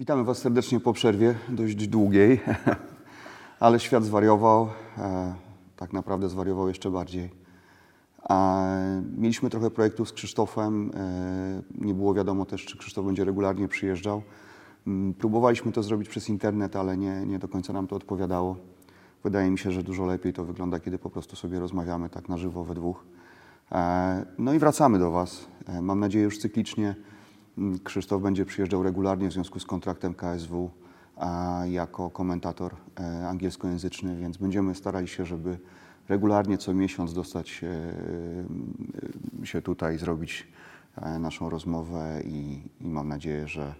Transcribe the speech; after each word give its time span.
Witamy 0.00 0.24
Was 0.24 0.38
serdecznie 0.38 0.80
po 0.80 0.92
przerwie, 0.92 1.34
dość 1.48 1.88
długiej, 1.88 2.40
ale 3.60 3.80
świat 3.80 4.04
zwariował, 4.04 4.68
e, 4.98 5.34
tak 5.76 5.92
naprawdę 5.92 6.28
zwariował 6.28 6.68
jeszcze 6.68 6.90
bardziej. 6.90 7.30
Mieliśmy 9.16 9.50
trochę 9.50 9.70
projektów 9.70 10.08
z 10.08 10.12
Krzysztofem, 10.12 10.90
e, 10.94 11.62
nie 11.78 11.94
było 11.94 12.14
wiadomo 12.14 12.46
też, 12.46 12.64
czy 12.64 12.78
Krzysztof 12.78 13.06
będzie 13.06 13.24
regularnie 13.24 13.68
przyjeżdżał. 13.68 14.22
Mm, 14.86 15.14
Próbowaliśmy 15.14 15.72
to 15.72 15.82
zrobić 15.82 16.08
przez 16.08 16.28
internet, 16.28 16.76
ale 16.76 16.96
nie, 16.96 17.26
nie 17.26 17.38
do 17.38 17.48
końca 17.48 17.72
nam 17.72 17.86
to 17.86 17.96
odpowiadało. 17.96 18.56
Wydaje 19.24 19.50
mi 19.50 19.58
się, 19.58 19.70
że 19.70 19.82
dużo 19.82 20.06
lepiej 20.06 20.32
to 20.32 20.44
wygląda, 20.44 20.80
kiedy 20.80 20.98
po 20.98 21.10
prostu 21.10 21.36
sobie 21.36 21.60
rozmawiamy 21.60 22.10
tak 22.10 22.28
na 22.28 22.38
żywo 22.38 22.64
we 22.64 22.74
dwóch. 22.74 23.04
E, 23.72 24.26
No 24.38 24.54
i 24.54 24.58
wracamy 24.58 24.98
do 24.98 25.10
Was. 25.10 25.46
Mam 25.82 26.00
nadzieję 26.00 26.24
już 26.24 26.38
cyklicznie. 26.38 26.94
Krzysztof 27.84 28.22
będzie 28.22 28.44
przyjeżdżał 28.44 28.82
regularnie 28.82 29.28
w 29.28 29.32
związku 29.32 29.60
z 29.60 29.66
kontraktem 29.66 30.14
KSW 30.14 30.70
jako 31.64 32.10
komentator 32.10 32.74
e, 33.00 33.28
angielskojęzyczny, 33.28 34.16
więc 34.16 34.36
będziemy 34.36 34.74
starali 34.74 35.08
się, 35.08 35.26
żeby 35.26 35.58
regularnie 36.08 36.58
co 36.58 36.74
miesiąc 36.74 37.14
dostać 37.14 37.64
e, 39.42 39.46
się 39.46 39.62
tutaj, 39.62 39.98
zrobić 39.98 40.48
e, 40.96 41.18
naszą 41.18 41.50
rozmowę 41.50 42.22
i, 42.24 42.62
i 42.80 42.88
mam 42.88 43.08
nadzieję, 43.08 43.48
że, 43.48 43.74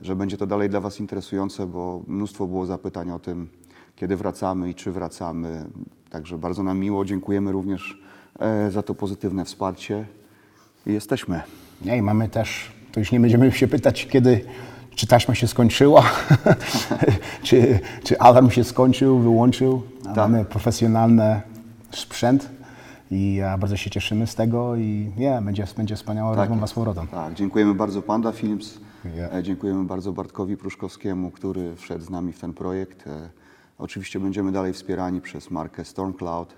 że 0.00 0.16
będzie 0.16 0.36
to 0.36 0.46
dalej 0.46 0.70
dla 0.70 0.80
Was 0.80 1.00
interesujące, 1.00 1.66
bo 1.66 2.02
mnóstwo 2.06 2.46
było 2.46 2.66
zapytań 2.66 3.10
o 3.10 3.18
tym, 3.18 3.48
kiedy 3.96 4.16
wracamy 4.16 4.70
i 4.70 4.74
czy 4.74 4.92
wracamy. 4.92 5.64
Także 6.10 6.38
bardzo 6.38 6.62
nam 6.62 6.78
miło. 6.78 7.04
Dziękujemy 7.04 7.52
również 7.52 8.02
e, 8.38 8.70
za 8.70 8.82
to 8.82 8.94
pozytywne 8.94 9.44
wsparcie. 9.44 10.06
I 10.86 10.92
jesteśmy. 10.92 11.42
I 11.84 12.02
mamy 12.02 12.28
też, 12.28 12.72
to 12.92 13.00
już 13.00 13.12
nie 13.12 13.20
będziemy 13.20 13.52
się 13.52 13.68
pytać, 13.68 14.06
kiedy, 14.06 14.44
czy 14.94 15.06
taśma 15.06 15.34
się 15.34 15.46
skończyła, 15.48 16.04
czy, 17.42 17.78
czy 18.04 18.18
alarm 18.18 18.50
się 18.50 18.64
skończył, 18.64 19.18
wyłączył. 19.18 19.82
A 20.06 20.14
Mamy 20.14 20.44
profesjonalny 20.44 21.40
sprzęt 21.90 22.48
i 23.10 23.40
a, 23.40 23.58
bardzo 23.58 23.76
się 23.76 23.90
cieszymy 23.90 24.26
z 24.26 24.34
tego 24.34 24.76
i 24.76 25.12
nie, 25.16 25.40
będzie, 25.42 25.64
będzie 25.76 25.96
wspaniała 25.96 26.36
rozmowa 26.36 26.66
z 26.66 26.72
powrotem. 26.72 27.06
Tak, 27.06 27.34
dziękujemy 27.34 27.74
bardzo 27.74 28.02
Panda 28.02 28.32
Films. 28.32 28.78
E, 29.32 29.42
Dziękujemy 29.42 29.84
bardzo 29.84 30.12
Bartkowi 30.12 30.56
Pruszkowskiemu, 30.56 31.30
który 31.30 31.76
wszedł 31.76 32.04
z 32.04 32.10
nami 32.10 32.32
w 32.32 32.40
ten 32.40 32.52
projekt. 32.54 33.06
E, 33.06 33.28
Oczywiście 33.78 34.20
będziemy 34.20 34.52
dalej 34.52 34.72
wspierani 34.72 35.20
przez 35.20 35.50
markę 35.50 35.84
Stormcloud 35.84 36.54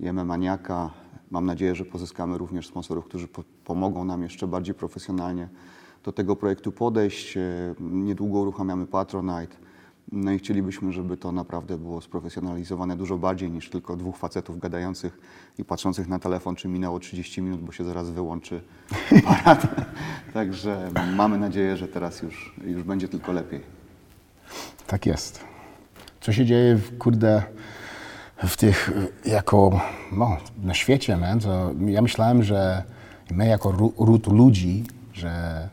i 0.00 0.12
Maniaka. 0.12 0.90
Mam 1.30 1.46
nadzieję, 1.46 1.74
że 1.74 1.84
pozyskamy 1.84 2.38
również 2.38 2.66
sponsorów, 2.66 3.04
którzy 3.04 3.28
po 3.28 3.44
pomogą 3.64 4.04
nam 4.04 4.22
jeszcze 4.22 4.46
bardziej 4.46 4.74
profesjonalnie 4.74 5.48
do 6.04 6.12
tego 6.12 6.36
projektu 6.36 6.72
podejść. 6.72 7.36
E, 7.36 7.40
Niedługo 7.80 8.38
uruchamiamy 8.38 8.86
Patronite. 8.86 9.56
No 10.12 10.32
i 10.32 10.38
chcielibyśmy, 10.38 10.92
żeby 10.92 11.16
to 11.16 11.32
naprawdę 11.32 11.78
było 11.78 12.00
sprofesjonalizowane 12.00 12.96
dużo 12.96 13.18
bardziej 13.18 13.50
niż 13.50 13.70
tylko 13.70 13.96
dwóch 13.96 14.16
facetów 14.16 14.58
gadających 14.58 15.18
i 15.58 15.64
patrzących 15.64 16.08
na 16.08 16.18
telefon, 16.18 16.56
czy 16.56 16.68
minęło 16.68 16.98
30 16.98 17.42
minut, 17.42 17.60
bo 17.60 17.72
się 17.72 17.84
zaraz 17.84 18.10
wyłączy 18.10 18.60
aparat. 19.18 19.66
Także 20.34 20.90
mamy 21.16 21.38
nadzieję, 21.38 21.76
że 21.76 21.88
teraz 21.88 22.22
już, 22.22 22.54
już 22.64 22.82
będzie 22.82 23.08
tylko 23.08 23.32
lepiej. 23.32 23.60
Tak 24.86 25.06
jest. 25.06 25.44
Co 26.20 26.32
się 26.32 26.44
dzieje, 26.46 26.76
w, 26.76 26.98
kurde, 26.98 27.42
w 28.46 28.56
tych, 28.56 28.90
jako, 29.24 29.80
no, 30.12 30.36
na 30.62 30.74
świecie, 30.74 31.16
man, 31.16 31.40
to 31.40 31.72
ja 31.86 32.02
myślałem, 32.02 32.42
że 32.42 32.82
my 33.36 33.46
jako 33.46 33.72
ród 33.98 34.26
ludzi, 34.26 34.84
że 35.12 35.68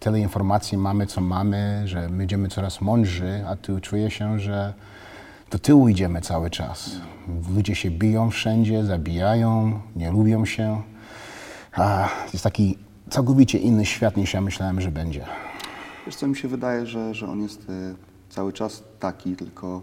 tyle 0.00 0.20
informacji 0.20 0.78
mamy, 0.78 1.06
co 1.06 1.20
mamy, 1.20 1.82
że 1.84 2.08
my 2.08 2.16
będziemy 2.18 2.48
coraz 2.48 2.80
mądrzy, 2.80 3.44
a 3.48 3.56
tu 3.56 3.80
czuję 3.80 4.10
się, 4.10 4.38
że 4.38 4.74
do 5.50 5.58
tyłu 5.58 5.88
idziemy 5.88 6.20
cały 6.20 6.50
czas. 6.50 6.90
Ludzie 7.54 7.74
się 7.74 7.90
biją 7.90 8.30
wszędzie, 8.30 8.84
zabijają, 8.84 9.80
nie 9.96 10.10
lubią 10.10 10.44
się. 10.44 10.82
A 11.72 12.08
jest 12.32 12.44
taki 12.44 12.78
całkowicie 13.10 13.58
inny 13.58 13.86
świat 13.86 14.16
niż 14.16 14.34
ja 14.34 14.40
myślałem, 14.40 14.80
że 14.80 14.90
będzie. 14.90 15.24
Wiesz 16.06 16.16
co, 16.16 16.26
mi 16.26 16.36
się 16.36 16.48
wydaje, 16.48 16.86
że, 16.86 17.14
że 17.14 17.28
on 17.28 17.42
jest 17.42 17.70
e, 17.70 17.94
cały 18.28 18.52
czas 18.52 18.82
taki, 19.00 19.36
tylko 19.36 19.82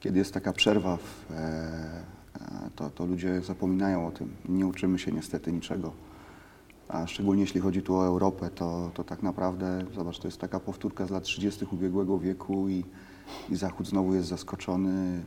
kiedy 0.00 0.18
jest 0.18 0.34
taka 0.34 0.52
przerwa, 0.52 0.96
w, 0.96 1.30
e, 1.30 1.34
e, 1.34 2.70
to, 2.76 2.90
to 2.90 3.06
ludzie 3.06 3.40
zapominają 3.40 4.06
o 4.06 4.10
tym. 4.10 4.36
Nie 4.48 4.66
uczymy 4.66 4.98
się 4.98 5.12
niestety 5.12 5.52
niczego. 5.52 5.92
A 6.88 7.06
szczególnie 7.06 7.42
jeśli 7.42 7.60
chodzi 7.60 7.82
tu 7.82 7.96
o 7.96 8.06
Europę, 8.06 8.50
to, 8.50 8.90
to 8.94 9.04
tak 9.04 9.22
naprawdę, 9.22 9.84
zobacz, 9.94 10.18
to 10.18 10.28
jest 10.28 10.40
taka 10.40 10.60
powtórka 10.60 11.06
z 11.06 11.10
lat 11.10 11.22
30. 11.22 11.66
ubiegłego 11.72 12.18
wieku 12.18 12.68
i, 12.68 12.84
i 13.50 13.56
Zachód 13.56 13.88
znowu 13.88 14.14
jest 14.14 14.28
zaskoczony. 14.28 15.22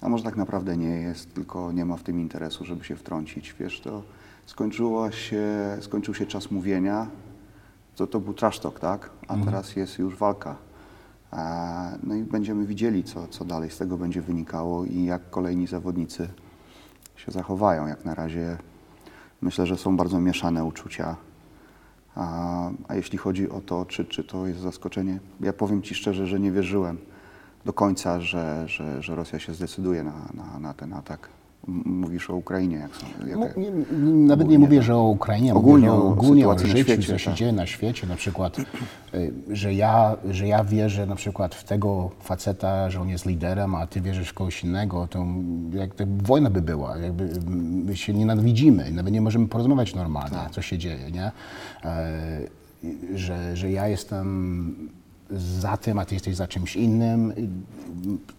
A 0.00 0.08
może 0.08 0.24
tak 0.24 0.36
naprawdę 0.36 0.76
nie 0.76 1.00
jest, 1.00 1.34
tylko 1.34 1.72
nie 1.72 1.84
ma 1.84 1.96
w 1.96 2.02
tym 2.02 2.20
interesu, 2.20 2.64
żeby 2.64 2.84
się 2.84 2.96
wtrącić. 2.96 3.54
Wiesz, 3.60 3.80
to 3.80 4.02
skończyło 4.46 5.10
się, 5.10 5.46
skończył 5.80 6.14
się 6.14 6.26
czas 6.26 6.50
mówienia, 6.50 7.06
to, 7.96 8.06
to 8.06 8.20
był 8.20 8.34
trash 8.34 8.60
talk, 8.60 8.80
tak? 8.80 9.10
A 9.28 9.36
teraz 9.36 9.76
jest 9.76 9.98
już 9.98 10.16
walka. 10.16 10.56
A, 11.30 11.90
no 12.02 12.14
i 12.14 12.22
będziemy 12.22 12.66
widzieli, 12.66 13.04
co, 13.04 13.28
co 13.28 13.44
dalej 13.44 13.70
z 13.70 13.78
tego 13.78 13.98
będzie 13.98 14.22
wynikało 14.22 14.84
i 14.84 15.04
jak 15.04 15.30
kolejni 15.30 15.66
zawodnicy 15.66 16.28
się 17.16 17.32
zachowają. 17.32 17.86
Jak 17.86 18.04
na 18.04 18.14
razie 18.14 18.58
myślę, 19.44 19.66
że 19.66 19.76
są 19.76 19.96
bardzo 19.96 20.20
mieszane 20.20 20.64
uczucia. 20.64 21.16
A, 22.14 22.70
a 22.88 22.94
jeśli 22.94 23.18
chodzi 23.18 23.50
o 23.50 23.60
to, 23.60 23.86
czy, 23.86 24.04
czy 24.04 24.24
to 24.24 24.46
jest 24.46 24.60
zaskoczenie, 24.60 25.20
ja 25.40 25.52
powiem 25.52 25.82
Ci 25.82 25.94
szczerze, 25.94 26.26
że 26.26 26.40
nie 26.40 26.52
wierzyłem 26.52 26.98
do 27.64 27.72
końca, 27.72 28.20
że, 28.20 28.68
że, 28.68 29.02
że 29.02 29.14
Rosja 29.14 29.38
się 29.38 29.54
zdecyduje 29.54 30.02
na, 30.02 30.28
na, 30.34 30.58
na 30.58 30.74
ten 30.74 30.92
atak. 30.92 31.28
Mówisz 31.84 32.30
o 32.30 32.36
Ukrainie, 32.36 32.76
jak 32.76 32.96
są. 32.96 33.06
No, 33.20 33.26
Jaka, 33.26 33.60
nie, 33.60 33.70
nawet 34.26 34.48
nie 34.48 34.58
mówię, 34.58 34.82
że 34.82 34.96
o 34.96 35.02
Ukrainie, 35.02 35.54
Ogólnie 35.54 35.88
mówię, 35.90 36.02
o 36.02 36.08
ogólnie 36.08 36.48
o 36.48 36.58
życiu, 36.58 36.78
świecie, 36.78 37.02
co 37.02 37.18
się 37.18 37.30
tak. 37.30 37.38
dzieje 37.38 37.52
na 37.52 37.66
świecie. 37.66 38.06
Na 38.06 38.16
przykład, 38.16 38.58
y, 39.14 39.32
że 39.50 39.74
ja, 39.74 40.16
że 40.30 40.48
ja 40.48 40.64
wierzę 40.64 41.06
na 41.06 41.14
przykład 41.14 41.54
w 41.54 41.64
tego 41.64 42.10
faceta, 42.20 42.90
że 42.90 43.00
on 43.00 43.08
jest 43.08 43.26
liderem, 43.26 43.74
a 43.74 43.86
ty 43.86 44.00
wierzysz 44.00 44.28
w 44.28 44.34
kogoś 44.34 44.64
innego, 44.64 45.06
to 45.06 45.26
jak 45.72 45.94
to 45.94 46.04
wojna 46.22 46.50
by 46.50 46.62
była. 46.62 46.96
Jakby 46.98 47.28
my 47.84 47.96
się 47.96 48.14
nienawidzimy, 48.14 48.90
nawet 48.90 49.14
nie 49.14 49.20
możemy 49.20 49.48
porozmawiać 49.48 49.94
normalnie, 49.94 50.36
Tak. 50.36 50.50
co 50.50 50.62
się 50.62 50.78
dzieje, 50.78 51.10
nie? 51.10 51.32
E, 51.84 52.64
że, 53.14 53.56
że 53.56 53.70
ja 53.70 53.88
jestem 53.88 54.88
za 55.30 55.76
tym, 55.76 55.98
a 55.98 56.04
ty 56.04 56.14
jesteś 56.14 56.36
za 56.36 56.48
czymś 56.48 56.76
innym. 56.76 57.32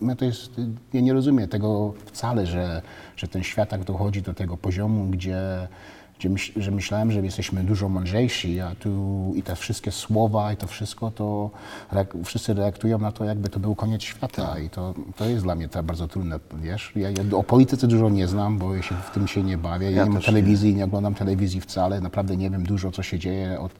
No 0.01 0.15
to 0.15 0.25
jest, 0.25 0.51
ja 0.93 1.01
nie 1.01 1.13
rozumiem 1.13 1.47
tego 1.49 1.93
wcale, 2.05 2.45
że, 2.47 2.81
że 3.17 3.27
ten 3.27 3.43
świat 3.43 3.69
tak 3.69 3.83
dochodzi 3.83 4.21
do 4.21 4.33
tego 4.33 4.57
poziomu, 4.57 5.05
gdzie, 5.05 5.67
gdzie 6.19 6.29
myśl, 6.29 6.61
że 6.61 6.71
myślałem, 6.71 7.11
że 7.11 7.21
jesteśmy 7.21 7.63
dużo 7.63 7.89
mądrzejsi, 7.89 8.59
a 8.59 8.75
tu 8.75 9.33
i 9.35 9.43
te 9.43 9.55
wszystkie 9.55 9.91
słowa 9.91 10.53
i 10.53 10.57
to 10.57 10.67
wszystko, 10.67 11.11
to 11.11 11.49
wszyscy 12.25 12.53
reaktują 12.53 12.97
na 12.99 13.11
to, 13.11 13.25
jakby 13.25 13.49
to 13.49 13.59
był 13.59 13.75
koniec 13.75 14.03
świata 14.03 14.59
i 14.59 14.69
to, 14.69 14.93
to 15.15 15.25
jest 15.25 15.43
dla 15.43 15.55
mnie 15.55 15.69
to 15.69 15.83
bardzo 15.83 16.07
trudne, 16.07 16.39
wiesz. 16.61 16.91
Ja, 16.95 17.09
ja 17.09 17.17
o 17.37 17.43
polityce 17.43 17.87
dużo 17.87 18.09
nie 18.09 18.27
znam, 18.27 18.57
bo 18.57 18.75
ja 18.75 18.81
się 18.81 18.95
w 18.95 19.11
tym 19.13 19.27
się 19.27 19.43
nie 19.43 19.57
bawię. 19.57 19.91
Ja, 19.91 19.97
Ja 19.97 20.03
nie 20.03 20.09
mam 20.09 20.19
też 20.19 20.27
nie. 20.27 20.33
telewizji, 20.33 20.75
nie 20.75 20.85
oglądam 20.85 21.15
telewizji 21.15 21.61
wcale, 21.61 22.01
naprawdę 22.01 22.37
nie 22.37 22.49
wiem 22.49 22.63
dużo, 22.63 22.91
co 22.91 23.03
się 23.03 23.19
dzieje 23.19 23.59
od, 23.59 23.71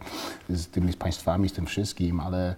z 0.49 0.67
tymi 0.67 0.94
państwami, 0.94 1.49
z 1.49 1.53
tym 1.53 1.65
wszystkim, 1.65 2.19
ale 2.19 2.55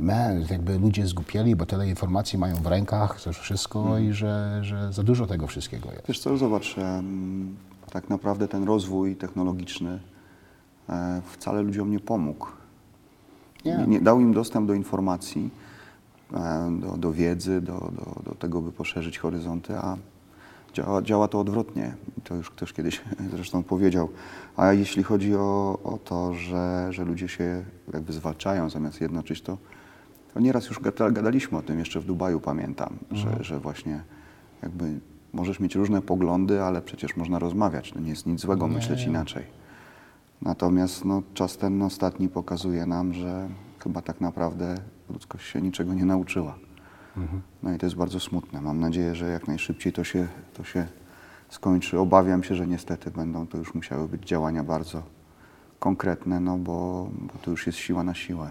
man, 0.00 0.44
jakby 0.50 0.78
ludzie 0.78 1.06
zgupieli, 1.06 1.56
bo 1.56 1.66
tyle 1.66 1.88
informacji 1.88 2.38
mają 2.38 2.56
w 2.56 2.66
rękach, 2.66 3.20
to 3.20 3.32
wszystko 3.32 3.80
Mhm. 3.80 4.04
i 4.04 4.12
że, 4.12 4.58
że 4.62 4.92
za 4.92 5.02
dużo 5.02 5.26
tego 5.26 5.46
wszystkiego 5.46 5.92
jest. 5.92 6.06
Wiesz 6.08 6.20
co, 6.20 6.36
zobacz, 6.36 6.76
tak 7.90 8.10
naprawdę 8.10 8.48
ten 8.48 8.64
rozwój 8.64 9.16
technologiczny 9.16 10.00
e, 10.88 11.22
wcale 11.24 11.62
ludziom 11.62 11.90
nie 11.90 12.00
pomógł. 12.00 12.46
Nie. 13.64 13.84
Nie, 13.88 14.00
dał 14.00 14.20
im 14.20 14.32
dostęp 14.32 14.66
do 14.66 14.74
informacji, 14.74 15.50
e, 16.34 16.70
do, 16.80 16.96
do 16.96 17.12
wiedzy, 17.12 17.60
do, 17.60 17.72
do, 17.72 18.22
do 18.30 18.34
tego, 18.34 18.60
by 18.60 18.72
poszerzyć 18.72 19.18
horyzonty, 19.18 19.76
a 19.76 19.96
działa, 20.74 21.02
działa 21.02 21.28
to 21.28 21.40
odwrotnie. 21.40 21.94
I 22.18 22.20
to 22.20 22.34
już 22.34 22.50
ktoś 22.50 22.72
kiedyś 22.72 23.02
zresztą 23.34 23.62
powiedział. 23.62 24.08
A 24.56 24.72
jeśli 24.72 25.02
chodzi 25.02 25.36
o, 25.36 25.78
o 25.84 25.98
to, 26.04 26.34
że, 26.34 26.88
że 26.90 27.04
ludzie 27.04 27.28
się 27.28 27.64
jakby 27.92 28.12
zwalczają 28.12 28.70
zamiast 28.70 29.00
jednoczyć, 29.00 29.42
to, 29.42 29.58
to 30.38 30.42
nieraz 30.42 30.66
już 30.68 30.80
gada- 30.80 31.12
gadaliśmy 31.12 31.58
o 31.58 31.62
tym, 31.62 31.78
jeszcze 31.78 32.00
w 32.00 32.04
Dubaju 32.04 32.40
pamiętam, 32.40 32.96
że, 33.10 33.44
że 33.44 33.60
właśnie 33.60 34.02
jakby 34.62 35.00
możesz 35.32 35.60
mieć 35.60 35.74
różne 35.74 36.02
poglądy, 36.02 36.62
ale 36.62 36.82
przecież 36.82 37.16
można 37.16 37.38
rozmawiać. 37.38 37.94
No 37.94 38.00
nie 38.00 38.10
jest 38.10 38.26
nic 38.26 38.40
złego 38.40 38.66
myśleć 38.74 39.00
inaczej. 39.10 39.44
Natomiast 40.42 41.04
no, 41.04 41.22
czas 41.34 41.56
ten 41.56 41.82
ostatni 41.82 42.28
pokazuje 42.28 42.86
nam, 42.86 43.12
że 43.14 43.48
chyba 43.78 44.02
tak 44.02 44.20
naprawdę 44.20 44.74
ludzkość 45.10 45.46
się 45.46 45.62
niczego 45.62 45.94
nie 45.94 46.04
nauczyła. 46.04 46.54
No 47.62 47.72
i 47.74 47.78
to 47.78 47.86
jest 47.86 47.96
bardzo 47.96 48.20
smutne. 48.20 48.60
Mam 48.60 48.80
nadzieję, 48.80 49.14
że 49.14 49.28
jak 49.28 49.48
najszybciej 49.48 49.92
to 49.92 50.04
się, 50.04 50.28
to 50.54 50.64
się 50.64 50.86
skończy. 51.48 51.98
Obawiam 51.98 52.42
się, 52.42 52.54
że 52.54 52.66
niestety 52.66 53.10
będą 53.10 53.46
to 53.46 53.58
już 53.58 53.74
musiały 53.74 54.08
być 54.08 54.24
działania 54.24 54.64
bardzo 54.64 55.02
konkretne, 55.78 56.40
no 56.40 56.58
bo, 56.58 57.10
bo 57.12 57.32
to 57.42 57.50
już 57.50 57.66
jest 57.66 57.78
siła 57.78 58.04
na 58.04 58.14
siłę. 58.14 58.50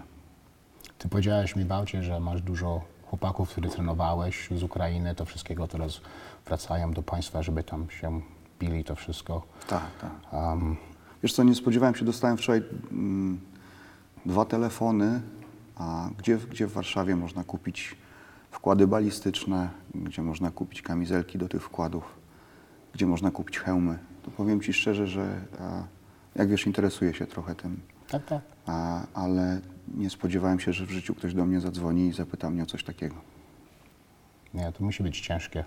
Ty 0.98 1.08
powiedziałeś 1.08 1.56
mi, 1.56 1.64
Bałcie, 1.64 2.02
że 2.02 2.20
masz 2.20 2.42
dużo 2.42 2.82
chłopaków, 3.06 3.50
których 3.50 3.72
trenowałeś 3.72 4.48
z 4.56 4.62
Ukrainy, 4.62 5.14
to 5.14 5.24
wszystkiego 5.24 5.68
teraz 5.68 6.00
wracają 6.46 6.92
do 6.92 7.02
państwa, 7.02 7.42
żeby 7.42 7.64
tam 7.64 7.90
się 7.90 8.20
bili 8.60 8.84
to 8.84 8.94
wszystko. 8.94 9.42
Tak, 9.68 9.82
tak. 10.00 10.10
Wiesz 11.22 11.32
co, 11.32 11.44
nie 11.44 11.54
spodziewałem 11.54 11.94
się, 11.94 12.04
dostałem 12.04 12.36
wczoraj 12.36 12.62
mm, 12.92 13.40
dwa 14.26 14.44
telefony, 14.44 15.20
a 15.76 16.08
gdzie, 16.18 16.36
gdzie 16.36 16.66
w 16.66 16.72
Warszawie 16.72 17.16
można 17.16 17.44
kupić 17.44 17.96
wkłady 18.50 18.86
balistyczne, 18.86 19.68
gdzie 19.94 20.22
można 20.22 20.50
kupić 20.50 20.82
kamizelki 20.82 21.38
do 21.38 21.48
tych 21.48 21.62
wkładów, 21.62 22.04
gdzie 22.94 23.06
można 23.06 23.30
kupić 23.30 23.58
hełmy. 23.58 23.98
To 24.22 24.30
powiem 24.30 24.60
Ci 24.60 24.72
szczerze, 24.72 25.06
że 25.06 25.40
a, 25.60 25.82
jak 26.34 26.48
wiesz, 26.48 26.66
interesuję 26.66 27.14
się 27.14 27.26
trochę 27.26 27.54
tym, 27.54 27.80
Tak, 28.08 28.24
tak. 28.24 28.42
a, 28.66 29.06
ale 29.14 29.60
nie 29.94 30.10
spodziewałem 30.10 30.60
się, 30.60 30.72
że 30.72 30.86
w 30.86 30.90
życiu 30.90 31.14
ktoś 31.14 31.34
do 31.34 31.46
mnie 31.46 31.60
zadzwoni 31.60 32.08
i 32.08 32.12
zapyta 32.12 32.50
mnie 32.50 32.62
o 32.62 32.66
coś 32.66 32.84
takiego. 32.84 33.14
Nie, 34.54 34.72
to 34.72 34.84
musi 34.84 35.02
być 35.02 35.20
ciężkie. 35.20 35.64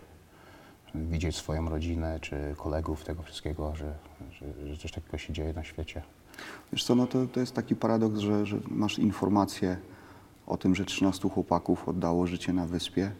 Widzieć 0.95 1.35
swoją 1.35 1.69
rodzinę 1.69 2.19
czy 2.19 2.55
kolegów, 2.57 3.03
tego 3.03 3.23
wszystkiego, 3.23 3.75
że, 3.75 3.93
że, 4.31 4.67
że 4.67 4.77
coś 4.77 4.91
takiego 4.91 5.17
się 5.17 5.33
dzieje 5.33 5.53
na 5.53 5.63
świecie. 5.63 6.01
Wiesz 6.73 6.83
co, 6.83 6.95
no 6.95 7.07
to, 7.07 7.25
to 7.25 7.39
jest 7.39 7.55
taki 7.55 7.75
paradoks, 7.75 8.19
że, 8.19 8.45
że 8.45 8.57
masz 8.67 8.99
informację 8.99 9.77
o 10.47 10.57
tym, 10.57 10.75
że 10.75 10.85
13 10.85 11.29
chłopaków 11.29 11.89
oddało 11.89 12.27
życie 12.27 12.53
na 12.53 12.65
wyspie, 12.65 13.11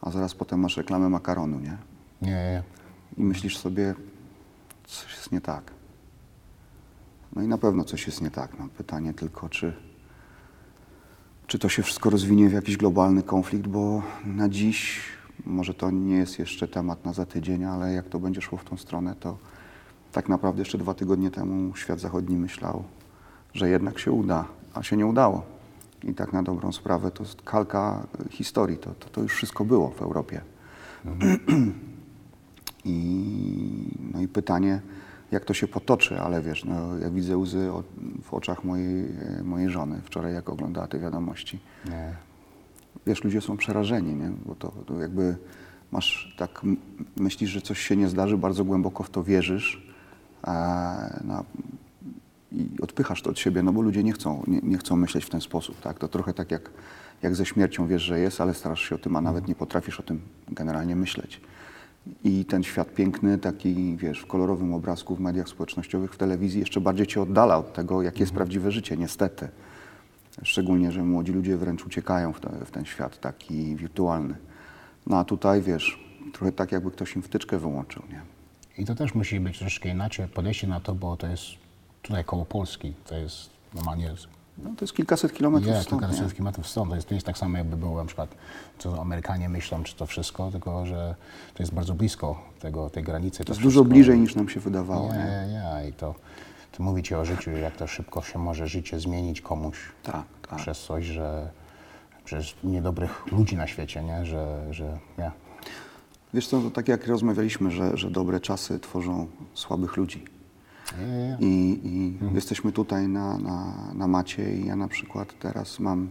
a 0.00 0.10
zaraz 0.10 0.34
potem 0.34 0.60
masz 0.60 0.76
reklamę 0.76 1.08
makaronu, 1.08 1.60
nie? 1.60 1.76
Nie, 2.22 2.30
nie. 2.30 2.62
I 3.18 3.22
myślisz 3.22 3.58
sobie, 3.58 3.94
coś 4.84 5.12
jest 5.12 5.32
nie 5.32 5.40
tak. 5.40 5.73
No 7.36 7.42
i 7.42 7.48
na 7.48 7.58
pewno 7.58 7.84
coś 7.84 8.06
jest 8.06 8.22
nie 8.22 8.30
tak. 8.30 8.58
No, 8.58 8.68
pytanie 8.76 9.14
tylko, 9.14 9.48
czy, 9.48 9.72
czy 11.46 11.58
to 11.58 11.68
się 11.68 11.82
wszystko 11.82 12.10
rozwinie 12.10 12.48
w 12.48 12.52
jakiś 12.52 12.76
globalny 12.76 13.22
konflikt, 13.22 13.66
bo 13.66 14.02
na 14.24 14.48
dziś, 14.48 15.00
może 15.46 15.74
to 15.74 15.90
nie 15.90 16.16
jest 16.16 16.38
jeszcze 16.38 16.68
temat 16.68 17.04
na 17.04 17.12
za 17.12 17.26
tydzień, 17.26 17.64
ale 17.64 17.92
jak 17.92 18.08
to 18.08 18.18
będzie 18.18 18.40
szło 18.40 18.58
w 18.58 18.64
tą 18.64 18.76
stronę, 18.76 19.14
to 19.20 19.38
tak 20.12 20.28
naprawdę 20.28 20.60
jeszcze 20.60 20.78
dwa 20.78 20.94
tygodnie 20.94 21.30
temu 21.30 21.76
świat 21.76 22.00
zachodni 22.00 22.36
myślał, 22.36 22.84
że 23.54 23.68
jednak 23.68 23.98
się 23.98 24.12
uda, 24.12 24.44
a 24.74 24.82
się 24.82 24.96
nie 24.96 25.06
udało. 25.06 25.42
I 26.04 26.14
tak 26.14 26.32
na 26.32 26.42
dobrą 26.42 26.72
sprawę 26.72 27.10
to 27.10 27.22
jest 27.22 27.42
kalka 27.42 28.06
historii, 28.30 28.78
to, 28.78 28.94
to, 28.94 29.08
to 29.08 29.20
już 29.20 29.32
wszystko 29.32 29.64
było 29.64 29.90
w 29.90 30.02
Europie. 30.02 30.40
I, 32.84 33.88
no 34.12 34.20
i 34.20 34.28
pytanie, 34.28 34.80
jak 35.34 35.44
to 35.44 35.54
się 35.54 35.68
potoczy, 35.68 36.20
ale 36.20 36.42
wiesz, 36.42 36.64
no, 36.64 36.98
ja 36.98 37.10
widzę 37.10 37.38
łzy 37.38 37.70
w 38.22 38.34
oczach 38.34 38.64
mojej, 38.64 39.04
e, 39.38 39.42
mojej 39.42 39.70
żony 39.70 40.00
wczoraj, 40.04 40.34
jak 40.34 40.48
oglądała 40.48 40.86
te 40.86 40.98
wiadomości. 40.98 41.58
nie. 41.88 42.14
Wiesz, 43.06 43.24
ludzie 43.24 43.40
są 43.40 43.56
przerażeni, 43.56 44.14
nie? 44.14 44.30
bo 44.46 44.54
to, 44.54 44.68
to 44.86 45.00
jakby 45.00 45.36
masz 45.92 46.34
tak, 46.38 46.60
myślisz, 47.16 47.50
że 47.50 47.60
coś 47.60 47.78
się 47.80 47.96
nie 47.96 48.08
zdarzy, 48.08 48.36
bardzo 48.38 48.64
głęboko 48.64 49.02
w 49.02 49.10
to 49.10 49.24
wierzysz 49.24 49.92
e, 50.46 51.20
no, 51.24 51.44
i 52.52 52.68
odpychasz 52.80 53.22
to 53.22 53.30
od 53.30 53.38
siebie, 53.38 53.62
no 53.62 53.72
bo 53.72 53.82
ludzie 53.82 54.02
nie 54.02 54.12
chcą, 54.12 54.42
nie, 54.46 54.60
nie 54.62 54.78
chcą 54.78 54.96
myśleć 54.96 55.24
w 55.24 55.30
ten 55.30 55.40
sposób. 55.40 55.80
Tak? 55.80 55.98
To 55.98 56.08
trochę 56.08 56.34
tak 56.34 56.50
jak, 56.50 56.70
jak 57.22 57.34
ze 57.34 57.46
śmiercią 57.46 57.86
wiesz, 57.86 58.02
że 58.02 58.20
jest, 58.20 58.40
ale 58.40 58.54
starasz 58.54 58.88
się 58.88 58.94
o 58.94 58.98
tym, 58.98 59.16
a 59.16 59.20
nawet 59.20 59.48
nie 59.48 59.54
potrafisz 59.54 60.00
o 60.00 60.02
tym 60.02 60.20
generalnie 60.48 60.96
myśleć. 60.96 61.40
I 62.24 62.44
ten 62.44 62.62
świat 62.62 62.94
piękny, 62.94 63.38
taki 63.38 63.96
wiesz, 63.96 64.20
w 64.20 64.26
kolorowym 64.26 64.74
obrazku, 64.74 65.16
w 65.16 65.20
mediach 65.20 65.48
społecznościowych, 65.48 66.14
w 66.14 66.16
telewizji 66.16 66.60
jeszcze 66.60 66.80
bardziej 66.80 67.06
cię 67.06 67.22
oddala 67.22 67.58
od 67.58 67.72
tego, 67.72 68.02
jakie 68.02 68.20
jest 68.20 68.32
prawdziwe 68.32 68.72
życie, 68.72 68.96
niestety. 68.96 69.48
Szczególnie, 70.42 70.92
że 70.92 71.02
młodzi 71.02 71.32
ludzie 71.32 71.56
wręcz 71.56 71.86
uciekają 71.86 72.32
w, 72.32 72.40
te, 72.40 72.64
w 72.64 72.70
ten 72.70 72.84
świat 72.84 73.20
taki 73.20 73.76
wirtualny. 73.76 74.34
No 75.06 75.18
a 75.18 75.24
tutaj 75.24 75.62
wiesz, 75.62 76.04
trochę 76.32 76.52
tak 76.52 76.72
jakby 76.72 76.90
ktoś 76.90 77.16
im 77.16 77.22
wtyczkę 77.22 77.58
wyłączył, 77.58 78.02
nie? 78.10 78.20
I 78.78 78.84
to 78.84 78.94
też 78.94 79.14
musi 79.14 79.40
być 79.40 79.58
troszkę 79.58 79.88
inaczej 79.88 80.28
podejście 80.28 80.66
na 80.66 80.80
to, 80.80 80.94
bo 80.94 81.16
to 81.16 81.26
jest 81.26 81.44
tutaj 82.02 82.24
koło 82.24 82.44
Polski. 82.44 82.94
To 83.06 83.16
jest 83.16 83.50
normalnie 83.74 84.10
No 84.58 84.70
to 84.76 84.84
jest 84.84 84.94
kilkaset 84.94 85.32
kilometrów 85.32 85.76
stąd, 85.76 86.02
kilkaset 86.02 86.26
nie? 86.28 86.32
kilometrów 86.32 86.66
stąd. 86.68 86.90
To 86.90 86.96
jest, 86.96 87.08
to 87.08 87.14
jest 87.14 87.26
tak 87.26 87.38
samo, 87.38 87.58
jakby 87.58 87.76
było 87.76 87.96
na 87.98 88.04
przykład, 88.04 88.34
co 88.78 89.00
Amerykanie 89.00 89.48
myślą, 89.48 89.82
czy 89.82 89.96
to 89.96 90.06
wszystko, 90.06 90.50
tylko 90.50 90.86
że 90.86 91.14
to 91.54 91.62
jest 91.62 91.74
bardzo 91.74 91.94
blisko 91.94 92.38
tego, 92.60 92.90
tej 92.90 93.02
granicy. 93.04 93.44
To 93.44 93.52
jest 93.52 93.62
dużo 93.62 93.84
bliżej 93.84 94.18
niż 94.18 94.34
nam 94.34 94.48
się 94.48 94.60
wydawało, 94.60 95.12
Nie, 95.12 95.18
nie? 95.18 95.24
nie, 95.24 95.82
nie. 95.82 95.88
I 95.88 95.92
to, 95.92 96.14
to 96.72 96.82
mówicie 96.82 97.18
o 97.18 97.24
życiu, 97.24 97.50
jak 97.50 97.76
to 97.76 97.86
szybko 97.86 98.22
się 98.22 98.38
może 98.38 98.66
życie 98.66 99.00
zmienić 99.00 99.40
komuś 99.40 99.78
Tak, 100.02 100.24
tak. 100.48 100.58
przez 100.58 100.78
coś, 100.80 101.04
że 101.04 101.50
przez 102.24 102.54
niedobrych 102.64 103.32
ludzi 103.32 103.56
na 103.56 103.66
świecie, 103.66 104.02
nie? 104.02 104.26
Że, 104.26 104.66
że 104.70 104.98
nie. 105.18 105.30
Wiesz 106.34 106.48
co, 106.48 106.60
to 106.60 106.70
tak 106.70 106.88
jak 106.88 107.06
rozmawialiśmy, 107.06 107.70
że, 107.70 107.96
że 107.96 108.10
dobre 108.10 108.40
czasy 108.40 108.80
tworzą 108.80 109.26
słabych 109.54 109.96
ludzi. 109.96 110.24
I, 111.40 111.80
i 111.84 112.18
jesteśmy 112.34 112.72
tutaj 112.72 113.08
na, 113.08 113.38
na, 113.38 113.74
na 113.94 114.08
macie 114.08 114.56
i 114.56 114.66
ja 114.66 114.76
na 114.76 114.88
przykład 114.88 115.38
teraz 115.38 115.80
mam 115.80 116.08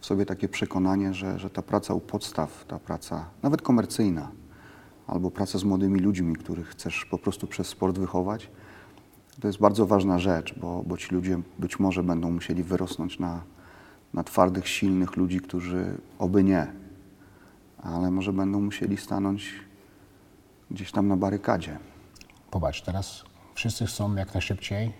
w 0.00 0.06
sobie 0.06 0.26
takie 0.26 0.48
przekonanie, 0.48 1.14
że, 1.14 1.38
że 1.38 1.50
ta 1.50 1.62
praca 1.62 1.94
u 1.94 2.00
podstaw, 2.00 2.64
ta 2.64 2.78
praca 2.78 3.24
nawet 3.42 3.62
komercyjna, 3.62 4.30
albo 5.06 5.30
praca 5.30 5.58
z 5.58 5.64
młodymi 5.64 6.00
ludźmi, 6.00 6.36
których 6.36 6.68
chcesz 6.68 7.04
po 7.04 7.18
prostu 7.18 7.46
przez 7.46 7.66
sport 7.66 7.98
wychować, 7.98 8.50
to 9.40 9.46
jest 9.46 9.58
bardzo 9.58 9.86
ważna 9.86 10.18
rzecz, 10.18 10.58
bo, 10.58 10.82
bo 10.86 10.96
ci 10.96 11.14
ludzie 11.14 11.40
być 11.58 11.78
może 11.78 12.02
będą 12.02 12.30
musieli 12.30 12.62
wyrosnąć 12.62 13.18
na, 13.18 13.42
na 14.14 14.24
twardych, 14.24 14.68
silnych 14.68 15.16
ludzi, 15.16 15.40
którzy 15.40 15.98
oby 16.18 16.44
nie, 16.44 16.66
ale 17.82 18.10
może 18.10 18.32
będą 18.32 18.60
musieli 18.60 18.96
stanąć 18.96 19.54
gdzieś 20.70 20.92
tam 20.92 21.08
na 21.08 21.16
barykadzie. 21.16 21.78
Popatrz, 22.50 22.82
teraz 22.82 23.24
wszyscy 23.60 23.86
chcą 23.86 24.16
jak 24.16 24.34
najszybciej 24.34 24.92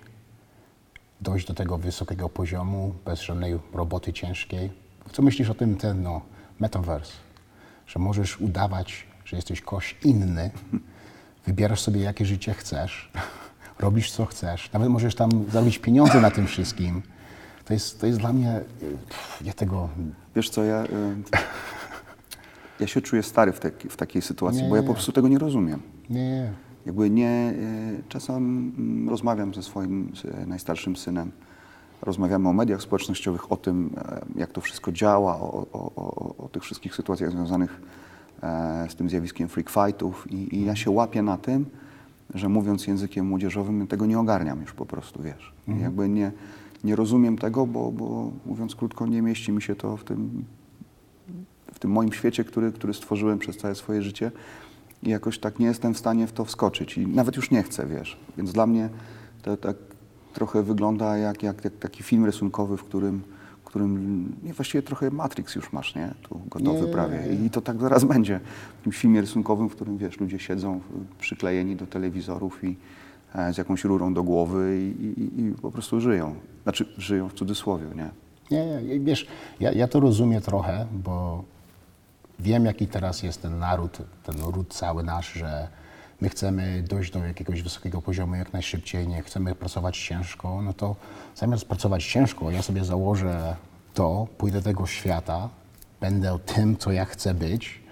dojść 1.21 1.47
do 1.47 1.55
tego 1.55 1.79
wysokiego 1.79 2.29
poziomu 2.29 2.95
bez 3.05 3.21
żadnej 3.21 3.59
roboty 3.73 4.12
ciężkiej. 4.12 4.71
Co 5.12 5.23
myślisz 5.23 5.51
o 5.51 5.55
tym, 5.55 5.77
ten 5.77 6.03
no, 6.03 6.21
metaverse? 6.59 7.12
Że 7.87 7.99
możesz 7.99 8.41
udawać, 8.41 9.07
że 9.25 9.37
jesteś 9.37 9.61
ktoś 9.61 9.97
inny, 10.05 10.51
wybierasz 11.47 11.81
sobie 11.81 12.01
jakie 12.01 12.27
życie 12.27 12.55
chcesz, 12.55 13.12
robisz 13.79 14.11
co 14.11 14.27
chcesz, 14.27 14.73
nawet 14.73 14.89
możesz 14.89 15.15
tam 15.15 15.31
zarobić 15.51 15.79
pieniądze 15.79 16.21
na 16.21 16.31
tym 16.31 16.47
wszystkim. 16.47 17.03
To 17.65 17.73
jest, 17.73 18.01
to 18.01 18.06
jest 18.06 18.19
dla 18.19 18.33
mnie, 18.33 18.61
ja 19.45 19.53
tego, 19.53 19.89
Wiesz 20.37 20.51
co, 20.51 20.65
ja, 20.65 20.85
y, 20.85 20.89
ja 22.81 22.87
się 22.87 23.01
czuję 23.01 23.23
stary 23.23 23.53
w, 23.53 23.61
taki, 23.61 23.89
w 23.89 23.96
takiej 23.96 24.23
sytuacji, 24.23 24.63
Nie, 24.63 24.69
bo 24.69 24.77
ja 24.77 24.82
po 24.82 24.93
prostu 24.93 25.13
tego 25.13 25.29
nie 25.29 25.39
rozumiem. 25.39 25.82
nie, 26.11 26.53
Jakby 26.87 27.10
nie, 27.10 27.55
y, 28.01 28.03
czasem 28.08 28.72
mm, 28.79 29.08
rozmawiam 29.08 29.55
ze 29.55 29.63
swoim 29.63 30.13
y, 30.43 30.46
najstarszym 30.46 30.96
synem, 30.96 31.31
rozmawiamy 32.03 32.49
o 32.49 32.53
mediach 32.53 32.82
społecznościowych, 32.82 33.53
o 33.53 33.56
tym, 33.56 33.91
e, 33.96 34.20
jak 34.37 34.53
to 34.53 34.60
wszystko 34.60 34.93
działa, 34.93 35.34
o, 35.34 35.67
o, 35.72 35.93
o, 35.96 36.34
o 36.44 36.49
tych 36.49 36.63
wszystkich 36.63 36.94
sytuacjach 36.94 37.31
związanych 37.31 37.81
e, 38.43 38.87
z 38.89 38.94
tym 38.94 39.10
zjawiskiem 39.10 39.49
freak 39.49 39.70
fightów. 39.70 40.32
I, 40.32 40.56
i 40.56 40.65
ja 40.65 40.77
się 40.77 40.91
łapię 40.91 41.22
na 41.22 41.37
tym, 41.37 41.67
że 42.34 42.49
mówiąc 42.49 42.87
językiem 42.87 43.27
młodzieżowym, 43.27 43.87
tego 43.87 44.06
nie 44.06 44.19
ogarniam 44.19 44.60
już 44.60 44.72
po 44.72 44.87
prostu, 44.87 45.22
wiesz. 45.22 45.53
I 45.69 45.81
Jakby 45.81 46.08
nie, 46.08 46.32
nie 46.84 46.96
rozumiem 46.96 47.39
tego, 47.39 47.67
bo, 47.67 47.93
bo 47.93 48.31
mówiąc 48.46 48.75
krótko, 48.75 49.06
nie 49.06 49.22
mieści 49.22 49.53
mi 49.53 49.63
się 49.63 49.75
to 49.75 49.96
w 49.96 50.05
tym, 50.05 50.44
w 51.75 51.79
tym 51.79 51.91
moim 51.91 52.13
świecie, 52.13 52.44
który, 52.44 52.72
który 52.72 52.94
stworzyłem 52.94 53.39
przez 53.39 53.56
całe 53.56 53.75
swoje 53.75 54.03
życie 54.03 54.31
i 55.03 55.11
jakoś 55.11 55.39
tak 55.39 55.59
nie 55.59 55.67
jestem 55.67 55.95
w 55.95 55.99
stanie 55.99 56.27
w 56.27 56.33
to 56.33 56.45
wskoczyć 56.45 56.99
i 56.99 57.07
nawet 57.07 57.37
już 57.37 57.51
nie 57.51 57.63
chcę, 57.63 57.87
wiesz. 57.87 58.17
Więc 58.37 58.53
dla 58.53 58.67
mnie 58.67 58.89
to 59.43 59.57
tak 59.57 59.77
trochę 60.33 60.63
wygląda 60.63 61.17
jak, 61.17 61.43
jak, 61.43 61.65
jak 61.65 61.79
taki 61.79 62.03
film 62.03 62.25
rysunkowy, 62.25 62.77
w 62.77 62.85
którym, 62.85 63.23
w 63.63 63.65
którym 63.65 64.25
nie, 64.43 64.53
właściwie 64.53 64.83
trochę 64.83 65.11
Matrix 65.11 65.55
już 65.55 65.73
masz, 65.73 65.95
nie? 65.95 66.15
Tu 66.23 66.41
gotowy 66.51 66.81
Nie. 66.87 66.93
prawie. 66.93 67.19
I 67.47 67.51
to 67.51 67.61
tak 67.61 67.81
zaraz 67.81 68.05
będzie. 68.15 68.41
W 68.75 68.77
jakimś 68.79 68.97
filmie 68.99 69.21
rysunkowym, 69.21 69.69
w 69.69 69.73
którym, 69.75 69.99
wiesz, 69.99 70.21
ludzie 70.21 70.39
siedzą 70.39 70.81
przyklejeni 71.21 71.77
do 71.77 71.87
telewizorów 71.87 72.65
i 72.65 72.77
e, 73.35 73.53
z 73.55 73.59
jakąś 73.59 73.85
rurą 73.85 74.15
do 74.15 74.23
głowy 74.23 74.79
i, 74.81 75.21
i, 75.21 75.41
i 75.41 75.53
po 75.63 75.71
prostu 75.71 76.01
żyją. 76.01 76.35
Znaczy, 76.63 76.87
żyją 76.99 77.29
w 77.29 77.35
cudzysłowie, 77.35 77.87
nie? 77.97 78.11
Nie, 78.51 78.83
nie, 78.83 79.01
wiesz, 79.01 79.27
ja, 79.61 79.73
ja 79.73 79.89
to 79.89 80.01
rozumiem 80.01 80.43
trochę, 80.43 80.87
bo 80.93 81.45
wiem, 82.41 82.65
jaki 82.65 82.87
teraz 82.87 83.23
jest 83.23 83.43
ten 83.43 83.59
naród, 83.59 83.99
ten 84.23 84.41
ród 84.41 84.75
cały 84.75 85.03
nasz, 85.03 85.32
że 85.32 85.69
my 86.20 86.29
chcemy 86.29 86.85
dojść 86.89 87.13
do 87.13 87.25
jakiegoś 87.25 87.63
wysokiego 87.63 88.03
poziomu 88.03 88.35
jak 88.35 88.53
najszybciej, 88.53 89.09
nie 89.09 89.23
chcemy 89.23 89.55
pracować 89.55 89.99
ciężko, 89.99 90.63
no 90.63 90.73
to 90.73 90.97
zamiast 91.37 91.65
pracować 91.65 92.06
ciężko, 92.06 92.51
ja 92.51 92.63
sobie 92.63 92.85
założę 92.85 93.56
to, 93.94 94.27
pójdę 94.39 94.59
do 94.59 94.65
tego 94.65 94.87
świata, 94.87 95.49
będę 96.01 96.39
tym, 96.39 96.77
co 96.77 96.93
ja 96.93 97.05
chcę 97.05 97.35
być, 97.35 97.82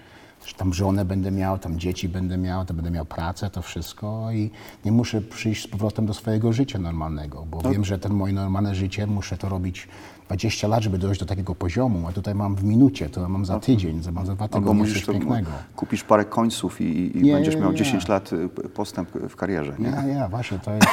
że 0.45 0.53
tam 0.53 0.73
żonę 0.73 1.05
będę 1.05 1.31
miał, 1.31 1.59
tam 1.59 1.79
dzieci 1.79 2.09
będę 2.09 2.37
miał, 2.37 2.65
to 2.65 2.73
będę 2.73 2.91
miał 2.91 3.05
pracę, 3.05 3.49
to 3.49 3.61
wszystko 3.61 4.31
i 4.31 4.51
nie 4.85 4.91
muszę 4.91 5.21
przyjść 5.21 5.63
z 5.63 5.67
powrotem 5.67 6.05
do 6.05 6.13
swojego 6.13 6.53
życia 6.53 6.79
normalnego, 6.79 7.45
bo 7.51 7.61
wiem, 7.61 7.85
że 7.85 7.99
ten 7.99 8.13
moje 8.13 8.33
normalne 8.33 8.75
życie 8.75 9.07
muszę 9.07 9.37
to 9.37 9.49
robić 9.49 9.87
20 10.27 10.67
lat, 10.67 10.83
żeby 10.83 10.97
dojść 10.97 11.19
do 11.19 11.25
takiego 11.25 11.55
poziomu, 11.55 12.07
a 12.07 12.11
tutaj 12.11 12.35
mam 12.35 12.55
w 12.55 12.63
minucie, 12.63 13.09
to 13.09 13.29
mam 13.29 13.45
za 13.45 13.59
tydzień, 13.59 14.01
mam 14.11 14.25
za 14.25 14.35
dwa 14.35 14.47
tygodnie 14.47 14.85
coś 14.85 15.05
pięknego. 15.05 15.51
kupisz 15.75 16.03
parę 16.03 16.25
końców 16.25 16.81
i, 16.81 17.17
i 17.17 17.21
Nie, 17.21 17.33
będziesz 17.33 17.55
nie, 17.55 17.61
miał 17.61 17.71
nie. 17.71 17.77
10 17.77 18.07
lat 18.07 18.33
y, 18.33 18.49
postęp 18.49 19.09
w 19.11 19.35
karierze. 19.35 19.73
Nie? 19.79 19.87
Ja, 19.87 20.05
ja, 20.07 20.27
właśnie, 20.27 20.59
to 20.59 20.71
jest, 20.71 20.87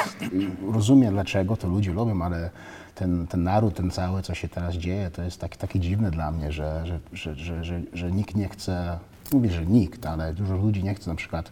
rozumiem 0.71 1.13
dlaczego 1.13 1.57
to 1.57 1.67
ludzie 1.67 1.93
lubią, 1.93 2.21
ale 2.21 2.49
ten, 2.95 3.27
ten 3.27 3.43
naród, 3.43 3.75
ten 3.75 3.91
cały, 3.91 4.21
co 4.21 4.33
się 4.33 4.49
teraz 4.49 4.75
dzieje, 4.75 5.11
to 5.11 5.21
jest 5.23 5.39
tak, 5.41 5.57
takie 5.57 5.79
dziwne 5.79 6.11
dla 6.11 6.31
mnie, 6.31 6.51
że, 6.51 6.83
że, 6.85 6.99
że, 7.13 7.35
że, 7.35 7.63
że, 7.63 7.81
że 7.93 8.11
nikt 8.11 8.35
nie 8.35 8.49
chce, 8.49 8.99
mówię, 9.33 9.51
że 9.51 9.65
nikt, 9.65 10.05
ale 10.05 10.33
dużo 10.33 10.57
ludzi 10.57 10.83
nie 10.83 10.95
chce 10.95 11.09
na 11.09 11.15
przykład 11.15 11.51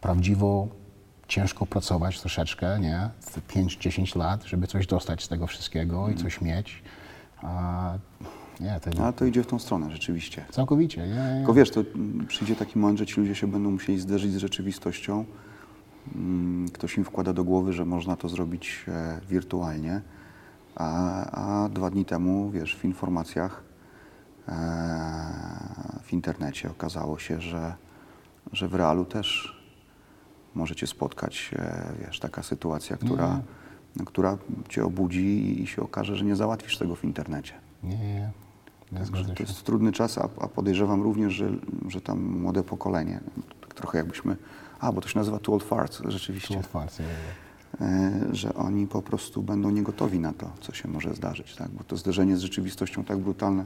prawdziwo 0.00 0.68
ciężko 1.28 1.66
pracować 1.66 2.20
troszeczkę, 2.20 2.80
nie, 2.80 3.10
5-10 3.54 4.18
lat, 4.18 4.44
żeby 4.44 4.66
coś 4.66 4.86
dostać 4.86 5.24
z 5.24 5.28
tego 5.28 5.46
wszystkiego 5.46 6.08
i 6.08 6.14
coś 6.14 6.40
mieć. 6.40 6.82
A 7.42 7.92
nie, 8.60 8.80
to 8.80 9.12
to 9.12 9.24
idzie 9.24 9.42
w 9.42 9.46
tą 9.46 9.58
stronę 9.58 9.90
rzeczywiście. 9.90 10.44
całkowicie, 10.50 11.08
nie, 11.08 11.14
nie. 11.14 11.36
Tylko 11.36 11.54
wiesz, 11.54 11.70
to 11.70 11.80
mm, 11.80 12.26
przyjdzie 12.26 12.56
taki 12.56 12.78
moment, 12.78 12.98
że 12.98 13.06
ci 13.06 13.20
ludzie 13.20 13.34
się 13.34 13.46
będą 13.46 13.70
musieli 13.70 13.98
zderzyć 13.98 14.32
z 14.32 14.36
rzeczywistością. 14.36 15.24
Mm, 16.14 16.68
Ktoś 16.68 16.96
im 16.96 17.04
wkłada 17.04 17.32
do 17.32 17.44
głowy, 17.44 17.72
że 17.72 17.84
można 17.84 18.16
to 18.16 18.28
zrobić 18.28 18.84
e, 18.88 19.20
wirtualnie, 19.28 20.00
a, 20.74 21.64
a 21.64 21.68
dwa 21.68 21.90
dni 21.90 22.04
temu, 22.04 22.50
wiesz, 22.50 22.76
w 22.76 22.84
informacjach 22.84 23.65
w 26.02 26.12
internecie 26.12 26.70
okazało 26.70 27.18
się, 27.18 27.40
że, 27.40 27.74
że 28.52 28.68
w 28.68 28.74
realu 28.74 29.04
też 29.04 29.56
możecie 30.54 30.86
spotkać, 30.86 31.50
e, 31.58 31.92
wiesz, 32.00 32.20
taka 32.20 32.42
sytuacja, 32.42 32.96
która, 32.96 33.40
która 34.06 34.38
cię 34.68 34.84
obudzi 34.84 35.62
i 35.62 35.66
się 35.66 35.82
okaże, 35.82 36.16
że 36.16 36.24
nie 36.24 36.36
załatwisz 36.36 36.78
tego 36.78 36.96
w 36.96 37.04
internecie. 37.04 37.52
Nie, 37.82 37.98
nie, 37.98 38.14
nie. 38.92 38.98
Także 38.98 39.24
to 39.24 39.42
jest 39.42 39.64
trudny 39.64 39.92
czas, 39.92 40.18
a, 40.18 40.28
a 40.40 40.48
podejrzewam 40.48 41.02
również, 41.02 41.34
że, 41.34 41.48
że 41.88 42.00
tam 42.00 42.22
młode 42.22 42.62
pokolenie, 42.62 43.20
tak 43.60 43.74
trochę 43.74 43.98
jakbyśmy, 43.98 44.36
a 44.80 44.92
bo 44.92 45.00
to 45.00 45.08
się 45.08 45.18
nazywa 45.18 45.38
too 45.38 45.54
old 45.54 45.64
farts 45.64 46.02
rzeczywiście, 46.08 46.54
Tu 46.54 46.60
otwarcie, 46.60 47.02
nie, 47.02 47.08
nie. 47.08 47.45
E, 47.80 48.20
że 48.32 48.54
oni 48.54 48.86
po 48.86 49.02
prostu 49.02 49.42
będą 49.42 49.70
niegotowi 49.70 50.20
na 50.20 50.32
to, 50.32 50.50
co 50.60 50.74
się 50.74 50.88
może 50.88 51.14
zdarzyć, 51.14 51.56
tak? 51.56 51.68
bo 51.70 51.84
to 51.84 51.96
zderzenie 51.96 52.36
z 52.36 52.40
rzeczywistością 52.40 53.04
tak 53.04 53.18
brutalne, 53.18 53.64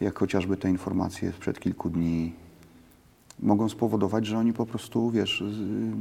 jak 0.00 0.18
chociażby 0.18 0.56
te 0.56 0.70
informacje 0.70 1.32
sprzed 1.32 1.60
kilku 1.60 1.90
dni, 1.90 2.32
mogą 3.40 3.68
spowodować, 3.68 4.26
że 4.26 4.38
oni 4.38 4.52
po 4.52 4.66
prostu, 4.66 5.10
wiesz, 5.10 5.44
z, 5.50 5.94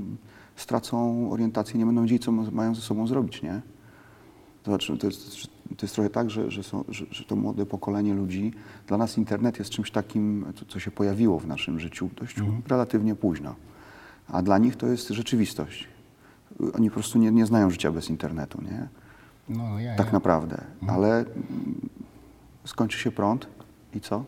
stracą 0.55 1.31
orientację, 1.31 1.79
nie 1.79 1.85
będą 1.85 2.01
wiedzieli, 2.01 2.19
co 2.19 2.31
ma- 2.31 2.51
mają 2.51 2.75
ze 2.75 2.81
sobą 2.81 3.07
zrobić, 3.07 3.41
nie? 3.41 3.61
To 4.63 4.71
znaczy, 4.71 4.97
to 4.97 5.07
jest, 5.07 5.47
to 5.77 5.85
jest 5.85 5.95
trochę 5.95 6.09
tak, 6.09 6.29
że, 6.29 6.51
że, 6.51 6.63
są, 6.63 6.83
że, 6.89 7.05
że 7.11 7.23
to 7.23 7.35
młode 7.35 7.65
pokolenie 7.65 8.13
ludzi, 8.13 8.53
dla 8.87 8.97
nas 8.97 9.17
internet 9.17 9.59
jest 9.59 9.71
czymś 9.71 9.91
takim, 9.91 10.45
co, 10.55 10.65
co 10.65 10.79
się 10.79 10.91
pojawiło 10.91 11.39
w 11.39 11.47
naszym 11.47 11.79
życiu 11.79 12.09
dość 12.15 12.35
relatywnie 12.67 13.15
późno. 13.15 13.55
A 14.27 14.41
dla 14.41 14.57
nich 14.57 14.75
to 14.75 14.87
jest 14.87 15.09
rzeczywistość. 15.09 15.87
Oni 16.75 16.89
po 16.89 16.93
prostu 16.93 17.19
nie, 17.19 17.31
nie 17.31 17.45
znają 17.45 17.69
życia 17.69 17.91
bez 17.91 18.09
internetu, 18.09 18.62
nie? 18.62 18.88
No, 19.50 19.79
ja, 19.79 19.95
Tak 19.95 20.07
ja. 20.07 20.13
naprawdę. 20.13 20.62
Ale 20.88 21.17
mm, 21.17 21.89
skończy 22.65 23.00
się 23.00 23.12
prąd 23.12 23.47
i 23.93 24.01
co? 24.01 24.24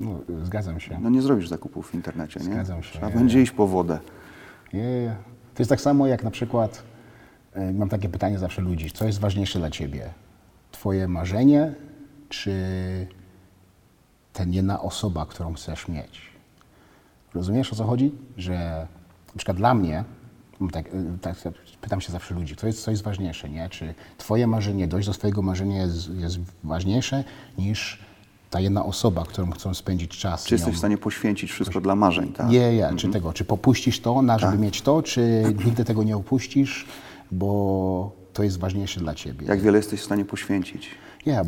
No, 0.00 0.20
zgadzam 0.42 0.80
się. 0.80 0.98
No 1.00 1.10
nie 1.10 1.22
zrobisz 1.22 1.48
zakupów 1.48 1.90
w 1.90 1.94
internecie, 1.94 2.40
nie? 2.40 2.46
Zgadzam 2.46 2.82
się, 2.82 2.90
Trzeba 2.92 3.10
będzie 3.10 3.42
iść 3.42 3.52
po 3.52 3.66
wodę. 3.66 3.98
Nie, 4.72 4.82
nie. 4.82 5.16
To 5.54 5.60
jest 5.62 5.70
tak 5.70 5.80
samo 5.80 6.06
jak 6.06 6.24
na 6.24 6.30
przykład, 6.30 6.82
e, 7.52 7.72
mam 7.72 7.88
takie 7.88 8.08
pytanie 8.08 8.38
zawsze 8.38 8.62
ludzi, 8.62 8.90
co 8.90 9.06
jest 9.06 9.20
ważniejsze 9.20 9.58
dla 9.58 9.70
ciebie? 9.70 10.10
Twoje 10.72 11.08
marzenie, 11.08 11.74
czy 12.28 12.52
ten 14.32 14.52
jedna 14.52 14.80
osoba, 14.82 15.26
którą 15.26 15.54
chcesz 15.54 15.88
mieć? 15.88 16.32
Rozumiesz 17.34 17.72
o 17.72 17.76
co 17.76 17.84
chodzi? 17.84 18.12
Że 18.36 18.86
na 19.26 19.38
przykład 19.38 19.56
dla 19.56 19.74
mnie, 19.74 20.04
tak, 20.72 20.86
e, 20.86 20.90
tak 21.20 21.36
pytam 21.80 22.00
się 22.00 22.12
zawsze 22.12 22.34
ludzi, 22.34 22.56
co 22.56 22.66
jest, 22.66 22.82
co 22.82 22.90
jest 22.90 23.02
ważniejsze, 23.02 23.48
nie? 23.48 23.68
Czy 23.68 23.94
twoje 24.18 24.46
marzenie, 24.46 24.88
dojść 24.88 25.08
do 25.08 25.14
swojego 25.14 25.42
marzenia 25.42 25.82
jest, 25.82 26.10
jest 26.10 26.38
ważniejsze 26.64 27.24
niż 27.58 27.98
ta 28.50 28.60
jedna 28.60 28.84
osoba, 28.84 29.24
którą 29.24 29.50
chcą 29.50 29.74
spędzić 29.74 30.18
czas 30.18 30.44
Czy 30.44 30.54
nią? 30.54 30.56
jesteś 30.56 30.74
w 30.74 30.78
stanie 30.78 30.98
poświęcić 30.98 31.52
wszystko 31.52 31.80
dla 31.80 31.94
marzeń, 31.96 32.32
tak? 32.32 32.48
Nie, 32.48 32.76
nie, 32.76 32.90
czy 32.96 33.08
tego, 33.08 33.32
czy 33.32 33.44
popuścisz 33.44 34.00
to, 34.00 34.22
na 34.22 34.38
żeby 34.38 34.58
mieć 34.58 34.82
to, 34.82 35.02
czy 35.02 35.44
nigdy 35.64 35.84
tego 35.84 36.02
nie 36.02 36.16
upuścisz, 36.16 36.86
bo 37.30 38.12
to 38.32 38.42
jest 38.42 38.58
ważniejsze 38.58 39.00
dla 39.00 39.14
ciebie. 39.14 39.46
Jak 39.46 39.60
wiele 39.60 39.78
jesteś 39.78 40.00
w 40.00 40.04
stanie 40.04 40.24
poświęcić? 40.24 40.90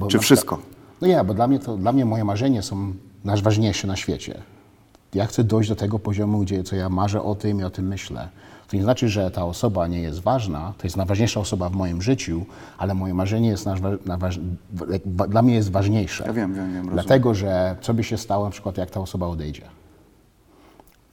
Czy 0.08 0.18
wszystko? 0.18 0.58
No 1.00 1.08
nie, 1.08 1.25
bo 1.25 1.34
dla 1.34 1.48
mnie, 1.48 1.58
to, 1.58 1.76
dla 1.76 1.92
mnie 1.92 2.04
moje 2.04 2.25
marzenia 2.25 2.62
są 2.62 2.94
najważniejsze 3.25 3.86
na 3.86 3.96
świecie. 3.96 4.42
Ja 5.14 5.26
chcę 5.26 5.44
dojść 5.44 5.68
do 5.68 5.76
tego 5.76 5.98
poziomu, 5.98 6.38
gdzie 6.38 6.62
co 6.62 6.76
ja 6.76 6.88
marzę 6.88 7.22
o 7.22 7.34
tym 7.34 7.60
i 7.60 7.64
o 7.64 7.70
tym 7.70 7.86
myślę. 7.86 8.28
To 8.68 8.76
nie 8.76 8.82
znaczy, 8.82 9.08
że 9.08 9.30
ta 9.30 9.44
osoba 9.44 9.87
nie 9.87 10.00
jest 10.00 10.20
ważna, 10.20 10.73
to 10.78 10.87
jest 10.87 10.96
najważniejsza 10.96 11.40
osoba 11.40 11.68
w 11.68 11.73
moim 11.73 12.02
życiu, 12.02 12.46
ale 12.78 12.94
moje 12.94 13.14
marzenie 13.14 13.49
jest 13.49 13.66
najważ- 14.06 14.40
w- 14.73 15.28
dla 15.28 15.42
mnie 15.42 15.54
jest 15.54 15.70
ważniejsze. 15.70 16.25
Ja 16.26 16.32
wiem, 16.32 16.54
wiem, 16.54 16.64
wiem, 16.66 16.75
rozumiem. 16.76 16.92
Dlatego, 16.94 17.35
że 17.35 17.76
co 17.80 17.94
by 17.94 18.04
się 18.04 18.18
stało 18.18 18.44
na 18.44 18.50
przykład, 18.50 18.78
jak 18.78 18.90
ta 18.90 19.00
osoba 19.00 19.26
odejdzie? 19.26 19.62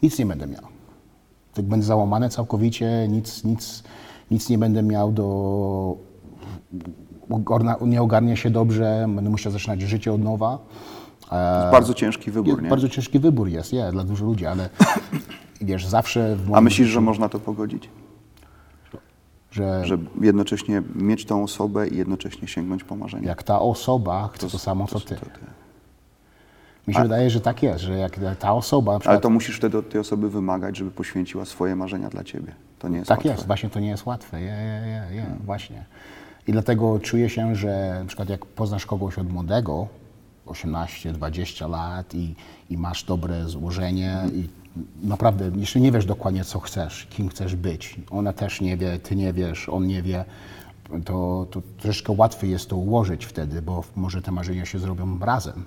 Nic 0.02 0.20
nie 0.20 0.26
będę 0.26 0.48
miał. 0.48 0.62
Tak 1.54 1.66
będę 1.66 1.86
załamany 1.86 2.30
całkowicie, 2.30 3.08
nic, 3.10 3.44
nic, 3.44 3.84
nic 4.32 4.50
nie 4.50 4.58
będę 4.58 4.84
miał 4.84 5.12
do... 5.12 5.96
Nie 7.82 8.02
ogarnię 8.02 8.38
się 8.38 8.50
dobrze, 8.50 9.06
będę 9.16 9.30
musiał 9.30 9.52
zaczynać 9.52 9.82
życie 9.82 10.14
od 10.14 10.24
nowa. 10.24 10.58
To 11.30 11.60
jest 11.62 11.72
bardzo 11.72 11.94
ciężki 11.94 12.32
wybór, 12.32 12.48
Jest, 12.50 12.62
nie? 12.64 12.70
bardzo 12.70 12.90
ciężki 12.90 13.20
wybór 13.20 13.48
jest, 13.50 13.74
jest 13.74 13.92
dla 13.92 14.04
dużo 14.04 14.26
ludzi, 14.26 14.46
ale 14.46 14.70
wiesz, 15.66 15.86
zawsze 15.86 16.38
A 16.54 16.62
myślisz, 16.62 16.88
że 16.90 17.02
można 17.02 17.30
to 17.30 17.40
pogodzić? 17.40 17.90
że 19.52 19.86
Że 19.86 19.98
jednocześnie 20.22 20.82
mieć 20.96 21.26
tą 21.26 21.44
osobę 21.44 21.88
i 21.88 21.98
jednocześnie 21.98 22.48
sięgnąć 22.48 22.84
po 22.84 22.96
marzenia? 22.96 23.28
jak 23.28 23.44
ta 23.44 23.60
osoba 23.60 24.30
chce 24.34 24.50
to, 24.50 24.60
samo, 24.60 24.88
co 24.88 25.00
ty. 25.00 25.16
To 25.16 25.26
ty. 25.26 25.40
Mi 26.88 26.94
się 26.94 27.02
wydaje, 27.02 27.30
że 27.30 27.42
tak 27.42 27.64
jest, 27.64 27.84
że 27.84 27.98
jak 27.98 28.20
ta 28.40 28.54
osoba 28.54 28.92
na 28.92 28.96
Ale 28.96 29.00
przykład 29.00 29.22
to 29.22 29.30
musisz 29.30 29.58
wtedy 29.58 29.78
od 29.78 29.90
tej 29.90 30.02
osoby 30.02 30.30
wymagać, 30.30 30.78
żeby 30.78 30.92
poświęciła 30.92 31.46
swoje 31.46 31.76
marzenia 31.76 32.10
dla 32.10 32.24
ciebie. 32.24 32.56
To 32.80 32.90
nie 32.90 32.98
jest 32.98 33.10
Tak 33.10 33.18
łatwe. 33.18 33.32
jest, 33.32 33.48
właśnie 33.48 33.70
to 33.70 33.80
nie 33.80 33.88
jest 33.90 34.06
łatwe. 34.06 34.42
Je, 34.42 34.48
je, 34.48 35.06
je, 35.10 35.16
je, 35.16 35.26
właśnie. 35.46 35.86
I 36.48 36.52
dlatego 36.52 37.00
czuję 37.00 37.30
się, 37.30 37.56
że 37.56 37.98
na 38.00 38.06
przykład 38.06 38.30
jak 38.30 38.46
poznasz 38.46 38.86
kogoś 38.86 39.18
od 39.18 39.32
młodego, 39.32 39.88
18-20 40.46 41.70
lat 41.70 42.16
i, 42.16 42.36
i 42.70 42.78
masz 42.78 43.04
dobre 43.04 43.50
złożenie 43.50 44.18
i 44.34 44.48
naprawdę 45.04 45.52
jeszcze 45.56 45.80
nie 45.80 45.92
wiesz 45.92 46.06
dokładnie, 46.06 46.44
co 46.44 46.60
chcesz, 46.60 47.06
kim 47.10 47.30
chcesz 47.30 47.56
być. 47.56 48.00
Ona 48.10 48.34
też 48.34 48.62
nie 48.62 48.78
wie, 48.78 49.00
ty 49.00 49.16
nie 49.16 49.34
wiesz, 49.34 49.70
on 49.70 49.88
nie 49.88 50.02
wie. 50.02 50.26
To, 51.06 51.48
to 51.52 51.62
troszeczkę 51.78 52.14
łatwiej 52.18 52.52
jest 52.52 52.70
to 52.70 52.78
ułożyć 52.78 53.26
wtedy, 53.26 53.62
bo 53.62 53.84
może 53.96 54.22
te 54.22 54.32
marzenia 54.32 54.66
się 54.66 54.80
zrobią 54.80 55.20
razem. 55.20 55.66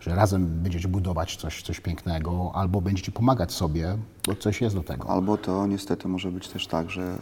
Że 0.00 0.14
razem 0.14 0.46
będziecie 0.46 0.88
budować 0.88 1.36
coś, 1.36 1.62
coś 1.62 1.80
pięknego, 1.80 2.50
albo 2.54 2.80
będziecie 2.80 3.12
pomagać 3.12 3.52
sobie, 3.52 3.96
bo 4.26 4.34
coś 4.34 4.60
jest 4.60 4.76
do 4.76 4.82
tego. 4.82 5.08
Albo 5.10 5.36
to 5.36 5.66
niestety 5.66 6.08
może 6.08 6.30
być 6.32 6.48
też 6.48 6.66
tak, 6.66 6.90
że 6.90 7.18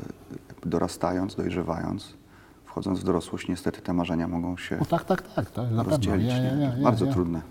dorastając, 0.67 1.35
dojrzewając, 1.35 2.13
wchodząc 2.65 3.01
w 3.01 3.05
dorosłość, 3.05 3.49
niestety 3.49 3.83
te 3.83 3.93
marzenia 3.93 4.29
mogą 4.29 4.57
się 4.57 4.79
O, 4.79 4.85
tak, 4.85 5.05
tak, 5.05 5.35
tak, 5.35 5.51
pewno. 5.51 5.83
rozdzielić. 5.83 6.29
Ja, 6.29 6.37
ja, 6.37 6.55
ja, 6.57 6.73
bardzo 6.83 7.07
trudne. 7.07 7.43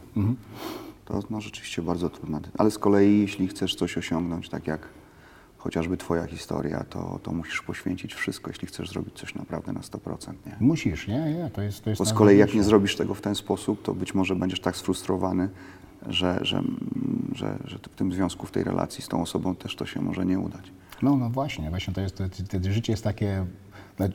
To 1.10 1.20
no, 1.30 1.42
rzeczywiście 1.42 1.82
bardzo 1.82 2.10
trudne. 2.10 2.40
Ale 2.58 2.72
z 2.72 2.78
kolei, 2.78 3.20
jeśli 3.20 3.48
chcesz 3.48 3.76
coś 3.76 3.98
osiągnąć, 3.98 4.50
tak 4.50 4.68
jak 4.68 4.88
chociażby 5.58 5.98
Twoja 5.98 6.26
historia, 6.26 6.84
to, 6.90 7.20
to 7.24 7.32
musisz 7.32 7.62
poświęcić 7.62 8.14
wszystko, 8.14 8.50
jeśli 8.50 8.68
chcesz 8.68 8.90
zrobić 8.90 9.14
coś 9.14 9.36
naprawdę 9.36 9.74
na 9.74 9.80
100%. 9.80 10.34
Nie? 10.46 10.58
Musisz, 10.60 11.08
nie, 11.08 11.34
nie, 11.34 11.50
to 11.54 11.62
jest 11.62 11.84
to 11.84 11.90
jest 11.90 12.02
Bo 12.02 12.06
z 12.06 12.14
kolei 12.14 12.38
jak 12.38 12.54
nie 12.54 12.64
zrobisz 12.64 12.96
tego 12.96 13.14
w 13.14 13.22
ten 13.22 13.36
sposób, 13.36 13.82
to 13.82 13.94
być 13.94 14.14
może 14.14 14.36
będziesz 14.36 14.60
tak 14.60 14.78
sfrustrowany, 14.78 15.50
że, 16.08 16.40
że, 16.42 16.64
że, 17.36 17.58
że 17.66 17.78
w 17.78 17.96
tym 17.96 18.14
związku, 18.14 18.48
w 18.48 18.52
tej 18.52 18.64
relacji 18.64 19.04
z 19.04 19.08
tą 19.08 19.22
osobą 19.22 19.56
też 19.56 19.76
to 19.76 19.86
się 19.86 20.02
może 20.02 20.26
nie 20.26 20.40
udać. 20.40 20.72
No, 21.02 21.16
no 21.16 21.30
właśnie, 21.30 21.70
właśnie 21.70 21.94
to 21.94 22.02
jest, 22.02 22.18
to, 22.18 22.24
to, 22.30 22.60
to 22.60 22.72
życie 22.72 22.94
jest 22.94 23.04
takie, 23.04 23.46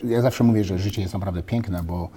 ja 0.04 0.22
zawsze 0.22 0.44
mówię, 0.44 0.64
że 0.64 0.78
życie 0.78 1.02
jest 1.02 1.14
naprawdę 1.14 1.42
piękne, 1.42 1.82
bo 1.82 2.10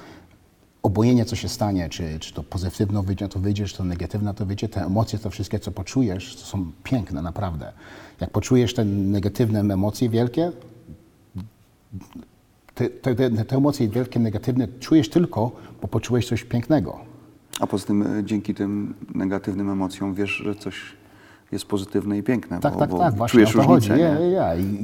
obojętnie 0.84 1.26
co 1.26 1.36
się 1.36 1.50
stanie, 1.50 1.90
czy, 1.90 2.20
czy 2.20 2.34
to 2.34 2.44
pozytywno 2.44 3.04
wyjdzie, 3.04 3.28
to 3.28 3.40
wyjdzie, 3.40 3.66
czy 3.66 3.78
to 3.78 3.84
negatywne, 3.84 4.34
to 4.34 4.46
wyjdzie, 4.46 4.70
te 4.70 4.86
emocje, 4.86 5.20
to 5.20 5.30
wszystkie, 5.30 5.60
co 5.60 5.72
poczujesz, 5.72 6.36
to 6.36 6.42
są 6.42 6.72
piękne, 6.84 7.22
naprawdę. 7.22 7.74
Jak 8.22 8.30
poczujesz 8.30 8.74
te 8.74 8.86
negatywne 8.86 9.60
emocje 9.60 10.10
wielkie, 10.10 10.52
te, 12.76 12.90
te, 12.90 13.16
te, 13.46 13.56
emocje 13.56 13.90
wielkie, 13.90 14.20
negatywne 14.20 14.68
czujesz 14.80 15.10
tylko, 15.10 15.52
bo 15.82 15.88
poczułeś 15.88 16.28
coś 16.28 16.44
pięknego. 16.44 17.00
A 17.60 17.68
poza 17.68 17.86
tym 17.88 18.02
e, 18.02 18.24
dzięki 18.24 18.54
tym 18.54 18.94
negatywnym 19.16 19.70
emocjom 19.70 20.14
wiesz, 20.14 20.32
że 20.32 20.56
coś 20.56 20.76
jest 21.52 21.66
pozytywne 21.66 22.18
i 22.18 22.24
piękne, 22.24 22.60
Tak, 22.60 22.74
bo, 22.74 22.80
tak, 22.80 22.90
bo 22.90 22.98
tak, 23.00 23.16
właśnie 23.16 23.32
czujesz 23.38 23.56
o 23.56 23.60
to 23.62 23.68
chodzi. 23.68 23.90
różnicę. 23.90 24.20
Nie? 24.22 24.30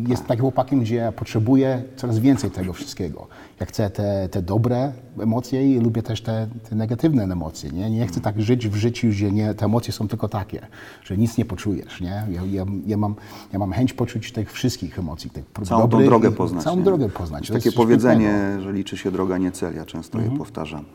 ja, 0.10 0.18
takim 0.28 0.42
chłopakiem, 0.42 0.80
gdzie 0.80 0.96
ja 0.96 1.12
potrzebuję 1.12 1.84
coraz 1.96 2.20
więcej 2.20 2.52
tego 2.52 2.74
wszystkiego. 2.74 3.28
Ja 3.60 3.66
chcę 3.66 3.90
te, 3.90 4.30
te 4.32 4.42
dobre 4.42 4.94
emocje 5.20 5.74
i 5.76 5.80
lubię 5.80 6.04
też 6.04 6.22
te, 6.22 6.48
te 6.70 6.76
negatywne 6.76 7.24
emocje. 7.24 7.72
Nie? 7.72 7.90
nie 7.90 8.08
chcę 8.08 8.22
tak 8.22 8.42
żyć 8.42 8.68
w 8.68 8.76
życiu, 8.76 9.12
że 9.12 9.32
nie, 9.32 9.54
te 9.54 9.66
emocje 9.66 9.94
są 9.94 10.08
tylko 10.08 10.28
takie, 10.30 10.68
że 11.04 11.18
nic 11.18 11.38
nie 11.38 11.46
poczujesz. 11.46 12.02
Nie? 12.02 12.24
Ja, 12.32 12.42
ja, 12.52 12.66
ja, 12.86 12.98
mam, 12.98 13.16
ja 13.54 13.60
mam 13.60 13.72
chęć 13.72 13.94
poczuć 13.94 14.32
tych 14.32 14.52
wszystkich 14.52 15.00
emocji. 15.00 15.30
Tych 15.30 15.46
Całą 15.64 15.82
tą 15.82 15.88
dobrych 15.90 16.10
drogę 16.10 16.32
poznać. 16.32 16.64
Całą 16.64 16.78
nie? 16.78 16.84
drogę 16.84 17.10
poznać. 17.10 17.48
To 17.48 17.54
takie 17.54 17.72
powiedzenie, 17.72 18.26
pięknego. 18.28 18.62
że 18.64 18.74
liczy 18.74 18.98
się 18.98 19.12
droga, 19.12 19.38
nie 19.38 19.52
cel. 19.52 19.76
Ja 19.76 19.86
często 19.86 20.18
Mhm. 20.18 20.32
je 20.34 20.38
powtarzam. 20.40 20.86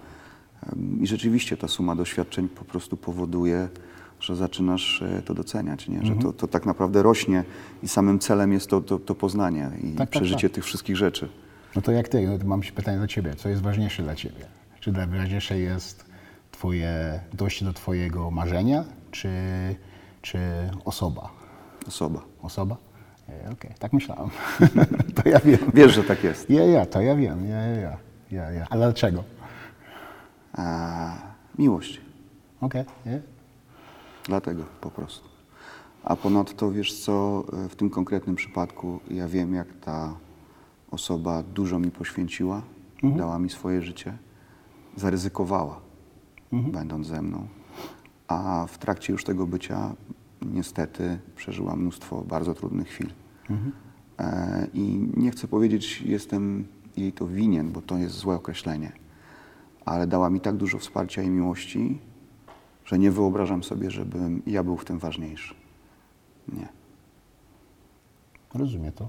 Em, 0.73 0.99
I 1.03 1.07
rzeczywiście 1.07 1.57
ta 1.57 1.69
suma 1.69 1.97
doświadczeń 1.97 2.49
po 2.49 2.65
prostu 2.65 2.97
powoduje, 2.97 3.69
że 4.21 4.37
zaczynasz 4.37 5.03
e, 5.03 5.23
to 5.23 5.35
doceniać, 5.35 5.89
nie? 5.89 5.97
że 5.97 6.13
Mhm. 6.13 6.23
to, 6.23 6.33
to 6.33 6.47
tak 6.49 6.67
naprawdę 6.67 7.03
rośnie 7.03 7.45
i 7.83 7.89
samym 7.89 8.19
celem 8.19 8.53
jest 8.53 8.67
to, 8.71 8.81
to, 8.81 8.99
to 8.99 9.15
poznanie 9.15 9.71
i 9.83 9.91
tak, 9.93 10.11
przeżycie 10.11 10.49
tak. 10.49 10.55
tych 10.55 10.65
wszystkich 10.65 10.97
rzeczy. 10.97 11.29
No 11.77 11.83
to 11.83 11.93
jak 11.93 12.09
ty, 12.09 12.27
no 12.29 12.39
to 12.39 12.47
mam 12.47 12.63
się 12.63 12.73
pytanie 12.73 12.99
do 12.99 13.07
ciebie. 13.07 13.35
Co 13.35 13.49
jest 13.49 13.63
ważniejsze 13.63 14.03
dla 14.03 14.15
ciebie? 14.15 14.47
Czy 14.81 14.93
dla- 14.93 15.07
ważniejsze 15.07 15.59
jest 15.59 16.05
twoje 16.53 17.21
dojście 17.33 17.65
do 17.65 17.73
twojego 17.73 18.31
marzenia, 18.31 18.85
czy, 19.11 19.29
czy 20.23 20.39
osoba? 20.85 21.31
Osoba. 21.89 22.21
Osoba? 22.43 22.77
E, 23.29 23.51
Okej, 23.53 23.71
tak 23.79 23.93
myślałem. 23.93 24.31
to 25.23 25.29
ja 25.29 25.39
wiem. 25.41 25.59
Wiesz, 25.75 25.95
że 25.95 26.03
tak 26.05 26.25
jest. 26.25 26.51
Ja, 26.51 26.65
ja, 26.65 26.87
to 26.87 27.01
ja 27.01 27.17
wiem. 27.17 27.47
Ja, 27.49 27.57
ja, 27.57 27.77
ja. 27.81 27.97
ja, 28.31 28.51
ja. 28.51 28.67
Ale 28.71 28.85
dlaczego? 28.87 29.25
A, 30.53 31.13
miłość. 31.59 32.01
Okej, 32.61 32.85
nie? 33.07 33.21
Dlatego 34.29 34.63
po 34.81 34.91
prostu. 34.91 35.29
A 36.05 36.17
ponadto 36.17 36.71
wiesz 36.73 37.01
co, 37.01 37.45
w 37.69 37.77
tym 37.77 37.91
konkretnym 37.91 38.37
przypadku 38.37 39.01
ja 39.11 39.29
wiem, 39.29 39.55
jak 39.55 39.69
ta 39.81 40.15
osoba 40.91 41.43
dużo 41.43 41.79
mi 41.79 41.91
poświęciła, 41.91 42.63
dała 43.03 43.39
mi 43.39 43.51
swoje 43.51 43.83
życie, 43.83 44.19
zaryzykowała, 44.97 45.81
będąc 46.53 47.07
ze 47.07 47.23
mną. 47.23 47.49
A 48.29 48.67
w 48.69 48.79
trakcie 48.79 49.13
już 49.13 49.25
tego 49.25 49.47
bycia 49.47 49.95
niestety 50.43 51.19
przeżyła 51.37 51.77
mnóstwo 51.77 52.23
bardzo 52.23 52.55
trudnych 52.55 52.89
chwil. 52.89 53.11
E, 54.19 54.67
I 54.75 55.09
nie 55.17 55.31
chcę 55.31 55.49
powiedzieć, 55.49 56.03
jestem 56.03 56.67
jej 56.97 57.13
to 57.13 57.27
winien, 57.27 57.73
bo 57.73 57.83
to 57.83 57.99
jest 57.99 58.15
złe 58.15 58.35
określenie, 58.35 58.93
ale 59.85 60.07
dała 60.07 60.31
mi 60.31 60.41
tak 60.41 60.57
dużo 60.57 60.79
wsparcia 60.79 61.23
i 61.23 61.31
miłości, 61.31 61.99
że 62.89 62.99
nie 62.99 63.11
wyobrażam 63.11 63.65
sobie, 63.65 63.91
żebym 63.91 64.43
ja 64.47 64.65
był 64.65 64.77
w 64.77 64.85
tym 64.85 64.99
ważniejszy. 64.99 65.55
Nie. 66.53 66.69
Rozumiem 68.55 68.93
to. 68.93 69.09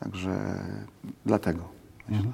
Także 0.00 0.64
dlatego 1.26 1.62
myślę. 2.08 2.32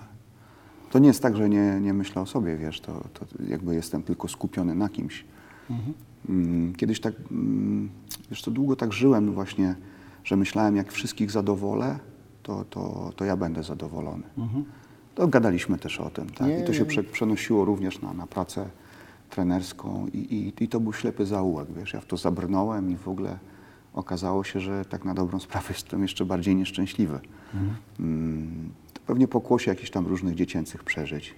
To 0.91 0.99
nie 0.99 1.09
jest 1.09 1.23
tak, 1.23 1.37
że 1.37 1.49
nie, 1.49 1.81
nie 1.81 1.95
myślę 1.95 2.23
o 2.23 2.27
sobie, 2.27 2.57
wiesz, 2.57 2.81
to, 2.81 3.05
to 3.15 3.27
jakby 3.49 3.75
jestem 3.75 4.03
tylko 4.03 4.29
skupiony 4.29 4.75
na 4.75 4.89
kimś. 4.89 5.25
Mm, 6.29 6.75
Kiedyś 6.75 7.01
tak, 7.01 7.15
mm, 7.31 7.91
wiesz, 8.31 8.43
długo 8.43 8.77
tak 8.77 8.93
żyłem 8.93 9.33
właśnie, 9.33 9.75
że 10.25 10.37
myślałem, 10.37 10.77
jak 10.77 10.93
wszystkich 10.93 11.31
zadowolę, 11.31 11.99
to, 12.43 12.65
to, 12.65 13.13
to 13.17 13.25
ja 13.25 13.37
będę 13.37 13.63
zadowolony. 13.63 14.23
To 15.15 15.29
gadaliśmy 15.29 15.79
też 15.79 16.01
o 16.01 16.11
tym, 16.11 16.31
tak? 16.31 16.49
Nie, 16.49 16.61
I 16.61 16.65
to 16.65 16.73
się 16.73 16.85
przenosiło 17.05 17.65
również 17.65 18.03
na, 18.03 18.13
na 18.13 18.27
pracę 18.27 18.71
trenerską 19.37 20.07
i, 20.13 20.19
i, 20.19 20.65
i 20.65 20.69
to 20.69 20.81
był 20.81 20.93
ślepy 20.93 21.27
zaułek, 21.27 21.69
wiesz, 21.73 21.93
ja 21.93 22.01
w 22.01 22.07
to 22.07 22.17
zabrnąłem 22.17 22.91
i 22.91 22.97
w 22.97 23.09
ogóle 23.09 23.39
okazało 23.95 24.45
się, 24.45 24.61
że 24.61 24.85
tak 24.85 25.05
na 25.05 25.15
dobrą 25.15 25.41
sprawę 25.41 25.67
jestem 25.75 26.03
jeszcze 26.03 26.25
bardziej 26.25 26.57
nieszczęśliwy. 26.57 27.21
Mm, 28.01 28.71
To 28.93 29.01
pewnie 29.07 29.29
pokłosie 29.29 29.71
jakichś 29.71 29.91
tam 29.91 30.07
różnych 30.07 30.35
dziecięcych 30.35 30.85
przeżyć, 30.85 31.35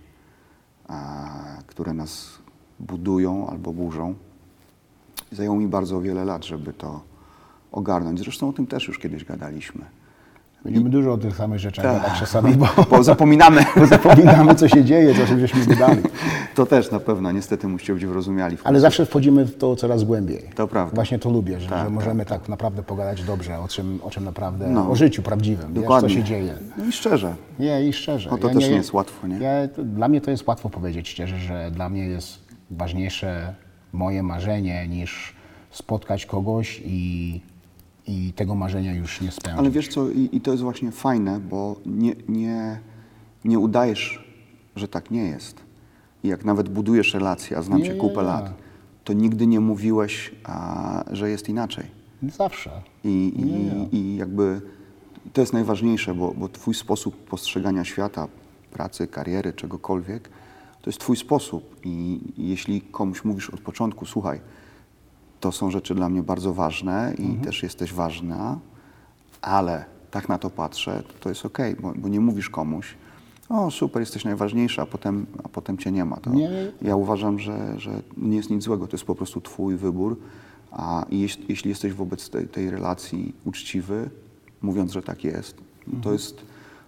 a, 0.88 1.28
które 1.66 1.92
nas 1.94 2.38
budują 2.80 3.48
albo 3.48 3.72
burzą. 3.72 4.14
Zajęło 5.32 5.56
mi 5.56 5.66
bardzo 5.66 6.00
wiele 6.00 6.24
lat, 6.24 6.44
żeby 6.44 6.72
to 6.72 7.00
ogarnąć. 7.72 8.18
Zresztą 8.18 8.48
o 8.48 8.52
tym 8.52 8.66
też 8.66 8.88
już 8.88 8.98
kiedyś 8.98 9.24
gadaliśmy. 9.24 9.84
Będziemy 10.64 10.90
dużo 10.90 11.12
o 11.12 11.18
tych 11.18 11.36
samych 11.36 11.58
rzeczach 11.58 11.84
Tak. 11.84 12.02
gadać 12.02 12.18
czasami, 12.20 12.54
bo, 12.54 12.66
Bo 12.90 13.02
zapominamy. 13.02 13.64
bo 13.76 13.86
zapominamy, 13.86 14.54
co 14.54 14.68
się 14.68 14.84
dzieje, 14.84 15.14
co 15.14 15.38
żeśmy 15.38 15.60
wydali. 15.60 16.02
To 16.54 16.66
też 16.66 16.90
na 16.90 17.00
pewno, 17.00 17.32
niestety 17.32 17.68
musicie 17.68 17.94
być 17.94 18.06
wyrozumiali. 18.06 18.56
Ale 18.64 18.80
zawsze 18.80 19.06
wchodzimy 19.06 19.44
w 19.44 19.56
to 19.56 19.76
coraz 19.76 20.04
głębiej. 20.04 20.42
To 20.54 20.68
prawda. 20.68 20.94
Właśnie 20.94 21.18
to 21.18 21.30
lubię, 21.30 21.60
że, 21.60 21.68
Tak, 21.68 21.84
że 21.84 21.90
możemy 21.90 22.24
tak, 22.24 22.48
naprawdę 22.48 22.82
pogadać 22.82 23.22
dobrze, 23.24 23.58
o 23.58 23.68
czym, 23.68 24.00
o 24.02 24.10
czym 24.10 24.24
naprawdę, 24.24 24.68
No. 24.70 24.90
o 24.90 24.94
życiu 24.96 25.22
prawdziwym, 25.22 25.72
wiesz, 25.72 25.82
Dokładnie. 25.82 26.08
co 26.08 26.14
się 26.14 26.22
dzieje. 26.24 26.54
No 26.78 26.84
i 26.84 26.92
szczerze. 26.92 27.34
Nie, 27.58 27.86
i 27.88 27.92
szczerze. 27.92 28.30
No 28.30 28.38
to 28.38 28.48
też 28.48 28.56
nie 28.68 28.76
jest 28.76 28.92
łatwo, 28.92 29.26
nie? 29.26 29.38
Ja, 29.38 29.68
to, 29.68 29.84
dla 29.84 30.08
mnie 30.08 30.20
to 30.20 30.30
jest 30.30 30.46
łatwo 30.46 30.70
powiedzieć 30.70 31.08
szczerze, 31.08 31.38
że 31.38 31.70
dla 31.70 31.88
mnie 31.88 32.06
jest 32.06 32.38
ważniejsze 32.70 33.54
moje 33.92 34.22
marzenie 34.22 34.88
niż 34.88 35.34
spotkać 35.70 36.26
kogoś 36.26 36.82
i, 36.84 37.40
i 38.06 38.32
tego 38.32 38.54
marzenia 38.54 38.94
już 38.94 39.20
nie 39.20 39.30
spełnić. 39.30 39.58
Ale 39.58 39.70
wiesz 39.70 39.88
co, 39.88 40.10
i, 40.10 40.28
i 40.32 40.40
to 40.40 40.50
jest 40.50 40.62
właśnie 40.62 40.92
fajne, 40.92 41.40
bo 41.40 41.76
nie, 41.86 42.14
nie, 42.28 42.80
nie 43.44 43.58
udajesz, 43.58 44.24
że 44.76 44.88
tak 44.88 45.10
nie 45.10 45.24
jest. 45.24 45.60
I 46.24 46.28
jak 46.28 46.44
nawet 46.44 46.68
budujesz 46.68 47.14
relacje, 47.14 47.56
a 47.58 47.62
znam 47.62 47.78
Nie, 47.78 47.84
cię 47.86 47.94
kupę 47.94 48.20
nie. 48.20 48.22
lat, 48.22 48.54
to 49.04 49.12
nigdy 49.12 49.46
nie 49.46 49.60
mówiłeś, 49.60 50.34
a, 50.44 51.04
że 51.10 51.30
jest 51.30 51.48
inaczej. 51.48 51.84
Zawsze. 52.22 52.70
I, 53.04 53.32
i, 53.92 53.96
i 53.96 54.16
jakby 54.16 54.60
to 55.32 55.40
jest 55.40 55.52
najważniejsze, 55.52 56.14
bo, 56.14 56.34
bo 56.36 56.48
twój 56.48 56.74
sposób 56.74 57.16
postrzegania 57.16 57.84
świata, 57.84 58.28
pracy, 58.72 59.06
kariery, 59.06 59.52
czegokolwiek, 59.52 60.28
to 60.82 60.90
jest 60.90 61.00
twój 61.00 61.16
sposób. 61.16 61.76
I 61.84 62.20
jeśli 62.38 62.80
komuś 62.80 63.24
mówisz 63.24 63.50
od 63.50 63.60
początku, 63.60 64.06
słuchaj, 64.06 64.40
to 65.44 65.52
są 65.52 65.70
rzeczy 65.70 65.94
dla 65.94 66.08
mnie 66.08 66.22
bardzo 66.22 66.54
ważne 66.54 67.14
i 67.18 67.44
też 67.44 67.62
jesteś 67.62 67.92
ważna, 67.92 68.58
ale 69.42 69.84
tak 70.10 70.28
na 70.28 70.38
to 70.38 70.50
patrzę, 70.50 71.02
to, 71.08 71.14
to 71.20 71.28
jest 71.28 71.46
okej, 71.46 71.76
bo, 71.76 71.92
bo 71.96 72.08
nie 72.08 72.20
mówisz 72.20 72.50
komuś, 72.50 72.94
o 73.48 73.70
super, 73.70 74.02
jesteś 74.02 74.24
najważniejsza, 74.24 74.82
a 74.82 74.86
potem, 74.86 75.26
a 75.44 75.48
potem 75.48 75.78
cię 75.78 75.92
nie 75.92 76.04
ma. 76.04 76.16
To 76.16 76.30
Nie. 76.30 76.72
Ja 76.82 76.96
uważam, 76.96 77.38
że, 77.38 77.80
że 77.80 78.02
nie 78.16 78.36
jest 78.36 78.50
nic 78.50 78.62
złego, 78.62 78.86
to 78.86 78.96
jest 78.96 79.04
po 79.04 79.14
prostu 79.14 79.40
twój 79.40 79.76
wybór, 79.76 80.16
a 80.72 81.06
jeśli, 81.10 81.44
jeśli 81.48 81.68
jesteś 81.68 81.92
wobec 81.92 82.30
tej, 82.30 82.48
tej 82.48 82.70
relacji 82.70 83.34
uczciwy, 83.44 84.10
mówiąc, 84.62 84.92
że 84.92 85.02
tak 85.02 85.24
jest, 85.24 85.56
to 86.02 86.12
jest, 86.12 86.42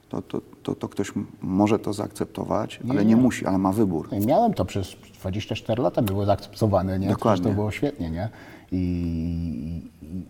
to, 0.09 0.23
to, 0.23 0.41
to, 0.63 0.75
to 0.75 0.89
ktoś 0.89 1.13
może 1.43 1.79
to 1.79 1.93
zaakceptować, 1.93 2.81
ale 2.91 3.05
nie 3.05 3.15
nie. 3.15 3.23
musi, 3.23 3.47
ale 3.47 3.59
ma 3.59 3.73
wybór. 3.73 4.09
Miałem 4.27 4.55
to 4.55 4.65
przez 4.65 4.97
24 5.21 5.83
lata, 5.83 6.03
było 6.03 6.25
zaakceptowane, 6.25 6.99
nie? 6.99 7.09
Dokładnie. 7.09 7.43
Przecież 7.43 7.53
to 7.53 7.55
było 7.55 7.71
świetnie, 7.71 8.11
nie? 8.11 8.29
I, 8.73 9.83
i, 10.03 10.23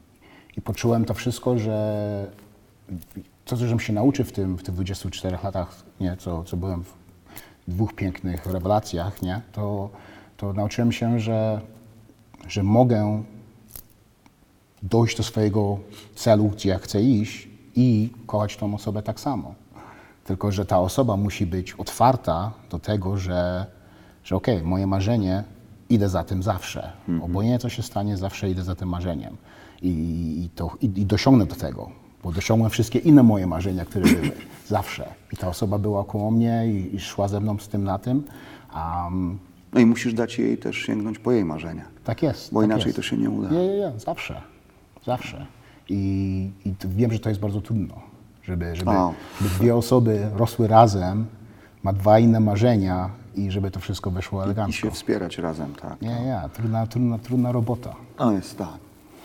I 0.57 0.63
poczułem 0.63 1.05
to 1.05 1.15
wszystko, 1.15 1.59
że 1.59 2.31
to, 3.45 3.57
co 3.57 3.67
żem 3.67 3.81
się 3.81 3.93
nauczył 3.93 4.25
w 4.25 4.33
tym, 4.33 4.59
w 4.59 4.63
tych 4.63 4.75
24 4.75 5.39
latach, 5.45 5.83
nie? 6.01 6.17
Co, 6.17 6.45
co 6.45 6.57
byłem 6.57 6.83
w 6.83 6.95
dwóch 7.69 7.95
pięknych 7.95 8.47
rewelacjach, 8.47 9.23
nie? 9.23 9.41
To, 9.53 9.91
to 10.37 10.53
nauczyłem 10.53 10.93
się, 10.93 11.21
że, 11.21 11.61
że 12.49 12.63
mogę 12.63 13.23
dojść 14.83 15.17
do 15.17 15.23
swojego 15.23 15.79
celu, 16.15 16.45
gdzie 16.49 16.69
ja 16.69 16.79
chcę 16.79 17.03
iść 17.03 17.49
i 17.77 18.11
kochać 18.27 18.57
tą 18.57 18.75
osobę 18.75 19.03
tak 19.03 19.21
samo. 19.21 19.55
Tylko, 20.27 20.53
że 20.53 20.65
ta 20.67 20.79
osoba 20.81 21.17
musi 21.17 21.47
być 21.47 21.73
otwarta 21.73 22.53
do 22.71 22.79
tego, 22.79 23.17
że, 23.17 23.67
że 24.25 24.37
okej, 24.37 24.63
moje 24.63 24.87
marzenie, 24.87 25.45
idę 25.89 26.09
za 26.09 26.25
tym 26.25 26.43
zawsze. 26.43 26.93
Obojętnie 27.23 27.59
co 27.59 27.69
się 27.69 27.83
stanie, 27.83 28.17
zawsze 28.17 28.51
idę 28.51 28.63
za 28.63 28.75
tym 28.75 28.89
marzeniem. 28.89 29.37
I, 29.83 29.89
i, 30.45 30.51
to, 30.55 30.71
i, 30.81 30.85
i 30.85 31.07
dosiągnę 31.07 31.47
do 31.47 31.55
tego, 31.55 31.91
bo 32.23 32.33
dosiągłem 32.33 32.71
wszystkie 32.71 32.99
inne 32.99 33.23
moje 33.23 33.47
marzenia, 33.47 33.85
które 33.85 34.05
były. 34.05 34.31
Zawsze. 34.69 35.09
I 35.33 35.37
ta 35.37 35.49
osoba 35.49 35.79
była 35.79 36.05
koło 36.05 36.31
mnie 36.31 36.65
i, 36.67 36.97
i 36.97 37.01
szła 37.01 37.29
ze 37.29 37.41
mną 37.41 37.59
z 37.59 37.69
tym 37.69 37.85
na 37.85 37.99
tym. 37.99 38.23
Um, 38.75 39.39
No 39.73 39.81
i 39.81 39.87
musisz 39.87 40.15
dać 40.15 40.39
jej 40.39 40.59
też 40.59 40.77
sięgnąć 40.77 41.19
po 41.19 41.33
jej 41.33 41.45
marzenia. 41.45 41.85
tak 42.05 42.23
jest. 42.23 42.53
Bo 42.53 42.61
tak 42.61 42.69
inaczej 42.71 42.87
jest. 42.87 42.97
to 42.97 43.03
się 43.03 43.17
nie 43.17 43.31
uda. 43.31 43.51
Nie, 43.51 43.69
nie, 43.69 43.79
nie, 43.79 43.93
zawsze. 43.97 44.43
Zawsze. 45.05 45.47
I, 45.89 46.51
i 46.65 46.75
wiem, 46.89 47.13
że 47.13 47.19
to 47.19 47.29
jest 47.29 47.41
bardzo 47.41 47.61
trudno, 47.61 47.95
żeby, 48.47 48.77
żeby, 48.77 48.91
O. 48.91 49.13
żeby 49.41 49.55
dwie 49.55 49.77
osoby 49.77 50.29
rosły 50.37 50.69
razem, 50.69 51.27
ma 51.83 51.93
dwa 51.93 52.19
inne 52.19 52.41
marzenia 52.41 53.11
i 53.35 53.51
żeby 53.51 53.71
to 53.71 53.81
wszystko 53.81 54.11
wyszło 54.11 54.41
I 54.41 54.45
elegancko. 54.45 54.73
się 54.81 54.91
wspierać 54.91 55.39
razem, 55.39 55.75
tak. 55.75 56.03
Nie, 56.03 56.09
nie, 56.21 56.41
trudna, 56.53 56.87
trudna, 56.87 57.19
trudna 57.19 57.53
robota. 57.53 57.95
No 58.19 58.33
jest 58.33 58.59
tak. 58.59 58.79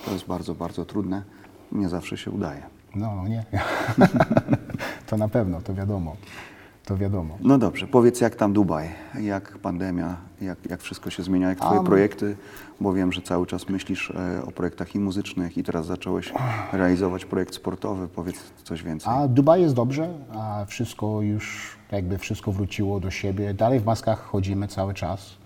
To 0.06 0.12
jest 0.12 0.26
bardzo, 0.26 0.56
bardzo 0.56 0.86
trudne. 0.86 1.22
Nie 1.72 1.90
zawsze 1.90 2.18
się 2.18 2.32
udaje. 2.32 2.62
No, 2.96 3.28
nie. 3.28 3.46
to 5.08 5.18
na 5.18 5.28
pewno, 5.28 5.62
to 5.62 5.74
wiadomo. 5.74 6.16
To 6.92 6.98
wiadomo. 6.98 7.38
No 7.42 7.58
dobrze, 7.58 7.88
powiedz 7.88 8.22
jak 8.22 8.36
tam 8.36 8.54
Dubaj, 8.54 8.90
jak 9.20 9.58
pandemia, 9.58 10.16
jak, 10.42 10.58
jak 10.70 10.82
wszystko 10.82 11.10
się 11.10 11.24
zmienia, 11.24 11.50
jak 11.50 11.60
twoje 11.60 11.78
Um. 11.78 11.86
projekty, 11.86 12.38
bo 12.82 12.94
wiem, 12.94 13.12
że 13.12 13.22
cały 13.22 13.48
czas 13.48 13.70
myślisz 13.70 14.12
e, 14.12 14.46
o 14.46 14.52
projektach 14.52 14.96
i 14.96 15.00
muzycznych 15.00 15.58
i 15.58 15.64
teraz 15.64 15.86
zacząłeś 15.86 16.34
realizować 16.72 17.26
projekt 17.26 17.56
sportowy, 17.56 18.08
powiedz 18.08 18.36
coś 18.64 18.84
więcej. 18.84 19.14
A 19.14 19.28
Dubaj 19.28 19.62
jest 19.62 19.76
dobrze, 19.76 20.14
a 20.34 20.66
wszystko 20.68 21.22
już, 21.22 21.76
jakby 21.92 22.18
wszystko 22.18 22.52
wróciło 22.52 23.00
do 23.00 23.12
siebie. 23.12 23.54
Dalej 23.54 23.80
w 23.80 23.86
maskach 23.86 24.20
chodzimy 24.20 24.68
cały 24.68 24.94
czas. 24.94 25.38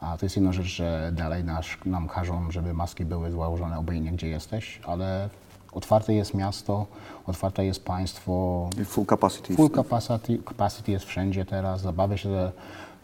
A 0.00 0.16
to 0.16 0.26
jest 0.26 0.36
jedna 0.36 0.52
rzecz, 0.52 0.66
że 0.66 1.12
dalej 1.16 1.44
nas, 1.44 1.66
nam 1.84 2.08
każą, 2.08 2.50
żeby 2.50 2.74
maski 2.74 3.04
były 3.04 3.30
założone 3.30 3.78
obojętnie 3.78 4.12
gdzie 4.12 4.28
jesteś, 4.28 4.80
ale 4.86 5.28
otwarte 5.72 6.14
jest 6.14 6.34
miasto, 6.34 6.86
otwarte 7.26 7.64
jest 7.64 7.84
państwo, 7.84 8.70
Full 8.84 9.06
capacity. 9.06 9.54
Full 9.54 9.70
capacity, 9.70 10.38
capacity 10.38 10.92
jest 10.92 11.04
wszędzie 11.04 11.44
teraz. 11.44 11.80
Zabawię 11.80 12.18
się, 12.18 12.28
że 12.28 12.52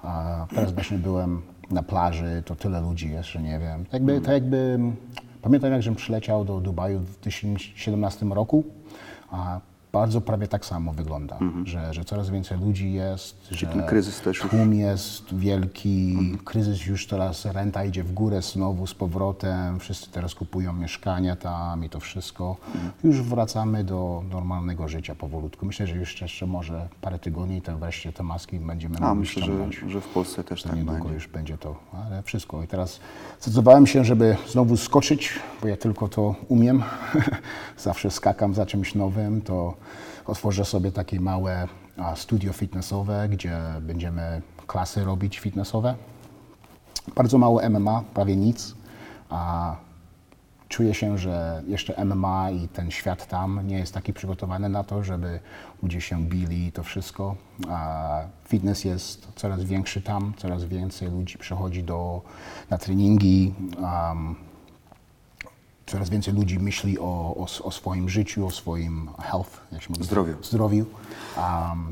a, 0.02 0.46
teraz 0.54 0.72
właśnie 0.72 0.98
byłem 0.98 1.42
na 1.70 1.82
plaży, 1.82 2.42
to 2.46 2.56
tyle 2.56 2.80
ludzi 2.80 3.10
jest, 3.10 3.28
że 3.28 3.42
nie 3.42 3.58
wiem. 3.58 3.84
Jakby, 3.92 4.20
to 4.20 4.32
jakby, 4.32 4.78
pamiętam 5.42 5.72
jak 5.72 5.82
żem 5.82 5.94
przyleciał 5.94 6.44
do 6.44 6.60
Dubaju 6.60 6.98
w 6.98 7.04
2017 7.04 8.26
roku, 8.26 8.64
a 9.30 9.60
bardzo 9.92 10.20
prawie 10.20 10.48
tak 10.48 10.66
samo 10.66 10.92
wygląda, 10.92 11.38
że, 11.64 11.94
że 11.94 12.04
coraz 12.04 12.30
więcej 12.30 12.58
ludzi 12.58 12.92
jest, 12.92 13.36
że 13.50 13.66
ten 13.66 13.86
kryzys 13.86 14.20
też 14.20 14.38
tłum 14.38 14.74
jest 14.74 15.34
wielki, 15.34 16.18
kryzys 16.44 16.86
już 16.86 17.06
teraz, 17.06 17.44
renta 17.44 17.84
idzie 17.84 18.04
w 18.04 18.12
górę 18.12 18.42
znowu 18.42 18.86
z 18.86 18.94
powrotem, 18.94 19.80
wszyscy 19.80 20.10
teraz 20.10 20.34
kupują 20.34 20.72
mieszkania 20.72 21.36
tam 21.36 21.84
i 21.84 21.88
to 21.88 22.00
wszystko. 22.00 22.56
Już 23.04 23.22
wracamy 23.22 23.84
do 23.84 24.22
normalnego 24.30 24.88
życia 24.88 25.14
powolutku. 25.14 25.66
Myślę, 25.66 25.86
że 25.86 25.96
już 25.96 26.20
jeszcze 26.20 26.46
może 26.46 26.88
parę 27.00 27.18
tygodni 27.18 27.62
to 27.62 27.78
wreszcie 27.78 28.12
te 28.12 28.22
maski 28.22 28.58
będziemy 28.58 28.96
A 28.96 29.00
mogli 29.00 29.20
myślę, 29.20 29.42
że, 29.42 29.88
że 29.88 30.00
w 30.00 30.08
Polsce 30.08 30.44
też 30.44 30.62
To 30.62 30.68
tak 30.68 30.78
niedługo 30.78 30.98
będzie. 30.98 31.14
już 31.14 31.28
będzie 31.28 31.58
to, 31.58 31.76
ale 31.92 32.22
wszystko. 32.22 32.62
I 32.62 32.66
teraz 32.66 33.00
zdecydowałem 33.40 33.86
się, 33.86 34.04
żeby 34.04 34.36
znowu 34.48 34.76
skoczyć, 34.76 35.32
bo 35.62 35.68
ja 35.68 35.76
tylko 35.76 36.08
to 36.08 36.34
umiem. 36.48 36.82
Zawsze 37.78 38.10
skakam 38.10 38.54
za 38.54 38.66
czymś 38.66 38.94
nowym, 38.94 39.42
to 39.42 39.74
otworzę 40.26 40.64
sobie 40.64 40.92
takie 40.92 41.20
małe 41.20 41.68
studio 42.14 42.52
fitnessowe, 42.52 43.28
gdzie 43.28 43.58
będziemy 43.80 44.42
klasy 44.66 45.04
robić 45.04 45.38
fitnessowe. 45.38 45.94
Bardzo 47.16 47.38
mało 47.38 47.70
MMA, 47.70 48.04
prawie 48.14 48.36
nic. 48.36 48.74
A 49.30 49.76
czuję 50.68 50.94
się, 50.94 51.18
że 51.18 51.62
jeszcze 51.66 52.04
MMA 52.04 52.50
i 52.50 52.68
ten 52.68 52.90
świat 52.90 53.26
tam 53.26 53.66
nie 53.66 53.78
jest 53.78 53.94
taki 53.94 54.12
przygotowany 54.12 54.68
na 54.68 54.84
to, 54.84 55.04
żeby 55.04 55.40
ludzie 55.82 56.00
się 56.00 56.24
bili 56.24 56.66
i 56.66 56.72
to 56.72 56.82
wszystko. 56.82 57.36
A 57.68 58.20
fitness 58.48 58.84
jest 58.84 59.28
coraz 59.36 59.64
większy 59.64 60.02
tam, 60.02 60.32
coraz 60.36 60.64
więcej 60.64 61.10
ludzi 61.10 61.38
przychodzi 61.38 61.82
do, 61.82 62.22
na 62.70 62.78
treningi. 62.78 63.54
Um, 63.82 64.49
coraz 65.90 66.10
więcej 66.10 66.34
ludzi 66.34 66.58
myśli 66.58 66.98
o, 66.98 67.02
o, 67.36 67.46
o 67.64 67.70
swoim 67.70 68.08
życiu, 68.08 68.46
o 68.46 68.50
swoim 68.50 69.08
health, 69.18 69.60
jak 69.72 69.82
się 69.82 69.88
mówi? 69.90 70.04
Zdrowiu. 70.04 70.34
zdrowiu 70.42 70.86
um, 71.36 71.88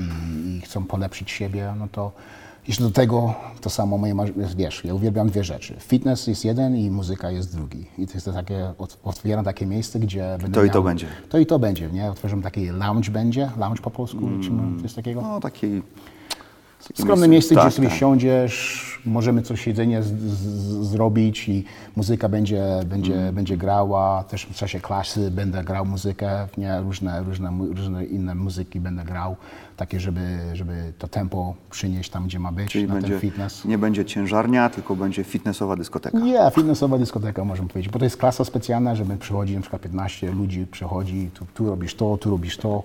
i, 0.00 0.56
i 0.56 0.60
chcą 0.60 0.84
polepszyć 0.84 1.30
siebie, 1.30 1.74
no 1.78 1.88
to 1.92 2.12
jeszcze 2.68 2.82
do 2.84 2.90
tego 2.90 3.34
to 3.60 3.70
samo 3.70 3.98
moje 3.98 4.14
wiesz, 4.56 4.84
ja 4.84 4.94
uwielbiam 4.94 5.28
dwie 5.28 5.44
rzeczy. 5.44 5.76
Fitness 5.80 6.26
jest 6.26 6.44
jeden 6.44 6.76
i 6.76 6.90
muzyka 6.90 7.30
jest 7.30 7.56
drugi. 7.56 7.86
I 7.98 8.06
to 8.06 8.12
jest 8.14 8.24
to 8.26 8.32
takie, 8.32 8.72
ot- 8.78 8.96
otwieram 9.04 9.44
takie 9.44 9.66
miejsce, 9.66 9.98
gdzie 9.98 10.38
będę 10.40 10.54
To 10.60 10.64
i 10.64 10.68
to 10.70 10.74
miał- 10.74 10.84
będzie. 10.84 11.06
To 11.28 11.38
i 11.38 11.46
to 11.46 11.58
będzie, 11.58 11.90
nie? 11.90 12.10
Otwieram 12.10 12.42
taki 12.42 12.66
lounge 12.66 13.10
będzie, 13.10 13.50
lounge 13.58 13.82
po 13.82 13.90
polsku, 13.90 14.20
czy 14.42 14.50
my- 14.50 14.82
coś 14.82 14.94
takiego? 14.94 15.20
No 15.22 15.40
taki... 15.40 15.82
Skromne 16.94 17.28
miejsce, 17.28 17.54
gdzie 17.54 17.64
tak, 17.64 17.72
sobie 17.72 17.88
tak. 17.88 17.98
siądziesz, 17.98 18.88
możemy 19.06 19.42
coś 19.42 19.66
jedzenie 19.66 20.02
z, 20.02 20.06
z, 20.06 20.86
zrobić 20.86 21.48
i 21.48 21.64
muzyka 21.96 22.28
będzie, 22.28 22.64
będzie, 22.86 23.14
Mm. 23.14 23.34
będzie 23.34 23.56
grała. 23.56 24.24
Też 24.24 24.46
w 24.46 24.54
czasie 24.54 24.80
klasy 24.80 25.30
będę 25.30 25.64
grał 25.64 25.86
muzykę, 25.86 26.48
nie? 26.58 26.80
Różne, 26.80 27.22
różne, 27.22 27.52
różne 27.74 28.04
inne 28.04 28.34
muzyki 28.34 28.80
będę 28.80 29.04
grał, 29.04 29.36
takie, 29.76 30.00
żeby, 30.00 30.38
żeby 30.54 30.92
to 30.98 31.08
tempo 31.08 31.54
przynieść 31.70 32.10
tam, 32.10 32.24
gdzie 32.26 32.38
ma 32.38 32.52
być, 32.52 32.70
Czyli 32.72 32.86
na 32.88 32.94
będzie, 32.94 33.08
ten 33.10 33.20
fitness. 33.20 33.64
nie 33.64 33.78
będzie 33.78 34.04
ciężarnia, 34.04 34.70
tylko 34.70 34.96
będzie 34.96 35.24
fitnessowa 35.24 35.76
dyskoteka. 35.76 36.18
Nie, 36.18 36.50
fitnessowa 36.54 36.98
dyskoteka 36.98 37.44
możemy 37.44 37.68
powiedzieć, 37.68 37.92
bo 37.92 37.98
to 37.98 38.04
jest 38.04 38.16
klasa 38.16 38.44
specjalna, 38.44 38.94
żeby 38.94 39.16
przychodzi 39.16 39.54
na 39.54 39.60
przykład 39.60 39.82
15 39.82 40.30
ludzi, 40.30 40.66
przychodzi, 40.70 41.30
tu, 41.34 41.46
tu 41.54 41.66
robisz 41.66 41.94
to, 41.94 42.16
tu 42.16 42.30
robisz 42.30 42.56
to 42.56 42.82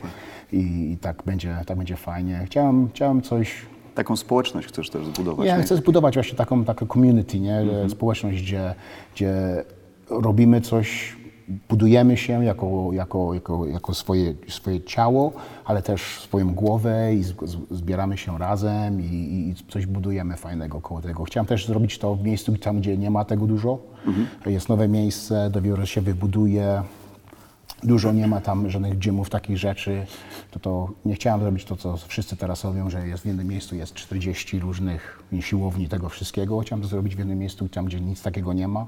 i, 0.52 0.92
i 0.92 0.98
tak, 1.02 1.24
będzie, 1.26 1.58
tak 1.66 1.78
będzie 1.78 1.96
fajnie. 1.96 2.44
Chciałem, 2.46 2.90
chciałem 2.90 3.22
coś 3.22 3.52
Taką 3.96 4.16
społeczność 4.16 4.68
chcesz 4.68 4.90
też 4.90 5.06
zbudować. 5.06 5.48
Ja 5.48 5.58
nie? 5.58 5.64
chcę 5.64 5.76
zbudować 5.76 6.14
właśnie 6.14 6.38
taką, 6.38 6.66
taką 6.66 6.88
community, 6.88 7.40
nie? 7.40 7.58
Mhm. 7.58 7.90
społeczność, 7.90 8.42
gdzie, 8.42 8.76
gdzie 9.16 9.64
robimy 10.10 10.62
coś, 10.62 11.16
budujemy 11.70 12.18
się 12.18 12.46
jako, 12.46 12.90
jako, 12.94 13.34
jako, 13.34 13.66
jako 13.66 13.94
swoje, 13.94 14.34
swoje 14.48 14.82
ciało, 14.82 15.34
ale 15.66 15.82
też 15.82 16.02
swoją 16.02 16.54
głowę 16.54 17.14
i 17.14 17.24
zbieramy 17.72 18.18
się 18.18 18.38
razem 18.38 19.02
i, 19.02 19.06
i 19.06 19.72
coś 19.72 19.86
budujemy 19.86 20.38
fajnego 20.38 20.82
koło 20.82 21.02
tego. 21.02 21.24
Chciałem 21.24 21.48
też 21.48 21.68
zrobić 21.68 21.98
to 22.00 22.16
w 22.16 22.24
miejscu 22.24 22.58
tam, 22.58 22.80
gdzie 22.80 22.98
nie 22.98 23.12
ma 23.12 23.26
tego 23.26 23.48
dużo. 23.48 23.78
Mhm. 24.08 24.28
Jest 24.46 24.70
nowe 24.70 24.88
miejsce, 24.88 25.50
dopiero 25.50 25.86
się 25.86 26.02
wybuduje. 26.02 26.84
Dużo 27.84 28.12
nie 28.12 28.28
ma 28.28 28.42
tam 28.42 28.70
żadnych 28.70 29.00
gymów, 29.00 29.30
takich 29.30 29.58
rzeczy. 29.58 30.06
To, 30.52 30.60
to 30.60 30.90
nie 31.06 31.16
chciałem 31.16 31.42
zrobić 31.42 31.66
to, 31.66 31.76
co 31.76 31.98
wszyscy 31.98 32.38
teraz 32.38 32.64
robią, 32.64 32.90
że 32.90 33.08
jest 33.08 33.24
w 33.24 33.26
jednym 33.26 33.48
miejscu 33.48 33.76
jest 33.76 33.94
40 33.94 34.60
różnych 34.60 35.24
siłowni 35.40 35.90
tego 35.90 36.10
wszystkiego. 36.10 36.60
Chciałem 36.60 36.82
to 36.82 36.88
zrobić 36.88 37.16
w 37.16 37.20
jednym 37.20 37.40
miejscu, 37.40 37.70
tam 37.70 37.86
gdzie 37.86 38.02
nic 38.02 38.22
takiego 38.22 38.54
nie 38.54 38.68
ma. 38.68 38.86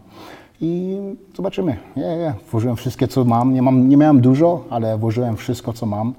I 0.62 0.98
zobaczymy. 1.36 1.78
Ja, 1.96 2.08
ja, 2.08 2.36
włożyłem 2.52 2.76
wszystkie, 2.76 3.08
co 3.08 3.26
mam. 3.26 3.54
Nie, 3.54 3.62
mam. 3.62 3.90
nie 3.90 3.98
miałem 3.98 4.22
dużo, 4.22 4.66
ale 4.70 4.98
włożyłem 4.98 5.38
wszystko, 5.38 5.74
co 5.74 5.86
mam. 5.86 6.14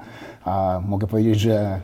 A 0.45 0.81
mogę 0.89 1.07
powiedzieć, 1.07 1.41
że 1.41 1.81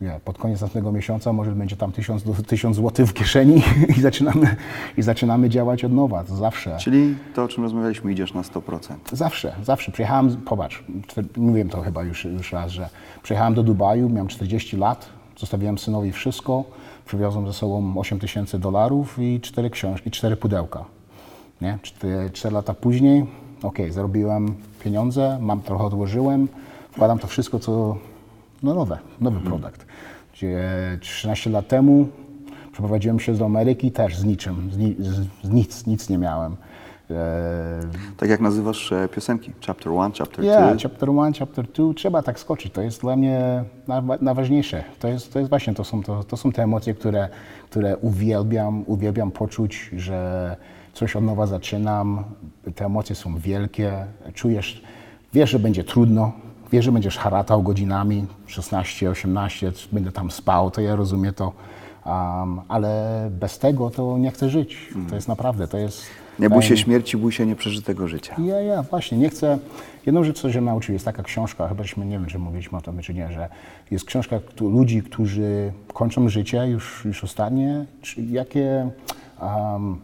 nie, 0.00 0.20
pod 0.24 0.38
koniec 0.38 0.60
następnego 0.60 0.92
miesiąca 0.92 1.32
może 1.32 1.52
będzie 1.52 1.76
tam 1.76 1.92
1000 1.92 2.22
do- 2.22 2.42
1000 2.46 2.76
zł 2.76 3.06
w 3.06 3.14
kieszeni 3.14 3.62
i 3.98 4.00
zaczynamy, 4.00 4.56
i 4.96 5.02
zaczynamy 5.02 5.48
działać 5.48 5.84
od 5.84 5.92
nowa. 5.92 6.24
To 6.24 6.36
zawsze. 6.36 6.76
Czyli 6.78 7.16
to, 7.34 7.44
o 7.44 7.48
czym 7.48 7.62
rozmawialiśmy, 7.62 8.12
idziesz 8.12 8.34
na 8.34 8.42
100%. 8.42 8.78
Zawsze, 9.12 9.54
zawsze. 9.64 9.92
Przyjechałem, 9.92 10.36
popatrz, 10.36 10.84
mówiłem 11.36 11.68
to 11.68 11.80
chyba 11.82 12.02
już, 12.02 12.24
już 12.24 12.52
raz, 12.52 12.70
że 12.70 12.88
przyjechałem 13.22 13.54
do 13.54 13.62
Dubaju, 13.62 14.08
miałem 14.08 14.28
40 14.28 14.76
lat, 14.76 15.08
zostawiłem 15.36 15.78
synowi 15.78 16.12
wszystko, 16.12 16.64
przywiozłem 17.06 17.46
ze 17.46 17.52
sobą 17.52 17.94
8 17.98 18.18
tysięcy 18.18 18.58
dolarów 18.58 19.18
i 19.18 19.40
cztery 19.40 19.70
książki, 19.70 20.10
cztery 20.10 20.36
pudełka. 20.36 20.84
Nie? 21.60 21.78
Cztery, 21.82 22.30
cztery 22.30 22.54
lata 22.54 22.74
później, 22.74 23.26
okej, 23.62 23.92
zarobiłem 23.92 24.54
pieniądze, 24.84 25.38
mam 25.40 25.60
trochę 25.62 25.84
odłożyłem, 25.84 26.48
wkładam 26.92 27.18
to 27.18 27.26
wszystko, 27.26 27.58
co 27.58 27.96
no 28.62 28.74
nowe, 28.74 28.98
nowy 29.20 29.40
produkt. 29.40 29.86
Gdzie 30.34 30.60
13 31.00 31.50
lat 31.50 31.68
temu 31.68 32.08
przeprowadziłem 32.72 33.20
się 33.20 33.34
do 33.34 33.44
Ameryki 33.44 33.90
też 33.92 34.16
z 34.18 34.24
niczym, 34.24 34.70
z, 34.72 34.76
ni, 34.78 34.96
z, 35.42 35.50
nic, 35.50 35.86
nic 35.86 36.08
nie 36.08 36.18
miałem. 36.18 36.56
E, 37.10 37.80
Tak 38.16 38.28
jak 38.30 38.40
nazywasz 38.40 38.92
e, 38.92 39.08
piosenki. 39.08 39.52
Chapter 39.66 39.92
1, 39.92 40.12
Chapter 40.12 40.44
2. 40.44 40.52
Yeah, 40.52 40.78
chapter 40.82 41.10
one, 41.10 41.32
chapter 41.38 41.68
two, 41.72 41.94
trzeba 41.94 42.22
tak 42.22 42.40
skoczyć. 42.40 42.72
To 42.72 42.82
jest 42.82 43.00
dla 43.00 43.16
mnie 43.16 43.64
najwa- 43.88 44.18
najważniejsze. 44.22 44.84
To 45.00 45.08
jest, 45.08 45.32
to 45.32 45.38
jest 45.38 45.48
właśnie, 45.48 45.74
to 45.74 45.84
są, 45.84 46.02
to, 46.02 46.24
to 46.24 46.36
są 46.36 46.52
te 46.52 46.62
emocje, 46.62 46.94
które, 46.94 47.28
które 47.70 47.96
uwielbiam, 47.96 48.84
uwielbiam 48.86 49.30
poczuć, 49.30 49.90
że 49.96 50.56
coś 50.92 51.16
od 51.16 51.24
nowa 51.24 51.46
zaczynam. 51.46 52.24
Te 52.74 52.84
emocje 52.84 53.16
są 53.16 53.38
wielkie. 53.38 53.92
Czujesz, 54.34 54.82
wiesz, 55.34 55.50
że 55.50 55.58
będzie 55.58 55.84
trudno, 55.84 56.32
wiesz, 56.72 56.84
że 56.84 56.92
będziesz 56.92 57.18
haratał 57.18 57.62
godzinami, 57.62 58.26
16, 58.46 59.10
18, 59.10 59.72
będę 59.92 60.12
tam 60.12 60.30
spał, 60.30 60.70
to 60.70 60.80
ja 60.80 60.96
rozumiem 60.96 61.34
to. 61.34 61.52
Um, 62.06 62.60
ale 62.68 63.30
bez 63.40 63.58
tego 63.58 63.90
to 63.90 64.18
nie 64.18 64.30
chcę 64.30 64.50
żyć. 64.50 64.88
To 65.08 65.14
jest 65.14 65.28
naprawdę, 65.28 65.68
to 65.68 65.78
jest... 65.78 66.02
Nie 66.38 66.50
bój 66.50 66.62
się 66.62 66.76
śmierci, 66.76 67.16
bój 67.16 67.32
się 67.32 67.46
nieprzeżytego 67.46 68.08
życia. 68.08 68.36
ja, 68.38 68.60
ja, 68.60 68.82
właśnie, 68.82 69.18
nie 69.18 69.28
chcę. 69.28 69.58
Jedną 70.06 70.24
rzecz, 70.24 70.40
co 70.40 70.52
się 70.52 70.60
nauczył, 70.60 70.92
jest 70.92 71.04
taka 71.04 71.22
książka, 71.22 71.68
chybaśmy 71.68 72.06
nie 72.06 72.18
wiem, 72.18 72.26
czy 72.26 72.38
mówiliśmy 72.38 72.78
o 72.78 72.80
tym, 72.80 73.00
czy 73.00 73.14
nie, 73.14 73.32
że 73.32 73.48
jest 73.90 74.04
książka 74.04 74.40
ludzi, 74.60 75.02
którzy 75.02 75.72
kończą 75.92 76.28
życie 76.28 76.66
już, 76.66 77.04
już 77.04 77.24
ostatnie, 77.24 77.84
czy 78.02 78.22
jakie, 78.22 78.90
um, 79.42 79.96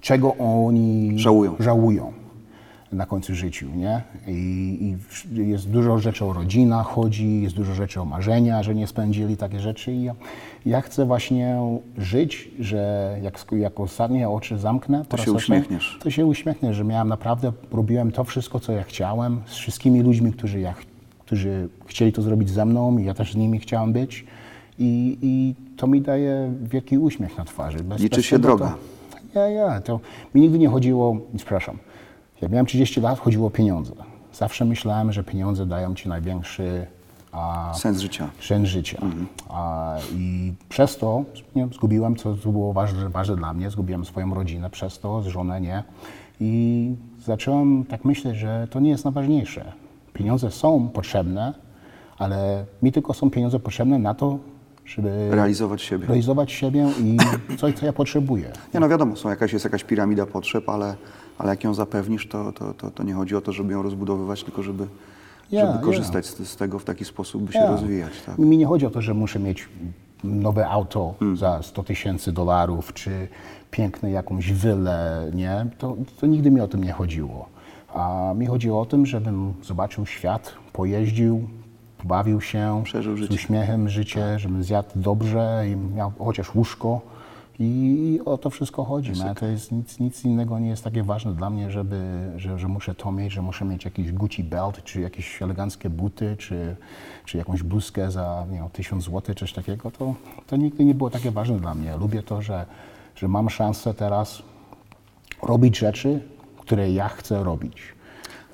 czego 0.00 0.34
oni 0.36 1.12
Żałują. 1.16 1.56
żałują 1.60 2.21
na 2.92 3.06
końcu 3.06 3.34
życiu, 3.34 3.68
nie? 3.76 4.02
I, 4.28 4.96
I 5.34 5.46
jest 5.48 5.70
dużo 5.70 5.98
rzeczy 5.98 6.24
o 6.24 6.32
rodzinach 6.32 6.86
chodzi, 6.86 7.42
jest 7.42 7.54
dużo 7.54 7.74
rzeczy 7.74 8.00
o 8.00 8.04
marzenia, 8.04 8.62
że 8.62 8.74
nie 8.74 8.86
spędzili 8.86 9.36
takie 9.36 9.60
rzeczy 9.60 9.92
i 9.92 10.02
ja, 10.02 10.14
ja 10.66 10.80
chcę 10.80 11.06
właśnie 11.06 11.56
żyć, 11.98 12.50
że 12.60 13.16
jak, 13.22 13.44
jak 13.52 13.80
ostatnie 13.80 14.28
oczy 14.28 14.58
zamknę, 14.58 15.04
raz 15.10 15.26
się 15.26 15.32
uśmiechniesz. 15.32 15.98
to 16.02 16.10
się 16.10 16.26
uśmiechnę, 16.26 16.74
że 16.74 16.84
miałem 16.84 17.08
naprawdę, 17.08 17.52
robiłem 17.72 18.12
to 18.12 18.24
wszystko, 18.24 18.60
co 18.60 18.72
ja 18.72 18.82
chciałem, 18.82 19.40
z 19.46 19.54
wszystkimi 19.54 20.02
ludźmi, 20.02 20.32
którzy 20.32 20.60
ja 20.60 20.74
którzy 21.32 21.68
chcieli 21.86 22.12
to 22.12 22.22
zrobić 22.22 22.50
ze 22.50 22.64
mną 22.64 22.98
i 22.98 23.04
ja 23.04 23.14
też 23.14 23.32
z 23.32 23.36
nimi 23.36 23.58
chciałem 23.58 23.92
być. 23.92 24.24
I, 24.78 25.18
i 25.22 25.54
to 25.76 25.86
mi 25.86 26.02
daje 26.02 26.52
wielki 26.62 26.98
uśmiech 26.98 27.38
na 27.38 27.44
twarzy. 27.44 27.78
Bez, 27.78 28.00
Liczy 28.00 28.16
bez 28.16 28.24
się 28.24 28.38
droga. 28.38 28.76
To, 29.32 29.38
ja, 29.38 29.48
ja, 29.48 29.80
to 29.80 30.00
mi 30.34 30.40
nigdy 30.40 30.58
nie 30.58 30.68
chodziło, 30.68 31.16
przepraszam, 31.36 31.78
jak 32.42 32.50
miałem 32.52 32.66
30 32.66 33.00
lat, 33.00 33.18
chodziło 33.20 33.46
o 33.46 33.50
pieniądze. 33.50 33.92
Zawsze 34.32 34.64
myślałem, 34.64 35.12
że 35.12 35.24
pieniądze 35.24 35.66
dają 35.66 35.94
ci 35.94 36.08
największy 36.08 36.86
a, 37.32 37.72
Sens 37.74 38.00
życia. 38.00 38.28
sens 38.40 38.68
życia. 38.68 38.98
A, 39.48 39.96
I 40.14 40.52
przez 40.68 40.96
to 40.96 41.24
nie, 41.56 41.68
zgubiłem, 41.74 42.16
co, 42.16 42.36
co 42.36 42.48
było 42.52 42.72
ważne, 42.72 43.08
ważne 43.08 43.36
dla 43.36 43.52
mnie, 43.54 43.70
zgubiłem 43.70 44.04
swoją 44.04 44.34
rodzinę 44.34 44.70
przez 44.70 44.98
to, 44.98 45.22
żonę 45.22 45.60
nie. 45.60 45.82
I 46.40 46.94
zacząłem 47.24 47.84
tak 47.84 48.04
myśleć, 48.04 48.36
że 48.36 48.68
to 48.70 48.80
nie 48.80 48.90
jest 48.90 49.04
najważniejsze. 49.04 49.72
Pieniądze 50.12 50.50
są 50.50 50.88
potrzebne, 50.88 51.54
ale 52.18 52.64
mi 52.82 52.92
tylko 52.92 53.14
są 53.14 53.30
pieniądze 53.30 53.58
potrzebne 53.60 53.98
na 53.98 54.14
to, 54.14 54.38
żeby 54.86 55.28
Realizować 55.30 55.82
siebie. 55.82 56.06
realizować 56.06 56.52
siebie 56.52 56.88
i 57.04 57.16
coś, 57.56 57.74
co 57.74 57.86
ja 57.86 57.92
potrzebuję. 57.92 58.52
Nie 58.74 58.80
no 58.80 58.88
wiadomo, 58.88 59.16
są 59.16 59.28
jakaś, 59.28 59.52
jest 59.52 59.64
jakaś 59.64 59.84
piramida 59.84 60.26
potrzeb, 60.26 60.68
ale, 60.68 60.94
ale 61.38 61.50
jak 61.50 61.64
ją 61.64 61.74
zapewnisz, 61.74 62.28
to, 62.28 62.52
to, 62.52 62.74
to, 62.74 62.90
to 62.90 63.02
nie 63.02 63.14
chodzi 63.14 63.36
o 63.36 63.40
to, 63.40 63.52
żeby 63.52 63.72
ją 63.72 63.82
rozbudowywać, 63.82 64.44
tylko 64.44 64.62
żeby, 64.62 64.86
Ja, 65.50 65.60
żeby 65.66 65.72
ja. 65.78 65.84
korzystać 65.84 66.26
z, 66.26 66.48
z 66.48 66.56
tego 66.56 66.78
w 66.78 66.84
taki 66.84 67.04
sposób, 67.04 67.42
by 67.42 67.52
się 67.52 67.58
Ja. 67.58 67.70
rozwijać. 67.70 68.12
Tak? 68.26 68.38
Mi 68.38 68.58
nie 68.58 68.66
chodzi 68.66 68.86
o 68.86 68.90
to, 68.90 69.02
że 69.02 69.14
muszę 69.14 69.38
mieć 69.38 69.68
nowe 70.24 70.68
auto 70.68 71.14
Hmm. 71.18 71.36
za 71.36 71.62
100 71.62 71.82
tysięcy 71.84 72.32
dolarów, 72.32 72.92
czy 72.92 73.28
piękne 73.70 74.10
jakąś 74.10 74.52
willę, 74.52 75.30
nie? 75.34 75.66
To, 75.78 75.96
to 76.20 76.26
nigdy 76.26 76.50
mi 76.50 76.60
o 76.60 76.68
tym 76.68 76.84
nie 76.84 76.92
chodziło. 76.92 77.48
A 77.94 78.32
mi 78.36 78.46
chodziło 78.46 78.80
o 78.80 78.86
tym, 78.86 79.06
żebym 79.06 79.54
zobaczył 79.62 80.06
świat, 80.06 80.52
pojeździł, 80.72 81.48
pobawił 81.98 82.40
się, 82.40 82.80
Przeżył 82.84 83.16
z 83.16 83.18
życie. 83.18 83.34
uśmiechem 83.34 83.88
życie, 83.88 84.38
żebym 84.38 84.62
zjadł 84.64 84.88
dobrze 84.96 85.64
i 85.72 85.76
miał 85.96 86.12
chociaż 86.18 86.54
łóżko. 86.54 87.00
I, 87.58 88.20
o 88.24 88.38
to 88.38 88.50
wszystko 88.50 88.84
chodzi. 88.84 89.12
No, 89.12 89.34
to 89.34 89.46
jest 89.46 89.72
nic, 89.72 90.00
nic 90.00 90.24
innego 90.24 90.58
nie 90.58 90.68
jest 90.68 90.84
takie 90.84 91.02
ważne 91.02 91.34
dla 91.34 91.50
mnie, 91.50 91.70
żeby, 91.70 92.30
że, 92.36 92.58
że 92.58 92.68
muszę 92.68 92.94
to 92.94 93.12
mieć, 93.12 93.32
że 93.32 93.42
muszę 93.42 93.64
mieć 93.64 93.84
jakiś 93.84 94.12
Gucci 94.12 94.44
belt, 94.44 94.84
czy 94.84 95.00
jakieś 95.00 95.42
eleganckie 95.42 95.90
buty, 95.90 96.36
czy, 96.38 96.76
czy 97.24 97.38
jakąś 97.38 97.62
bluzkę 97.62 98.10
za 98.10 98.46
nie 98.50 98.58
wiem, 98.58 98.68
1000 98.70 99.04
zł, 99.04 99.22
czy 99.22 99.34
coś 99.34 99.52
takiego. 99.52 99.90
To, 99.90 100.14
to 100.46 100.56
nigdy 100.56 100.84
nie 100.84 100.94
było 100.94 101.10
takie 101.10 101.30
ważne 101.30 101.58
dla 101.58 101.74
mnie. 101.74 101.96
Lubię 101.96 102.22
to, 102.22 102.42
że, 102.42 102.66
że 103.14 103.28
mam 103.28 103.50
szansę 103.50 103.94
teraz 103.94 104.42
robić 105.42 105.78
rzeczy, 105.78 106.20
które 106.58 106.92
ja 106.92 107.08
chcę 107.08 107.44
robić. 107.44 107.82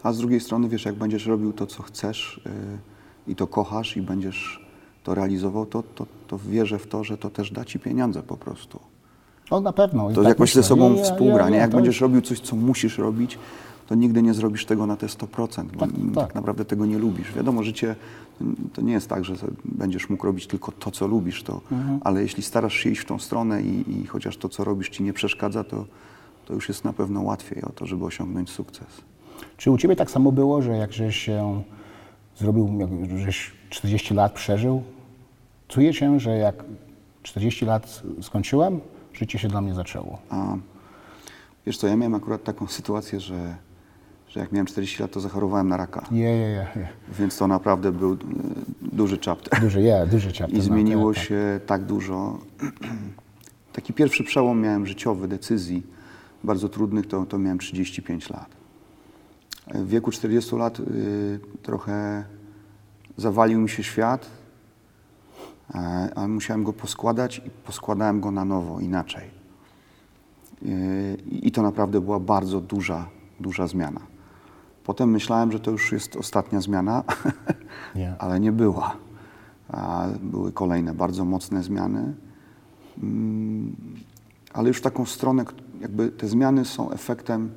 A 0.02 0.12
z 0.12 0.18
drugiej 0.18 0.40
strony, 0.40 0.68
wiesz, 0.68 0.84
jak 0.84 0.94
będziesz 0.94 1.26
robił 1.26 1.52
to, 1.52 1.66
co 1.66 1.82
chcesz 1.82 2.40
yy, 3.26 3.32
i 3.32 3.36
to 3.36 3.46
kochasz 3.46 3.96
i 3.96 4.02
będziesz 4.02 4.67
to 5.08 5.14
realizował, 5.14 5.66
to, 5.66 5.82
to, 5.94 6.06
to 6.28 6.38
wierzę 6.38 6.78
w 6.78 6.86
to, 6.86 7.04
że 7.04 7.16
to 7.18 7.30
też 7.30 7.50
da 7.52 7.64
ci 7.64 7.78
pieniądze 7.78 8.22
po 8.22 8.36
prostu. 8.36 8.80
No 9.50 9.60
na 9.60 9.72
pewno. 9.72 10.10
i 10.10 10.14
To 10.14 10.20
tak 10.22 10.28
jakoś 10.28 10.52
ze 10.54 10.60
myślę. 10.60 10.68
sobą 10.68 10.94
Ja- 10.96 11.02
współgra, 11.04 11.44
ja- 11.44 11.50
nie? 11.50 11.56
ja- 11.56 11.62
Jak 11.62 11.70
to 11.70 11.76
będziesz 11.76 12.00
robił 12.00 12.20
coś, 12.20 12.40
co 12.40 12.56
musisz 12.56 12.98
robić, 12.98 13.38
to 13.86 13.94
nigdy 13.94 14.22
nie 14.22 14.34
zrobisz 14.34 14.64
tego 14.66 14.86
na 14.86 14.96
te 14.96 15.06
100%, 15.08 15.64
bo 15.72 15.80
Tak, 15.80 15.90
tak, 16.14 16.14
tak. 16.26 16.34
naprawdę 16.34 16.64
tego 16.64 16.86
nie 16.86 16.98
lubisz. 16.98 17.32
Wiadomo, 17.34 17.62
życie 17.62 17.96
to 18.72 18.82
nie 18.82 18.92
jest 18.92 19.08
tak, 19.08 19.24
że 19.24 19.34
będziesz 19.64 20.10
mógł 20.10 20.26
robić 20.26 20.46
tylko 20.46 20.72
to, 20.72 20.90
co 20.90 21.06
lubisz, 21.06 21.42
to, 21.42 21.60
Mhm. 21.72 22.00
ale 22.04 22.22
jeśli 22.22 22.42
starasz 22.42 22.74
się 22.74 22.90
iść 22.90 23.00
w 23.00 23.04
tą 23.04 23.18
stronę 23.18 23.62
i, 23.62 24.00
i 24.02 24.06
chociaż 24.06 24.36
to, 24.36 24.48
co 24.48 24.64
robisz, 24.64 24.88
ci 24.88 25.02
nie 25.02 25.12
przeszkadza, 25.12 25.64
to, 25.64 25.84
to 26.46 26.54
już 26.54 26.68
jest 26.68 26.84
na 26.84 26.92
pewno 26.92 27.22
łatwiej 27.22 27.62
o 27.62 27.68
to, 27.68 27.86
żeby 27.86 28.04
osiągnąć 28.04 28.50
sukces. 28.50 28.86
Czy 29.56 29.70
u 29.70 29.78
Ciebie 29.78 29.96
tak 29.96 30.10
samo 30.10 30.32
było, 30.32 30.62
że 30.62 30.76
jak 30.76 30.92
żeś 30.92 31.16
się 31.16 31.62
zrobił, 32.36 32.68
jak 32.80 33.18
żeś 33.20 33.52
40 33.70 34.14
lat 34.14 34.32
przeżył, 34.32 34.82
czuję 35.68 35.94
się, 35.94 36.20
że 36.20 36.36
jak 36.36 36.64
40 37.22 37.64
lat 37.64 38.02
skończyłem, 38.22 38.80
życie 39.12 39.38
się 39.38 39.48
dla 39.48 39.60
mnie 39.60 39.74
zaczęło. 39.74 40.18
A 40.30 40.56
wiesz 41.66 41.78
co, 41.78 41.86
ja 41.86 41.96
miałem 41.96 42.14
akurat 42.14 42.44
taką 42.44 42.66
sytuację, 42.66 43.20
że, 43.20 43.56
że 44.28 44.40
jak 44.40 44.52
miałem 44.52 44.66
40 44.66 45.02
lat, 45.02 45.12
to 45.12 45.20
zachorowałem 45.20 45.68
na 45.68 45.76
raka. 45.76 46.06
Je, 46.10 46.30
je, 46.30 46.48
je, 46.48 46.66
je. 46.76 46.88
Więc 47.18 47.36
to 47.38 47.46
naprawdę 47.46 47.92
był 47.92 48.12
e, 48.12 48.16
duży 48.92 49.18
chapter. 49.24 49.60
Duży, 49.60 49.82
je, 49.82 50.06
duży 50.10 50.28
chapter. 50.28 50.54
I 50.54 50.56
no, 50.56 50.62
zmieniło 50.62 51.14
tak, 51.14 51.22
się 51.22 51.60
tak 51.66 51.84
dużo. 51.84 52.38
Taki 53.72 53.92
pierwszy 53.92 54.24
przełom 54.24 54.60
miałem 54.60 54.86
życiowy, 54.86 55.28
decyzji 55.28 55.82
bardzo 56.44 56.68
trudnych, 56.68 57.06
to, 57.06 57.26
to 57.26 57.38
miałem 57.38 57.58
35 57.58 58.30
lat. 58.30 58.46
W 59.74 59.88
wieku 59.88 60.10
40 60.10 60.56
lat 60.56 60.80
y, 60.80 60.84
trochę 61.62 62.24
zawalił 63.16 63.60
mi 63.60 63.68
się 63.68 63.82
świat, 63.82 64.30
ale 66.14 66.28
musiałem 66.28 66.64
go 66.64 66.72
poskładać 66.72 67.38
i 67.46 67.50
poskładałem 67.50 68.20
go 68.20 68.30
na 68.30 68.44
nowo, 68.44 68.80
inaczej. 68.80 69.30
Y, 70.62 71.16
I 71.30 71.52
to 71.52 71.62
naprawdę 71.62 72.00
była 72.00 72.20
bardzo 72.20 72.60
duża, 72.60 73.08
duża 73.40 73.66
zmiana. 73.66 74.00
Potem 74.84 75.10
myślałem, 75.10 75.52
że 75.52 75.60
to 75.60 75.70
już 75.70 75.92
jest 75.92 76.16
ostatnia 76.16 76.60
zmiana, 76.60 77.04
ale 78.18 78.40
nie 78.40 78.52
była. 78.52 78.96
Były 80.22 80.52
kolejne 80.52 80.94
bardzo 80.94 81.24
mocne 81.24 81.62
zmiany, 81.62 82.14
Mm, 83.02 83.76
ale 84.52 84.68
już 84.68 84.78
w 84.78 84.80
taką 84.80 85.06
stronę, 85.06 85.44
jakby 85.80 86.08
te 86.08 86.28
zmiany 86.28 86.64
są 86.64 86.90
efektem 86.90 87.50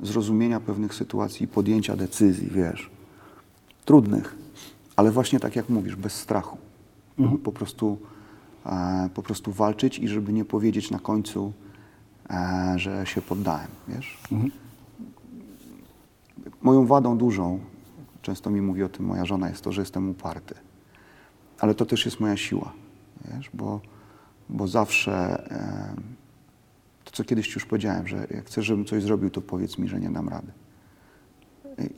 zrozumienia 0.00 0.60
pewnych 0.60 0.94
sytuacji 0.94 1.44
i 1.44 1.48
podjęcia 1.48 1.96
decyzji, 1.96 2.48
wiesz, 2.50 2.90
trudnych, 3.84 4.36
ale 4.96 5.10
właśnie 5.10 5.40
tak 5.40 5.56
jak 5.56 5.68
mówisz, 5.68 5.96
bez 5.96 6.12
strachu. 6.12 6.58
Żeby 7.18 7.38
Po, 7.38 7.52
prostu, 7.52 7.98
e, 8.66 9.08
po 9.14 9.22
prostu 9.22 9.52
walczyć 9.52 9.98
i 9.98 10.08
żeby 10.08 10.32
nie 10.32 10.44
powiedzieć 10.44 10.90
na 10.90 10.98
końcu, 10.98 11.52
e, 12.30 12.74
że 12.76 13.06
się 13.06 13.22
poddałem, 13.22 13.68
wiesz. 13.88 14.18
Moją 16.62 16.86
wadą 16.86 17.18
dużą, 17.18 17.60
często 18.22 18.50
mi 18.50 18.60
mówi 18.60 18.82
o 18.82 18.88
tym 18.88 19.06
moja 19.06 19.24
żona, 19.24 19.48
jest 19.48 19.64
to, 19.64 19.72
że 19.72 19.82
jestem 19.82 20.10
uparty. 20.10 20.54
Ale 21.58 21.74
to 21.74 21.86
też 21.86 22.04
jest 22.04 22.20
moja 22.20 22.36
siła, 22.36 22.72
wiesz, 23.24 23.50
bo, 23.54 23.80
bo 24.48 24.68
zawsze 24.68 25.46
e, 25.50 25.94
to, 27.04 27.10
co 27.10 27.24
kiedyś 27.24 27.54
już 27.54 27.66
powiedziałem, 27.66 28.08
że 28.08 28.26
jak 28.30 28.46
chcesz, 28.46 28.66
żebym 28.66 28.84
coś 28.84 29.02
zrobił, 29.02 29.30
to 29.30 29.40
powiedz 29.40 29.78
mi, 29.78 29.88
że 29.88 30.00
nie 30.00 30.10
dam 30.10 30.28
rady. 30.28 30.52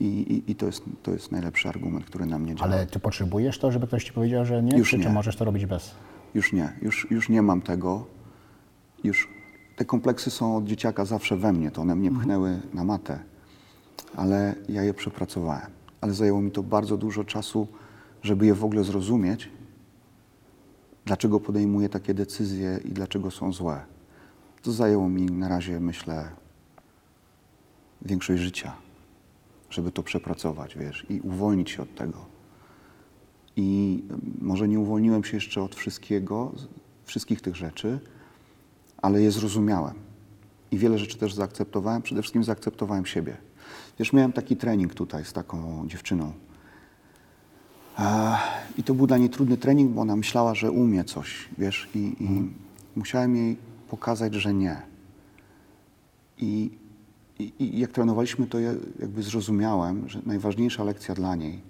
I, 0.01 0.05
i, 0.05 0.51
i 0.51 0.55
to, 0.55 0.67
jest, 0.67 0.83
to 1.03 1.11
jest 1.11 1.33
najlepszy 1.33 1.69
argument, 1.69 2.05
który 2.05 2.27
na 2.27 2.39
mnie 2.39 2.55
działa. 2.55 2.71
Ale 2.73 2.87
Ty 2.87 3.01
potrzebujesz 3.01 3.59
to, 3.59 3.73
żeby 3.73 3.87
ktoś 3.87 4.05
Ci 4.05 4.13
powiedział, 4.13 4.45
że 4.45 4.63
nie? 4.63 4.79
Już 4.79 4.91
czy, 4.91 4.99
czy 4.99 5.05
nie. 5.05 5.13
możesz 5.13 5.37
to 5.37 5.45
robić 5.45 5.67
bez? 5.67 5.95
Już 6.35 6.53
nie, 6.53 6.73
już, 6.83 7.11
już 7.11 7.29
nie 7.29 7.43
mam 7.43 7.63
tego. 7.63 8.07
Już 9.05 9.29
te 9.77 9.85
kompleksy 9.85 10.31
są 10.31 10.57
od 10.57 10.65
dzieciaka 10.65 11.05
zawsze 11.05 11.37
we 11.37 11.53
mnie, 11.53 11.71
to 11.71 11.83
one 11.83 11.95
mnie 11.97 12.11
pchnęły 12.11 12.61
na 12.75 12.85
matę, 12.85 13.19
ale 14.17 14.55
ja 14.69 14.83
je 14.83 14.95
przepracowałem. 14.95 15.71
Ale 16.01 16.15
zajęło 16.15 16.41
mi 16.41 16.51
to 16.51 16.63
bardzo 16.63 16.97
dużo 16.97 17.25
czasu, 17.25 17.69
żeby 18.23 18.47
je 18.47 18.55
w 18.55 18.65
ogóle 18.65 18.85
zrozumieć, 18.85 19.51
dlaczego 21.05 21.41
podejmuję 21.41 21.89
takie 21.89 22.15
decyzje 22.15 22.81
i 22.85 22.93
dlaczego 22.93 23.31
są 23.31 23.53
złe. 23.53 23.81
To 24.63 24.73
zajęło 24.73 25.09
mi 25.09 25.27
na 25.27 25.49
razie, 25.49 25.81
myślę, 25.81 26.29
większość 28.03 28.43
życia, 28.43 28.73
żeby 29.75 29.93
to 29.93 30.03
przepracować, 30.03 30.77
wiesz, 30.77 31.07
i 31.11 31.21
uwolnić 31.21 31.71
się 31.71 31.83
od 31.83 31.95
tego. 31.95 32.19
I 33.57 34.03
może 34.41 34.69
nie 34.69 34.81
uwolniłem 34.81 35.25
się 35.25 35.37
jeszcze 35.37 35.63
od 35.63 35.75
wszystkiego, 35.75 36.53
wszystkich 37.05 37.41
tych 37.41 37.57
rzeczy, 37.57 37.99
ale 39.03 39.23
je 39.23 39.31
zrozumiałem. 39.31 39.95
I 40.71 40.79
wiele 40.79 40.99
rzeczy 40.99 41.19
też 41.19 41.35
zaakceptowałem. 41.35 42.03
Przede 42.03 42.23
wszystkim 42.23 42.45
zaakceptowałem 42.45 43.07
siebie. 43.07 43.37
Wiesz, 43.99 44.13
miałem 44.13 44.33
taki 44.33 44.57
trening 44.57 44.95
tutaj 44.95 45.25
z 45.25 45.33
taką 45.33 45.89
dziewczyną. 45.89 46.33
I 48.79 48.83
to 48.83 48.95
był 48.95 49.07
dla 49.07 49.19
niej 49.19 49.31
trudny 49.31 49.57
trening, 49.57 49.93
bo 49.93 50.01
ona 50.01 50.17
myślała, 50.17 50.55
że 50.55 50.71
umie 50.71 51.05
coś, 51.05 51.49
wiesz, 51.59 51.89
i, 51.95 51.99
i 51.99 52.51
musiałem 52.97 53.37
jej 53.37 53.57
pokazać, 53.89 54.35
że 54.35 54.55
nie. 54.55 54.83
I, 56.39 56.71
i, 57.39 57.53
I 57.59 57.79
jak 57.79 57.91
trenowaliśmy, 57.91 58.47
to 58.47 58.61
ja 58.61 58.73
jakby 58.99 59.23
zrozumiałem, 59.23 60.09
że 60.09 60.21
najważniejsza 60.27 60.85
lekcja 60.85 61.15
dla 61.15 61.35
niej 61.35 61.61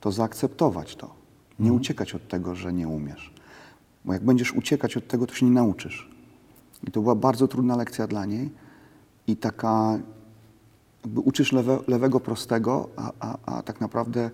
to 0.00 0.12
zaakceptować 0.12 0.96
to. 0.96 1.14
Nie 1.58 1.72
uciekać 1.72 2.14
od 2.14 2.28
tego, 2.28 2.54
że 2.54 2.72
nie 2.72 2.88
umiesz. 2.88 3.34
Bo 4.04 4.12
jak 4.12 4.24
będziesz 4.24 4.52
uciekać 4.52 4.96
od 4.96 5.08
tego, 5.08 5.26
to 5.26 5.34
się 5.34 5.46
nie 5.46 5.52
nauczysz. 5.52 6.10
I 6.88 6.90
to 6.90 7.02
była 7.02 7.14
bardzo 7.14 7.48
trudna 7.48 7.76
lekcja 7.76 8.06
dla 8.06 8.26
niej 8.26 8.50
i 9.26 9.36
taka, 9.36 9.98
jakby 11.04 11.20
uczysz 11.20 11.52
lewe, 11.52 11.78
lewego 11.86 12.20
prostego, 12.20 12.88
a, 12.96 13.12
a, 13.20 13.38
a 13.46 13.62
tak 13.62 13.80
naprawdę 13.80 14.30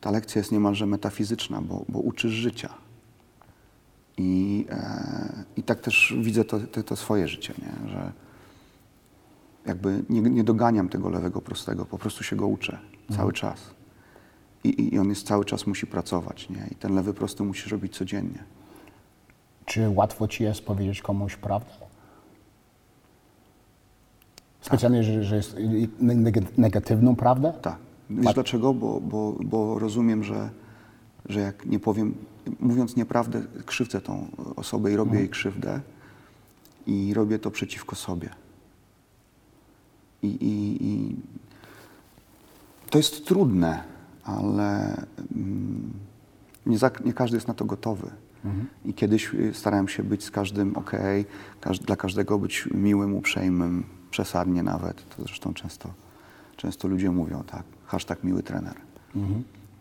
ta 0.00 0.10
lekcja 0.10 0.38
jest 0.38 0.52
niemalże 0.52 0.86
metafizyczna, 0.86 1.62
bo, 1.62 1.84
bo 1.88 1.98
uczysz 1.98 2.32
życia. 2.32 2.74
I, 4.18 4.66
e, 4.70 5.44
I 5.56 5.62
tak 5.62 5.80
też 5.80 6.14
widzę 6.20 6.44
to, 6.44 6.60
to, 6.60 6.82
to 6.82 6.96
swoje 6.96 7.28
życie, 7.28 7.54
nie? 7.58 7.90
że 7.90 8.12
jakby 9.70 10.02
nie, 10.08 10.20
nie 10.20 10.44
doganiam 10.44 10.88
tego 10.88 11.08
lewego 11.08 11.40
prostego, 11.40 11.84
po 11.84 11.98
prostu 11.98 12.24
się 12.24 12.36
go 12.36 12.46
uczę 12.46 12.78
cały 13.16 13.32
czas. 13.32 13.58
I, 14.64 14.94
I 14.94 14.98
on 14.98 15.08
jest 15.08 15.26
cały 15.26 15.44
czas 15.44 15.66
musi 15.66 15.86
pracować, 15.86 16.50
nie? 16.50 16.68
I 16.70 16.74
ten 16.74 16.94
lewy 16.94 17.14
prosty 17.14 17.42
musisz 17.42 17.66
robić 17.72 17.96
codziennie. 17.96 18.44
Czy 19.64 19.88
łatwo 19.88 20.28
ci 20.28 20.44
jest 20.44 20.60
powiedzieć 20.62 21.02
komuś 21.02 21.36
prawdę? 21.36 21.70
Specjalnie, 24.60 25.04
że, 25.04 25.24
że 25.24 25.36
jest 25.36 25.56
neg- 26.02 26.58
negatywną 26.58 27.16
prawdę? 27.16 27.52
Tak. 27.62 27.76
Wiesz 28.10 28.34
dlaczego? 28.34 28.74
Bo, 28.74 29.00
bo, 29.00 29.32
bo 29.44 29.78
rozumiem, 29.78 30.24
że, 30.24 30.50
że 31.28 31.40
jak 31.40 31.66
nie 31.66 31.80
powiem, 31.80 32.14
mówiąc 32.60 32.96
nieprawdę, 32.96 33.42
krzywdzę 33.66 34.00
tą 34.00 34.26
osobę 34.56 34.92
i 34.92 34.96
robię 34.96 35.18
jej 35.18 35.28
krzywdę 35.28 35.80
i 36.86 37.14
robię 37.14 37.38
to 37.38 37.50
przeciwko 37.50 37.96
sobie. 37.96 38.28
I, 40.22 40.26
i, 40.26 40.86
i 40.86 41.16
to 42.90 42.98
jest 42.98 43.26
trudne, 43.26 43.84
ale 44.24 44.96
mm, 45.36 45.92
nie, 46.66 46.78
za, 46.78 46.90
nie 47.04 47.12
każdy 47.12 47.36
jest 47.36 47.48
na 47.48 47.54
to 47.54 47.64
gotowy. 47.64 48.10
I 48.84 48.94
kiedyś 48.94 49.34
y, 49.34 49.54
starałem 49.54 49.88
się 49.88 50.02
być 50.02 50.24
z 50.24 50.30
każdym 50.30 50.76
ok, 50.76 50.92
każ, 51.60 51.78
dla 51.78 51.96
każdego 51.96 52.38
być 52.38 52.68
miłym, 52.74 53.14
uprzejmym, 53.14 53.84
przesadnie 54.10 54.62
nawet. 54.62 55.16
To 55.16 55.22
zresztą 55.22 55.54
często, 55.54 55.88
często 56.56 56.88
ludzie 56.88 57.10
mówią 57.10 57.42
tak, 57.46 57.62
hashtag 57.86 58.24
miły 58.24 58.42
trener. 58.42 58.74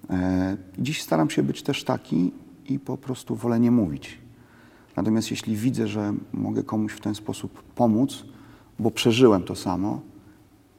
E, 0.09 0.57
dziś 0.79 1.01
staram 1.01 1.29
się 1.29 1.43
być 1.43 1.63
też 1.63 1.83
taki 1.83 2.31
i 2.65 2.79
po 2.79 2.97
prostu 2.97 3.35
wolę 3.35 3.59
nie 3.59 3.71
mówić. 3.71 4.19
Natomiast 4.95 5.31
jeśli 5.31 5.55
widzę, 5.55 5.87
że 5.87 6.13
mogę 6.33 6.63
komuś 6.63 6.91
w 6.91 6.99
ten 6.99 7.15
sposób 7.15 7.63
pomóc, 7.63 8.25
bo 8.79 8.91
przeżyłem 8.91 9.43
to 9.43 9.55
samo 9.55 10.01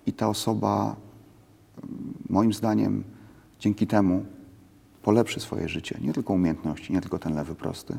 i 0.07 0.13
ta 0.13 0.29
osoba 0.29 0.97
moim 2.29 2.53
zdaniem 2.53 3.05
dzięki 3.59 3.87
temu 3.87 4.25
polepszy 5.03 5.41
swoje 5.41 5.69
życie, 5.69 5.99
nie 6.01 6.13
tylko 6.13 6.33
umiejętności, 6.33 6.93
nie 6.93 7.01
tylko 7.01 7.19
ten 7.19 7.35
lewy 7.35 7.55
prosty, 7.55 7.99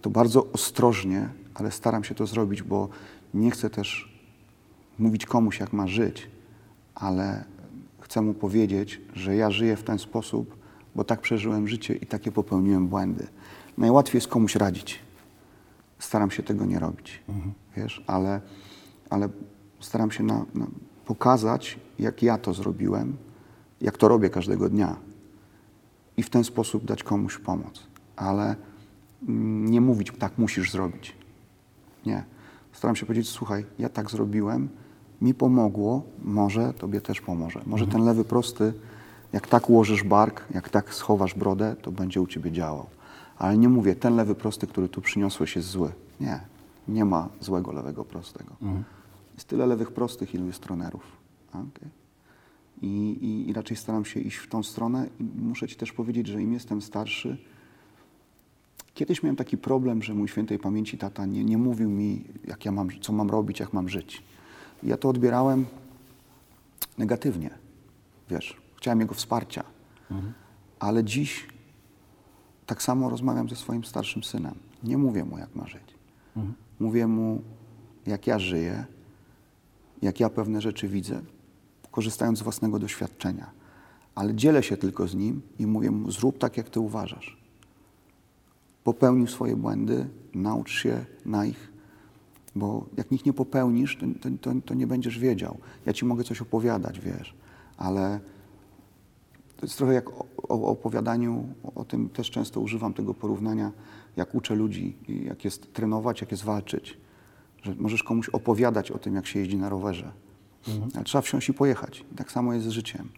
to 0.00 0.10
bardzo 0.10 0.52
ostrożnie, 0.52 1.28
ale 1.54 1.70
staram 1.70 2.04
się 2.04 2.14
to 2.14 2.26
zrobić, 2.26 2.62
bo 2.62 2.88
nie 3.34 3.50
chcę 3.50 3.70
też 3.70 4.14
mówić 4.98 5.26
komuś, 5.26 5.60
jak 5.60 5.72
ma 5.72 5.86
żyć, 5.86 6.30
ale 6.94 7.44
chcę 8.00 8.22
mu 8.22 8.34
powiedzieć, 8.34 9.00
że 9.14 9.36
ja 9.36 9.50
żyję 9.50 9.76
w 9.76 9.82
ten 9.82 9.98
sposób, 9.98 10.56
bo 10.94 11.04
tak 11.04 11.20
przeżyłem 11.20 11.68
życie 11.68 11.94
i 11.94 12.06
takie 12.06 12.32
popełniłem 12.32 12.88
błędy. 12.88 13.26
Najłatwiej 13.78 14.16
jest 14.16 14.28
komuś 14.28 14.56
radzić. 14.56 14.98
Staram 15.98 16.30
się 16.30 16.42
tego 16.42 16.64
nie 16.64 16.78
robić, 16.78 17.22
wiesz, 17.76 18.04
ale, 18.06 18.40
ale 19.10 19.28
staram 19.84 20.10
się 20.10 20.22
na, 20.22 20.44
na 20.54 20.66
pokazać, 21.04 21.78
jak 21.98 22.22
ja 22.22 22.38
to 22.38 22.54
zrobiłem, 22.54 23.16
jak 23.80 23.98
to 23.98 24.08
robię 24.08 24.30
każdego 24.30 24.68
dnia 24.68 24.96
i 26.16 26.22
w 26.22 26.30
ten 26.30 26.44
sposób 26.44 26.84
dać 26.84 27.02
komuś 27.02 27.38
pomoc. 27.38 27.82
Ale 28.16 28.56
mm, 29.28 29.70
nie 29.70 29.80
mówić, 29.80 30.12
tak 30.18 30.38
musisz 30.38 30.72
zrobić. 30.72 31.16
Nie. 32.06 32.24
Staram 32.72 32.96
się 32.96 33.06
powiedzieć, 33.06 33.28
słuchaj, 33.28 33.66
ja 33.78 33.88
tak 33.88 34.10
zrobiłem, 34.10 34.68
mi 35.22 35.34
pomogło, 35.34 36.02
może 36.24 36.74
tobie 36.74 37.00
też 37.00 37.20
pomoże. 37.20 37.60
Może 37.66 37.86
ten 37.86 38.04
lewy 38.04 38.24
prosty, 38.24 38.72
jak 39.32 39.48
tak 39.48 39.70
ułożysz 39.70 40.02
bark, 40.02 40.44
jak 40.54 40.68
tak 40.68 40.94
schowasz 40.94 41.34
brodę, 41.34 41.76
to 41.82 41.92
będzie 41.92 42.20
u 42.20 42.26
ciebie 42.26 42.52
działał. 42.52 42.86
Ale 43.38 43.58
nie 43.58 43.68
mówię, 43.68 43.96
ten 43.96 44.16
lewy 44.16 44.34
prosty, 44.34 44.66
który 44.66 44.88
tu 44.88 45.00
przyniosłeś 45.00 45.56
jest 45.56 45.68
zły. 45.68 45.92
Nie, 46.20 46.40
nie 46.88 47.04
ma 47.04 47.28
złego 47.40 47.72
lewego 47.72 48.04
prostego. 48.04 48.54
Jest 49.34 49.48
tyle 49.48 49.66
lewych 49.66 49.92
prostych, 49.92 50.34
ilu 50.34 50.46
jest 50.46 50.60
trenerów. 50.60 51.02
Okay. 51.48 51.88
I, 52.82 53.18
i, 53.20 53.48
I 53.48 53.52
raczej 53.52 53.76
staram 53.76 54.04
się 54.04 54.20
iść 54.20 54.36
w 54.36 54.48
tą 54.48 54.62
stronę 54.62 55.08
i 55.20 55.24
muszę 55.24 55.68
Ci 55.68 55.76
też 55.76 55.92
powiedzieć, 55.92 56.26
że 56.26 56.42
im 56.42 56.52
jestem 56.52 56.82
starszy, 56.82 57.38
kiedyś 58.94 59.22
miałem 59.22 59.36
taki 59.36 59.58
problem, 59.58 60.02
że 60.02 60.14
mój 60.14 60.28
świętej 60.28 60.58
pamięci 60.58 60.98
tata 60.98 61.26
nie, 61.26 61.44
nie 61.44 61.58
mówił 61.58 61.90
mi, 61.90 62.24
jak 62.44 62.64
ja 62.64 62.72
mam, 62.72 62.88
co 63.00 63.12
mam 63.12 63.30
robić, 63.30 63.60
jak 63.60 63.72
mam 63.72 63.88
żyć. 63.88 64.22
I 64.82 64.88
ja 64.88 64.96
to 64.96 65.08
odbierałem 65.08 65.66
negatywnie, 66.98 67.50
wiesz, 68.30 68.56
chciałem 68.76 69.00
jego 69.00 69.14
wsparcia. 69.14 69.64
Ale 70.78 71.04
dziś 71.04 71.46
tak 72.66 72.82
samo 72.82 73.10
rozmawiam 73.10 73.48
ze 73.48 73.56
swoim 73.56 73.84
starszym 73.84 74.24
synem. 74.24 74.54
Nie 74.82 74.98
mówię 74.98 75.24
mu, 75.24 75.38
jak 75.38 75.54
ma 75.54 75.66
żyć. 75.66 75.94
Mówię 76.80 77.06
mu, 77.06 77.42
jak 78.06 78.26
ja 78.26 78.38
żyję, 78.38 78.84
jak 80.04 80.20
ja 80.20 80.30
pewne 80.30 80.60
rzeczy 80.60 80.88
widzę, 80.88 81.20
korzystając 81.90 82.38
z 82.38 82.42
własnego 82.42 82.78
doświadczenia. 82.78 83.50
Ale 84.14 84.34
dzielę 84.34 84.62
się 84.62 84.76
tylko 84.76 85.08
z 85.08 85.14
nim 85.14 85.42
i 85.58 85.66
mówię 85.66 85.90
mu, 85.90 86.10
zrób 86.10 86.38
tak, 86.38 86.56
jak 86.56 86.70
ty 86.70 86.80
uważasz. 86.80 87.36
Popełnił 88.84 89.26
swoje 89.26 89.56
błędy, 89.56 90.06
naucz 90.34 90.70
się 90.70 91.04
na 91.26 91.46
ich, 91.46 91.72
bo 92.56 92.86
jak 92.96 93.10
nich 93.10 93.26
nie 93.26 93.32
popełnisz, 93.32 93.96
to, 93.96 94.06
to, 94.20 94.28
to, 94.40 94.60
to 94.64 94.74
nie 94.74 94.86
będziesz 94.86 95.18
wiedział. 95.18 95.58
Ja 95.86 95.92
ci 95.92 96.04
mogę 96.04 96.24
coś 96.24 96.42
opowiadać, 96.42 97.00
wiesz, 97.00 97.34
ale 97.76 98.20
to 99.56 99.66
jest 99.66 99.76
trochę 99.76 99.94
jak 99.94 100.08
o, 100.10 100.26
o 100.48 100.68
opowiadaniu, 100.68 101.48
o 101.74 101.84
tym 101.84 102.08
też 102.08 102.30
często 102.30 102.60
używam 102.60 102.94
tego 102.94 103.14
porównania, 103.14 103.72
jak 104.16 104.34
uczę 104.34 104.54
ludzi, 104.54 104.96
jak 105.08 105.44
jest 105.44 105.72
trenować, 105.72 106.20
jak 106.20 106.30
jest 106.30 106.44
walczyć. 106.44 107.03
Że 107.64 107.74
możesz 107.74 108.02
komuś 108.02 108.28
opowiadać 108.28 108.90
o 108.90 108.98
tym, 108.98 109.14
jak 109.14 109.26
się 109.26 109.38
jeździ 109.38 109.56
na 109.56 109.68
rowerze, 109.68 110.12
ale 110.94 111.04
trzeba 111.04 111.22
wsiąść 111.22 111.48
i 111.48 111.54
pojechać. 111.54 112.04
I 112.12 112.14
tak 112.14 112.32
samo 112.32 112.54
jest 112.54 112.66
z 112.66 112.70
życiem. 112.70 113.08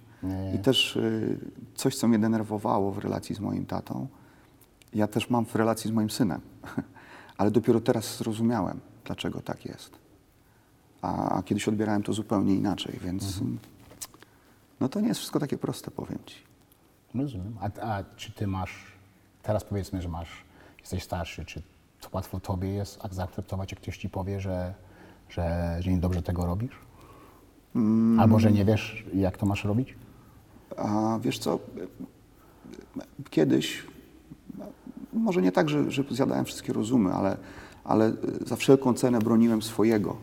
I 0.55 0.59
też 0.59 0.97
y, 0.97 1.39
coś, 1.75 1.97
co 1.97 2.09
mnie 2.09 2.19
denerwowało 2.19 2.93
w 2.93 2.99
relacji 2.99 3.35
z 3.35 3.41
moim 3.41 3.67
tatą, 3.67 4.09
ja 4.95 5.07
też 5.07 5.31
mam 5.31 5.47
w 5.47 5.55
relacji 5.55 5.91
z 5.91 5.93
moim 5.93 6.11
synem. 6.11 6.41
Ale 7.39 7.51
dopiero 7.51 7.81
teraz 7.81 8.19
zrozumiałem, 8.19 8.81
dlaczego 9.05 9.41
tak 9.41 9.65
jest. 9.65 9.99
A, 11.03 11.39
a 11.39 11.43
kiedyś 11.43 11.69
odbierałem 11.69 12.03
to 12.03 12.13
zupełnie 12.13 12.55
inaczej, 12.55 12.99
więc 13.05 13.41
no 14.81 14.89
to 14.89 15.01
nie 15.01 15.09
jest 15.09 15.21
wszystko 15.21 15.41
takie 15.41 15.59
proste, 15.59 15.91
powiem 15.91 16.19
Ci. 16.27 16.37
Rozumiem. 17.15 17.57
A, 17.61 17.81
a 17.81 18.05
czy 18.17 18.33
ty 18.33 18.47
masz, 18.47 18.93
teraz 19.43 19.65
powiedzmy, 19.65 20.03
że 20.03 20.09
masz, 20.09 20.29
jesteś 20.81 21.03
starszy, 21.03 21.45
czy 21.45 21.63
łatwo 22.13 22.41
tobie 22.41 22.69
jest 22.69 22.99
zaakceptować, 23.11 23.73
jak 23.73 23.81
ktoś 23.81 23.99
ci 23.99 24.11
powie, 24.11 24.41
że, 24.41 24.75
że, 25.29 25.77
że 25.81 25.91
niedobrze 25.91 26.23
tego 26.23 26.47
robisz? 26.47 26.79
Albo 28.19 28.39
że 28.39 28.53
nie 28.53 28.65
wiesz, 28.65 29.07
jak 29.15 29.37
to 29.37 29.47
masz 29.47 29.65
robić? 29.65 29.95
A 30.77 31.19
wiesz 31.23 31.39
co, 31.39 31.59
kiedyś, 33.31 33.87
może 35.13 35.43
nie 35.43 35.53
tak, 35.53 35.69
że, 35.69 35.91
że 35.91 36.05
zjadałem 36.11 36.45
wszystkie 36.45 36.73
rozumy, 36.73 37.15
ale, 37.15 37.37
ale 37.85 38.13
za 38.47 38.57
wszelką 38.57 38.95
cenę 38.95 39.19
broniłem 39.19 39.63
swojego. 39.63 40.17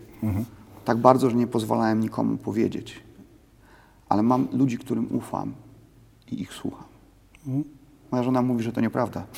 Tak 0.86 0.98
bardzo, 0.98 1.30
że 1.30 1.36
nie 1.36 1.48
pozwalałem 1.48 2.00
nikomu 2.00 2.38
powiedzieć. 2.38 3.04
Ale 4.10 4.24
mam 4.24 4.48
ludzi, 4.52 4.78
którym 4.78 5.16
ufam 5.16 5.54
i 6.32 6.42
ich 6.42 6.54
słucham. 6.54 6.86
Moja 8.12 8.24
żona 8.24 8.42
mówi, 8.42 8.64
że 8.64 8.72
to 8.72 8.82
nieprawda. 8.82 9.24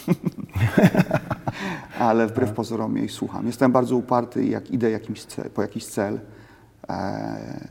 ale 2.00 2.28
wbrew 2.28 2.54
pozorom 2.54 2.98
jej 2.98 3.10
słucham. 3.10 3.48
Jestem 3.48 3.72
bardzo 3.72 3.96
uparty 3.96 4.46
i 4.46 4.50
jak 4.50 4.72
idę 4.72 4.92
jakimś 4.92 5.26
cel, 5.26 5.50
po 5.50 5.62
jakiś 5.62 5.86
cel, 5.86 6.20
e, 6.90 7.70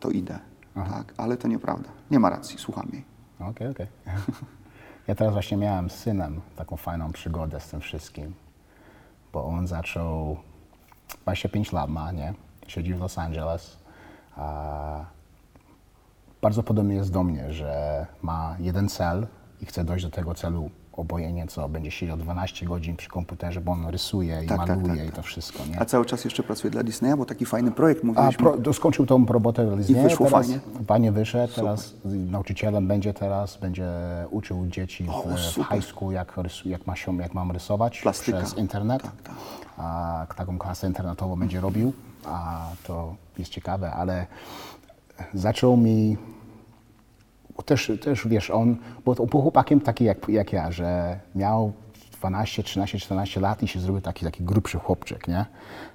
to 0.00 0.10
idę. 0.10 0.38
Tak? 0.74 1.14
Ale 1.16 1.36
to 1.36 1.48
nieprawda. 1.48 1.88
Nie 2.10 2.18
ma 2.18 2.30
racji, 2.30 2.58
słucham 2.58 2.88
jej. 2.92 3.04
Okej, 3.40 3.68
okej. 3.68 3.86
Ja 5.08 5.14
teraz 5.14 5.32
właśnie 5.32 5.56
miałem 5.56 5.90
z 5.90 5.94
synem 5.94 6.40
taką 6.56 6.76
fajną 6.76 7.12
przygodę 7.12 7.60
z 7.60 7.68
tym 7.68 7.80
wszystkim, 7.80 8.34
bo 9.32 9.44
on 9.44 9.66
zaczął, 9.66 10.36
25 11.22 11.72
lat 11.72 11.90
ma, 11.90 12.12
nie? 12.12 12.34
Siedzi 12.66 12.94
w 12.94 13.00
Los 13.00 13.18
Angeles. 13.18 13.76
A 14.36 15.04
bardzo 16.42 16.62
podobny 16.62 16.94
jest 16.94 17.12
do 17.12 17.22
mnie, 17.22 17.52
że 17.52 18.06
ma 18.22 18.56
jeden 18.58 18.88
cel 18.88 19.26
i 19.60 19.66
chce 19.66 19.84
dojść 19.84 20.04
do 20.04 20.10
tego 20.10 20.34
celu 20.34 20.70
obojętnie 20.98 21.46
co, 21.46 21.68
będzie 21.68 21.90
siedział 21.90 22.16
12 22.16 22.66
godzin 22.66 22.96
przy 22.96 23.08
komputerze, 23.08 23.60
bo 23.60 23.72
on 23.72 23.86
rysuje 23.86 24.44
i 24.44 24.46
Tak, 24.46 24.58
tak, 24.58 24.68
maluje 24.68 24.88
tak, 24.96 25.04
i 25.04 25.06
tak. 25.06 25.16
to 25.16 25.22
wszystko, 25.22 25.58
nie? 25.70 25.80
A 25.80 25.84
cały 25.84 26.04
czas 26.06 26.24
jeszcze 26.24 26.42
pracuje 26.42 26.70
dla 26.70 26.82
Disneya, 26.82 27.16
bo 27.16 27.24
taki 27.24 27.46
fajny 27.46 27.70
projekt 27.70 28.04
A 28.04 28.06
mówiliśmy. 28.06 28.38
pro, 28.38 28.56
to 28.58 28.72
skończył 28.72 29.06
tą 29.06 29.26
robotę 29.26 29.82
z 29.82 29.90
niej, 29.90 30.02
wyszło 30.02 30.26
teraz 30.26 30.46
fajnie? 30.46 30.60
Fajnie 30.86 31.12
wyszedł, 31.12 31.54
teraz 31.54 31.94
nauczycielem 32.04 32.88
będzie 32.88 33.14
teraz, 33.14 33.56
będzie 33.56 33.88
uczył 34.30 34.66
dzieci 34.66 35.04
w, 35.04 35.10
O, 35.10 35.22
w 35.36 35.40
super. 35.40 35.76
high 35.78 35.84
school, 35.88 36.12
jak, 36.14 36.36
rysu, 36.36 36.68
jak, 36.68 36.86
ma 36.86 36.96
się, 36.96 37.16
jak 37.16 37.34
mam 37.34 37.50
rysować 37.50 38.00
Plastyka. 38.00 38.38
przez 38.38 38.58
internet. 38.58 39.02
Tak, 39.02 39.22
tak. 39.22 39.34
A 39.78 40.26
taką 40.36 40.58
klasę 40.58 40.86
internetową 40.86 41.36
będzie 41.36 41.60
robił, 41.60 41.92
a 42.26 42.66
to 42.86 43.14
jest 43.38 43.50
ciekawe, 43.50 43.92
ale 43.92 44.26
zaczął 45.34 45.76
mi 45.76 46.16
też, 47.62 47.92
też 48.02 48.28
wiesz, 48.28 48.50
on 48.50 48.76
był, 49.04 49.14
był 49.14 49.42
chłopakiem 49.42 49.80
taki 49.80 50.04
jak, 50.04 50.28
jak 50.28 50.52
ja, 50.52 50.72
że 50.72 51.20
miał 51.34 51.72
12, 52.20 52.62
13, 52.62 52.98
14 52.98 53.40
lat 53.40 53.62
i 53.62 53.68
się 53.68 53.80
zrobił 53.80 54.00
taki, 54.02 54.24
taki 54.24 54.44
grubszy 54.44 54.78
chłopczyk, 54.78 55.28
nie? 55.28 55.46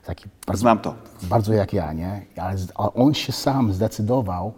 Taki 0.06 0.26
bardzo, 0.48 0.62
Znam 0.62 0.80
to. 0.80 0.96
bardzo 1.24 1.54
jak 1.54 1.74
ja, 1.74 1.94
nie? 1.94 2.26
Ale 2.38 2.56
on 2.94 3.14
się 3.14 3.32
sam 3.32 3.74
zdecydował, 3.74 4.54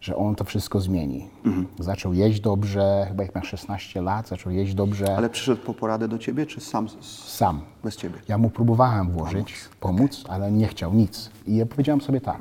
że 0.00 0.16
on 0.16 0.34
to 0.34 0.44
wszystko 0.44 0.80
zmieni. 0.80 1.28
Mhm. 1.44 1.66
Zaczął 1.78 2.12
jeść 2.14 2.40
dobrze, 2.40 3.04
chyba 3.08 3.22
jak 3.22 3.34
miał 3.34 3.44
16 3.44 4.02
lat, 4.02 4.28
zaczął 4.28 4.52
jeść 4.52 4.74
dobrze 4.74 5.16
Ale 5.16 5.30
przyszedł 5.30 5.62
po 5.62 5.74
poradę 5.74 6.08
do 6.08 6.18
ciebie, 6.18 6.46
czy 6.46 6.60
sam? 6.60 6.88
sam. 7.26 7.60
Bez 7.84 7.96
ciebie. 7.96 8.18
Ja 8.28 8.38
mu 8.38 8.50
próbowałem 8.50 9.10
włożyć, 9.10 9.54
pomóc, 9.80 10.24
ale 10.28 10.52
nie 10.52 10.68
chciał 10.68 10.94
nic. 10.94 11.30
I 11.46 11.56
ja 11.56 11.66
powiedziałem 11.66 12.00
sobie 12.00 12.20
tak, 12.20 12.38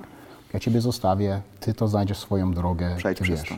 ja 0.53 0.59
ciebie 0.59 0.81
zostawię, 0.81 1.41
ty 1.59 1.73
to 1.73 1.87
znajdziesz 1.87 2.17
swoją 2.17 2.51
drogę, 2.53 2.95
Przejdź 2.97 3.17
ty 3.17 3.23
wiesz. 3.23 3.49
to. 3.49 3.55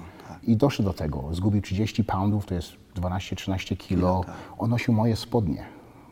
I 0.48 0.58
doszedł 0.58 0.89
do 0.89 0.93
tego, 0.93 1.30
zgubił 1.32 1.62
30 1.62 2.04
poundów, 2.04 2.46
to 2.46 2.54
jest 2.54 2.72
12-13 2.96 3.78
kilo. 3.78 4.24
tak. 4.26 4.36
On 4.58 4.70
nosił 4.70 4.93
moje 4.93 5.16
spodnie. 5.16 5.66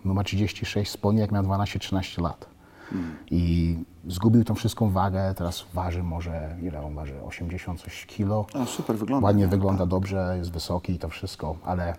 Numer 0.05 0.25
36 0.25 0.91
spodnie, 0.91 1.21
jak 1.21 1.31
miał 1.31 1.43
12-13 1.43 2.21
lat. 2.21 2.53
Hmm. 2.89 3.15
I 3.31 3.75
zgubił 4.07 4.43
tą 4.43 4.55
wszystką 4.55 4.89
wagę, 4.89 5.33
teraz 5.33 5.65
waży 5.73 6.03
może, 6.03 6.55
ile 6.61 6.85
on 6.85 6.95
waży, 6.95 7.23
80 7.23 7.81
coś 7.81 8.05
kilo. 8.05 8.45
A, 8.53 8.65
super 8.65 8.97
wygląda. 8.97 9.25
Ładnie 9.25 9.43
nie? 9.43 9.47
wygląda 9.47 9.85
dobrze, 9.85 10.35
jest 10.37 10.51
wysoki 10.51 10.93
i 10.93 10.99
to 10.99 11.09
wszystko, 11.09 11.55
ale 11.65 11.95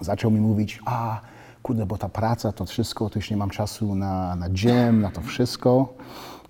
zaczął 0.00 0.30
mi 0.30 0.40
mówić, 0.40 0.80
a 0.84 1.20
kurde, 1.62 1.86
bo 1.86 1.98
ta 1.98 2.08
praca, 2.08 2.52
to 2.52 2.66
wszystko, 2.66 3.10
to 3.10 3.18
już 3.18 3.30
nie 3.30 3.36
mam 3.36 3.50
czasu 3.50 3.94
na, 3.94 4.36
na 4.36 4.48
gym, 4.48 5.00
na 5.00 5.10
to 5.10 5.20
wszystko. 5.20 5.94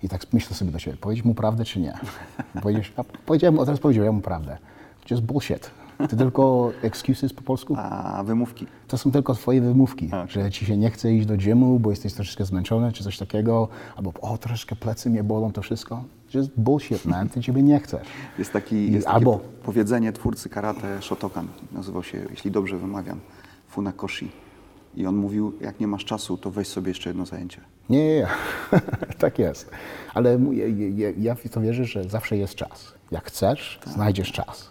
I 0.03 0.09
tak 0.09 0.33
myślę 0.33 0.55
sobie 0.55 0.71
do 0.71 0.79
siebie, 0.79 0.97
powiedzieć 0.97 1.25
mu 1.25 1.33
prawdę 1.33 1.65
czy 1.65 1.79
nie? 1.79 1.93
A 2.97 3.03
powiedziałem, 3.25 3.59
a 3.59 3.65
teraz 3.65 3.79
powiedziałem 3.79 4.15
mu 4.15 4.21
prawdę. 4.21 4.57
To 5.07 5.13
jest 5.15 5.23
bullshit. 5.23 5.71
To 6.09 6.15
tylko 6.15 6.71
excuses 6.81 7.33
po 7.33 7.41
polsku? 7.41 7.75
A 7.77 8.23
wymówki. 8.23 8.67
To 8.87 8.97
są 8.97 9.11
tylko 9.11 9.33
twoje 9.33 9.61
wymówki, 9.61 10.09
Tak. 10.09 10.31
że 10.31 10.51
ci 10.51 10.65
się 10.65 10.77
nie 10.77 10.89
chce 10.89 11.13
iść 11.13 11.25
do 11.27 11.37
gymu, 11.37 11.79
bo 11.79 11.89
jesteś 11.89 12.13
troszeczkę 12.13 12.45
zmęczony, 12.45 12.91
czy 12.91 13.03
coś 13.03 13.17
takiego, 13.17 13.67
albo 13.95 14.13
o, 14.21 14.37
troszeczkę 14.37 14.75
plecy 14.75 15.09
mnie 15.09 15.23
bolą, 15.23 15.51
to 15.51 15.61
wszystko. 15.61 16.03
To 16.31 16.37
jest 16.37 16.49
bullshit, 16.57 17.05
man, 17.05 17.29
ty 17.29 17.41
ciebie 17.41 17.63
nie 17.63 17.79
chcesz. 17.79 18.07
Jest, 18.39 18.53
taki, 18.53 18.91
jest 18.91 19.05
takie 19.07 19.15
albo- 19.17 19.39
powiedzenie 19.63 20.13
twórcy 20.13 20.49
karate 20.49 21.01
Shotokan. 21.01 21.47
Nazywał 21.71 22.03
się, 22.03 22.17
jeśli 22.29 22.51
dobrze 22.51 22.77
wymawiam, 22.77 23.19
Funakoshi. 23.69 24.31
I 24.95 25.05
on 25.05 25.15
mówił, 25.15 25.53
jak 25.61 25.79
nie 25.79 25.87
masz 25.87 26.05
czasu, 26.05 26.37
to 26.37 26.51
weź 26.51 26.67
sobie 26.67 26.87
jeszcze 26.89 27.09
jedno 27.09 27.25
zajęcie. 27.25 27.61
Nie, 27.89 27.97
nie, 28.07 28.15
nie. 28.15 28.27
tak 29.19 29.39
jest. 29.39 29.69
Ale 30.13 30.39
ja, 30.51 30.65
ja, 30.95 31.09
ja 31.17 31.35
w 31.35 31.49
to 31.49 31.61
wierzę, 31.61 31.85
że 31.85 32.03
zawsze 32.03 32.37
jest 32.37 32.55
czas. 32.55 32.93
Jak 33.11 33.25
chcesz, 33.25 33.79
znajdziesz 33.87 34.31
czas. 34.31 34.70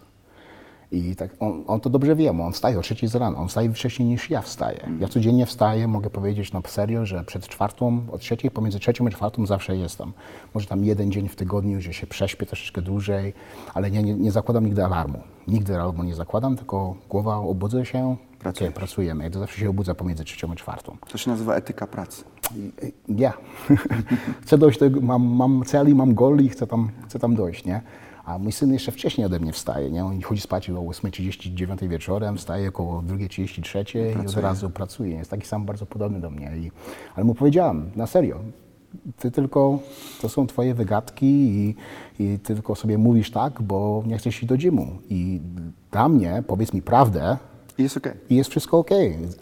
I 0.93 1.17
tak 1.17 1.31
on, 1.41 1.65
on 1.67 1.81
to 1.81 1.91
dobrze 1.91 2.17
wie, 2.17 2.35
bo 2.35 2.47
on 2.47 2.53
wstaje 2.53 2.79
o 2.79 2.83
trzeciej 2.83 3.09
z 3.09 3.15
rana, 3.15 3.39
on 3.39 3.49
wstaje 3.49 3.73
wcześniej 3.73 4.09
niż 4.09 4.31
ja 4.31 4.43
wstaję. 4.43 4.89
Ja 4.99 5.09
codziennie 5.09 5.47
wstaję, 5.47 5.89
mogę 5.89 6.11
powiedzieć 6.11 6.53
na 6.53 6.61
serio, 6.67 7.07
że 7.07 7.25
przed 7.25 7.49
czwartą, 7.49 8.01
od 8.13 8.21
trzeciej, 8.21 8.51
pomiędzy 8.51 8.79
trzecią 8.79 9.07
a 9.07 9.11
czwartą 9.11 9.47
zawsze 9.47 9.77
jestem. 9.77 10.13
Może 10.55 10.67
tam 10.67 10.85
jeden 10.85 11.13
dzień 11.13 11.29
w 11.29 11.37
tygodniu, 11.37 11.81
że 11.81 11.93
się 11.93 12.07
prześpię 12.07 12.47
troszeczkę 12.47 12.83
dłużej, 12.83 13.33
ale 13.75 13.91
nie, 13.91 14.03
nie, 14.03 14.15
nie 14.15 14.33
zakładam 14.33 14.65
nigdy 14.65 14.85
alarmu. 14.85 15.19
Nigdy 15.49 15.75
alarmu 15.75 16.03
nie 16.03 16.15
zakładam, 16.15 16.57
tylko 16.57 16.95
głowa 17.09 17.37
obudzę 17.37 17.87
się, 17.87 18.17
Pracujesz. 18.39 18.71
okej, 18.71 18.81
pracujemy. 18.81 19.25
Ja 19.25 19.31
to 19.31 19.39
zawsze 19.39 19.61
się 19.61 19.71
obudzę 19.71 19.95
pomiędzy 19.95 20.25
trzecią 20.25 20.53
a 20.53 20.57
czwartą. 20.57 20.97
To 21.09 21.19
się 21.19 21.31
nazywa 21.31 21.55
etyka 21.55 21.87
pracy. 21.87 22.25
Ja. 23.09 23.33
chcę 24.43 24.59
dojść 24.59 24.79
do 24.79 24.87
tego, 24.87 25.01
mam, 25.01 25.23
mam 25.23 25.65
cel 25.65 25.89
i 25.89 25.95
mam 25.95 26.15
goal 26.15 26.39
i 26.41 26.49
chcę 26.49 26.67
tam, 26.67 26.91
chcę 27.09 27.19
tam 27.19 27.35
dojść, 27.35 27.65
nie? 27.65 27.81
A 28.31 28.39
mój 28.39 28.53
syn 28.53 28.73
jeszcze 28.73 28.93
wcześniej 28.93 29.27
ode 29.27 29.41
mnie 29.41 29.53
wstaje, 29.53 29.91
nie? 29.91 30.05
On 30.05 30.23
chodzi 30.23 30.41
spać 30.41 30.71
o 30.71 30.75
8.39 30.75 31.89
wieczorem, 31.89 32.37
wstaje 32.37 32.69
około 32.69 33.03
2.33 33.03 34.23
i 34.25 34.27
od 34.27 34.37
razu 34.37 34.71
pracuje. 34.71 35.17
Jest 35.17 35.31
taki 35.31 35.47
sam 35.47 35.67
bardzo 35.67 35.87
podobny 35.87 36.21
do 36.21 36.31
mnie. 36.31 36.53
I, 36.57 36.71
ale 37.15 37.25
mu 37.25 37.35
powiedziałem, 37.35 37.91
na 37.97 38.07
serio, 38.07 38.41
ty 39.19 39.31
tylko, 39.31 39.79
to 40.21 40.29
są 40.29 40.47
twoje 40.47 40.75
wygadki 40.75 41.27
i, 41.27 41.75
i 42.19 42.39
ty 42.39 42.55
tylko 42.55 42.75
sobie 42.75 42.99
mówisz 42.99 43.31
tak, 43.31 43.63
bo 43.63 44.03
nie 44.07 44.19
chcesz 44.19 44.35
iść 44.35 44.47
do 44.47 44.57
gymu. 44.57 44.99
I 45.09 45.41
dla 45.91 46.09
mnie, 46.09 46.43
powiedz 46.47 46.73
mi 46.73 46.83
prawdę, 46.83 47.37
I 47.79 47.83
jest 47.83 47.97
okej. 47.97 48.13
i 48.31 48.37
jest 48.37 48.51
wszystko 48.51 48.79
ok, 48.79 48.91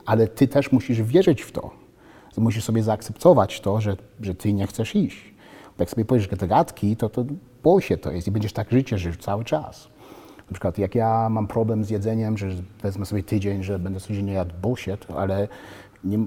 ale 0.06 0.26
ty 0.26 0.48
też 0.48 0.72
musisz 0.72 1.02
wierzyć 1.02 1.42
w 1.42 1.52
to. 1.52 1.70
Musisz 2.36 2.64
sobie 2.64 2.82
zaakceptować 2.82 3.60
to, 3.60 3.80
że, 3.80 3.96
że 4.20 4.34
ty 4.34 4.52
nie 4.52 4.66
chcesz 4.66 4.96
iść. 4.96 5.34
Jak 5.78 5.90
sobie 5.90 6.04
powiesz 6.04 6.28
te 6.28 6.48
gadki, 6.48 6.96
to 6.96 7.08
to 7.08 7.24
się 7.80 7.96
to 7.96 8.12
jest 8.12 8.28
i 8.28 8.30
będziesz 8.30 8.52
tak 8.52 8.70
życie 8.70 8.98
żyć 8.98 9.22
cały 9.22 9.44
czas. 9.44 9.88
Na 10.38 10.52
przykład 10.52 10.78
jak 10.78 10.94
ja 10.94 11.28
mam 11.28 11.46
problem 11.46 11.84
z 11.84 11.90
jedzeniem, 11.90 12.38
że 12.38 12.48
wezmę 12.82 13.06
sobie 13.06 13.22
tydzień, 13.22 13.62
że 13.62 13.78
będę 13.78 14.00
codziennie 14.00 14.32
jadł 14.32 14.54
bullshit, 14.62 15.06
ale 15.16 15.48
nie, 16.04 16.18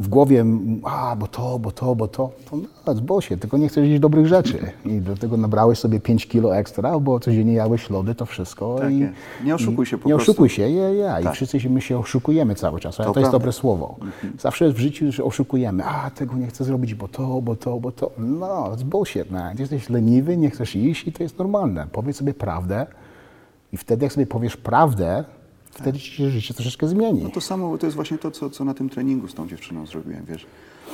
w 0.00 0.08
głowie, 0.08 0.44
a 0.84 1.16
bo 1.16 1.26
to, 1.26 1.58
bo 1.58 1.70
to, 1.70 1.94
bo 1.94 2.08
to, 2.08 2.30
to 2.50 2.56
no, 2.86 2.94
z 2.94 3.00
bullshit, 3.00 3.40
tylko 3.40 3.58
nie 3.58 3.68
chcesz 3.68 3.88
jeść 3.88 4.00
dobrych 4.00 4.26
rzeczy. 4.26 4.58
I 4.84 5.00
dlatego 5.00 5.36
nabrałeś 5.36 5.78
sobie 5.78 6.00
5 6.00 6.26
kilo 6.26 6.56
ekstra, 6.56 6.98
bo 6.98 7.20
codziennie 7.20 7.52
jadłeś 7.52 7.90
lody, 7.90 8.14
to 8.14 8.26
wszystko. 8.26 8.76
Tak 8.78 8.92
i. 8.92 9.08
Nie 9.44 9.54
oszukuj 9.54 9.86
się 9.86 9.98
po 9.98 10.08
nie 10.08 10.14
prostu. 10.14 10.30
oszukuj 10.30 10.48
się, 10.48 10.70
ja, 10.70 10.90
ja. 10.90 11.20
I 11.20 11.24
Tak. 11.24 11.34
wszyscy 11.34 11.60
się, 11.60 11.70
my 11.70 11.80
się 11.80 11.98
oszukujemy 11.98 12.54
cały 12.54 12.80
czas, 12.80 13.00
ale 13.00 13.06
To 13.06 13.14
to, 13.14 13.20
jest 13.20 13.32
dobre 13.32 13.52
słowo. 13.52 13.96
Zawsze 14.38 14.64
jest 14.64 14.76
w 14.76 14.80
życiu, 14.80 15.12
że 15.12 15.24
oszukujemy. 15.24 15.84
A, 15.84 16.10
tego 16.10 16.36
nie 16.36 16.46
chcę 16.46 16.64
zrobić, 16.64 16.94
bo 16.94 17.08
to, 17.08 17.40
bo 17.42 17.56
to, 17.56 17.80
bo 17.80 17.92
to. 17.92 18.10
No, 18.18 18.72
it's 18.76 18.84
bullshit, 18.84 19.30
man. 19.30 19.56
Ty 19.56 19.62
jesteś 19.62 19.90
leniwy, 19.90 20.36
nie 20.36 20.50
chcesz 20.50 20.76
iść 20.76 21.06
i 21.06 21.12
to 21.12 21.22
jest 21.22 21.38
normalne. 21.38 21.86
Powiedz 21.92 22.16
sobie 22.16 22.34
prawdę 22.34 22.86
i 23.72 23.76
wtedy, 23.76 24.04
jak 24.04 24.12
sobie 24.12 24.26
powiesz 24.26 24.56
prawdę, 24.56 25.24
wtedy 25.70 25.98
ci 25.98 26.10
się 26.10 26.30
życie 26.30 26.54
troszeczkę 26.54 26.88
zmieni. 26.88 27.22
No 27.22 27.30
to 27.30 27.40
samo, 27.40 27.78
to 27.78 27.86
jest 27.86 27.96
właśnie 27.96 28.18
to, 28.18 28.30
co, 28.30 28.50
co 28.50 28.64
na 28.64 28.74
tym 28.74 28.88
treningu 28.90 29.28
z 29.28 29.34
tą 29.34 29.48
dziewczyną 29.48 29.86
zrobiłem, 29.86 30.24
wiesz. 30.24 30.46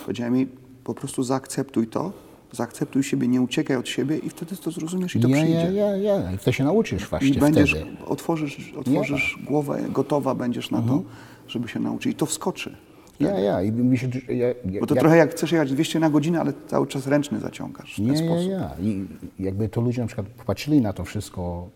Powiedziałem 0.02 0.36
jej, 0.36 0.48
po 0.84 0.94
prostu 0.94 1.22
zaakceptuj 1.22 1.86
to, 1.86 2.12
zaakceptuj 2.52 3.02
siebie, 3.02 3.28
nie 3.28 3.40
uciekaj 3.42 3.76
od 3.76 3.88
siebie 3.88 4.18
i 4.18 4.30
wtedy 4.30 4.56
to 4.56 4.70
zrozumiesz 4.70 5.16
i 5.16 5.20
to 5.20 5.28
ja, 5.28 5.36
przyjdzie. 5.36 5.54
ja, 5.54 5.70
ja, 5.70 5.96
ja. 5.96 6.32
I 6.32 6.36
wtedy 6.38 6.52
się 6.56 6.64
nauczysz 6.64 7.08
właśnie 7.08 7.28
I 7.28 7.38
będziesz, 7.38 7.70
wtedy. 7.70 7.86
otworzysz, 8.06 8.72
otworzysz 8.76 9.38
głowę, 9.44 9.82
gotowa 9.92 10.34
będziesz 10.34 10.70
na 10.70 10.78
Mhm. 10.78 10.98
to, 11.02 11.04
żeby 11.48 11.68
się 11.68 11.80
nauczyć. 11.80 12.12
I 12.12 12.14
to 12.16 12.26
wskoczy. 12.26 12.76
Ja, 13.20 13.38
ja. 13.38 13.62
I 13.62 13.72
mi 13.72 13.98
się, 13.98 14.08
ja, 14.28 14.48
ja, 14.48 14.80
Bo 14.80 14.86
to 14.86 14.94
ja, 14.94 15.00
trochę 15.00 15.16
jak 15.16 15.30
chcesz 15.30 15.52
jechać 15.52 15.72
200 15.72 16.00
na 16.00 16.10
godzinę, 16.10 16.40
ale 16.40 16.52
cały 16.66 16.86
czas 16.86 17.06
ręczny 17.06 17.40
zaciągasz 17.40 17.92
w 17.92 17.96
ten 17.96 18.06
Nie, 18.06 18.16
sposób. 18.16 18.48
nie, 18.48 18.68
nie. 18.80 18.90
I 18.92 19.06
jakby 19.38 19.68
to 19.68 19.80
ludzie 19.80 20.00
na 20.00 20.06
przykład 20.06 20.26
popatrzyli 20.26 20.80
na 20.80 20.92
to 20.92 21.04
wszystko 21.04 21.68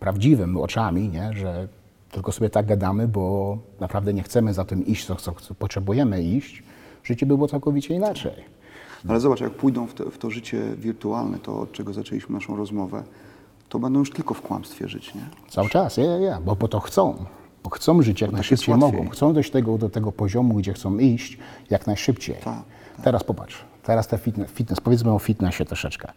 prawdziwym 0.00 0.56
oczami, 0.56 1.08
nie? 1.08 1.30
że 1.36 1.68
tylko 2.10 2.32
sobie 2.32 2.50
tak 2.50 2.66
gadamy, 2.66 3.08
bo 3.08 3.58
naprawdę 3.80 4.14
nie 4.14 4.22
chcemy 4.22 4.54
za 4.54 4.64
tym 4.64 4.86
iść, 4.86 5.06
co, 5.06 5.16
co, 5.16 5.32
co 5.32 5.54
potrzebujemy 5.54 6.22
iść, 6.22 6.62
życie 7.04 7.26
by 7.26 7.36
było 7.36 7.48
całkowicie 7.48 7.94
inaczej. 7.94 8.32
Ale 9.08 9.20
zobacz, 9.20 9.40
jak 9.40 9.52
pójdą 9.52 9.86
w 9.86 9.94
to, 9.94 10.10
w 10.10 10.18
to 10.18 10.30
życie 10.30 10.62
wirtualne, 10.76 11.38
to 11.38 11.60
od 11.60 11.72
czego 11.72 11.92
zaczęliśmy 11.92 12.34
naszą 12.34 12.56
rozmowę, 12.56 13.02
to 13.68 13.78
będą 13.78 13.98
już 13.98 14.10
tylko 14.10 14.34
w 14.34 14.42
kłamstwie 14.42 14.88
żyć, 14.88 15.14
nie? 15.14 15.20
Cały 15.48 15.68
czas, 15.68 15.96
ja, 15.96 16.04
ja, 16.04 16.18
ja, 16.18 16.40
bo 16.40 16.56
po 16.56 16.68
to 16.68 16.80
chcą. 16.80 17.24
Bo 17.64 17.70
chcą 17.70 18.02
żyć 18.02 18.20
jak 18.20 18.30
tak 18.30 18.38
jest 18.38 18.50
najszybciej 18.50 18.74
łatwiej. 18.74 18.98
mogą. 19.00 19.10
Chcą 19.10 19.32
dojść 19.32 19.50
tego, 19.50 19.78
do 19.78 19.88
tego 19.90 20.12
poziomu, 20.12 20.54
gdzie 20.54 20.72
chcą 20.72 20.98
iść 20.98 21.38
jak 21.70 21.86
najszybciej. 21.86 22.36
Tak, 22.44 22.62
Teraz 23.04 23.24
popatrz, 23.24 23.64
teraz 23.82 24.08
te 24.08 24.18
fitness, 24.18 24.50
fitness, 24.50 24.80
powiedzmy 24.80 25.12
o 25.12 25.18
fitnessie 25.18 25.64
troszeczkę. 25.64 26.12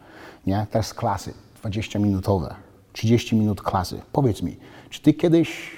Nie? 0.48 0.68
Teraz 0.72 0.94
klasy 0.94 1.34
20-minutowe, 1.64 2.54
30 3.00 3.36
minut 3.36 3.62
klasy. 3.62 4.02
Powiedz 4.12 4.42
mi, 4.42 4.58
czy 4.90 5.02
ty 5.02 5.14
kiedyś, 5.14 5.72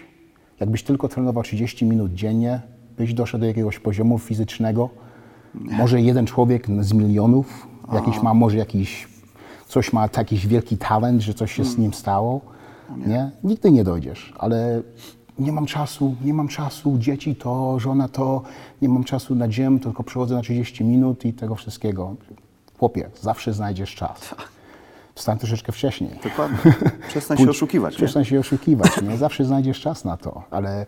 jakbyś 0.60 0.84
tylko 0.84 1.08
trenował 1.08 1.44
30 1.44 1.86
minut 1.86 2.14
dziennie, 2.14 2.62
byś 2.98 3.14
doszedł 3.14 3.42
do 3.42 3.48
jakiegoś 3.48 3.80
poziomu 3.80 4.20
fizycznego? 4.20 4.90
Może 5.54 6.02
jeden 6.02 6.26
człowiek 6.26 6.68
z 6.80 6.94
milionów, 6.94 7.68
jakiś 7.94 8.22
ma 8.22 8.34
może 8.34 8.58
jakiś, 8.58 9.08
coś 9.68 9.94
ma 9.94 10.08
taki 10.08 10.38
wielki 10.38 10.78
talent, 10.78 11.22
że 11.22 11.34
coś 11.34 11.52
się 11.54 11.66
z 11.66 11.78
nim 11.78 11.94
stało? 11.94 12.42
Nie? 13.08 13.32
Nigdy 13.44 13.72
nie 13.72 13.84
dojdziesz, 13.84 14.34
ale 14.38 14.82
nie 15.40 15.52
mam 15.52 15.66
czasu, 15.66 16.16
nie 16.24 16.34
mam 16.34 16.48
czasu, 16.48 16.98
dzieci 16.98 17.36
to, 17.36 17.80
żona 17.80 18.08
to, 18.08 18.42
nie 18.82 18.90
mam 18.90 19.04
czasu 19.04 19.36
na 19.36 19.48
gym, 19.48 19.80
tylko 19.80 20.04
przychodzę 20.04 20.36
na 20.36 20.42
30 20.42 20.84
minut 20.84 21.26
i 21.26 21.34
tego 21.34 21.56
wszystkiego. 21.56 22.16
Chłopie, 22.80 23.10
zawsze 23.22 23.54
znajdziesz 23.54 23.96
czas. 23.96 24.36
Wstań 25.22 25.38
troszeczkę 25.38 25.72
wcześniej. 25.72 26.12
Dokładnie. 26.24 26.58
Przestań 27.10 27.38
się 27.38 27.50
oszukiwać, 27.50 27.94
nie? 27.94 27.98
Przestań 27.98 28.26
się 28.26 28.40
oszukiwać, 28.40 29.02
nie? 29.02 29.18
Zawsze 29.18 29.46
znajdziesz 29.46 29.82
czas 29.82 30.06
na 30.06 30.18
to, 30.18 30.44
ale 30.52 30.86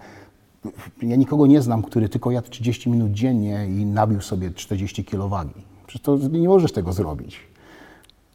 ja 1.02 1.16
nikogo 1.16 1.48
nie 1.48 1.62
znam, 1.62 1.82
który 1.84 2.10
tylko 2.10 2.32
jadł 2.32 2.50
30 2.50 2.90
minut 2.90 3.12
dziennie 3.12 3.68
i 3.68 3.86
nabił 3.86 4.22
sobie 4.22 4.52
40 4.52 5.06
kilo 5.06 5.30
wagi. 5.30 5.54
Przecież 5.88 6.02
to 6.02 6.18
nie 6.18 6.48
możesz 6.48 6.72
tego 6.72 6.94
zrobić. 6.94 7.40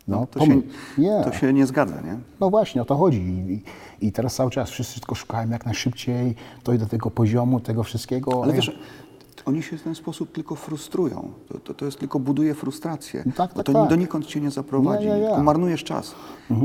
No, 0.08 0.26
To 0.30 0.46
się, 0.46 0.60
nie. 0.98 1.24
to 1.24 1.32
się 1.32 1.52
nie 1.52 1.66
zgadza, 1.66 2.00
nie? 2.00 2.18
No 2.40 2.50
właśnie, 2.50 2.82
o 2.82 2.84
to 2.84 2.96
chodzi. 2.96 3.18
I, 3.20 3.62
I 4.06 4.12
teraz 4.12 4.34
cały 4.34 4.50
czas 4.50 4.70
wszyscy 4.70 5.00
tylko 5.00 5.14
szukają 5.14 5.50
jak 5.50 5.64
najszybciej 5.66 6.34
dojść 6.64 6.82
do 6.82 6.88
tego 6.88 7.10
poziomu, 7.10 7.60
tego 7.60 7.82
wszystkiego. 7.82 8.44
Ale 8.44 8.52
wiesz, 8.52 8.78
oni 9.48 9.62
się 9.62 9.78
w 9.78 9.82
ten 9.82 9.94
sposób 9.94 10.32
tylko 10.32 10.54
frustrują. 10.54 11.32
To, 11.48 11.58
to, 11.58 11.74
to 11.74 11.84
jest 11.84 11.98
tylko 11.98 12.20
buduje 12.20 12.54
frustrację. 12.54 13.22
No 13.26 13.32
tak, 13.32 13.50
bo 13.50 13.56
tak, 13.56 13.66
to 13.66 13.72
tak. 13.72 13.88
donikąd 13.88 14.26
cię 14.26 14.40
nie 14.40 14.50
zaprowadzi. 14.50 15.06
Nie, 15.06 15.20
nie, 15.20 15.30
nie. 15.30 15.38
Marnujesz 15.38 15.84
czas. 15.84 16.14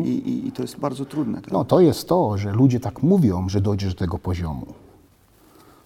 I, 0.06 0.10
i, 0.10 0.48
I 0.48 0.52
to 0.52 0.62
jest 0.62 0.80
bardzo 0.80 1.06
trudne. 1.06 1.42
tak? 1.42 1.52
No 1.52 1.66
to 1.66 1.80
jest 1.80 2.08
to, 2.08 2.38
że 2.38 2.52
ludzie 2.52 2.80
tak 2.80 3.04
mówią, 3.04 3.50
że 3.50 3.62
dojdziesz 3.62 3.94
do 3.94 4.00
tego 4.00 4.20
poziomu. 4.20 4.66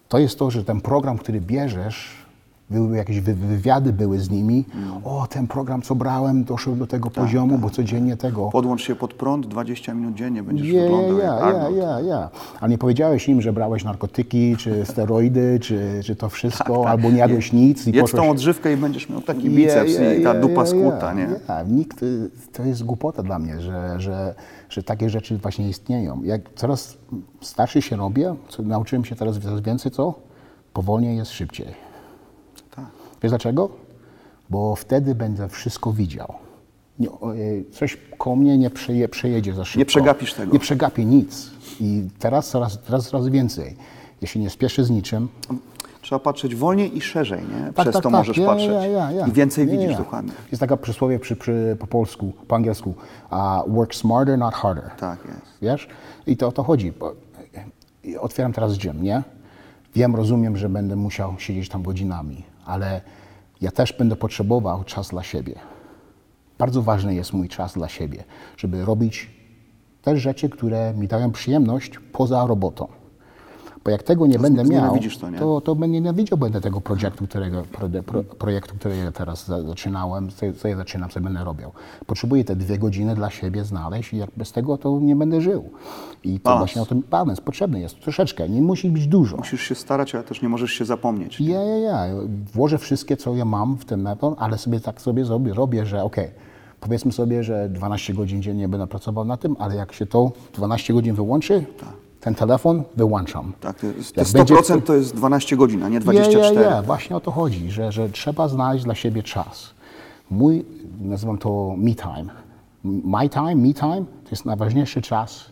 To 0.09 0.17
jest 0.17 0.39
to, 0.39 0.51
że 0.51 0.63
ten 0.63 0.81
program, 0.81 1.17
który 1.17 1.41
bierzesz, 1.41 2.26
były 2.69 2.97
jakieś 2.97 3.19
wy- 3.21 3.33
wywiady 3.33 3.93
były 3.93 4.19
z 4.19 4.29
nimi. 4.29 4.65
O, 5.03 5.27
ten 5.29 5.47
program, 5.47 5.81
co 5.81 5.95
brałem, 5.95 6.43
doszedł 6.43 6.75
do 6.75 6.87
tego 6.87 7.09
poziomu, 7.09 7.57
bo 7.57 7.69
codziennie 7.69 8.17
tego. 8.17 8.49
Podłącz 8.49 8.81
się 8.81 8.95
pod 8.95 9.13
prąd, 9.13 9.47
20 9.47 9.93
minut 9.93 10.15
dziennie 10.15 10.43
będziesz 10.43 10.67
Ja, 10.67 10.81
wyglądał 10.81 11.17
ja, 11.17 11.23
jak 11.25 11.39
ja, 11.39 11.45
Arnold. 11.45 11.77
ja, 11.77 11.99
ja. 11.99 12.29
A 12.61 12.67
nie 12.67 12.77
powiedziałeś 12.77 13.29
im, 13.29 13.41
że 13.41 13.53
brałeś 13.53 13.83
narkotyki, 13.83 14.57
czy 14.57 14.85
steroidy, 14.91 15.59
czy, 15.61 16.01
czy 16.05 16.15
to 16.15 16.29
wszystko, 16.29 16.89
albo 16.89 17.11
nie 17.11 17.17
jadłeś 17.17 17.53
nic 17.53 17.87
i 17.87 17.91
Jedz 17.91 18.01
poszłeś... 18.01 18.21
tą 18.21 18.29
odżywkę 18.29 18.73
i 18.73 18.77
będziesz 18.77 19.09
miał 19.09 19.21
taki 19.21 19.49
biceps 19.49 19.91
i 20.19 20.23
ta 20.23 20.33
dupa 20.33 20.65
skuta, 20.65 21.13
nie? 21.13 21.27
Nikt, 21.67 22.03
y, 22.03 22.29
to 22.53 22.63
jest 22.63 22.83
głupota 22.83 23.23
dla 23.23 23.39
mnie, 23.39 23.61
że, 23.61 23.95
że, 23.99 24.35
że 24.69 24.83
takie 24.83 25.09
rzeczy 25.09 25.37
właśnie 25.37 25.69
istnieją. 25.69 26.23
Jak 26.23 26.41
coraz 26.55 26.97
starszy 27.41 27.81
się 27.81 27.95
robię, 27.95 28.35
co 28.49 28.63
nauczyłem 28.63 29.05
się 29.05 29.15
teraz 29.15 29.39
coraz 29.39 29.61
więcej, 29.61 29.91
co? 29.91 30.13
Powolniej 30.73 31.17
jest 31.17 31.31
szybciej. 31.31 31.86
Wiesz 33.23 33.31
dlaczego? 33.31 33.69
Bo 34.49 34.75
wtedy 34.75 35.15
będę 35.15 35.49
wszystko 35.49 35.93
widział. 35.93 36.33
Nie, 36.99 37.07
e, 37.07 37.11
coś 37.71 37.97
koło 38.17 38.35
mnie 38.35 38.57
nie 38.57 38.69
przeje, 38.69 39.09
przejedzie 39.09 39.53
za 39.53 39.65
szybko. 39.65 39.87
przegapisz 39.87 40.33
tego. 40.33 40.53
Nie 40.53 40.59
przegapię 40.59 41.05
nic. 41.05 41.51
I 41.79 42.03
teraz 42.19 42.49
coraz, 42.49 42.81
teraz 42.81 43.09
coraz 43.09 43.27
więcej. 43.27 43.75
Jeśli 44.21 44.41
nie 44.41 44.49
spieszę 44.49 44.83
z 44.83 44.89
niczym, 44.89 45.27
Trzeba 46.07 46.19
patrzeć 46.19 46.55
wolniej 46.55 46.97
i 46.97 47.01
szerzej, 47.01 47.41
nie? 47.41 47.65
tak, 47.65 47.73
Przez 47.73 47.93
tak, 47.93 48.03
to 48.03 48.09
tak. 48.09 48.11
możesz 48.11 48.37
ja, 48.37 48.45
patrzeć. 48.45 48.69
Ja, 48.69 49.11
ja. 49.11 49.27
I 49.27 49.31
więcej 49.31 49.67
widzisz 49.67 49.97
dokładnie. 49.97 50.31
Jest 50.51 50.59
taka 50.59 50.77
przysłowie 50.77 51.19
przy, 51.19 51.35
przy, 51.35 51.77
po 51.79 51.87
polsku, 51.87 52.33
po 52.47 52.55
angielsku. 52.55 52.93
Uh, 53.31 53.37
work 53.75 53.95
smarter, 53.95 54.37
not 54.37 54.53
harder. 54.53 54.91
Tak 54.99 55.19
jest. 55.25 55.41
Wiesz? 55.61 55.87
I 56.27 56.37
to 56.37 56.47
o 56.47 56.51
to 56.51 56.63
chodzi. 56.63 56.93
I 58.03 58.17
otwieram 58.17 58.53
teraz 58.53 58.77
gym, 58.77 59.03
nie? 59.03 59.23
Wiem, 59.95 60.15
rozumiem, 60.15 60.57
że 60.57 60.69
będę 60.69 60.95
musiał 60.95 61.35
siedzieć 61.37 61.69
tam 61.69 61.83
godzinami, 61.83 62.43
ale 62.67 63.01
ja 63.61 63.71
też 63.71 63.93
będę 63.93 64.15
potrzebował 64.15 64.83
czas 64.83 65.09
dla 65.09 65.23
siebie. 65.23 65.55
Bardzo 66.57 66.81
ważny 66.81 67.15
jest 67.15 67.33
mój 67.33 67.49
czas 67.49 67.73
dla 67.73 67.87
siebie, 67.87 68.23
żeby 68.57 68.85
robić 68.85 69.29
te 70.01 70.17
rzeczy, 70.17 70.49
które 70.49 70.93
mi 70.93 71.07
dają 71.07 71.31
przyjemność 71.31 71.99
poza 72.13 72.45
robotą. 72.45 72.87
Bo 73.87 73.91
jak 73.91 74.03
tego 74.03 74.27
nie 74.27 74.39
będę 74.39 74.63
miał, 74.63 74.99
to, 75.21 75.29
nie? 75.29 75.39
to, 75.39 75.61
to 75.61 75.75
będę 75.75 75.93
nienawidział 75.93 76.37
będę 76.37 76.61
tego 76.61 76.81
projektu, 76.81 77.27
którego, 77.27 77.63
pro, 77.63 77.89
pro, 78.05 78.23
projektu, 78.23 78.75
który 78.75 78.97
ja 78.97 79.11
teraz 79.11 79.45
za- 79.45 79.63
zaczynałem, 79.63 80.29
co, 80.57 80.67
ja 80.67 80.77
zaczynam, 80.77 81.09
co 81.09 81.21
będę 81.21 81.43
robił. 81.43 81.71
Potrzebuję 82.05 82.43
te 82.43 82.55
dwie 82.55 82.77
godziny 82.77 83.15
dla 83.15 83.29
siebie 83.29 83.63
znaleźć 83.63 84.13
i 84.13 84.17
jak 84.17 84.29
bez 84.37 84.51
tego 84.51 84.77
to 84.77 84.99
nie 84.99 85.15
będę 85.15 85.41
żył. 85.41 85.69
I 86.23 86.39
to 86.39 86.43
Balans. 86.43 86.59
właśnie 86.61 86.81
o 86.81 86.85
tym 86.85 87.03
balans 87.11 87.41
potrzebny 87.41 87.79
jest 87.79 87.99
troszeczkę, 87.99 88.49
nie 88.49 88.61
musi 88.61 88.89
być 88.89 89.07
dużo. 89.07 89.37
Musisz 89.37 89.61
się 89.61 89.75
starać, 89.75 90.15
ale 90.15 90.23
też 90.23 90.41
nie 90.41 90.49
możesz 90.49 90.71
się 90.71 90.85
zapomnieć. 90.85 91.41
Ja, 91.41 91.63
ja, 91.63 91.77
ja. 91.77 92.05
Włożę 92.53 92.77
wszystkie, 92.77 93.17
co 93.17 93.35
ja 93.35 93.45
mam 93.45 93.77
w 93.77 93.85
ten 93.85 94.01
method, 94.01 94.35
ale 94.37 94.57
sobie 94.57 94.79
tak 94.79 95.01
sobie 95.01 95.25
zrobię, 95.25 95.53
robię, 95.53 95.85
że 95.85 96.03
okej, 96.03 96.27
powiedzmy 96.79 97.11
sobie, 97.11 97.43
że 97.43 97.69
12 97.69 98.13
godzin 98.13 98.41
dziennie 98.41 98.67
będę 98.67 98.87
pracował 98.87 99.25
na 99.25 99.37
tym, 99.37 99.55
ale 99.59 99.75
jak 99.75 99.93
się 99.93 100.05
to 100.05 100.31
12 100.53 100.93
godzin 100.93 101.15
wyłączy, 101.15 101.65
ten 102.27 102.35
telefon 102.35 102.83
wyłączam. 102.95 103.53
Tak, 103.59 103.79
to 103.79 103.87
jest, 103.87 104.15
te 104.15 104.25
będzie 104.33 104.55
100% 104.55 104.81
to 104.81 104.95
jest 104.95 105.15
12 105.15 105.57
godzin, 105.57 105.83
a 105.83 105.89
nie 105.89 105.99
24. 105.99 106.55
Ja, 106.55 106.61
ja, 106.61 106.69
ja. 106.69 106.81
Właśnie 106.81 107.15
o 107.15 107.19
to 107.19 107.31
chodzi, 107.31 107.71
że, 107.71 107.91
że 107.91 108.09
trzeba 108.09 108.47
znaleźć 108.47 108.83
dla 108.83 108.95
siebie 108.95 109.23
czas. 109.23 109.73
Mój, 110.29 110.65
nazywam 111.01 111.37
to 111.37 111.73
me 111.77 111.95
time. 111.95 112.25
My 112.83 113.29
time, 113.29 113.55
me 113.55 113.73
time, 113.73 114.05
to 114.23 114.29
jest 114.31 114.45
najważniejszy 114.45 115.01
czas, 115.01 115.45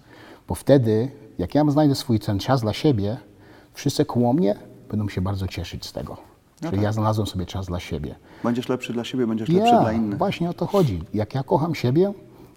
bo 0.47 0.55
wtedy, 0.55 1.11
jak 1.37 1.55
ja 1.55 1.71
znajdę 1.71 1.95
swój 1.95 2.19
ten 2.19 2.39
czas 2.39 2.61
dla 2.61 2.73
siebie, 2.73 3.17
wszyscy 3.73 4.05
koło 4.05 4.33
mnie 4.33 4.55
będą 4.89 5.09
się 5.09 5.21
bardzo 5.21 5.47
cieszyć 5.47 5.85
z 5.85 5.93
tego. 5.93 6.17
No 6.61 6.69
że 6.69 6.71
tak. 6.71 6.81
ja 6.81 6.91
znalazłem 6.91 7.27
sobie 7.27 7.45
czas 7.45 7.65
dla 7.65 7.79
siebie. 7.79 8.15
Będziesz 8.43 8.69
lepszy 8.69 8.93
dla 8.93 9.03
siebie, 9.03 9.27
będziesz 9.27 9.49
lepszy 9.49 9.73
Ja, 9.73 9.81
dla 9.81 9.93
innych. 9.93 10.17
właśnie 10.17 10.49
o 10.49 10.53
to 10.53 10.65
chodzi. 10.65 11.01
Jak 11.13 11.35
ja 11.35 11.43
kocham 11.43 11.75
siebie, 11.75 12.13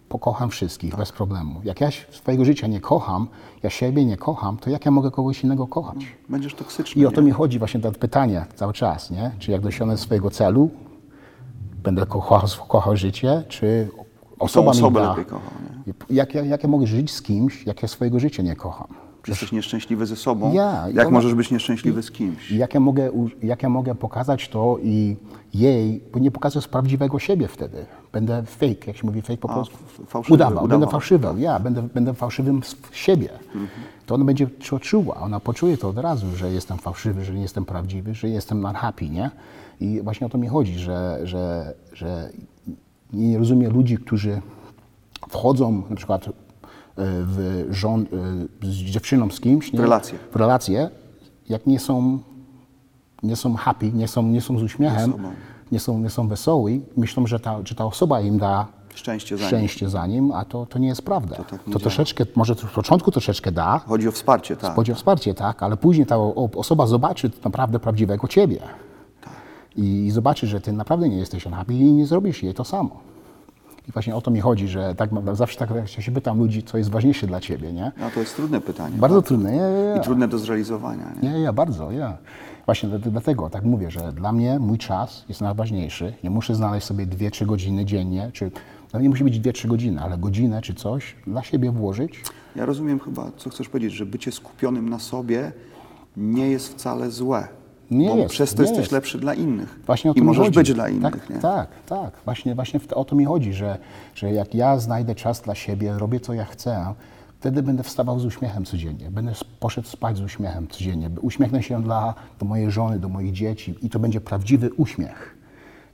pokocham 0.09 0.51
wszystkich 0.51 0.97
bez 0.97 1.13
problemu. 1.13 1.61
Jak 1.65 1.81
ja 1.81 1.89
swojego 2.11 2.45
życia 2.45 2.67
nie 2.67 2.81
kocham, 2.81 3.29
ja 3.63 3.71
siebie 3.71 4.05
nie 4.05 4.17
kocham, 4.17 4.57
to 4.57 4.71
jak 4.71 4.85
ja 4.85 4.91
mogę 4.91 5.11
kogoś 5.11 5.45
innego 5.45 5.67
kochać? 5.67 5.99
Będziesz 6.29 6.55
toksyczny. 6.55 7.03
I 7.03 7.07
o 7.07 7.11
to 7.11 7.21
nie? 7.21 7.27
mi 7.27 7.33
chodzi 7.33 7.59
właśnie 7.59 7.81
to 7.81 7.93
pytanie 7.93 8.47
cały 8.55 8.73
czas, 8.73 9.11
nie? 9.11 9.31
Czy 9.39 9.51
jak 9.53 9.61
dosiągnę 9.61 9.97
swojego 9.97 10.31
celu, 10.31 10.71
będę 11.83 12.07
kochał, 12.07 12.41
kochał 12.69 12.97
życie, 12.97 13.45
czy 13.49 13.89
osoba 14.39 14.73
mi 14.73 14.79
osobę 14.79 15.01
da... 15.01 15.11
lepiej 15.11 15.25
kochał, 15.25 15.51
Jak, 16.11 16.35
ja, 16.35 16.43
jak 16.43 16.63
ja 16.63 16.69
mogę 16.69 16.87
żyć 16.87 17.11
z 17.11 17.23
kimś, 17.23 17.67
jak 17.67 17.83
ja 17.83 17.89
swojego 17.89 18.21
życia 18.21 18.43
nie 18.43 18.57
kocham? 18.57 19.08
Jesteś 19.29 19.53
nieszczęśliwy 19.53 20.07
ze 20.07 20.17
sobą. 20.17 20.53
Ja, 20.53 20.89
i 20.89 20.95
jak 20.95 21.07
ona- 21.07 21.15
możesz 21.15 21.35
być 21.35 21.51
nieszczęśliwy 21.51 22.03
z 22.03 22.11
kimś? 22.11 22.51
I 22.51 22.57
jak 22.59 22.75
ja 22.75 22.81
mogę, 22.81 23.11
jak 23.43 23.63
ja 23.63 23.69
mogę 23.69 23.95
pokazać 23.95 24.49
to 24.49 24.77
i 24.83 25.17
jej, 25.55 26.01
bo 26.13 26.19
nie 26.19 26.31
pokażę 26.31 26.63
z 26.63 26.69
prawdziwego 26.69 27.19
siebie 27.19 27.49
wtedy. 27.49 27.87
Będę 28.13 28.43
fake, 28.43 28.87
jak 28.87 28.97
się 28.97 29.07
mówi 29.07 29.23
fake 29.23 29.37
po 29.37 29.61
f- 29.61 29.69
fałszywy, 30.07 30.35
udawał, 30.35 30.55
będę 30.63 30.77
udawał. 30.77 30.91
fałszywał, 30.93 31.39
ja 31.39 31.59
będę, 31.61 31.83
będę 31.83 32.15
fałszywym 32.15 32.63
z 32.63 32.77
siebie. 32.93 33.29
To 34.07 34.15
ona 34.15 34.25
będzie 34.25 34.47
to 34.47 34.81
czuła, 34.81 35.15
ona 35.15 35.41
poczuje 35.41 35.77
to 35.79 35.89
od 35.89 35.99
razu, 35.99 36.27
że 36.37 36.51
jestem 36.53 36.79
fałszywy, 36.79 37.25
że 37.25 37.35
nie 37.35 37.43
jestem 37.43 37.65
prawdziwy, 37.65 38.15
że 38.15 38.29
jestem 38.29 38.61
not 38.61 38.77
happy, 38.77 39.09
nie? 39.09 39.31
I 39.81 40.01
właśnie 40.03 40.27
o 40.27 40.31
to 40.31 40.39
mi 40.39 40.49
chodzi, 40.49 40.79
że, 40.79 41.21
że, 41.25 41.75
że 41.93 42.31
nie 43.13 43.39
rozumiem 43.39 43.73
ludzi, 43.73 43.97
którzy 43.99 44.41
wchodzą 45.29 45.83
na 45.91 45.97
przykład 45.97 46.29
w 47.01 47.67
rząd, 47.71 48.09
e, 48.13 48.67
z 48.67 48.75
dziewczyną 48.75 49.31
z 49.31 49.41
kimś, 49.41 49.73
nie? 49.73 49.79
W 49.79 49.83
relację. 49.83 50.19
w 50.33 50.37
relacje, 50.37 50.91
jak 51.49 51.67
nie 51.67 51.79
są, 51.81 52.19
nie 53.23 53.37
są 53.37 53.55
happy, 53.55 53.93
nie 53.93 54.09
są, 54.09 54.23
nie 54.23 54.41
są 54.41 54.59
z 54.59 54.63
uśmiechem, 54.63 55.13
sobą. 55.13 55.31
nie 55.73 55.81
są, 55.81 55.99
nie 55.99 56.11
są 56.11 56.29
wesoły, 56.29 56.81
myślą, 56.97 57.27
że 57.27 57.41
ta, 57.41 57.59
że 57.65 57.75
ta 57.75 57.85
osoba 57.85 58.21
im 58.21 58.39
da 58.39 58.67
Szczęście 58.95 59.37
za 59.37 59.41
nim. 59.43 59.49
szczęście 59.49 59.89
za 59.89 60.07
nim, 60.07 60.33
a 60.33 60.45
to, 60.45 60.67
to 60.67 60.79
nie 60.79 60.89
jest 60.89 61.03
prawda. 61.03 61.37
To, 61.37 61.45
tak 61.45 61.61
działa. 61.67 61.79
troszeczkę, 61.81 62.25
może 62.37 62.55
w 62.55 62.73
początku 62.73 63.11
troszeczkę 63.11 63.53
da, 63.53 63.79
Chodzi 63.79 64.09
o 64.09 64.13
wsparcie, 64.13 64.57
tak. 64.57 64.75
chodzi 64.75 64.93
o 64.93 64.95
wsparcie, 64.95 65.35
tak, 65.35 65.63
ale 65.63 65.77
później 65.77 66.07
ta 66.07 66.17
osoba 66.57 66.87
zobaczy 66.87 67.31
naprawdę 67.45 67.79
prawdziwego 67.79 68.29
ciebie. 68.29 68.59
I, 69.77 70.07
I 70.07 70.11
zobaczy, 70.11 70.47
że 70.47 70.61
ty 70.61 70.73
naprawdę 70.73 71.09
nie 71.09 71.17
jesteś 71.17 71.47
unhappy 71.47 71.75
i 71.75 71.93
nie 71.93 72.07
zrobisz 72.07 72.43
jej 72.43 72.55
to 72.55 72.65
samo. 72.65 73.01
I 73.89 73.93
właśnie 73.93 74.17
o 74.17 74.21
to 74.21 74.31
mi 74.31 74.41
chodzi, 74.41 74.69
że 74.69 74.95
tak 74.95 75.11
zawsze 75.33 75.59
tak 75.59 75.71
jak 75.71 75.89
się 75.89 76.13
pytam 76.13 76.39
ludzi, 76.39 76.63
co 76.63 76.79
jest 76.79 76.91
ważniejsze 76.91 77.27
dla 77.27 77.41
ciebie, 77.41 77.73
nie? 77.73 77.93
No 78.01 78.11
to 78.15 78.21
jest 78.21 78.37
trudne 78.37 78.61
pytanie. 78.61 78.97
Bardzo 78.99 79.23
trudne. 79.23 79.57
Ja, 79.57 79.63
ja, 79.69 79.95
I 79.95 79.97
ja. 79.97 80.03
trudne 80.03 80.29
do 80.29 80.39
zrealizowania. 80.39 81.05
Nie? 81.23 81.29
Ja, 81.31 81.39
ja, 81.39 81.53
bardzo, 81.53 81.91
ja. 81.93 82.17
Właśnie 82.67 82.89
dl- 82.89 82.99
dlatego 83.11 83.51
tak 83.51 83.65
mówię, 83.65 83.91
że 83.91 84.13
dla 84.13 84.33
mnie 84.33 84.59
mój 84.59 84.79
czas 84.79 85.25
jest 85.29 85.41
najważniejszy. 85.41 86.15
Nie 86.25 86.31
muszę 86.31 86.55
znaleźć 86.55 86.87
sobie 86.87 87.07
2-3 87.07 87.47
godziny 87.47 87.85
dziennie, 87.85 88.31
czy 88.33 88.51
no 88.93 89.01
nie 89.01 89.09
musi 89.09 89.25
być 89.25 89.41
2-3 89.41 89.67
godziny, 89.69 90.01
ale 90.01 90.19
godzinę 90.19 90.63
czy 90.63 90.75
coś 90.75 91.15
dla 91.27 91.43
siebie 91.43 91.71
włożyć. 91.71 92.23
Ja 92.57 92.67
rozumiem 92.67 93.01
chyba, 93.01 93.31
co 93.37 93.51
chcesz 93.51 93.69
powiedzieć, 93.69 93.93
że 93.93 94.07
bycie 94.07 94.33
skupionym 94.33 94.89
na 94.89 94.99
sobie 94.99 95.53
nie 96.17 96.51
jest 96.51 96.69
wcale 96.75 97.11
złe. 97.11 97.49
Nie 97.91 98.09
bo 98.09 98.17
jest, 98.17 98.31
przez 98.31 98.55
to 98.55 98.63
nie 98.63 98.69
jesteś 98.69 98.83
jest. 98.83 98.93
lepszy 98.93 99.19
dla 99.19 99.35
innych. 99.35 99.81
Właśnie 99.87 100.11
o 100.11 100.15
I 100.15 100.23
możesz 100.23 100.45
chodzi. 100.45 100.59
być 100.59 100.73
dla 100.75 100.89
innych, 100.89 101.13
tak, 101.13 101.31
nie? 101.31 101.37
Tak, 101.39 101.69
tak. 101.87 102.13
Właśnie, 102.25 102.55
właśnie 102.55 102.81
o 102.95 103.05
to 103.05 103.17
mi 103.17 103.25
chodzi, 103.25 103.53
że, 103.53 103.79
że 104.15 104.33
jak 104.33 104.55
ja 104.55 104.79
znajdę 104.79 105.15
czas 105.15 105.41
dla 105.41 105.55
siebie, 105.55 105.95
robię 105.99 106.21
co 106.21 106.35
ja 106.35 106.45
chcę, 106.45 106.95
wtedy 107.41 107.63
będę 107.63 107.83
wstawał 107.83 108.21
z 108.21 108.25
uśmiechem 108.25 108.65
codziennie. 108.65 109.11
Będę 109.11 109.33
poszedł 109.61 109.89
spać 109.89 110.17
z 110.17 110.21
uśmiechem 110.21 110.69
codziennie. 110.69 111.11
Uśmiechnę 111.23 111.63
się 111.63 111.83
dla, 111.83 112.15
do 112.39 112.47
mojej 112.47 112.71
żony, 112.71 112.99
do 112.99 113.09
moich 113.09 113.33
dzieci 113.33 113.75
i 113.83 113.91
to 113.91 113.99
będzie 113.99 114.21
prawdziwy 114.21 114.71
uśmiech. 114.73 115.38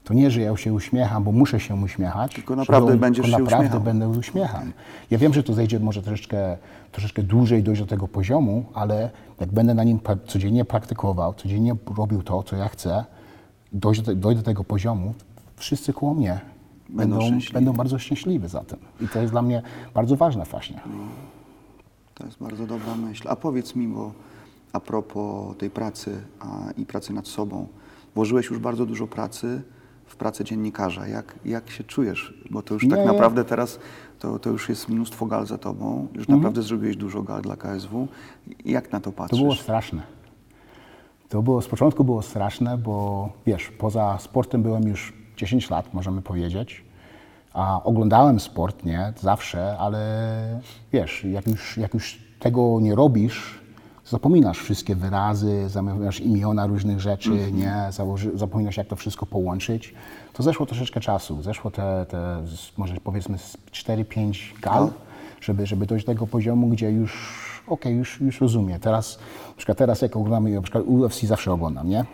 To 0.05 0.13
nie, 0.13 0.31
że 0.31 0.41
ja 0.41 0.57
się 0.57 0.73
uśmiecham, 0.73 1.23
bo 1.23 1.31
muszę 1.31 1.59
się 1.59 1.75
uśmiechać. 1.75 2.33
Tylko 2.33 2.55
naprawdę 2.55 2.91
że 2.91 2.97
będziesz 2.97 3.25
tylko 3.25 3.37
się 3.37 3.43
naprawdę 3.43 3.67
uśmiechał. 3.67 3.81
będę 3.81 4.19
uśmiecham. 4.19 4.73
Ja 5.11 5.17
wiem, 5.17 5.33
że 5.33 5.43
to 5.43 5.53
zejdzie 5.53 5.79
może 5.79 6.01
troszeczkę, 6.01 6.57
troszeczkę 6.91 7.23
dłużej 7.23 7.63
dojść 7.63 7.81
do 7.81 7.87
tego 7.87 8.07
poziomu, 8.07 8.65
ale 8.73 9.09
jak 9.39 9.51
będę 9.51 9.73
na 9.73 9.83
nim 9.83 9.99
codziennie 10.27 10.65
praktykował, 10.65 11.33
codziennie 11.33 11.75
robił 11.97 12.23
to, 12.23 12.43
co 12.43 12.55
ja 12.55 12.67
chcę, 12.67 13.05
dojść 13.73 14.01
do, 14.01 14.15
dojść 14.15 14.39
do 14.39 14.45
tego 14.45 14.63
poziomu, 14.63 15.13
wszyscy 15.55 15.93
koło 15.93 16.13
mnie 16.13 16.39
Będą 16.89 17.19
będą, 17.19 17.39
będą 17.53 17.73
bardzo 17.73 17.99
szczęśliwi 17.99 18.47
za 18.47 18.63
tym. 18.63 18.79
I 19.01 19.07
to 19.07 19.21
jest 19.21 19.33
dla 19.33 19.41
mnie 19.41 19.61
bardzo 19.93 20.15
ważne 20.15 20.45
właśnie. 20.45 20.81
To 22.13 22.25
jest 22.25 22.37
bardzo 22.39 22.67
dobra 22.67 22.95
myśl. 22.95 23.27
A 23.29 23.35
powiedz 23.35 23.75
mi, 23.75 23.87
bo 23.87 24.11
a 24.73 24.79
propos 24.79 25.57
tej 25.57 25.69
pracy 25.69 26.23
a, 26.39 26.71
i 26.77 26.85
pracy 26.85 27.13
nad 27.13 27.27
sobą, 27.27 27.67
włożyłeś 28.15 28.45
już 28.45 28.59
bardzo 28.59 28.85
dużo 28.85 29.07
pracy 29.07 29.61
w 30.05 30.15
pracę 30.15 30.43
dziennikarza. 30.43 31.07
Jak, 31.07 31.35
jak 31.45 31.69
się 31.69 31.83
czujesz? 31.83 32.33
Bo 32.51 32.61
to 32.61 32.73
już 32.73 32.87
tak 32.89 33.05
naprawdę 33.05 33.45
teraz 33.45 33.79
to, 34.19 34.39
to 34.39 34.49
już 34.49 34.69
jest 34.69 34.89
mnóstwo 34.89 35.25
gal 35.25 35.45
za 35.45 35.57
tobą. 35.57 36.07
Już 36.13 36.19
Mhm. 36.21 36.37
naprawdę 36.39 36.61
zrobiłeś 36.61 36.97
dużo 36.97 37.21
gal 37.23 37.41
dla 37.41 37.55
KSW. 37.55 38.07
Jak 38.65 38.91
na 38.91 38.99
to 38.99 39.11
To 39.11 39.17
patrzysz? 39.17 39.39
było 39.39 39.55
straszne. 39.55 40.01
To 41.29 41.41
było, 41.41 41.61
z 41.61 41.67
początku 41.67 42.03
było 42.03 42.21
straszne, 42.21 42.77
bo 42.77 43.29
wiesz, 43.45 43.69
poza 43.77 44.17
sportem 44.19 44.63
byłem 44.63 44.87
już 44.87 45.13
10 45.37 45.69
lat, 45.69 45.93
możemy 45.93 46.21
powiedzieć. 46.21 46.85
A 47.53 47.83
oglądałem 47.83 48.39
sport, 48.39 48.85
nie, 48.85 49.13
zawsze, 49.21 49.77
ale 49.77 50.61
wiesz, 50.93 51.23
jak 51.23 51.47
już, 51.47 51.77
jak 51.77 51.93
już 51.93 52.19
tego 52.39 52.77
nie 52.81 52.95
robisz, 52.95 53.59
zapominasz 54.05 54.59
wszystkie 54.59 54.95
wyrazy, 54.95 55.69
zapominasz 55.69 56.19
imiona 56.19 56.67
różnych 56.67 56.99
rzeczy, 56.99 57.51
nie? 57.51 57.87
Założy, 57.91 58.31
zapominasz 58.33 58.77
jak 58.77 58.87
to 58.87 58.95
wszystko 58.95 59.25
połączyć. 59.25 59.93
To 60.33 60.43
zeszło 60.43 60.65
troszeczkę 60.65 60.99
czasu, 60.99 61.41
zeszło 61.41 61.71
te, 61.71 62.05
te 62.09 62.43
może 62.77 62.95
powiedzmy 63.03 63.37
z 63.37 63.57
4-5 63.71 64.59
gal, 64.61 64.91
żeby, 65.41 65.65
żeby 65.65 65.85
dojść 65.85 66.05
do 66.05 66.13
tego 66.13 66.27
poziomu, 66.27 66.67
gdzie 66.67 66.91
już, 66.91 67.13
okej, 67.67 67.95
już, 67.95 68.21
już 68.21 68.41
rozumiem. 68.41 68.79
Teraz, 68.79 69.19
na 69.47 69.55
przykład 69.57 69.77
teraz 69.77 70.01
jak 70.01 70.15
oglądam, 70.15 70.53
na 70.53 70.61
przykład 70.61 70.83
UFC 70.87 71.21
zawsze 71.23 71.51
oglądam, 71.51 71.89
nie? 71.89 72.05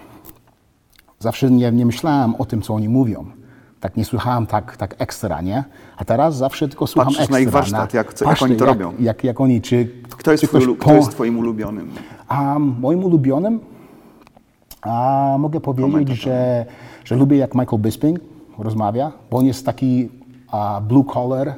Zawsze 1.20 1.52
nie, 1.52 1.72
nie 1.72 1.86
myślałem 1.86 2.36
o 2.36 2.46
tym, 2.46 2.62
co 2.62 2.74
oni 2.74 2.90
mówią. 2.90 3.41
Tak 3.82 3.98
nie 3.98 4.06
słuchałem 4.06 4.46
tak, 4.48 4.78
tak 4.78 4.96
ekstra, 5.00 5.42
nie? 5.42 5.64
A 5.98 6.06
teraz 6.06 6.36
zawsze 6.38 6.68
tylko 6.68 6.88
słucham 6.88 7.06
Patrzysz 7.08 7.20
ekstra. 7.22 7.34
na 7.38 7.40
ich 7.40 7.50
warsztat, 7.50 7.94
jak- 7.94 8.14
co- 8.14 8.30
jak 8.30 8.42
oni 8.42 8.56
to 8.56 8.66
robią. 8.66 8.94
Jak, 9.00 9.24
jak 9.24 9.42
oni, 9.42 9.62
czy... 9.62 9.90
Kto 10.10 10.32
jest, 10.32 10.42
czy 10.42 10.48
twój, 10.48 10.68
po- 10.68 10.76
kto 10.76 10.94
jest 10.94 11.10
twoim 11.12 11.40
ulubionym? 11.40 11.92
a 12.28 12.60
moim 12.60 13.04
ulubionym 13.04 13.60
a 14.82 15.36
mogę 15.40 15.60
powiedzieć, 15.60 16.22
że, 16.22 16.66
że 17.06 17.16
lubię 17.16 17.38
jak 17.38 17.56
Michael 17.56 17.82
Bisping 17.82 18.20
rozmawia, 18.60 19.12
bo 19.32 19.38
on 19.38 19.46
jest 19.46 19.66
taki 19.66 20.10
a, 20.52 20.82
blue 20.88 21.04
collar, 21.14 21.54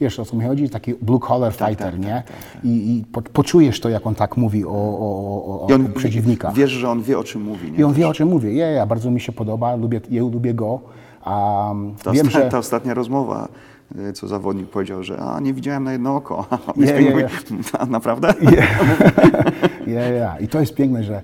wiesz 0.00 0.20
o 0.20 0.24
co 0.24 0.36
mi 0.36 0.44
chodzi? 0.44 0.68
Taki 0.70 0.94
blue 0.94 1.20
collar 1.28 1.52
fighter, 1.52 1.76
tak, 1.92 1.98
nie? 1.98 2.22
I, 2.64 2.68
i 2.68 3.04
po, 3.12 3.22
poczujesz 3.22 3.80
to, 3.80 3.88
jak 3.88 4.06
on 4.06 4.14
tak 4.14 4.36
mówi 4.36 4.64
o, 4.64 4.70
o, 4.70 5.62
o, 5.62 5.66
I 5.70 5.72
on 5.72 5.86
o 5.86 5.88
przeciwnika. 5.88 6.52
wiesz, 6.52 6.70
że 6.70 6.88
on 6.90 7.02
wie, 7.02 7.18
o 7.18 7.24
czym 7.24 7.42
mówi, 7.42 7.72
nie? 7.72 7.78
I 7.78 7.84
on 7.84 7.92
wie, 7.92 8.08
o 8.08 8.14
czym 8.14 8.28
mówię. 8.28 8.54
Ja, 8.54 8.70
ja 8.70 8.86
bardzo 8.86 9.10
mi 9.10 9.20
się 9.20 9.32
podoba, 9.32 9.76
lubię, 9.76 10.00
ja 10.10 10.22
lubię 10.22 10.54
go. 10.54 10.80
A, 11.26 11.74
Ta, 12.04 12.12
wiem, 12.12 12.30
że... 12.30 12.48
ta 12.48 12.58
ostatnia 12.58 12.94
rozmowa, 12.94 13.48
y, 14.08 14.12
co 14.12 14.28
zawodnik 14.28 14.70
powiedział, 14.70 15.02
że 15.02 15.18
a 15.18 15.40
nie 15.40 15.54
widziałem 15.54 15.84
na 15.84 15.92
jedno 15.92 16.16
oko. 16.16 16.46
A 16.50 16.72
Bisping 16.80 17.00
nie, 17.00 17.10
mówi, 17.10 17.24
"A, 17.78 17.86
naprawdę? 17.86 18.34
Ja, 19.86 20.00
ja. 20.08 20.38
I 20.38 20.48
to 20.48 20.60
jest 20.60 20.74
piękne, 20.74 21.04
że 21.04 21.22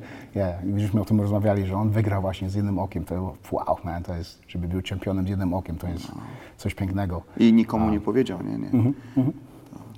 żeśmy 0.76 1.00
o 1.00 1.04
tym 1.04 1.20
rozmawiali, 1.20 1.66
że 1.66 1.76
on 1.76 1.90
wygrał 1.90 2.20
właśnie 2.22 2.50
z 2.50 2.54
jednym 2.54 2.78
okiem. 2.78 3.04
To 3.04 3.34
wow, 3.52 3.76
man, 3.84 4.02
to 4.02 4.14
jest, 4.14 4.38
żeby 4.48 4.68
był 4.68 4.82
czempionem 4.82 5.26
z 5.26 5.28
jednym 5.28 5.54
okiem, 5.54 5.76
to 5.76 5.88
jest 5.88 6.12
coś 6.56 6.74
pięknego. 6.74 7.22
I 7.36 7.52
nikomu 7.52 7.90
nie 7.90 8.00
powiedział, 8.00 8.38
nie, 8.42 8.58
nie. 8.58 8.66
Mhm. 8.70 8.94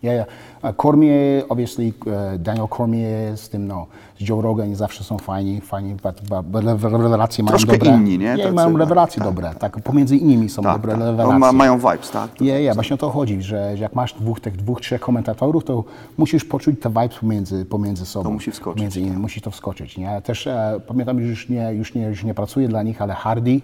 Yeah, 0.05 0.17
yeah. 0.17 0.27
Uh, 0.63 0.73
Cormier, 0.83 1.45
obviously, 1.49 1.93
uh, 2.07 2.39
Daniel 2.39 2.69
Cormier 2.69 3.37
z 3.37 3.49
tym, 3.49 3.67
no, 3.67 3.87
z 4.21 4.29
Joe 4.29 4.43
Rogan 4.43 4.75
zawsze 4.75 5.05
są 5.05 5.19
fajni, 5.19 5.61
fajni, 5.61 5.95
but, 5.95 6.45
but, 6.45 6.65
rewelacje 6.83 7.45
mają 7.45 7.59
dobre. 7.59 7.91
inni, 7.91 8.19
nie? 8.19 8.27
Yeah, 8.27 8.55
mają 8.55 8.69
tak, 8.69 8.79
rewelacje 8.79 9.19
tak, 9.23 9.29
dobre, 9.29 9.55
tak, 9.55 9.81
pomiędzy 9.81 10.17
innymi 10.17 10.49
są 10.49 10.63
Tak, 10.63 10.73
dobre 10.73 10.93
tak. 10.93 11.01
No, 11.01 11.07
rewelacje. 11.07 11.39
ma, 11.39 11.53
mają 11.53 11.79
vibes, 11.79 12.11
tak? 12.11 12.41
Ja, 12.41 12.61
ja, 12.61 12.75
właśnie 12.75 12.95
o 12.95 12.97
to 12.99 13.11
chodzi, 13.11 13.43
że, 13.43 13.75
jak 13.79 13.95
masz 13.95 14.15
dwóch, 14.15 14.41
tych 14.41 14.57
dwóch, 14.57 14.81
trzech 14.81 15.01
komentatorów, 15.01 15.65
to 15.65 15.85
musisz 16.17 16.45
poczuć 16.45 16.81
te 16.81 16.89
vibes 16.89 17.19
pomiędzy, 17.19 17.65
pomiędzy 17.65 18.07
sobą. 18.07 18.25
To 18.25 18.31
musi 18.31 18.51
wskoczyć, 18.51 18.75
tak. 18.75 18.83
Między 18.83 19.01
innymi, 19.01 19.17
musi 19.17 19.41
to 19.41 19.51
wskoczyć, 19.51 19.99
nie? 19.99 20.23
Też 20.23 20.47
e, 20.47 20.81
pamiętam, 20.87 21.21
że 21.21 21.27
już 21.27 21.49
nie, 21.49 21.73
już, 21.73 21.95
nie, 21.95 22.03
już 22.03 22.25
nie 22.25 22.35
pracuję 22.35 22.69
dla 22.69 22.83
nich, 22.83 23.03
ale 23.03 23.15
Hardy, 23.15 23.61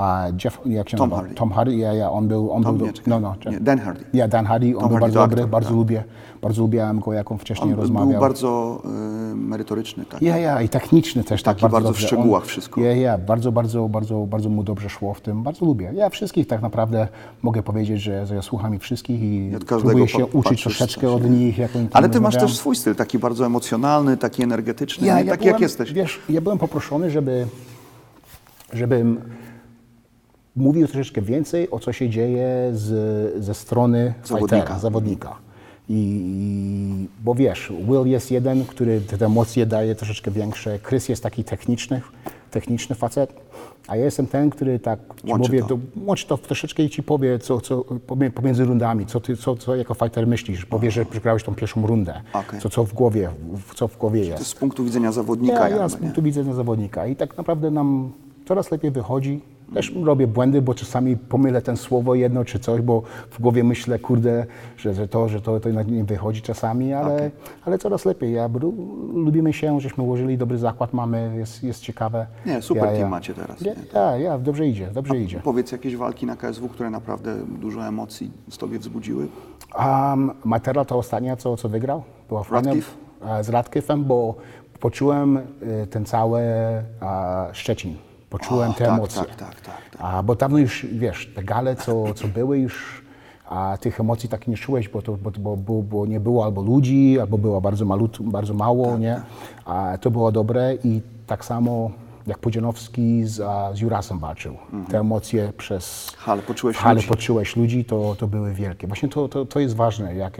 a 0.00 0.26
Jeff, 0.44 0.60
jak 0.66 0.88
się 0.88 0.96
Tom 0.96 1.10
nazywa? 1.10 1.22
Hardy. 1.22 1.34
Tom 1.34 1.52
Hardy, 1.52 1.76
ja, 1.76 1.94
ja, 1.94 2.10
on 2.10 2.28
był, 2.28 2.52
on 2.52 2.62
Tom 2.62 2.78
był, 2.78 2.86
nie, 2.86 2.92
do, 2.92 3.00
no, 3.06 3.20
no, 3.20 3.34
Nie, 3.50 3.60
Dan 3.60 3.78
Hardy. 3.78 4.04
Ja, 4.12 4.28
Dan 4.28 4.46
Hardy, 4.46 4.66
on 4.66 4.80
Tom 4.80 4.88
był 4.88 4.98
Hardy 4.98 5.00
bardzo 5.00 5.20
dobry, 5.20 5.46
bardzo 5.46 5.68
tak. 5.68 5.76
lubię, 5.76 6.04
bardzo 6.42 6.62
lubiłem 6.62 7.00
go, 7.00 7.12
jak 7.12 7.32
on 7.32 7.38
wcześniej 7.38 7.72
On 7.72 7.80
rozmawiał. 7.80 8.08
był 8.08 8.20
bardzo 8.20 8.82
y, 9.32 9.36
merytoryczny, 9.36 10.04
tak? 10.04 10.22
Ja, 10.22 10.38
ja, 10.38 10.62
i 10.62 10.68
techniczny 10.68 11.24
też 11.24 11.42
tak 11.42 11.56
Taki 11.56 11.62
bardzo, 11.62 11.74
bardzo 11.74 11.92
w 11.92 12.00
szczegółach 12.00 12.44
wszystko. 12.46 12.80
Ja, 12.80 12.94
ja, 12.94 13.18
bardzo, 13.18 13.52
bardzo, 13.52 13.88
bardzo, 13.88 14.26
bardzo 14.26 14.48
mu 14.48 14.62
dobrze 14.62 14.88
szło 14.88 15.14
w 15.14 15.20
tym, 15.20 15.42
bardzo 15.42 15.66
lubię. 15.66 15.92
Ja 15.94 16.08
wszystkich 16.08 16.46
tak 16.46 16.62
naprawdę 16.62 17.08
mogę 17.42 17.62
powiedzieć, 17.62 18.00
że, 18.00 18.26
ja 18.34 18.42
słucham 18.42 18.74
ich 18.74 18.82
wszystkich 18.82 19.22
i 19.22 19.50
każdego 19.50 19.80
próbuję 19.80 20.08
się 20.08 20.26
uczyć 20.26 20.62
troszeczkę 20.62 21.10
od 21.10 21.30
nich. 21.30 21.58
Jak 21.58 21.76
oni 21.76 21.88
Ale 21.92 22.08
ty 22.08 22.20
masz 22.20 22.34
też 22.34 22.56
swój 22.56 22.76
styl, 22.76 22.94
taki 22.94 23.18
bardzo 23.18 23.46
emocjonalny, 23.46 24.16
taki 24.16 24.42
energetyczny, 24.42 25.06
Ja, 25.06 25.14
nie? 25.18 25.24
ja 25.24 25.30
taki 25.30 25.40
byłem, 25.42 25.52
jak 25.52 25.60
jesteś. 25.60 25.92
Wiesz, 25.92 26.20
ja 26.28 26.40
byłem 26.40 26.58
poproszony, 26.58 27.10
żeby, 27.10 27.46
żebym 28.72 29.20
mówił 30.56 30.86
troszeczkę 30.86 31.22
więcej 31.22 31.70
o 31.70 31.78
co 31.78 31.92
się 31.92 32.08
dzieje 32.08 32.70
z, 32.72 33.44
ze 33.44 33.54
strony 33.54 34.14
Zawodnika. 34.24 34.56
fightera, 34.56 34.78
zawodnika. 34.78 35.36
I, 35.88 35.94
I, 35.94 37.08
bo 37.24 37.34
wiesz, 37.34 37.72
Will 37.88 38.06
jest 38.06 38.30
jeden, 38.30 38.64
który 38.64 39.00
te 39.00 39.26
emocje 39.26 39.66
daje 39.66 39.94
troszeczkę 39.94 40.30
większe. 40.30 40.78
Chris 40.78 41.08
jest 41.08 41.22
taki 41.22 41.44
techniczny, 41.44 42.00
techniczny 42.50 42.96
facet, 42.96 43.32
a 43.88 43.96
ja 43.96 44.04
jestem 44.04 44.26
ten, 44.26 44.50
który 44.50 44.78
tak 44.78 44.98
Łączy 45.28 45.46
powie, 45.48 45.60
to. 45.60 45.68
to, 45.68 45.78
łączy 46.06 46.26
to 46.26 46.38
troszeczkę 46.38 46.82
i 46.82 46.90
ci 46.90 47.02
powie, 47.02 47.38
co, 47.38 47.60
co 47.60 47.84
pomiędzy 48.34 48.64
rundami, 48.64 49.06
co 49.06 49.20
ty, 49.20 49.36
co, 49.36 49.56
co 49.56 49.76
jako 49.76 49.94
fighter 49.94 50.26
myślisz. 50.26 50.66
Powie, 50.66 50.90
że 50.90 51.04
przegrałeś 51.04 51.44
tą 51.44 51.54
pierwszą 51.54 51.86
rundę, 51.86 52.20
Okej. 52.32 52.60
co, 52.60 52.70
co 52.70 52.84
w 52.84 52.92
głowie, 52.92 53.30
co 53.74 53.88
w 53.88 53.96
głowie 53.98 54.20
jest. 54.24 54.38
To 54.38 54.44
z 54.44 54.54
punktu 54.54 54.84
widzenia 54.84 55.12
zawodnika 55.12 55.68
Ja, 55.68 55.76
ja 55.76 55.88
z 55.88 55.96
punktu 55.96 56.22
widzenia 56.22 56.54
zawodnika 56.54 57.06
i 57.06 57.16
tak 57.16 57.36
naprawdę 57.36 57.70
nam 57.70 58.12
coraz 58.48 58.70
lepiej 58.70 58.90
wychodzi. 58.90 59.40
Też 59.74 59.92
robię 60.04 60.26
błędy, 60.26 60.62
bo 60.62 60.74
czasami 60.74 61.16
pomylę 61.16 61.62
ten 61.62 61.76
słowo 61.76 62.14
jedno 62.14 62.44
czy 62.44 62.58
coś, 62.58 62.80
bo 62.80 63.02
w 63.30 63.40
głowie 63.40 63.64
myślę, 63.64 63.98
kurde, 63.98 64.46
że, 64.76 64.94
że 64.94 65.08
to, 65.08 65.28
że 65.28 65.40
to, 65.40 65.60
to 65.60 65.70
nie 65.70 66.04
wychodzi 66.04 66.42
czasami, 66.42 66.92
ale, 66.92 67.30
ale 67.64 67.78
coraz 67.78 68.04
lepiej. 68.04 68.32
Ja, 68.32 68.48
lu- 68.60 68.74
lubimy 69.14 69.52
się, 69.52 69.80
żeśmy 69.80 70.04
ułożyli 70.04 70.38
dobry 70.38 70.58
zakład, 70.58 70.92
mamy, 70.92 71.32
jest, 71.36 71.64
jest 71.64 71.80
ciekawe. 71.80 72.26
Nie, 72.46 72.62
super 72.62 72.84
ja, 72.84 72.90
team 72.90 73.00
ja. 73.00 73.08
macie 73.08 73.34
teraz, 73.34 73.60
Ja, 73.60 73.72
ja, 73.94 74.16
ja, 74.16 74.38
dobrze 74.38 74.66
idzie, 74.66 74.86
dobrze 74.92 75.18
idzie. 75.18 75.40
Powiedz 75.44 75.72
jakieś 75.72 75.96
walki 75.96 76.26
na 76.26 76.36
KSW, 76.36 76.68
które 76.68 76.90
naprawdę 76.90 77.36
dużo 77.60 77.86
emocji 77.86 78.30
z 78.50 78.58
tobie 78.58 78.78
wzbudziły? 78.78 79.26
Um, 79.78 80.30
Matera 80.44 80.84
to 80.84 80.96
ostatnia, 80.98 81.36
co, 81.36 81.56
co 81.56 81.68
wygrał. 81.68 82.02
Była 82.28 82.42
fajna, 82.42 82.72
z 83.42 83.50
Radcliffe'em, 83.50 84.02
bo 84.04 84.34
poczułem 84.80 85.36
e, 85.36 85.86
ten 85.86 86.04
cały 86.04 86.40
Szczecin. 87.52 87.96
Poczułem 88.30 88.70
O, 88.70 88.74
te 88.74 88.84
tak, 88.84 88.94
emocje. 88.98 89.22
tak, 89.22 89.34
tak, 89.36 89.60
tak, 89.60 89.90
tak. 89.90 89.98
A, 90.00 90.22
bo 90.22 90.34
dawno 90.34 90.58
już, 90.58 90.86
wiesz, 90.92 91.32
te 91.34 91.42
gale, 91.44 91.76
co, 91.76 92.14
co 92.14 92.28
były 92.28 92.58
już, 92.58 93.02
a 93.48 93.78
tych 93.80 94.00
emocji 94.00 94.28
tak 94.28 94.48
nie 94.48 94.56
czułeś, 94.56 94.88
bo, 94.88 95.02
to, 95.02 95.12
bo, 95.16 95.30
bo, 95.30 95.56
bo, 95.56 95.82
bo 95.82 96.06
nie 96.06 96.20
było 96.20 96.44
albo 96.44 96.62
ludzi, 96.62 97.20
albo 97.20 97.38
było 97.38 97.60
bardzo, 97.60 97.84
malut, 97.84 98.18
bardzo 98.22 98.54
mało, 98.54 98.86
Tak, 98.86 99.00
nie? 99.00 99.20
A 99.64 99.98
to 100.00 100.10
było 100.10 100.32
dobre 100.32 100.74
i 100.84 101.00
tak 101.26 101.44
samo 101.44 101.90
jak 102.26 102.38
Pudzianowski 102.38 103.24
z, 103.24 103.40
a, 103.40 103.74
z 103.74 103.80
Jurasem 103.80 104.18
walczył. 104.18 104.56
Te 104.90 104.98
emocje 104.98 105.52
przez 105.58 106.12
Hale, 106.18 106.42
poczułeś 106.42 106.76
hale 106.76 106.94
ludzi. 106.94 107.08
poczułeś 107.08 107.56
ludzi, 107.56 107.84
to, 107.84 108.16
to 108.18 108.26
były 108.26 108.54
wielkie. 108.54 108.86
Właśnie 108.86 109.08
to, 109.08 109.28
to, 109.28 109.44
to 109.46 109.60
jest 109.60 109.76
ważne. 109.76 110.14
Jak, 110.14 110.38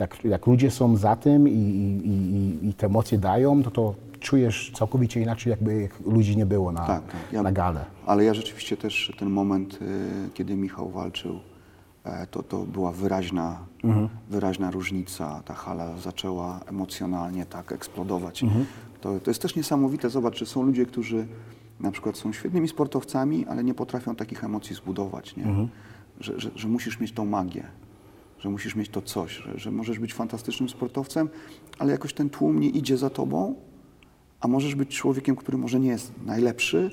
jak, 0.00 0.24
jak 0.24 0.46
ludzie 0.46 0.70
są 0.70 0.96
za 0.96 1.16
tym 1.16 1.48
i, 1.48 1.52
i, 1.52 2.08
i, 2.64 2.68
i 2.68 2.74
te 2.74 2.86
emocje 2.86 3.18
dają, 3.18 3.62
to, 3.62 3.70
to 3.70 3.94
czujesz 4.20 4.72
całkowicie 4.74 5.20
inaczej, 5.20 5.50
jakby 5.50 5.88
ludzi 6.06 6.36
nie 6.36 6.46
było 6.46 6.72
na, 6.72 6.86
Tak, 6.86 7.06
tak. 7.06 7.20
Ja- 7.32 7.42
na 7.42 7.52
gale. 7.52 7.84
Ale 8.06 8.24
ja 8.24 8.34
rzeczywiście 8.34 8.76
też 8.76 9.12
ten 9.18 9.30
moment, 9.30 9.74
y, 9.82 10.30
kiedy 10.34 10.56
Michał 10.56 10.90
walczył, 10.90 11.40
e, 12.04 12.26
to, 12.26 12.42
to 12.42 12.62
była 12.64 12.92
wyraźna, 12.92 13.58
Mhm. 13.84 14.08
wyraźna 14.30 14.70
różnica. 14.70 15.42
Ta 15.44 15.54
hala 15.54 15.98
zaczęła 15.98 16.60
emocjonalnie 16.66 17.46
tak 17.46 17.72
eksplodować. 17.72 18.42
Mhm. 18.42 18.66
To, 19.00 19.20
to 19.20 19.30
jest 19.30 19.42
też 19.42 19.56
niesamowite. 19.56 20.10
Zobacz, 20.10 20.38
że 20.38 20.46
są 20.46 20.62
ludzie, 20.62 20.86
którzy 20.86 21.26
na 21.80 21.90
przykład 21.90 22.16
są 22.16 22.32
świetnymi 22.32 22.68
sportowcami, 22.68 23.46
ale 23.46 23.64
nie 23.64 23.74
potrafią 23.74 24.14
takich 24.14 24.44
emocji 24.44 24.76
zbudować. 24.76 25.36
Nie? 25.36 25.44
Mhm. 25.44 25.68
Że, 26.20 26.40
że, 26.40 26.50
że 26.56 26.68
musisz 26.68 27.00
mieć 27.00 27.12
tą 27.12 27.26
magię. 27.26 27.64
Że 28.38 28.48
musisz 28.50 28.76
mieć 28.76 28.88
to 28.88 29.02
coś, 29.02 29.32
że, 29.36 29.58
że 29.58 29.70
możesz 29.70 29.98
być 29.98 30.14
fantastycznym 30.14 30.68
sportowcem, 30.68 31.28
ale 31.78 31.92
jakoś 31.92 32.12
ten 32.14 32.30
tłum 32.30 32.60
nie 32.60 32.68
idzie 32.68 32.96
za 32.96 33.10
tobą, 33.10 33.54
a 34.40 34.48
możesz 34.48 34.74
być 34.74 34.88
człowiekiem, 34.96 35.36
który 35.36 35.58
może 35.58 35.80
nie 35.80 35.88
jest 35.88 36.12
najlepszy, 36.26 36.90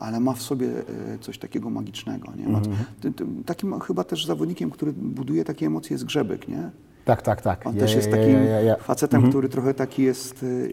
ale 0.00 0.20
ma 0.20 0.32
w 0.32 0.42
sobie 0.42 0.66
e, 1.14 1.18
coś 1.20 1.38
takiego 1.38 1.70
magicznego. 1.70 2.28
Nie? 2.36 2.60
Ty, 3.00 3.12
ty, 3.12 3.24
takim 3.46 3.80
chyba 3.80 4.04
też 4.04 4.26
zawodnikiem, 4.26 4.70
który 4.70 4.92
buduje 4.92 5.44
takie 5.44 5.66
emocje 5.66 5.94
jest 5.94 6.04
Grzebek, 6.04 6.48
nie? 6.48 6.70
Tak, 7.04 7.22
tak, 7.22 7.42
tak. 7.42 7.66
On 7.66 7.74
Ja- 7.74 7.80
też 7.80 7.94
jest 7.94 8.10
takim 8.10 8.32
ja- 8.32 8.42
ja- 8.44 8.60
ja. 8.60 8.76
facetem, 8.76 9.28
który 9.30 9.48
trochę 9.48 9.74
taki 9.74 10.02
jest, 10.02 10.42
y, 10.42 10.72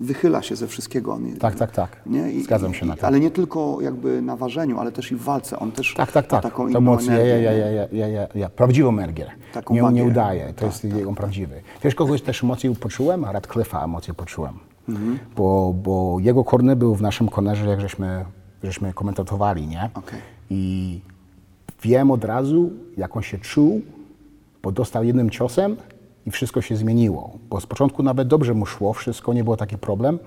wychyla 0.00 0.42
się 0.42 0.56
ze 0.56 0.66
wszystkiego. 0.66 1.12
On, 1.14 1.32
Tak, 1.40 1.54
tak, 1.54 1.70
tak. 1.72 1.96
Nie? 2.06 2.32
I, 2.32 2.42
Zgadzam 2.42 2.74
się 2.74 2.86
i, 2.86 2.88
na 2.88 2.96
to. 2.96 3.06
Ale 3.06 3.20
nie 3.20 3.30
tylko 3.30 3.78
jakby 3.80 4.22
na 4.22 4.36
ważeniu, 4.36 4.78
ale 4.78 4.92
też 4.92 5.12
i 5.12 5.16
w 5.16 5.22
walce. 5.22 5.58
On 5.58 5.72
też 5.72 5.94
Tak, 5.96 6.12
tak, 6.12 6.24
ma 6.24 6.30
tak. 6.30 6.42
taką 6.42 6.72
To 6.72 6.78
inną 6.78 6.98
energię. 6.98 7.14
ja, 7.28 7.52
ja, 7.52 7.52
ja, 7.52 7.86
ja, 7.92 8.08
ja, 8.08 8.28
ja. 8.34 8.48
Prawdziwą 8.48 8.88
energię. 8.90 9.26
Taką 9.52 9.74
nie, 9.74 9.82
magię. 9.82 9.96
nie 10.02 10.04
udaje. 10.10 10.46
To 10.46 10.52
Tak, 10.54 10.62
jest 10.64 10.84
jego 10.84 11.12
prawdziwy. 11.14 11.62
Wiesz, 11.84 11.94
kogoś 11.94 12.22
też 12.22 12.44
emocje 12.44 12.74
poczułem? 12.74 13.24
A 13.24 13.32
Radcliffe'a 13.32 13.84
emocje 13.84 14.14
poczułem. 14.14 14.54
Mhm. 14.88 15.18
Bo, 15.36 15.74
bo 15.82 16.16
jego 16.20 16.44
korner 16.44 16.76
był 16.76 16.94
w 16.94 17.02
naszym 17.02 17.28
kornerze, 17.28 17.66
jak 17.66 17.80
żeśmy, 17.80 18.24
żeśmy 18.62 18.92
komentatowali, 18.92 19.66
nie? 19.66 19.90
Okej. 19.94 20.20
I 20.50 21.00
wiem 21.82 22.10
od 22.10 22.24
razu, 22.24 22.70
jak 22.96 23.16
on 23.16 23.22
się 23.22 23.38
czuł, 23.38 23.80
bo 24.62 24.72
dostał 24.72 25.04
jednym 25.04 25.30
ciosem 25.30 25.76
i 26.28 26.30
wszystko 26.30 26.60
się 26.60 26.76
zmieniło. 26.76 27.30
Bo 27.50 27.60
z 27.60 27.66
początku 27.66 28.02
nawet 28.02 28.28
dobrze 28.28 28.54
mu 28.54 28.66
szło, 28.66 28.92
wszystko 28.92 29.32
nie 29.32 29.44
było 29.44 29.56
taki 29.56 29.78
problem, 29.78 30.18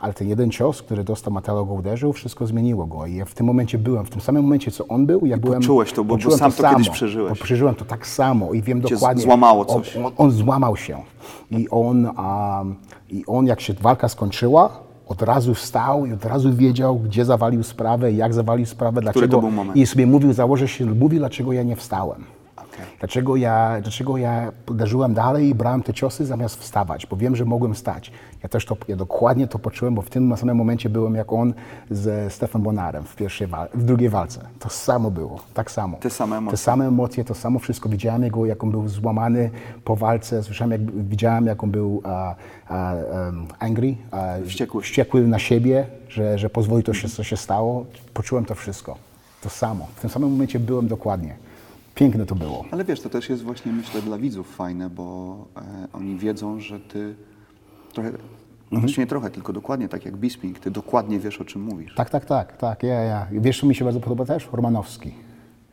ale 0.00 0.12
ten 0.14 0.28
jeden 0.28 0.50
cios, 0.50 0.82
który 0.82 1.04
dostał 1.04 1.32
Mateo 1.32 1.64
go 1.64 1.74
uderzył, 1.74 2.12
wszystko 2.12 2.46
zmieniło 2.46 2.86
go. 2.86 3.06
I 3.06 3.14
ja 3.14 3.24
w 3.24 3.34
tym 3.34 3.46
momencie 3.46 3.78
byłem, 3.78 4.04
w 4.04 4.10
tym 4.10 4.20
samym 4.20 4.42
momencie, 4.42 4.70
co 4.70 4.88
on 4.88 5.06
był, 5.06 5.26
ja 5.26 5.36
byłem... 5.36 5.60
poczułeś 5.60 5.92
to, 5.92 6.04
bo- 6.04 6.16
bo 6.16 6.30
sam 6.30 6.52
to 6.52 6.62
kiedyś 6.70 6.86
samo. 6.86 6.94
przeżyłeś. 6.94 7.38
Przeżyłem 7.38 7.74
to 7.74 7.84
tak 7.84 8.06
samo 8.06 8.52
i 8.52 8.62
wiem 8.62 8.82
Cię 8.82 8.94
dokładnie... 8.94 9.22
złamało 9.22 9.64
coś. 9.64 9.96
On, 9.96 10.06
on, 10.06 10.12
on 10.16 10.30
złamał 10.30 10.76
się. 10.76 10.98
I 11.50 11.68
on, 11.70 12.08
a, 12.16 12.64
I 13.10 13.24
on, 13.26 13.46
jak 13.46 13.60
się 13.60 13.72
walka 13.74 14.08
skończyła, 14.08 14.70
od 15.08 15.22
razu 15.22 15.54
wstał 15.54 16.06
i 16.06 16.12
od 16.12 16.24
razu 16.24 16.52
wiedział, 16.54 16.98
gdzie 16.98 17.24
zawalił 17.24 17.62
sprawę, 17.62 18.12
jak 18.12 18.34
zawalił 18.34 18.66
sprawę, 18.66 19.00
dlaczego. 19.00 19.36
to 19.36 19.40
był 19.40 19.50
moment? 19.50 19.76
I 19.76 19.86
sobie 19.86 20.06
mówił, 20.06 20.32
założę 20.32 20.68
się, 20.68 20.86
mówi, 20.86 21.18
dlaczego 21.18 21.52
ja 21.52 21.62
nie 21.62 21.76
wstałem. 21.76 22.24
Okej. 22.78 22.96
Dlaczego 22.98 23.36
ja, 23.36 23.80
dlaczego 23.82 24.16
ja 24.16 24.52
uderzyłem 24.70 25.14
dalej 25.14 25.48
i 25.48 25.54
brałem 25.54 25.82
te 25.82 25.94
ciosy 25.94 26.26
zamiast 26.26 26.56
wstawać, 26.60 27.06
bo 27.06 27.16
wiem, 27.16 27.36
że 27.36 27.44
mogłem 27.44 27.74
stać. 27.74 28.12
Ja 28.42 28.48
też 28.48 28.66
to, 28.66 28.76
ja 28.88 28.96
dokładnie 28.96 29.48
to 29.48 29.58
poczułem, 29.58 29.94
bo 29.94 30.02
w 30.02 30.10
tym 30.10 30.36
samym 30.36 30.56
momencie 30.56 30.88
byłem 30.88 31.14
jak 31.14 31.32
on 31.32 31.54
z 31.90 32.32
Stefan 32.32 32.62
Bonarem 32.62 33.04
w, 33.04 33.16
pierwszej 33.16 33.48
w 33.74 33.84
drugiej 33.84 34.08
walce. 34.08 34.40
To 34.58 34.68
samo 34.68 35.10
było, 35.10 35.40
tak 35.54 35.70
samo. 35.70 35.96
Te 35.96 36.10
same 36.10 36.36
emocje. 36.36 36.50
Te 36.50 36.62
same 36.62 36.86
emocje, 36.86 37.24
to 37.24 37.34
samo 37.34 37.58
wszystko. 37.58 37.88
Widziałem 37.88 38.22
jego, 38.22 38.46
jak 38.46 38.64
on 38.64 38.70
był 38.70 38.88
złamany 38.88 39.50
po 39.84 39.96
walce, 39.96 40.42
słyszałem, 40.42 40.72
jak, 40.72 40.80
widziałem, 40.90 41.46
jak 41.46 41.64
on 41.64 41.70
był 41.70 42.02
a, 42.04 42.34
a, 42.68 42.94
um, 42.94 43.46
angry, 43.58 43.96
a, 44.10 44.34
Wściekły. 44.46 44.82
wściekły 44.82 45.26
na 45.26 45.38
siebie, 45.38 45.86
że, 46.08 46.38
że 46.38 46.50
pozwoli 46.50 46.82
to 46.84 46.94
się, 46.94 47.08
co 47.08 47.24
się 47.24 47.36
stało. 47.36 47.84
Poczułem 48.14 48.44
to 48.44 48.54
wszystko. 48.54 48.96
To 49.42 49.48
samo. 49.50 49.86
W 49.96 50.00
tym 50.00 50.10
samym 50.10 50.30
momencie 50.30 50.60
byłem 50.60 50.88
dokładnie. 50.88 51.47
Piękne 51.98 52.26
to 52.26 52.34
było. 52.34 52.64
Ale 52.70 52.84
wiesz, 52.84 53.00
to 53.00 53.08
też 53.10 53.28
jest 53.28 53.42
właśnie, 53.42 53.72
myślę, 53.72 54.02
dla 54.02 54.18
widzów 54.18 54.54
fajne, 54.56 54.90
bo 54.90 55.36
e, 55.56 55.88
oni 55.92 56.16
wiedzą, 56.16 56.60
że 56.60 56.80
ty 56.80 57.14
trochę, 57.92 58.08
Mhm. 58.08 58.88
znaczy 58.88 59.00
nie 59.00 59.06
trochę, 59.06 59.30
tylko 59.30 59.52
dokładnie 59.52 59.88
tak 59.88 60.04
jak 60.04 60.16
Bisping, 60.16 60.58
ty 60.58 60.70
dokładnie 60.70 61.18
wiesz, 61.20 61.40
o 61.40 61.44
czym 61.44 61.62
mówisz. 61.62 61.94
Tak, 61.94 62.10
tak, 62.10 62.24
tak, 62.24 62.56
tak, 62.56 62.82
ja, 62.82 62.94
ja. 63.00 63.26
I 63.32 63.40
Wiesz, 63.40 63.60
co 63.60 63.66
mi 63.66 63.74
się 63.74 63.84
bardzo 63.84 64.00
podoba 64.00 64.24
też? 64.24 64.48
Romanowski. 64.52 65.14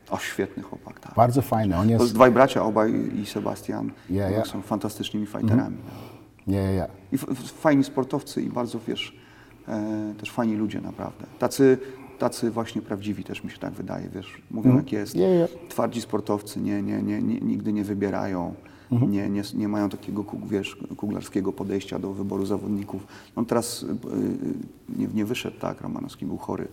O, 0.09 0.17
świetny 0.17 0.63
chłopak, 0.63 0.99
tak. 0.99 1.13
Bardzo 1.15 1.41
fajny. 1.41 1.76
On 1.78 1.86
To 1.86 1.91
jest... 1.91 2.01
jest 2.03 2.13
dwaj 2.15 2.32
bracia, 2.32 2.63
obaj 2.65 2.93
i 3.21 3.26
Sebastian, 3.26 3.91
Ja, 4.09 4.30
ja. 4.30 4.45
są 4.45 4.61
fantastycznymi 4.61 5.26
fighterami. 5.26 5.78
Nie, 6.47 6.63
nie, 6.63 6.73
nie. 6.73 6.88
I 7.11 7.15
f- 7.15 7.26
f- 7.32 7.51
fajni 7.51 7.84
sportowcy 7.84 8.41
i 8.41 8.49
bardzo, 8.49 8.80
wiesz, 8.88 9.15
e, 9.67 10.13
też 10.19 10.32
fajni 10.32 10.55
ludzie 10.55 10.82
naprawdę. 10.82 11.26
Tacy, 11.39 11.78
tacy 12.20 12.51
właśnie 12.51 12.82
prawdziwi 12.82 13.24
też 13.24 13.43
mi 13.43 13.51
się 13.51 13.57
tak 13.57 13.74
wydaje, 13.74 14.09
wiesz, 14.09 14.41
mówią 14.51 14.76
jak 14.76 14.91
jest. 14.91 15.16
Ja. 15.16 15.28
Twardzi 15.70 16.01
sportowcy 16.01 16.61
nie, 16.61 16.82
nie, 16.82 17.01
nie, 17.01 17.22
nie, 17.22 17.39
nigdy 17.39 17.74
nie 17.74 17.84
wybierają, 17.84 18.53
nie, 18.91 19.30
nie, 19.30 19.41
nie 19.53 19.68
mają 19.68 19.89
takiego, 19.89 20.26
wiesz, 20.49 20.78
kuglarskiego 20.97 21.53
podejścia 21.53 21.99
do 21.99 22.13
wyboru 22.13 22.45
zawodników. 22.45 23.07
On 23.36 23.45
teraz 23.45 23.84
y, 23.84 23.86
y, 23.86 23.89
nie, 24.97 25.07
nie 25.13 25.26
wyszedł, 25.26 25.59
tak, 25.59 25.82
Romanowski 25.82 26.26
był 26.26 26.38
chory, 26.38 26.68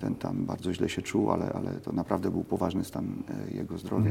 ten 0.00 0.14
tam 0.14 0.44
bardzo 0.44 0.74
źle 0.74 0.88
się 0.88 1.02
czuł, 1.02 1.30
ale, 1.30 1.52
ale 1.52 1.72
to 1.72 1.92
naprawdę 1.92 2.30
był 2.30 2.44
poważny 2.44 2.84
stan 2.84 3.06
e, 3.50 3.56
jego 3.56 3.78
zdrowia. 3.78 4.10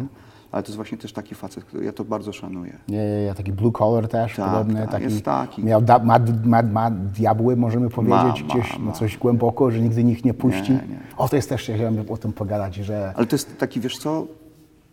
Ale 0.51 0.63
to 0.63 0.67
jest 0.67 0.75
właśnie 0.75 0.97
też 0.97 1.13
taki 1.13 1.35
facet, 1.35 1.63
który 1.63 1.85
ja 1.85 1.91
to 1.93 2.05
bardzo 2.05 2.33
szanuję. 2.33 2.77
Nie, 2.87 2.97
nie, 2.97 3.25
nie, 3.25 3.33
taki 3.35 3.51
blue 3.51 3.71
collar 3.71 4.07
też, 4.07 4.35
Tak, 4.35 4.45
podobny. 4.51 4.81
tak, 4.81 4.91
taki, 4.91 5.03
jest 5.03 5.25
taki. 5.25 5.63
Miał 5.63 5.81
da, 5.81 5.99
ma, 5.99 6.19
ma, 6.45 6.61
ma 6.63 6.91
diabły, 6.91 7.55
możemy 7.55 7.89
powiedzieć, 7.89 8.43
ma, 8.43 8.53
gdzieś 8.55 8.79
ma. 8.79 8.91
Coś 8.91 9.17
głęboko, 9.17 9.71
że 9.71 9.79
nigdy 9.79 10.03
nikt 10.03 10.25
nie 10.25 10.33
puści. 10.33 10.71
Nie, 10.71 10.77
nie. 10.77 10.99
O, 11.17 11.29
to 11.29 11.35
jest 11.35 11.49
też, 11.49 11.69
ja 11.69 11.75
chciałem 11.75 12.05
o 12.09 12.17
tym 12.17 12.33
pogadać, 12.33 12.75
że... 12.75 13.13
Ale 13.15 13.25
to 13.25 13.35
jest 13.35 13.57
taki, 13.57 13.79
wiesz 13.79 13.97
co, 13.97 14.27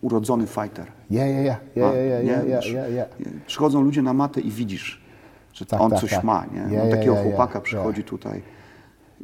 urodzony 0.01 0.47
fighter. 0.47 0.87
Ja, 1.11 1.27
ja, 1.27 1.41
ja, 1.41 1.57
ja, 1.77 1.93
ja, 1.93 2.03
ja, 2.03 2.21
ja, 2.21 2.43
ja, 2.43 2.59
Przy- 2.59 2.73
ja, 2.73 2.89
ja. 2.89 3.05
Przychodzą 3.47 3.81
ludzie 3.83 4.03
na 4.03 4.13
matę 4.13 4.41
i 4.41 4.51
widzisz, 4.51 5.01
że 5.53 5.67
Tak, 5.67 5.81
on 5.81 5.91
tak, 5.91 6.01
coś 6.01 6.11
tak. 6.11 6.25
ma, 6.25 6.45
nie? 6.53 6.75
Ja, 6.77 6.83
on 6.83 6.89
ja, 6.89 6.97
takiego 6.97 7.15
ja, 7.15 7.19
ja, 7.23 7.25
chłopaka 7.29 7.55
ja. 7.59 7.61
przychodzi 7.61 8.05
tutaj 8.05 8.43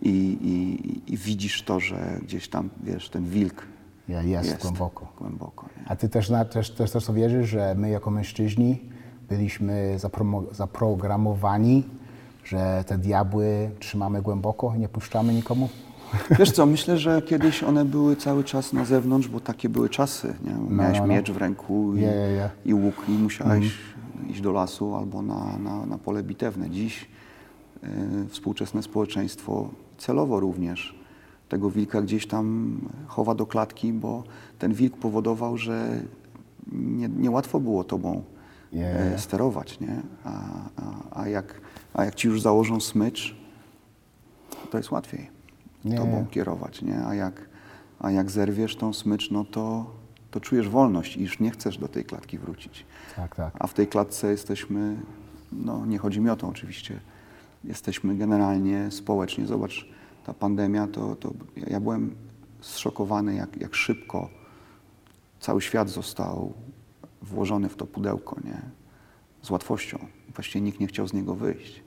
i, 0.02 0.08
i, 0.42 1.12
i 1.12 1.16
widzisz 1.16 1.62
to, 1.62 1.80
że 1.80 1.96
gdzieś 2.22 2.48
tam, 2.48 2.68
wiesz, 2.82 3.08
ten 3.08 3.24
wilk 3.24 3.62
Ja, 4.08 4.22
jest, 4.22 4.62
głęboko. 4.62 5.06
Głęboko? 5.18 5.66
A 5.86 5.96
ty 5.96 6.08
też, 6.08 6.30
na, 6.30 6.44
też, 6.44 6.70
też, 6.70 6.90
też 6.90 7.12
wierzysz, 7.12 7.48
że 7.48 7.74
my 7.74 7.90
jako 7.90 8.10
mężczyźni 8.10 8.80
byliśmy 9.28 9.96
zaprogramowani, 10.52 11.84
że 12.44 12.84
te 12.86 12.98
diabły 12.98 13.70
trzymamy 13.78 14.22
głęboko 14.22 14.72
i 14.76 14.78
nie 14.78 14.88
puszczamy 14.88 15.34
nikomu? 15.34 15.68
Wiesz 16.38 16.52
co, 16.52 16.66
myślę, 16.66 16.98
że 16.98 17.22
kiedyś 17.22 17.62
one 17.62 17.84
były 17.84 18.16
cały 18.16 18.44
czas 18.44 18.72
na 18.72 18.84
zewnątrz, 18.84 19.28
bo 19.28 19.40
takie 19.40 19.68
były 19.68 19.88
czasy, 19.88 20.34
nie? 20.44 20.76
Miałeś 20.76 20.98
no, 20.98 21.06
no. 21.06 21.14
miecz 21.14 21.30
w 21.30 21.36
ręku 21.36 21.96
i, 21.96 22.02
i 22.68 22.74
łuk 22.74 22.94
i 23.08 23.12
musiałeś 23.12 23.78
iść 24.30 24.40
do 24.40 24.52
lasu 24.52 24.94
albo 24.94 25.22
na, 25.22 25.58
na, 25.58 25.86
na 25.86 25.98
pole 25.98 26.22
bitewne. 26.22 26.70
Dziś 26.70 27.08
y, 27.84 28.28
współczesne 28.28 28.82
społeczeństwo 28.82 29.68
celowo 29.98 30.40
również 30.40 31.01
tego 31.52 31.70
wilka 31.70 32.02
gdzieś 32.02 32.26
tam 32.26 32.78
chowa 33.06 33.34
do 33.34 33.46
klatki, 33.46 33.92
bo 33.92 34.24
ten 34.58 34.74
wilk 34.74 34.96
powodował, 34.96 35.56
że 35.56 36.00
nie- 36.72 37.08
niełatwo 37.08 37.60
było 37.60 37.84
tobą 37.84 38.22
ja, 38.72 38.86
e, 38.86 39.18
sterować, 39.18 39.80
nie? 39.80 40.02
A, 40.24 40.30
a, 40.76 41.20
a, 41.22 41.28
jak, 41.28 41.60
a 41.94 42.04
jak 42.04 42.14
ci 42.14 42.28
już 42.28 42.40
założą 42.42 42.80
smycz, 42.80 43.36
to 44.70 44.78
jest 44.78 44.90
łatwiej 44.90 45.30
Nie. 45.84 45.96
tobą 45.96 46.26
kierować, 46.30 46.82
nie? 46.82 47.04
A 47.06 47.14
jak, 47.14 47.48
a 48.00 48.10
jak 48.10 48.30
zerwiesz 48.30 48.76
tą 48.76 48.92
smycz, 48.92 49.30
no 49.30 49.44
to, 49.44 49.90
to 50.30 50.40
czujesz 50.40 50.68
wolność 50.68 51.16
i 51.16 51.22
już 51.22 51.40
nie 51.40 51.50
chcesz 51.50 51.78
do 51.78 51.88
tej 51.88 52.04
klatki 52.04 52.38
wrócić. 52.38 52.86
Tak, 53.16 53.36
tak. 53.36 53.54
A 53.58 53.66
w 53.66 53.74
tej 53.74 53.86
klatce 53.86 54.30
jesteśmy, 54.30 54.96
no 55.52 55.86
nie 55.86 55.98
chodzi 55.98 56.20
mi 56.20 56.30
o 56.30 56.36
to 56.36 56.48
oczywiście, 56.48 57.00
jesteśmy 57.64 58.16
generalnie 58.16 58.90
społecznie. 58.90 59.46
Zobacz, 59.46 59.88
ta 60.24 60.34
pandemia, 60.34 60.86
to, 60.86 61.16
to 61.16 61.32
ja- 61.56 61.80
byłem 61.80 62.14
zszokowany, 62.60 63.34
jak, 63.34 63.60
jak 63.60 63.74
szybko 63.74 64.28
cały 65.40 65.62
świat 65.62 65.88
został 65.90 66.52
włożony 67.22 67.68
w 67.68 67.76
to 67.76 67.86
pudełko, 67.86 68.36
nie? 68.44 68.62
Z 69.42 69.50
łatwością. 69.50 69.98
Właściwie 70.34 70.60
nikt 70.60 70.80
nie 70.80 70.86
chciał 70.86 71.08
z 71.08 71.12
niego 71.12 71.34
wyjść. 71.34 71.82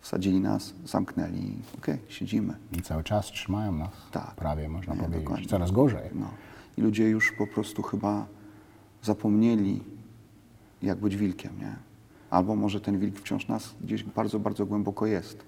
Wsadzili 0.00 0.40
nas, 0.40 0.74
zamknęli, 0.84 1.54
okej, 1.78 1.98
siedzimy. 2.08 2.54
I 2.72 2.82
cały 2.82 3.04
czas 3.04 3.26
trzymają 3.26 3.72
nas. 3.72 3.90
Tak. 4.10 4.34
Prawie, 4.34 4.68
można 4.68 4.94
Nie, 4.94 5.00
powiedzieć. 5.00 5.22
dokładnie. 5.22 5.46
Coraz 5.48 5.70
gorzej. 5.70 6.10
No. 6.14 6.28
I 6.78 6.82
ludzie 6.82 7.08
już 7.08 7.32
po 7.38 7.46
prostu 7.46 7.82
chyba 7.82 8.26
zapomnieli, 9.02 9.82
jak 10.82 10.98
być 10.98 11.16
wilkiem, 11.16 11.58
nie? 11.60 11.76
Albo 12.30 12.56
może 12.56 12.80
ten 12.80 12.98
wilk 12.98 13.18
wciąż 13.18 13.48
nas 13.48 13.74
gdzieś 13.80 14.04
bardzo, 14.04 14.38
bardzo 14.38 14.66
głęboko 14.66 15.06
jest. 15.06 15.44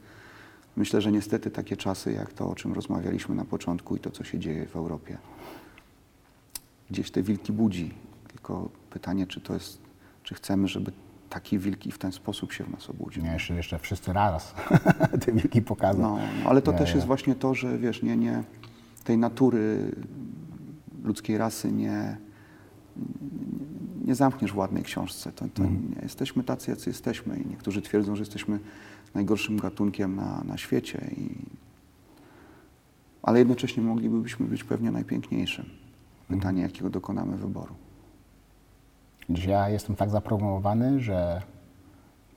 Myślę, 0.77 1.01
że 1.01 1.13
niestety 1.13 1.51
takie 1.51 1.77
czasy, 1.77 2.13
jak 2.13 2.33
to, 2.33 2.51
o 2.51 2.55
czym 2.55 2.73
rozmawialiśmy 2.73 3.35
na 3.35 3.45
początku 3.45 3.97
i 3.97 4.01
to, 4.01 4.11
co 4.11 4.25
się 4.25 4.39
dzieje 4.39 4.67
w 4.67 4.77
Europie, 4.77 5.19
gdzieś 6.91 7.11
te 7.11 7.23
wilki 7.23 7.53
budzi. 7.53 7.95
Tylko 8.29 8.69
pytanie, 8.91 9.27
czy 9.27 9.41
to 9.41 9.55
jest, 9.55 9.79
czy 10.23 10.35
chcemy, 10.35 10.69
żeby 10.69 10.93
taki 11.31 11.59
wilki 11.59 11.93
w 11.93 11.99
ten 11.99 12.13
sposób 12.13 12.53
się 12.53 12.65
w 12.65 12.71
nas 12.71 12.91
obudził. 12.91 13.23
Nie, 13.23 13.31
jeszcze, 13.33 13.55
jeszcze 13.55 13.79
wszyscy 13.79 14.13
raz 14.13 14.55
te 15.27 15.33
wielki 15.33 15.63
pokazą. 15.63 16.03
No, 16.03 16.19
no, 16.45 16.51
ale 16.51 16.63
to 16.63 16.73
Nie, 16.73 16.79
też 16.79 16.89
nie. 16.91 16.95
jest 16.95 17.07
właśnie 17.07 17.35
to, 17.35 17.55
że 17.55 17.79
wiesz, 17.79 18.03
nie, 18.03 18.17
nie, 18.17 18.43
tej 19.05 19.19
natury 19.19 19.93
ludzkiej 21.05 21.39
rasy 21.39 21.73
nie, 21.73 22.17
nie 24.05 24.15
zamkniesz 24.15 24.53
w 24.53 24.57
ładnej 24.57 24.83
książce. 24.83 25.33
To, 25.33 25.45
to 25.55 25.63
Mhm. 25.63 25.91
nie, 25.97 26.03
jesteśmy 26.03 26.45
tacy, 26.45 26.71
jacy 26.71 26.91
jesteśmy 26.91 27.37
i 27.39 27.47
niektórzy 27.47 27.83
twierdzą, 27.83 28.17
że 28.17 28.23
jesteśmy 28.23 28.59
najgorszym 29.15 29.57
gatunkiem 29.57 30.17
na, 30.17 30.43
na 30.45 30.59
świecie. 30.59 31.11
I, 31.17 31.29
ale 33.23 33.39
jednocześnie 33.39 33.83
moglibyśmy 33.83 34.47
być 34.47 34.65
pewnie 34.65 34.91
najpiękniejszym. 34.91 35.65
Mhm. 35.65 36.41
Pytanie, 36.41 36.63
jakiego 36.63 36.91
dokonamy 36.91 37.37
wyboru. 37.37 37.75
Ja 39.29 39.69
jestem 39.69 39.97
tak 39.97 40.11
zaprogramowany, 40.11 41.01
że 41.01 41.43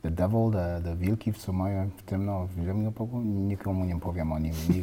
The 0.01 0.11
Devil, 0.11 0.51
te, 0.53 0.81
te 0.83 0.95
wilki, 0.95 1.33
co 1.33 1.53
mają 1.53 1.89
w 1.97 2.03
tym, 2.03 2.25
no, 2.25 2.47
w 2.55 2.93
pokój, 2.93 3.25
nikomu 3.25 3.85
nie 3.85 3.99
powiem 3.99 4.31
o 4.31 4.39
nim. 4.39 4.53
Nie, 4.69 4.81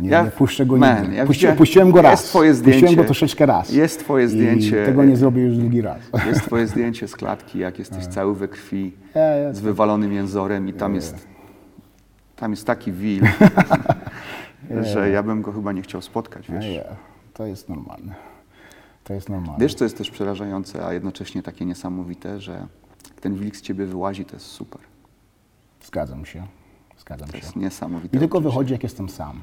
nie, 0.00 0.10
Ja- 0.10 0.22
nie 0.24 0.30
puszczę 0.30 0.66
go 0.66 0.76
man, 0.76 1.00
nigdy. 1.02 1.16
ja 1.16 1.26
Puści, 1.26 1.46
puściłem 1.58 1.90
go 1.90 2.02
raz. 2.02 2.24
twoje 2.24 2.50
Puściłem 2.52 2.76
zdjęcie. 2.78 2.96
go 2.96 3.04
troszeczkę 3.04 3.46
raz. 3.46 3.72
Jest 3.72 4.00
twoje 4.00 4.28
zdjęcie. 4.28 4.86
tego 4.86 5.04
nie 5.04 5.16
zrobię 5.16 5.42
już 5.42 5.56
drugi 5.56 5.80
raz. 5.80 5.98
Jest 6.28 6.42
twoje 6.42 6.66
zdjęcie 6.66 7.08
z 7.08 7.16
klatki, 7.16 7.58
jak 7.58 7.78
jesteś 7.78 8.06
cały 8.06 8.34
we 8.34 8.48
krwi, 8.48 8.92
z 9.52 9.60
wywalonym 9.60 10.12
jęzorem 10.12 10.68
i 10.68 10.72
tam 10.72 10.94
jest, 10.94 11.26
tam 12.36 12.50
jest 12.50 12.66
taki 12.66 12.92
wil, 12.92 13.22
że 14.92 15.10
ja 15.10 15.22
bym 15.22 15.42
go 15.42 15.52
chyba 15.52 15.72
nie 15.72 15.82
chciał 15.82 16.02
spotkać, 16.02 16.50
wiesz. 16.50 16.80
to 17.34 17.46
jest 17.46 17.68
normalne. 17.68 18.14
To 19.04 19.14
jest 19.14 19.28
normalne. 19.28 19.58
Wiesz, 19.60 19.74
co 19.74 19.84
jest 19.84 19.98
też 19.98 20.10
przerażające, 20.10 20.86
a 20.86 20.92
jednocześnie 20.92 21.42
takie 21.42 21.64
niesamowite, 21.64 22.40
że 22.40 22.66
ten 23.24 23.34
wilk 23.34 23.56
z 23.56 23.60
ciebie 23.62 23.86
wyłazi, 23.86 24.24
to 24.24 24.36
jest 24.36 24.46
super. 24.46 24.80
Zgadzam 25.86 26.24
się. 26.26 26.46
Zgadzam 26.98 27.28
To 27.28 27.32
się. 27.32 27.38
jest 27.38 27.56
niesamowite. 27.56 28.16
I 28.16 28.20
tylko 28.20 28.38
uczucie. 28.38 28.50
wychodzi, 28.50 28.72
jak 28.72 28.82
jestem 28.82 29.08
sam. 29.08 29.40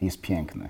Jest 0.00 0.20
piękny. 0.20 0.68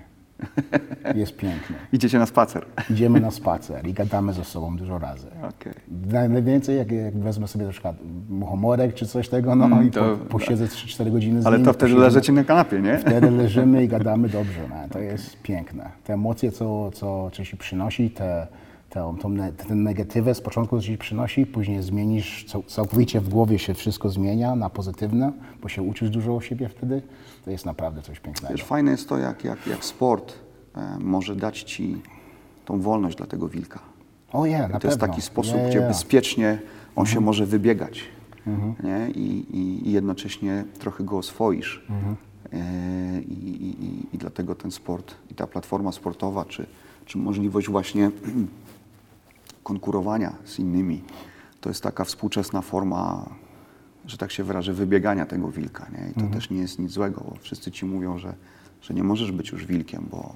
Jest 1.15 1.37
piękny. 1.37 1.75
Idziecie 1.93 2.19
na 2.19 2.25
spacer. 2.25 2.65
Idziemy 2.89 3.19
na 3.19 3.31
spacer 3.41 3.87
i 3.87 3.93
gadamy 3.93 4.33
ze 4.33 4.43
sobą 4.43 4.77
dużo 4.77 4.99
razy. 4.99 5.27
Naj- 6.07 6.29
Najwięcej, 6.29 6.77
jak, 6.77 6.91
jak 6.91 7.17
wezmę 7.19 7.47
sobie 7.47 7.65
na 7.65 7.71
przykład 7.71 7.95
muchomorek 8.29 8.93
czy 8.95 9.05
coś 9.07 9.29
tego, 9.29 9.55
no 9.55 9.65
Mm, 9.65 9.87
i 9.87 9.91
to- 9.91 10.17
po, 10.17 10.25
posiedzę 10.25 10.65
3-4 10.65 11.11
godziny 11.11 11.41
z 11.41 11.45
Ale 11.45 11.57
nim. 11.57 11.65
to 11.65 11.73
wtedy 11.73 11.93
leżycie 11.95 12.33
na 12.33 12.43
kanapie, 12.43 12.81
nie? 12.81 12.97
Wtedy 12.97 13.31
leżymy 13.41 13.83
i 13.83 13.87
gadamy 13.87 14.29
dobrze. 14.29 14.61
No. 14.69 14.75
To 14.89 14.99
jest 14.99 15.41
piękne. 15.41 15.89
Te 16.03 16.13
emocje, 16.13 16.51
co, 16.51 16.91
co, 16.91 17.31
co 17.31 17.43
ci 17.45 17.57
przynosi, 17.57 18.09
te, 18.09 18.47
tą, 18.91 19.29
ne- 19.29 19.51
ten 19.51 19.83
negatywę 19.83 20.35
z 20.35 20.41
początku 20.41 20.81
ci 20.81 20.97
przynosi, 20.97 21.45
później 21.45 21.83
zmienisz, 21.83 22.45
cał- 22.47 22.63
całkowicie 22.63 23.21
w 23.21 23.29
głowie 23.29 23.59
się 23.59 23.73
wszystko 23.73 24.09
zmienia 24.09 24.55
na 24.55 24.69
pozytywne, 24.69 25.31
bo 25.61 25.69
się 25.69 25.81
uczysz 25.81 26.09
dużo 26.09 26.35
o 26.35 26.41
siebie 26.41 26.69
wtedy. 26.69 27.01
To 27.45 27.51
jest 27.51 27.65
naprawdę 27.65 28.01
coś 28.01 28.19
pięknego. 28.19 28.53
Wiesz, 28.53 28.63
fajne 28.63 28.91
jest 28.91 29.09
to, 29.09 29.17
jak, 29.17 29.43
jak, 29.43 29.67
jak 29.67 29.85
sport 29.85 30.33
e, 30.75 30.97
może 30.99 31.35
dać 31.35 31.61
ci 31.63 32.01
tą 32.65 32.81
wolność 32.81 33.17
dla 33.17 33.25
tego 33.27 33.47
wilka. 33.47 33.79
O 34.33 34.45
je, 34.45 34.67
na 34.67 34.79
to 34.79 34.87
jest 34.87 34.99
pewno. 34.99 35.13
taki 35.15 35.21
sposób, 35.21 35.55
Je, 35.55 35.61
je, 35.61 35.69
gdzie 35.69 35.81
bezpiecznie 35.81 36.59
on 36.95 37.05
się 37.05 37.19
może 37.21 37.45
wybiegać 37.45 38.03
nie? 38.83 39.09
I, 39.15 39.45
i, 39.57 39.87
i 39.89 39.91
jednocześnie 39.91 40.63
trochę 40.79 41.03
go 41.03 41.17
oswoisz. 41.17 41.85
E, 42.53 43.21
i, 43.21 43.33
i, 43.33 43.85
i, 43.85 44.15
I 44.15 44.17
dlatego 44.17 44.55
ten 44.55 44.71
sport 44.71 45.15
i 45.31 45.33
ta 45.35 45.47
platforma 45.47 45.91
sportowa, 45.91 46.45
czy, 46.45 46.65
czy 47.05 47.17
możliwość 47.17 47.69
właśnie 47.69 48.11
konkurowania 49.63 50.33
z 50.45 50.59
innymi, 50.59 51.03
to 51.61 51.69
jest 51.69 51.83
taka 51.83 52.03
współczesna 52.03 52.61
forma, 52.61 53.29
że 54.05 54.17
tak 54.17 54.31
się 54.31 54.43
wyrażę, 54.43 54.73
wybiegania 54.73 55.25
tego 55.25 55.51
wilka. 55.51 55.87
Nie? 55.91 56.11
I 56.11 56.27
to 56.27 56.33
też 56.33 56.49
nie 56.49 56.57
jest 56.57 56.79
nic 56.79 56.91
złego, 56.91 57.23
bo 57.29 57.35
wszyscy 57.39 57.71
ci 57.71 57.85
mówią, 57.85 58.17
że, 58.17 58.33
że 58.81 58.93
nie 58.93 59.03
możesz 59.03 59.31
być 59.31 59.49
już 59.51 59.65
wilkiem, 59.65 60.07
bo, 60.11 60.35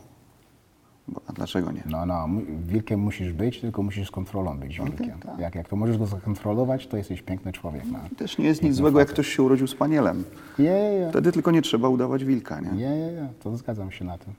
bo 1.08 1.22
a 1.28 1.34
dlaczego 1.34 1.72
nie? 1.72 1.84
No, 1.86 2.06
no, 2.06 2.28
wilkiem 2.68 3.00
musisz 3.00 3.34
być, 3.34 3.62
tylko 3.62 3.84
musisz 3.84 4.08
z 4.08 4.12
kontrolą 4.12 4.58
być 4.58 4.80
wilkiem. 4.80 5.20
tak. 5.20 5.40
Jak, 5.40 5.56
jak 5.56 5.70
to 5.70 5.76
możesz 5.76 5.98
go 5.98 6.06
zakontrolować, 6.06 6.88
to 6.88 6.98
jesteś 6.98 7.22
piękny 7.22 7.54
człowiek. 7.54 7.84
No. 7.92 8.00
I 8.12 8.16
też 8.16 8.38
nie 8.38 8.46
jest 8.46 8.64
nic 8.64 8.76
złego, 8.76 9.00
jak 9.00 9.10
ktoś 9.10 9.28
się 9.28 9.44
urodził 9.44 9.68
z 9.68 9.76
panielem. 9.76 10.24
Je, 10.60 10.66
je, 10.66 10.94
je. 10.94 11.10
Wtedy 11.10 11.32
tylko 11.32 11.52
nie 11.52 11.62
trzeba 11.62 11.90
udawać 11.90 12.26
wilka, 12.26 12.60
nie? 12.60 12.72
Nie, 12.72 12.90
nie, 12.90 13.12
nie, 13.12 13.30
to 13.40 13.58
zgadzam 13.58 13.92
się 13.92 14.06
na 14.06 14.18
tym. 14.18 14.34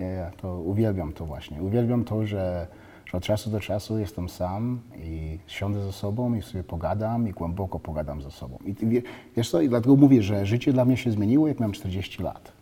Nie, 0.00 0.06
nie, 0.06 0.30
to 0.36 0.60
uwielbiam 0.60 1.12
to 1.12 1.26
właśnie. 1.26 1.62
Uwielbiam 1.62 2.04
to, 2.04 2.26
że, 2.26 2.66
że 3.12 3.18
od 3.18 3.24
czasu 3.24 3.50
do 3.50 3.60
czasu 3.60 3.98
jestem 3.98 4.28
sam 4.28 4.80
i 5.04 5.38
siądę 5.46 5.82
ze 5.84 5.92
sobą 5.92 6.34
i 6.34 6.42
sobie 6.42 6.64
pogadam 6.64 7.28
i 7.28 7.32
głęboko 7.32 7.78
pogadam 7.78 8.22
ze 8.22 8.30
sobbo. 8.30 8.58
I 8.66 9.02
wiesz 9.36 9.50
co, 9.50 9.60
i 9.60 9.68
dlatego 9.68 9.96
mówię, 9.96 10.22
że 10.22 10.46
życie 10.46 10.72
dla 10.72 10.84
mnie 10.84 10.96
się 10.96 11.10
zmieniło, 11.10 11.48
jak 11.48 11.60
miałem 11.60 11.72
40 11.72 12.22
lat. 12.22 12.52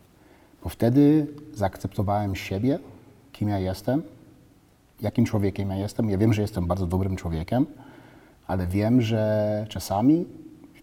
Bo 0.65 0.69
wtedy 0.69 1.27
zaakceptowałem 1.55 2.35
siebie, 2.37 2.79
kim 3.33 3.49
ja 3.49 3.59
jestem, 3.59 4.03
jakim 5.01 5.25
człowiekiem 5.25 5.71
ja 5.71 5.77
jestem. 5.77 6.11
Ja 6.11 6.19
wiem, 6.19 6.33
że 6.35 6.43
jestem 6.43 6.67
bardzo 6.67 6.87
dobrym 6.87 7.17
człowiekiem, 7.17 7.67
ale 8.47 8.67
wiem, 8.67 9.03
że 9.03 9.67
czasami 9.69 10.25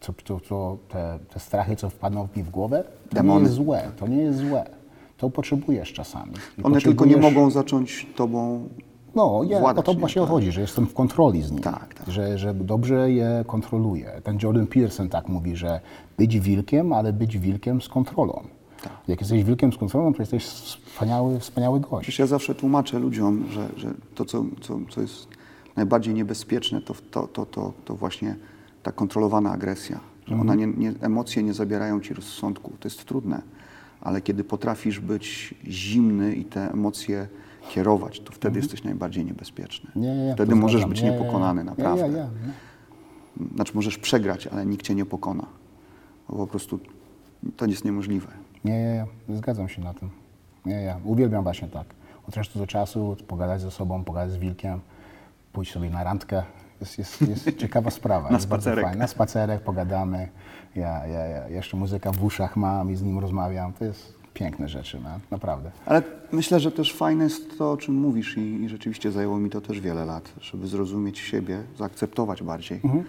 co, 0.02 0.14
to, 0.14 0.40
to, 0.40 0.78
te, 0.90 1.20
te 1.34 1.40
strachy, 1.40 1.76
co 1.76 1.90
wpadną 1.90 2.28
mi 2.36 2.44
w 2.44 2.50
głowę, 2.50 2.84
to 3.10 3.16
Demony. 3.16 3.40
nie 3.40 3.44
jest 3.46 3.56
złe. 3.56 3.92
To 3.98 4.08
nie 4.08 4.18
jest 4.18 4.40
złe. 4.40 4.70
To 5.18 5.30
potrzebujesz 5.30 5.94
czasami. 5.94 6.32
I 6.58 6.64
One 6.64 6.82
tylko 6.82 7.06
nie 7.06 7.16
potrzebujesz- 7.16 7.22
mogą 7.36 7.50
zacząć 7.52 8.08
tobą 8.16 8.70
No, 9.18 9.42
ja, 9.44 9.64
o 9.64 9.84
to 9.84 9.94
nie? 9.94 10.00
właśnie 10.00 10.22
Tak. 10.22 10.32
chodzi, 10.32 10.52
że 10.52 10.62
jestem 10.62 10.88
w 10.88 10.94
kontroli 10.94 11.42
z 11.42 11.52
nim. 11.52 11.62
Tak, 11.62 11.94
tak. 11.94 12.10
Że, 12.10 12.38
że 12.38 12.54
dobrze 12.54 13.12
je 13.12 13.44
kontroluję. 13.48 14.22
Ten 14.24 14.38
Jordan 14.44 14.68
Peterson 14.68 15.10
tak 15.10 15.28
mówi, 15.30 15.56
że 15.56 15.80
być 16.18 16.40
wilkiem, 16.40 16.94
ale 16.94 17.14
być 17.14 17.38
wilkiem 17.38 17.82
z 17.82 17.90
kontrolą. 17.90 18.44
Tak. 18.84 18.92
Jak 19.08 19.22
jesteś 19.22 19.44
wilkiem 19.44 19.74
z 19.74 19.78
kontrolą, 19.78 20.14
to 20.14 20.22
jesteś 20.22 20.44
wspaniały, 20.46 21.40
wspaniały 21.40 21.80
gość. 21.80 22.02
Przecież 22.02 22.20
ja 22.20 22.28
zawsze 22.28 22.56
tłumaczę 22.56 23.00
ludziom, 23.00 23.46
że, 23.50 23.70
że 23.78 23.94
to, 24.16 24.26
co, 24.26 24.46
co, 24.62 24.80
co 24.90 25.02
jest 25.02 25.28
najbardziej 25.76 26.14
niebezpieczne, 26.14 26.82
to, 26.82 26.94
to, 27.12 27.28
to, 27.28 27.46
to, 27.46 27.74
to 27.86 27.96
właśnie 27.96 28.36
ta 28.84 28.92
kontrolowana 28.92 29.52
agresja. 29.52 30.00
Że 30.28 30.36
ona 30.36 30.56
nie, 30.56 30.68
nie, 30.68 30.94
emocje 31.02 31.44
nie 31.44 31.54
zabierają 31.54 32.02
ci 32.02 32.14
rozsądku. 32.14 32.72
To 32.80 32.88
jest 32.88 33.06
trudne, 33.06 33.42
ale 34.02 34.22
kiedy 34.22 34.44
potrafisz 34.44 35.00
być 35.00 35.54
zimny 35.68 36.36
i 36.36 36.46
te 36.46 36.72
emocje 36.72 37.28
kierować, 37.70 38.20
to 38.20 38.32
wtedy 38.32 38.60
jesteś 38.60 38.84
najbardziej 38.84 39.26
niebezpieczny. 39.26 39.92
Nie, 39.96 40.16
nie, 40.16 40.34
wtedy 40.34 40.56
możesz 40.56 40.72
zgadzam. 40.82 40.90
być 40.90 41.02
Nie, 41.02 41.06
nie, 41.10 41.14
nie. 41.16 41.20
niepokonany, 41.20 41.62
Nie, 41.62 41.66
naprawdę. 41.70 42.10
nie, 42.10 42.16
nie. 42.16 42.28
Znaczy 43.56 43.72
możesz 43.76 43.98
przegrać, 43.98 44.48
ale 44.48 44.66
nikt 44.66 44.86
cię 44.86 44.96
nie 44.96 45.06
pokona. 45.06 45.46
Bo 46.30 46.36
po 46.36 46.48
prostu 46.48 46.80
to 47.58 47.66
jest 47.66 47.86
niemożliwe. 47.86 48.28
Nie, 48.66 48.74
nie, 48.84 49.06
nie, 49.30 49.38
zgadzam 49.38 49.70
się 49.70 49.82
na 49.82 49.94
tym. 49.94 50.10
Nie, 50.66 50.82
nie, 50.84 50.96
uwielbiam 51.04 51.44
właśnie 51.44 51.68
tak. 51.68 51.86
Od 52.28 52.34
czasu 52.34 52.60
do 52.60 52.68
czasu 52.68 53.16
pogadać 53.28 53.62
ze 53.62 53.72
sobą, 53.72 54.04
pogadać 54.04 54.32
z 54.32 54.38
wilkiem, 54.38 54.80
pójść 55.54 55.72
sobie 55.74 55.90
na 55.90 56.04
randkę. 56.04 56.44
Jest, 56.82 56.98
jest, 56.98 57.22
jest 57.22 57.58
ciekawa 57.62 57.90
sprawa. 57.92 58.30
Na 58.30 58.40
spacerek. 58.40 58.96
Na 58.96 59.08
spacerek 59.08 59.62
pogadamy. 59.62 60.30
Ja, 60.76 61.08
ja, 61.08 61.26
ja 61.26 61.48
jeszcze 61.50 61.78
muzyka 61.78 62.12
w 62.12 62.24
uszach 62.24 62.56
mam 62.58 62.92
i 62.92 62.96
z 62.96 63.02
nim 63.04 63.20
rozmawiam. 63.20 63.74
To 63.74 63.86
jest 63.86 64.14
piękne 64.38 64.70
rzeczy, 64.70 65.00
no, 65.04 65.10
naprawdę. 65.32 65.72
Ale 65.86 66.04
myślę, 66.32 66.60
że 66.60 66.72
też 66.72 66.94
fajne 66.94 67.24
jest 67.24 67.58
to, 67.58 67.72
o 67.72 67.78
czym 67.78 67.96
mówisz 67.96 68.38
i, 68.38 68.42
i 68.64 68.70
rzeczywiście 68.70 69.12
zajęło 69.12 69.40
mi 69.40 69.50
to 69.50 69.62
też 69.62 69.80
wiele 69.80 70.06
lat, 70.06 70.34
żeby 70.42 70.68
zrozumieć 70.68 71.20
siebie, 71.20 71.64
zaakceptować 71.78 72.44
bardziej, 72.44 72.80
Mhm. 72.84 73.04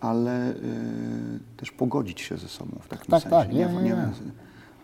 ale 0.00 0.50
y, 0.50 0.56
też 1.56 1.70
pogodzić 1.70 2.20
się 2.20 2.36
ze 2.36 2.48
sobą 2.48 2.78
w 2.80 2.88
takim 2.88 3.06
Tak, 3.10 3.22
sensie. 3.22 3.30
tak, 3.36 3.48
nie, 3.52 3.66
nie, 3.66 3.82
nie. 3.82 3.96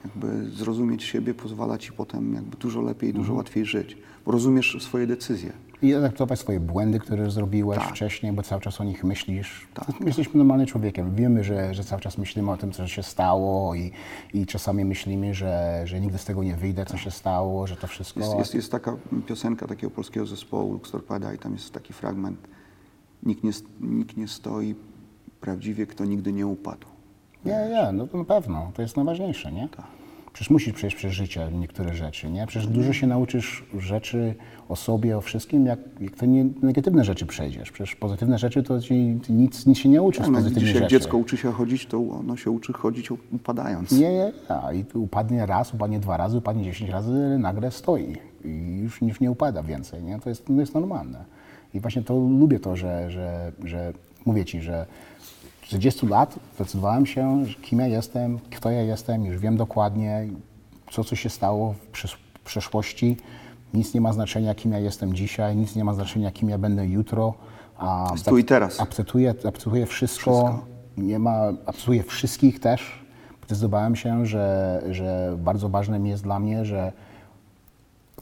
Jakby 0.04 0.50
zrozumieć 0.50 1.02
siebie 1.02 1.34
pozwala 1.34 1.78
ci 1.78 1.92
potem 1.92 2.34
jakby 2.34 2.56
dużo 2.56 2.80
lepiej, 2.80 3.08
Mhm. 3.10 3.24
dużo 3.24 3.34
łatwiej 3.34 3.64
żyć, 3.64 3.96
bo 4.26 4.32
rozumiesz 4.32 4.76
swoje 4.80 5.06
decyzje. 5.06 5.52
I 5.82 5.94
adaptować 5.94 6.38
swoje 6.38 6.60
błędy, 6.60 6.98
które 6.98 7.30
zrobiłeś 7.30 7.78
Tak. 7.78 7.88
wcześniej, 7.88 8.32
bo 8.32 8.42
cały 8.42 8.60
czas 8.60 8.80
o 8.80 8.84
nich 8.84 9.04
myślisz. 9.04 9.68
Tak. 9.74 9.86
Jesteśmy 10.06 10.38
normalnym 10.38 10.66
człowiekiem. 10.66 11.14
Wiemy, 11.14 11.44
że, 11.44 11.74
że 11.74 11.84
cały 11.84 12.00
czas 12.02 12.18
myślimy 12.18 12.50
o 12.50 12.56
tym, 12.56 12.72
co 12.72 12.88
się 12.88 13.02
stało 13.02 13.74
i, 13.74 13.92
i 14.34 14.46
czasami 14.46 14.84
myślimy, 14.84 15.34
że, 15.34 15.82
że 15.84 16.00
nigdy 16.00 16.18
z 16.18 16.24
tego 16.24 16.42
nie 16.42 16.56
wyjdę, 16.56 16.86
co 16.86 16.96
się 16.96 17.10
stało, 17.10 17.66
że 17.66 17.76
to 17.76 17.86
wszystko... 17.86 18.20
Jest, 18.20 18.38
jest, 18.38 18.54
jest 18.54 18.72
taka 18.72 18.96
piosenka 19.26 19.66
takiego 19.66 19.90
polskiego 19.90 20.26
zespołu 20.26 20.72
Lux 20.72 20.90
Torpeda 20.90 21.34
i 21.34 21.38
tam 21.38 21.52
jest 21.52 21.74
taki 21.74 21.92
fragment 21.92 22.38
nikt 23.22 23.44
nie, 23.44 23.50
nikt 23.80 24.16
nie 24.16 24.28
stoi 24.28 24.74
prawdziwie, 25.40 25.86
kto 25.86 26.04
nigdy 26.04 26.32
nie 26.32 26.46
upadł. 26.46 26.86
Nie, 27.44 27.68
nie, 27.70 27.92
no 27.92 28.06
to 28.06 28.18
na 28.18 28.24
pewno. 28.24 28.70
To 28.74 28.82
jest 28.82 28.96
najważniejsze, 28.96 29.52
nie? 29.52 29.68
Tak. 29.68 29.86
Przecież 30.32 30.50
musisz 30.50 30.72
przejść 30.74 30.96
przez 30.96 31.12
życie 31.12 31.48
niektóre 31.52 31.94
rzeczy, 31.94 32.30
nie? 32.30 32.46
Przecież 32.46 32.68
dużo 32.68 32.92
się 32.92 33.06
nauczysz 33.06 33.64
rzeczy 33.78 34.34
o 34.68 34.76
sobie, 34.76 35.16
o 35.18 35.20
wszystkim, 35.20 35.66
jak, 35.66 35.78
jak 36.00 36.16
to 36.16 36.26
nie, 36.26 36.46
negatywne 36.62 37.04
rzeczy 37.04 37.26
przejdziesz. 37.26 37.70
Przecież 37.72 37.96
pozytywne 37.96 38.38
rzeczy 38.38 38.62
to 38.62 38.80
ci 38.80 38.94
nic, 39.28 39.66
nic 39.66 39.78
się 39.78 39.88
nie 39.88 40.02
uczysz 40.02 40.26
z 40.26 40.28
No, 40.28 40.34
pozytywnych 40.34 40.64
widzisz, 40.64 40.74
jak 40.74 40.90
rzeczy. 40.90 41.00
dziecko 41.00 41.16
uczy 41.16 41.36
się 41.36 41.52
chodzić, 41.52 41.86
to 41.86 41.98
ono 41.98 42.36
się 42.36 42.50
uczy 42.50 42.72
chodzić 42.72 43.10
upadając. 43.32 43.92
Nie, 43.92 43.98
nie, 43.98 44.32
nie. 44.72 44.78
I 44.80 44.84
upadnie 44.98 45.46
raz, 45.46 45.74
upadnie 45.74 46.00
dwa 46.00 46.16
razy, 46.16 46.38
upadnie 46.38 46.64
dziesięć 46.64 46.90
razy, 46.90 47.36
nagle 47.38 47.70
stoi 47.70 48.16
i 48.44 48.78
już, 48.82 49.02
już 49.02 49.20
nie 49.20 49.30
upada 49.30 49.62
więcej, 49.62 50.02
nie? 50.02 50.18
To 50.20 50.28
jest, 50.28 50.46
to 50.46 50.52
jest 50.52 50.74
normalne. 50.74 51.24
I 51.74 51.80
właśnie 51.80 52.02
to 52.02 52.14
lubię 52.14 52.60
to, 52.60 52.76
że, 52.76 53.10
że, 53.10 53.52
że 53.64 53.92
mówię 54.26 54.44
Ci, 54.44 54.60
że 54.60 54.86
40 55.70 56.06
lat 56.06 56.38
zdecydowałem 56.54 57.06
się, 57.06 57.44
kim 57.62 57.78
ja 57.78 57.86
jestem, 57.86 58.38
kto 58.50 58.70
ja 58.70 58.82
jestem, 58.82 59.24
już 59.24 59.38
wiem 59.38 59.56
dokładnie, 59.56 60.28
co, 60.90 61.04
co 61.04 61.16
się 61.16 61.28
stało 61.28 61.72
w 61.72 61.92
przesz- 61.92 62.16
w 62.34 62.44
przeszłości. 62.44 63.16
Nic 63.74 63.94
nie 63.94 64.00
ma 64.00 64.12
znaczenia, 64.12 64.54
kim 64.54 64.72
ja 64.72 64.78
jestem 64.78 65.14
dzisiaj, 65.14 65.56
nic 65.56 65.76
nie 65.76 65.84
ma 65.84 65.94
znaczenia, 65.94 66.30
kim 66.30 66.48
ja 66.48 66.58
będę 66.58 66.86
jutro. 66.86 67.34
A 67.78 68.12
tu 68.24 68.38
i 68.38 68.44
teraz. 68.44 68.80
Akceptuję, 68.80 69.30
akceptuję 69.30 69.86
wszystko, 69.86 70.30
Wszystko. 70.44 70.64
nie 70.98 71.18
ma, 71.18 71.36
akceptuję 71.66 72.02
wszystkich 72.02 72.60
też. 72.60 73.04
Zdecydowałem 73.46 73.96
się, 73.96 74.26
że, 74.26 74.82
że 74.90 75.36
bardzo 75.38 75.68
ważne 75.68 75.98
mi 75.98 76.10
jest 76.10 76.22
dla 76.22 76.38
mnie, 76.38 76.64
że 76.64 76.92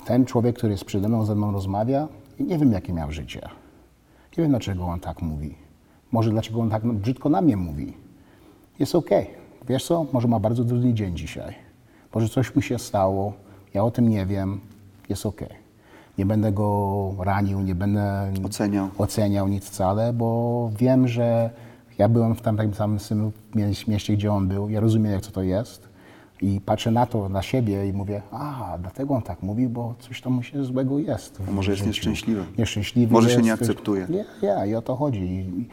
ten 0.05 0.25
człowiek, 0.27 0.57
który 0.57 0.73
jest 0.73 0.85
przede 0.85 1.09
mną, 1.09 1.25
ze 1.25 1.35
mną 1.35 1.53
rozmawia, 1.53 2.09
nie 2.41 2.59
wiem, 2.59 2.73
jakie 2.73 2.93
miał 2.93 3.13
życie. 3.13 3.41
Nie 4.39 4.43
wiem, 4.43 4.51
dlaczego 4.51 4.85
on 4.85 5.01
tak 5.01 5.23
mówi. 5.23 5.68
Może 6.13 6.31
dlaczego 6.31 6.61
on 6.61 6.71
tak 6.71 6.87
brzydko 6.87 7.29
na 7.29 7.41
mnie 7.41 7.57
mówi. 7.57 7.93
Jest 8.79 8.95
okej. 8.95 9.27
Wiesz 9.69 9.85
co? 9.87 10.07
Może 10.13 10.29
ma 10.29 10.39
bardzo 10.41 10.65
trudny 10.65 10.95
dzień 10.95 11.17
dzisiaj. 11.17 11.55
Może 12.15 12.29
coś 12.29 12.55
mu 12.55 12.63
się 12.63 12.79
stało. 12.79 13.33
Ja 13.75 13.85
o 13.85 13.91
tym 13.91 14.09
nie 14.09 14.27
wiem. 14.27 14.61
Jest 15.09 15.27
okej. 15.27 15.49
Nie 16.19 16.27
będę 16.27 16.53
go 16.53 17.15
ranił, 17.19 17.61
nie 17.61 17.75
będę 17.75 18.33
Oceniał. 18.45 18.89
oceniał 18.99 19.49
nic 19.49 19.65
wcale, 19.65 20.13
bo 20.13 20.71
wiem, 20.79 21.09
że 21.09 21.51
ja 21.99 22.09
byłem 22.09 22.35
w 22.35 22.41
tam 22.43 22.57
takim 22.57 22.75
samym 22.75 22.99
samym 22.99 23.33
mie- 23.55 23.89
mieście, 23.89 24.13
gdzie 24.17 24.33
on 24.33 24.49
był. 24.49 24.69
Ja 24.71 24.81
rozumiem, 24.81 25.13
jak 25.13 25.23
co 25.23 25.31
to 25.33 25.43
jest. 25.43 25.89
I 26.43 26.61
patrzę 26.61 26.91
na 26.91 27.07
to, 27.07 27.29
na 27.29 27.43
siebie 27.43 27.87
i 27.89 27.93
mówię, 27.93 28.23
a, 28.31 28.79
dlatego 28.81 29.15
on 29.15 29.23
tak 29.23 29.43
mówi, 29.43 29.69
bo 29.69 29.95
coś 29.99 30.21
tam 30.21 30.33
mu 30.33 30.43
się 30.43 30.65
złego 30.65 30.99
jest. 30.99 31.41
może 31.53 31.71
jest 31.71 31.79
życiu. 31.79 31.89
nieszczęśliwy. 31.89 32.45
Nieszczęśliwy 32.59 33.13
Może 33.13 33.31
się 33.31 33.43
nie 33.43 33.51
coś- 33.57 33.61
akceptuje. 33.69 34.07
Nie, 34.11 34.25
nie, 34.43 34.69
i 34.71 34.75
o 34.75 34.83
to 34.83 34.97
chodzi. 34.97 35.21
I, 35.21 35.69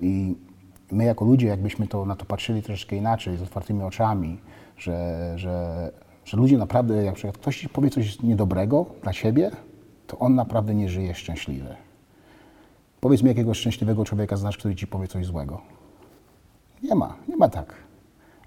I 0.00 0.34
my 0.92 1.04
jako 1.04 1.24
ludzie, 1.24 1.46
jakbyśmy 1.46 1.86
to, 1.86 2.06
na 2.06 2.16
to 2.16 2.24
patrzyli 2.24 2.62
troszeczkę 2.62 2.96
inaczej, 2.96 3.36
z 3.36 3.42
otwartymi 3.42 3.82
oczami, 3.82 4.38
że, 4.76 5.32
że, 5.36 5.90
Że 6.24 6.36
ludzie 6.36 6.58
naprawdę, 6.58 7.04
jak 7.04 7.14
przykład 7.14 7.38
ktoś 7.38 7.58
ci 7.60 7.68
powie 7.68 7.90
coś 7.90 8.22
niedobrego 8.22 8.86
dla 9.02 9.12
ciebie, 9.12 9.50
to 10.06 10.18
on 10.18 10.34
naprawdę 10.34 10.74
nie 10.74 10.88
żyje 10.88 11.14
szczęśliwy. 11.14 11.74
Powiedz 13.00 13.22
mi, 13.22 13.28
jakiego 13.28 13.54
szczęśliwego 13.54 14.04
człowieka 14.04 14.36
znasz, 14.36 14.56
który 14.58 14.74
ci 14.74 14.86
powie 14.86 15.08
coś 15.08 15.26
złego. 15.26 15.60
Nie 16.82 16.94
ma, 16.94 17.16
nie 17.28 17.36
ma 17.36 17.48
tak. 17.48 17.74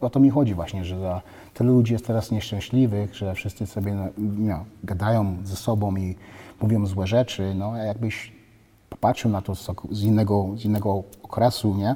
O 0.03 0.09
to 0.09 0.19
mi 0.19 0.29
chodzi 0.29 0.53
właśnie, 0.53 0.85
że 0.85 0.99
za 0.99 1.21
tyle 1.53 1.69
ludzi 1.71 1.93
jest 1.93 2.07
teraz 2.07 2.31
nieszczęśliwych, 2.31 3.15
że 3.15 3.33
wszyscy 3.33 3.65
sobie 3.65 3.93
no, 3.93 4.07
no, 4.17 4.65
gadają 4.83 5.37
ze 5.43 5.55
sobą 5.55 5.95
i 5.95 6.15
mówią 6.61 6.85
złe 6.85 7.07
rzeczy. 7.07 7.55
No, 7.55 7.71
a 7.71 7.77
jakbyś 7.77 8.31
popatrzył 8.89 9.31
na 9.31 9.41
to 9.41 9.55
z, 9.91 10.03
innego, 10.03 10.49
z 10.57 10.65
innego 10.65 11.03
okresu, 11.23 11.75
nie? 11.75 11.95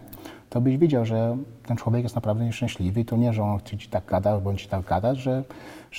to 0.49 0.61
byś 0.61 0.77
widział, 0.77 1.05
że 1.05 1.37
ten 1.65 1.77
człowiek 1.77 2.03
jest 2.03 2.15
naprawdę 2.15 2.45
nieszczęśliwy 2.45 2.99
i 2.99 3.05
to 3.05 3.17
nie, 3.17 3.33
że 3.33 3.43
on 3.43 3.59
ci 3.61 3.89
tak 3.89 4.05
gada, 4.05 4.39
bądź 4.39 4.61
ci 4.61 4.67
tak 4.67 4.85
gada, 4.85 5.15
że 5.15 5.43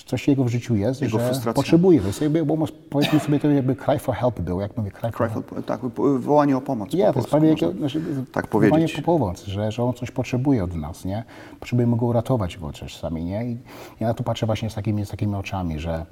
coś 0.05 0.29
jego 0.29 0.45
w 0.45 0.49
życiu 0.49 0.77
jest, 0.77 1.03
Jego 1.03 1.19
że 1.19 1.25
frustracja. 1.25 1.53
potrzebuje. 1.53 2.01
To 2.01 2.07
jest 2.07 2.21
jakby, 2.23 2.45
bo 2.47 2.57
powiedzmy 2.91 3.21
sobie, 3.21 3.41
to 3.41 3.51
jakby 3.51 3.77
cry 3.77 3.99
for 3.99 4.15
help 4.15 4.41
był, 4.41 4.61
jak 4.61 4.77
mówię, 4.77 4.91
cry 4.91 5.01
for 5.11 5.13
Cry 5.13 5.29
help. 5.29 5.47
for- 5.49 5.65
tak, 5.65 5.81
wołanie 6.19 6.57
o 6.57 6.61
pomoc. 6.61 6.93
Nie, 6.93 7.07
po 7.07 7.13
to 7.13 7.19
jest 7.19 7.31
prawie 7.31 7.49
jak, 7.49 7.59
znaczy, 7.79 8.01
tak 8.33 8.49
wołanie 8.53 8.71
powiedzieć. 8.71 8.97
po 8.97 9.03
pomoc, 9.03 9.45
że, 9.45 9.73
że 9.73 9.83
on 9.85 9.95
coś 9.95 10.11
potrzebuje 10.11 10.65
od 10.65 10.75
nas, 10.75 11.05
nie? 11.05 11.25
Potrzebujemy 11.61 11.97
go 11.97 12.07
uratować 12.07 12.59
go 12.59 12.73
czasami, 12.73 13.25
nie? 13.25 13.45
I 13.51 13.57
ja 14.01 14.07
na 14.09 14.15
to 14.15 14.25
patrzę 14.25 14.47
właśnie 14.47 14.71
z 14.71 14.75
takimi, 14.75 15.07
z 15.07 15.11
takimi 15.11 15.35
oczami, 15.35 15.79
że 15.81 16.07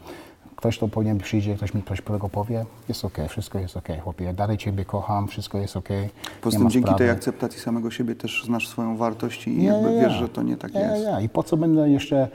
ktoś 0.57 0.79
to 0.79 0.89
powinien 0.89 1.19
przyjdzie, 1.19 1.57
ktoś 1.57 1.75
mi 1.75 1.83
coś 1.83 2.01
tego 2.03 2.29
powie, 2.29 2.65
jest 2.89 3.05
okej, 3.05 3.29
wszystko 3.29 3.59
jest 3.59 3.77
okej, 3.77 4.01
chłopie, 4.01 4.25
ja 4.25 4.33
dalej 4.33 4.59
Ciebie 4.59 4.85
kocham, 4.85 5.29
wszystko 5.29 5.59
jest 5.59 5.77
okej, 5.77 6.09
Poza 6.43 6.59
tym 6.59 6.71
dzięki 6.71 6.87
sprawy. 6.89 6.99
tej 6.99 7.11
akceptacji 7.11 7.61
samego 7.61 7.91
siebie 7.91 8.15
też 8.15 8.43
znasz 8.45 8.69
swoją 8.69 8.97
wartość 8.97 9.49
i 9.49 9.65
Ja, 9.65 9.73
jakby 9.73 9.93
ja, 9.95 10.03
wiesz, 10.03 10.13
ja. 10.13 10.19
że 10.19 10.29
to 10.29 10.43
nie 10.43 10.57
tak 10.57 10.75
ja, 10.75 10.93
jest. 10.93 11.05
Ja, 11.05 11.21
I 11.21 11.29
po 11.29 11.43
co 11.43 11.57
będę 11.57 11.91
jeszcze, 11.91 12.29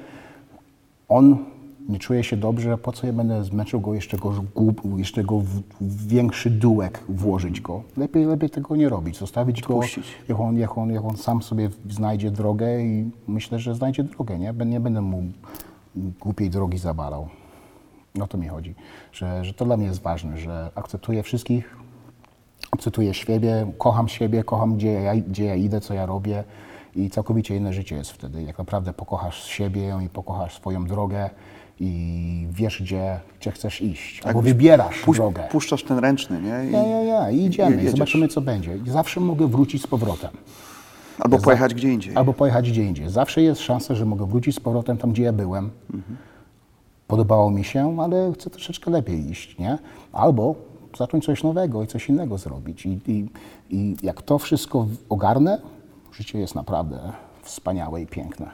on 1.11 1.37
nie 1.89 1.99
czuje 1.99 2.23
się 2.23 2.37
dobrze, 2.37 2.77
po 2.77 2.91
co 2.91 3.07
ja 3.07 3.13
będę 3.13 3.43
zmęczył 3.43 3.81
go, 3.81 3.93
jeszcze 3.93 4.17
go, 4.17 4.33
jeszcze 4.97 5.23
go 5.23 5.39
w, 5.39 5.61
większy 6.07 6.49
dułek 6.49 7.03
włożyć 7.09 7.61
go. 7.61 7.83
Lepiej, 7.97 8.25
lepiej 8.25 8.49
tego 8.49 8.75
nie 8.75 8.89
robić, 8.89 9.17
zostawić 9.17 9.61
go, 9.61 9.73
Odpuścić. 9.73 10.05
jak 10.29 10.39
on, 10.39 10.57
jak, 10.57 10.77
on, 10.77 10.89
jak 10.89 11.05
on 11.05 11.17
sam 11.17 11.41
sobie 11.41 11.69
znajdzie 11.89 12.31
drogę 12.31 12.81
i 12.81 13.11
myślę, 13.27 13.59
że 13.59 13.75
znajdzie 13.75 14.03
drogę, 14.03 14.39
nie? 14.39 14.53
Nie 14.65 14.79
będę 14.79 15.01
mu 15.01 15.23
głupiej 16.19 16.49
drogi 16.49 16.77
zabalał. 16.77 17.27
O 18.21 18.27
to 18.27 18.37
mi 18.37 18.47
chodzi, 18.47 18.75
że, 19.13 19.45
że 19.45 19.53
to 19.53 19.65
dla 19.65 19.77
mnie 19.77 19.85
jest 19.85 20.01
ważne, 20.01 20.37
że 20.37 20.69
akceptuję 20.75 21.23
wszystkich, 21.23 21.75
akceptuję 22.71 23.13
siebie, 23.13 23.71
kocham 23.77 24.07
siebie, 24.07 24.43
kocham 24.43 24.75
gdzie 24.75 24.91
ja, 24.91 25.15
gdzie 25.15 25.45
ja 25.45 25.55
idę, 25.55 25.81
co 25.81 25.93
ja 25.93 26.05
robię 26.05 26.43
i 26.95 27.09
całkowicie 27.09 27.55
inne 27.55 27.73
życie 27.73 27.95
jest 27.95 28.11
wtedy. 28.11 28.43
Jak 28.43 28.57
naprawdę 28.57 28.93
pokochasz 28.93 29.43
siebie 29.43 29.97
i 30.05 30.09
pokochasz 30.09 30.55
swoją 30.55 30.85
drogę 30.85 31.29
i 31.79 32.47
wiesz, 32.51 32.81
gdzie, 32.81 33.19
gdzie 33.39 33.51
chcesz 33.51 33.81
iść, 33.81 34.21
albo 34.25 34.39
Jakbyś 34.39 34.53
wybierasz 34.53 35.01
Puś- 35.05 35.15
drogę. 35.17 35.43
Puszczasz 35.51 35.83
ten 35.83 35.99
ręczny, 35.99 36.41
nie? 36.41 36.69
I, 36.69 36.71
Ja, 36.71 36.83
ja, 36.87 37.01
ja, 37.03 37.31
i 37.31 37.45
idziemy, 37.45 37.83
i 37.83 37.89
zobaczymy, 37.89 38.27
co 38.27 38.41
będzie. 38.41 38.77
Zawsze 38.87 39.19
mogę 39.19 39.47
wrócić 39.47 39.81
z 39.81 39.87
powrotem. 39.87 40.29
Albo 41.19 41.37
pojechać 41.39 41.73
gdzie 41.73 41.89
indziej. 41.93 42.15
Albo 42.15 42.33
pojechać 42.33 42.71
gdzie 42.71 42.83
indziej. 42.83 43.09
Zawsze 43.09 43.41
jest 43.41 43.61
szansa, 43.61 43.95
że 43.95 44.05
mogę 44.05 44.25
wrócić 44.25 44.55
z 44.55 44.59
powrotem 44.59 44.97
tam, 44.97 45.11
gdzie 45.11 45.23
ja 45.23 45.33
byłem. 45.33 45.69
Podobało 47.07 47.51
mi 47.51 47.63
się, 47.63 47.97
ale 48.01 48.31
chcę 48.33 48.49
troszeczkę 48.49 48.91
lepiej 48.91 49.29
iść, 49.29 49.57
nie? 49.59 49.77
Albo 50.13 50.55
zacząć 50.97 51.25
coś 51.25 51.43
nowego 51.43 51.83
i 51.83 51.87
coś 51.87 52.09
innego 52.09 52.37
zrobić. 52.37 52.85
I, 52.85 52.99
i, 53.07 53.25
i 53.69 53.95
jak 54.03 54.21
to 54.21 54.37
wszystko 54.39 54.87
ogarnę, 55.09 55.61
życie 56.11 56.39
jest 56.39 56.55
naprawdę 56.55 57.13
wspaniałe 57.43 58.01
i 58.01 58.07
piękne. 58.07 58.51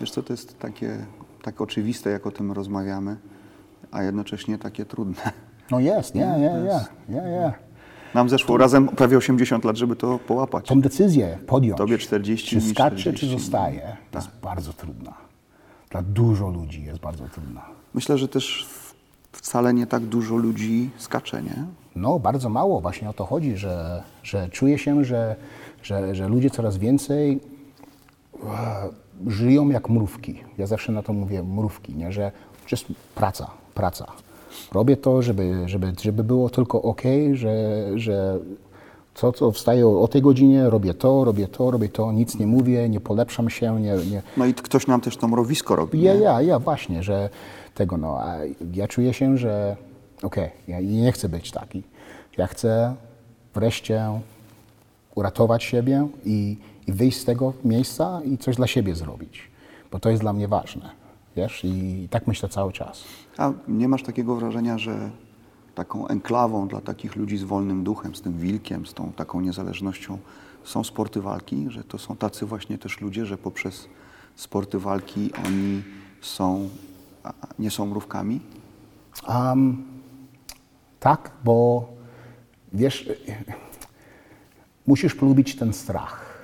Wiesz 0.00 0.10
co, 0.10 0.22
to 0.22 0.32
jest 0.32 0.58
takie 0.58 1.06
tak 1.42 1.60
oczywiste, 1.60 2.10
jak 2.10 2.26
o 2.26 2.30
tym 2.30 2.52
rozmawiamy, 2.52 3.16
a 3.90 4.02
jednocześnie 4.02 4.58
takie 4.58 4.84
trudne. 4.84 5.32
No 5.70 5.80
jest, 5.80 6.14
nie, 6.14 6.26
nie, 6.26 6.38
nie, 6.38 6.80
nie, 7.08 7.30
nie. 7.30 7.52
Nam 8.14 8.28
zeszło 8.28 8.56
razem 8.56 8.88
prawie 8.88 9.18
80 9.18 9.64
lat, 9.64 9.76
żeby 9.76 9.96
to 9.96 10.18
połapać. 10.18 10.66
Tą 10.66 10.80
decyzję 10.80 11.38
podjąć, 11.46 11.78
Tobie 11.78 11.98
40, 11.98 12.60
czy 12.60 12.60
skacze, 12.60 12.96
40. 12.96 13.26
czy 13.26 13.32
zostaje, 13.32 13.96
to 14.10 14.18
jest 14.18 14.30
bardzo 14.42 14.72
trudna. 14.72 15.14
Dla 15.90 16.02
dużo 16.02 16.48
ludzi 16.48 16.84
jest 16.84 17.00
bardzo 17.00 17.28
trudna. 17.28 17.66
Myślę, 17.94 18.18
że 18.18 18.28
też 18.28 18.66
wcale 19.32 19.74
nie 19.74 19.86
tak 19.86 20.02
dużo 20.02 20.36
ludzi 20.36 20.90
skacze, 20.96 21.42
nie? 21.42 21.64
No, 21.96 22.18
bardzo 22.18 22.48
mało. 22.48 22.80
Właśnie 22.80 23.10
o 23.10 23.12
to 23.12 23.24
chodzi, 23.24 23.56
że, 23.56 24.02
że 24.22 24.48
czuję 24.48 24.78
się, 24.78 25.04
że, 25.04 25.36
że, 25.88 26.14
że 26.14 26.28
ludzie 26.28 26.50
coraz 26.50 26.76
więcej 26.76 27.40
e, 28.44 28.88
żyją 29.26 29.68
jak 29.68 29.88
mrówki. 29.88 30.40
Ja 30.58 30.66
zawsze 30.66 30.92
na 30.92 31.02
to 31.02 31.12
mówię 31.12 31.42
mrówki, 31.42 31.94
nie? 31.94 32.12
że 32.12 32.32
just 32.72 32.86
praca, 33.14 33.50
praca. 33.74 34.06
Robię 34.72 34.96
to, 34.96 35.22
żeby, 35.22 35.62
żeby, 35.66 35.92
żeby 36.00 36.24
było 36.24 36.50
tylko 36.50 36.82
ok, 36.82 37.02
że, 37.32 37.84
że 37.94 38.38
co, 39.14 39.32
co 39.32 39.52
wstaję 39.52 39.86
o, 39.88 40.08
tej 40.08 40.22
godzinie, 40.22 40.70
robię 40.70 40.94
to, 40.94 41.24
robię 41.24 41.48
to, 41.48 41.70
robię 41.70 41.88
to, 41.88 42.12
nic 42.12 42.38
nie 42.38 42.46
mówię, 42.46 42.88
nie 42.88 43.00
polepszam 43.00 43.50
się, 43.50 43.80
nie, 43.80 43.96
nie, 44.10 44.22
No 44.36 44.46
i 44.46 44.54
ktoś 44.54 44.86
nam 44.86 45.00
też 45.00 45.16
to 45.16 45.28
mrowisko 45.28 45.76
robi. 45.76 46.02
ja, 46.02 46.14
nie? 46.14 46.20
ja, 46.20 46.42
ja, 46.42 46.58
właśnie, 46.58 47.02
że 47.02 47.30
tego, 47.74 47.96
no, 47.96 48.18
a 48.20 48.36
ja 48.74 48.88
czuję 48.88 49.12
się, 49.14 49.38
że 49.38 49.76
okej, 50.22 50.50
ja 50.68 50.80
nie 50.80 51.12
chcę 51.12 51.28
być 51.28 51.50
taki. 51.50 51.82
Ja 52.38 52.46
chcę 52.46 52.94
wreszcie 53.54 54.20
uratować 55.18 55.64
siebie 55.64 56.08
i, 56.24 56.56
i 56.86 56.92
wyjść 56.92 57.18
z 57.18 57.24
tego 57.24 57.52
miejsca 57.64 58.20
i 58.24 58.38
coś 58.38 58.56
dla 58.56 58.66
siebie 58.66 58.94
zrobić, 58.94 59.40
bo 59.92 60.00
to 60.00 60.10
jest 60.10 60.22
dla 60.22 60.32
mnie 60.32 60.48
ważne, 60.48 60.90
wiesz, 61.36 61.64
i 61.64 62.08
tak 62.10 62.26
myślę 62.26 62.48
cały 62.48 62.72
czas. 62.72 63.04
A 63.38 63.52
nie 63.68 63.88
masz 63.88 64.02
takiego 64.02 64.36
wrażenia, 64.36 64.78
że 64.78 65.10
taką 65.74 66.08
enklawą 66.08 66.68
dla 66.68 66.80
takich 66.80 67.16
ludzi 67.16 67.38
z 67.38 67.42
wolnym 67.42 67.84
duchem, 67.84 68.14
z 68.14 68.22
tym 68.22 68.38
wilkiem, 68.38 68.86
z 68.86 68.94
tą 68.94 69.12
taką 69.12 69.40
niezależnością 69.40 70.18
są 70.64 70.84
sporty 70.84 71.20
walki, 71.20 71.66
że 71.68 71.84
to 71.84 71.98
są 71.98 72.16
tacy 72.16 72.46
właśnie 72.46 72.78
też 72.78 73.00
ludzie, 73.00 73.26
że 73.26 73.38
poprzez 73.38 73.88
sporty 74.36 74.78
walki 74.78 75.30
oni 75.46 75.82
są, 76.20 76.68
nie 77.58 77.70
są 77.70 77.86
mrówkami? 77.86 78.40
Um, 79.28 79.84
tak, 81.00 81.30
bo 81.44 81.88
wiesz, 82.72 83.10
musisz 84.88 85.14
polubić 85.14 85.56
ten 85.56 85.72
strach. 85.72 86.38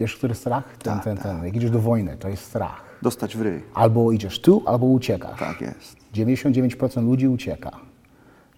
Wiesz, 0.00 0.16
który 0.16 0.34
strach? 0.34 0.76
Ten, 0.76 0.94
Tak, 0.94 1.04
ten, 1.04 1.16
ten. 1.16 1.44
Jak 1.44 1.56
idziesz 1.56 1.70
do 1.70 1.80
wojny, 1.80 2.16
to 2.16 2.28
jest 2.28 2.44
strach. 2.44 2.84
Dostać 3.02 3.36
w 3.36 3.40
ryj. 3.42 3.62
Albo 3.74 4.12
idziesz 4.12 4.40
tu, 4.40 4.62
albo 4.66 4.86
uciekasz. 4.86 5.38
Tak 5.38 5.60
jest. 5.60 5.96
99% 6.14 7.04
ludzi 7.06 7.28
ucieka. 7.28 7.70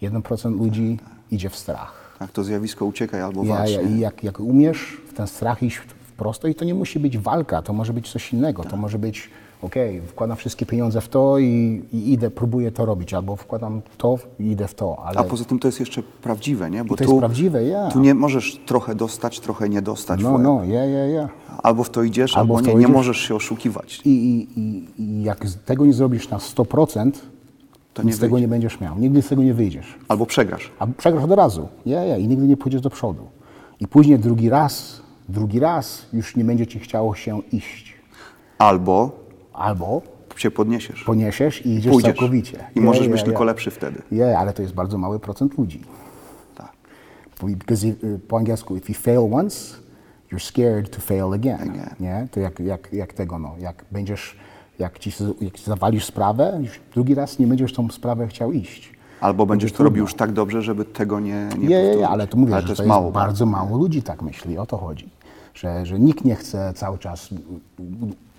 1% 0.03 0.59
ludzi 0.59 0.99
idzie 1.30 1.51
w 1.51 1.57
strach. 1.57 2.16
Tak, 2.18 2.30
to 2.30 2.44
zjawisko 2.44 2.84
uciekaj 2.84 3.20
albo 3.20 3.44
Ja, 3.44 3.55
walcz. 3.55 3.70
ja, 3.70 3.80
jak, 3.82 4.24
jak 4.24 4.40
umiesz 4.40 4.97
w 5.09 5.12
ten 5.14 5.26
strach 5.26 5.62
iść 5.62 5.80
prosto, 6.16 6.49
i 6.49 6.55
to 6.55 6.64
nie 6.64 6.74
musi 6.74 7.01
być 7.01 7.18
walka, 7.18 7.62
to 7.62 7.72
może 7.72 7.92
być 7.92 8.12
coś 8.12 8.32
innego. 8.32 8.64
To 8.64 8.76
może 8.76 8.99
być, 8.99 9.30
okej, 9.62 10.00
wkładam 10.00 10.36
wszystkie 10.36 10.66
pieniądze 10.66 11.00
w 11.00 11.09
to 11.09 11.38
i, 11.38 11.82
i 11.92 12.12
idę, 12.12 12.30
próbuję 12.30 12.72
to 12.72 12.86
robić, 12.86 13.14
albo 13.14 13.36
wkładam 13.36 13.82
to 13.98 14.18
i 14.40 14.50
idę 14.50 14.68
w 14.68 14.74
to. 14.74 15.02
Ale 15.04 15.18
A 15.18 15.24
poza 15.24 15.44
tym 15.44 15.59
to 15.59 15.68
jest 15.68 15.80
jeszcze 15.80 16.02
prawdziwe, 16.02 16.70
nie? 16.70 16.84
Bo 16.84 16.96
to 16.96 17.04
jest 17.04 17.18
prawdziwe, 17.18 17.64
ja. 17.64 17.88
Tu 17.90 18.00
nie 18.00 18.14
możesz 18.14 18.61
trochę 18.66 18.94
dostać, 18.94 19.40
trochę 19.40 19.68
nie 19.68 19.82
dostać. 19.82 20.22
no, 20.22 20.38
no, 20.38 20.64
ja, 20.64 20.84
ja, 20.84 21.07
ja. 21.07 21.28
Albo 21.62 21.84
w 21.84 21.90
to 21.90 22.02
idziesz, 22.02 22.36
Albo 22.36 22.57
albo, 22.57 22.64
to 22.66 22.70
nie, 22.70 22.74
nie 22.74 22.80
idziesz. 22.80 22.94
możesz 22.94 23.18
się 23.18 23.34
oszukiwać. 23.34 24.00
I, 24.04 24.11
i, 24.11 24.61
i, 24.61 24.84
I 25.02 25.22
jak 25.22 25.46
tego 25.64 25.86
nie 25.86 25.92
zrobisz 25.92 26.28
na 26.30 26.38
100%, 26.38 27.12
to 27.94 28.02
nie 28.02 28.07
nic 28.07 28.16
z 28.16 28.20
tego 28.20 28.38
nie 28.38 28.48
będziesz 28.48 28.80
miał. 28.80 28.98
Nigdy 28.98 29.22
z 29.22 29.28
tego 29.28 29.42
nie 29.42 29.54
wyjdziesz. 29.54 29.98
Albo 30.09 30.26
przegrasz. 30.26 30.70
A 30.78 30.86
przegrasz 30.86 31.24
od 31.24 31.32
razu. 31.32 31.68
Ja, 31.86 32.04
ja. 32.04 32.16
I 32.16 32.28
nigdy 32.28 32.46
nie 32.48 32.57
pójdziesz 32.57 32.80
do 32.80 32.90
przodu. 32.90 33.26
I 33.80 33.88
później 33.88 34.18
drugi 34.18 34.48
raz, 34.50 35.00
drugi 35.28 35.61
raz 35.61 36.07
już 36.12 36.36
nie 36.36 36.44
będzie 36.44 36.66
ci 36.66 36.78
chciało 36.78 37.14
się 37.14 37.40
iść. 37.52 37.94
Albo 38.59 39.26
Albo 39.57 40.02
się 40.36 40.50
podniesiesz. 40.50 41.04
poniesiesz 41.04 41.66
i 41.66 41.74
idziesz 41.74 41.92
Pójdziesz. 41.92 42.16
całkowicie. 42.16 42.57
I 42.74 42.78
Ja, 42.78 42.84
możesz 42.84 43.04
ja, 43.04 43.11
być 43.11 43.20
ja. 43.20 43.24
tylko 43.26 43.44
lepszy 43.44 43.70
wtedy. 43.70 44.02
Nie, 44.12 44.38
ale 44.38 44.52
to 44.52 44.62
jest 44.62 44.74
bardzo 44.74 44.98
mały 44.98 45.20
procent 45.20 45.59
ludzi. 45.59 45.80
Tak. 46.54 46.72
Because 47.42 47.88
if, 47.88 48.07
y, 48.07 48.18
po 48.18 48.36
angielsku, 48.36 48.76
if 48.76 48.92
you 48.92 48.98
fail 48.98 49.34
once, 49.34 49.76
you're 50.32 50.38
scared 50.48 50.90
to 50.90 51.00
fail 51.00 51.32
again. 51.32 51.70
Again. 51.70 51.94
Nie? 52.00 52.28
To 52.30 52.40
jak, 52.40 52.61
jak, 52.61 52.92
jak 52.92 53.12
tego, 53.12 53.38
no, 53.38 53.54
jak 53.59 53.84
będziesz, 53.92 54.36
jak 54.78 54.98
ci, 54.98 55.12
jak 55.40 55.59
zawalisz 55.59 56.04
sprawę, 56.04 56.59
już 56.62 56.80
drugi 56.94 57.14
raz 57.14 57.38
nie 57.38 57.46
będziesz 57.46 57.72
tą 57.72 57.88
sprawę 57.88 58.26
chciał 58.26 58.52
iść. 58.52 58.96
Albo 59.20 59.46
będziesz 59.46 59.72
to 59.72 59.84
robił 59.84 60.02
już 60.02 60.14
tak 60.14 60.32
dobrze, 60.32 60.62
żeby 60.62 60.84
tego 60.84 61.20
nie, 61.20 61.48
nie 61.59 61.96
nie, 61.96 62.09
ale 62.09 62.26
to 62.26 62.36
mówię, 62.36 62.52
ale 62.52 62.62
że 62.62 62.66
to 62.66 62.72
jest 62.72 62.80
jest 62.80 62.88
mało. 62.88 63.11
bardzo 63.12 63.46
mało 63.46 63.78
ludzi 63.78 64.02
tak 64.02 64.22
myśli, 64.22 64.59
o 64.59 64.66
to 64.66 64.76
chodzi. 64.76 65.11
Że, 65.57 65.86
że 65.86 65.98
nikt 65.98 66.24
nie 66.24 66.34
chce 66.34 66.72
cały 66.74 66.98
czas 66.98 67.28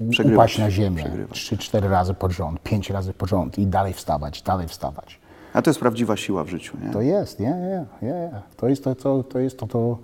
Przegrywać, 0.10 0.36
upaść 0.36 0.58
na 0.58 0.72
ziemię 0.72 1.04
trzy, 1.32 1.58
cztery 1.58 1.90
razy 1.90 2.14
pod 2.14 2.32
rząd, 2.32 2.60
pięć 2.64 2.90
razy 2.90 3.14
pod 3.14 3.30
rząd 3.30 3.58
i 3.58 3.68
dalej 3.68 3.94
wstawać, 3.94 4.42
dalej 4.42 4.68
wstawać. 4.68 5.20
A 5.54 5.62
to 5.62 5.70
jest 5.70 5.80
prawdziwa 5.80 6.18
siła 6.18 6.44
w 6.44 6.50
życiu, 6.50 6.78
nie? 6.84 6.90
To 6.92 7.02
jest, 7.02 7.40
nie, 7.40 7.50
nie, 7.50 7.86
nie. 8.02 8.32
To 8.58 8.68
jest 8.68 8.84
to, 8.84 8.96
co, 8.96 9.24
to, 9.24 9.40
jest 9.40 9.60
to, 9.60 9.68
to 9.68 9.98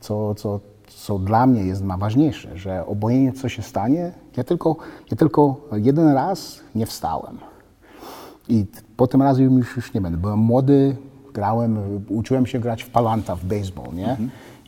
co, 0.00 0.34
co, 0.34 0.60
co 0.86 1.18
dla 1.18 1.46
mnie 1.46 1.62
jest 1.62 1.82
najważniejsze, 1.82 2.58
że 2.58 2.86
obojętnie 2.86 3.40
co 3.40 3.48
się 3.48 3.62
stanie, 3.62 4.12
ja 4.36 4.44
tylko, 4.44 4.76
ja 5.10 5.16
tylko 5.16 5.60
jeden 5.72 6.08
raz 6.08 6.60
nie 6.74 6.86
wstałem. 6.86 7.38
I 8.48 8.66
po 8.96 9.06
tym 9.06 9.22
razie 9.22 9.44
już, 9.44 9.76
już 9.76 9.94
nie 9.94 10.00
będę. 10.00 10.18
Byłem 10.18 10.38
młody, 10.38 10.96
grałem, 11.34 11.78
uczyłem 12.08 12.46
się 12.46 12.58
grać 12.58 12.82
w 12.82 12.90
palanta, 12.90 13.36
w 13.36 13.44
baseball, 13.44 13.94
nie? 13.94 14.16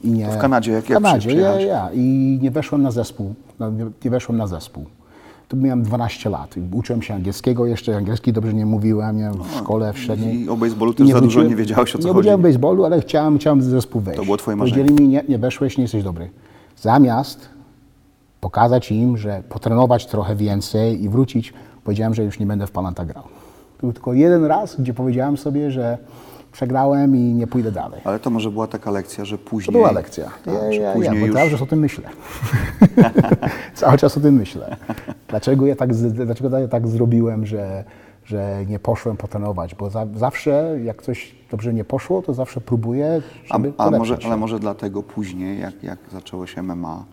I 0.05 0.11
nie. 0.11 0.26
To 0.26 0.32
w 0.32 0.38
Kanadzie, 0.38 0.72
jak- 0.72 0.84
w 0.84 0.88
jak 0.88 1.03
Kanadzie, 1.03 1.28
ja, 1.30 1.34
przyjechałeś? 1.34 1.64
ja. 1.64 1.90
I 1.94 2.38
nie 2.42 2.50
weszłem 2.50 2.82
na 2.82 2.90
zespół. 2.90 3.34
No, 3.61 3.70
nie, 3.70 3.86
nie 4.05 4.11
weszłem 4.11 4.38
na 4.38 4.46
zespół. 4.46 4.84
Tu 5.48 5.57
miałem 5.57 5.82
12 5.82 6.30
lat. 6.30 6.55
Uczyłem 6.72 7.03
się 7.03 7.14
angielskiego 7.14 7.66
jeszcze, 7.66 7.96
angielski 7.96 8.32
dobrze 8.32 8.55
nie 8.55 8.66
mówiłem, 8.66 9.16
nie? 9.16 9.30
w 9.30 9.57
szkole, 9.59 9.92
w 9.92 9.98
średniej. 9.98 10.40
i 10.44 10.48
o 10.48 10.57
baseballu 10.57 10.94
też 10.94 11.09
za 11.09 11.20
dużo 11.20 11.42
nie 11.42 11.57
wiedziałeś, 11.57 11.94
o 11.96 11.98
co 11.98 12.09
Nie 12.09 12.14
chodzi. 12.14 12.24
wiedziałem 12.24 12.42
baseballu, 12.42 12.84
ale 12.84 13.00
chciałem, 13.00 13.38
chciałem 13.38 13.61
w 13.61 13.64
zespół 13.64 14.00
wejść. 14.00 14.18
To 14.20 14.24
było 14.24 14.36
twoje 14.36 14.57
marzenie. 14.57 14.82
Powiedzieli 14.84 15.05
mi, 15.05 15.12
nie, 15.12 15.24
nie 15.28 15.38
weszłeś, 15.38 15.78
nie 15.78 15.82
jesteś 15.82 16.03
dobry. 16.03 16.30
Zamiast 16.76 17.48
pokazać 18.40 18.92
im, 18.92 19.16
że 19.18 19.42
potrenować 19.48 20.07
trochę 20.07 20.36
więcej 20.36 21.03
i 21.05 21.09
wrócić, 21.09 21.53
powiedziałem, 21.84 22.14
że 22.14 22.24
już 22.24 22.38
nie 22.38 22.46
będę 22.46 22.66
w 22.66 22.70
Palanta 22.70 23.05
grał. 23.05 23.22
To 23.78 23.80
był 23.86 23.92
tylko 23.92 24.12
jeden 24.12 24.44
raz, 24.44 24.76
gdzie 24.80 24.94
powiedziałem 24.94 25.36
sobie, 25.36 25.70
że 25.70 25.98
przegrałem 26.53 27.16
i 27.16 27.18
nie 27.20 27.46
pójdę 27.46 27.72
dalej. 27.72 28.00
Ale 28.05 28.18
to 28.18 28.30
może 28.30 28.50
była 28.50 28.66
taka 28.66 28.90
lekcja, 28.90 29.24
że 29.24 29.38
później... 29.38 29.66
To 29.66 29.72
była 29.72 29.92
lekcja. 29.92 30.24
Tak, 30.44 30.55
Ja, 30.55 30.72
że 30.72 30.80
ja, 30.80 30.92
później 30.92 31.20
ja, 31.20 31.26
już... 31.26 31.36
cały 31.36 31.50
czas 31.50 31.62
o 31.62 31.66
tym 31.66 31.78
myślę. 31.78 32.09
cały 33.74 33.98
czas 33.98 34.16
o 34.16 34.20
tym 34.20 34.34
myślę. 34.34 34.76
Dlaczego 35.28 35.66
ja 35.66 35.76
tak, 35.76 35.94
dlaczego 35.94 36.59
ja 36.59 36.68
tak 36.68 36.88
zrobiłem, 36.88 37.46
że, 37.46 37.84
że 38.24 38.64
nie 38.68 38.78
poszłem 38.78 39.16
potrenować? 39.16 39.74
Bo 39.74 39.90
za, 39.90 40.07
zawsze, 40.16 40.78
jak 40.84 41.03
coś 41.03 41.34
dobrze 41.50 41.74
nie 41.74 41.84
poszło, 41.84 42.22
to 42.22 42.34
zawsze 42.34 42.61
próbuję, 42.61 43.22
A, 43.50 43.55
żeby 43.55 43.72
a 43.78 43.84
może, 43.84 43.90
polepszyć 43.90 44.22
się. 44.22 44.28
ale 44.28 44.36
może 44.36 44.59
dlatego 44.59 45.03
później, 45.03 45.61
jak, 45.61 45.82
jak 45.82 45.98
zaczęłeś 46.12 46.57
MMA, 46.57 47.05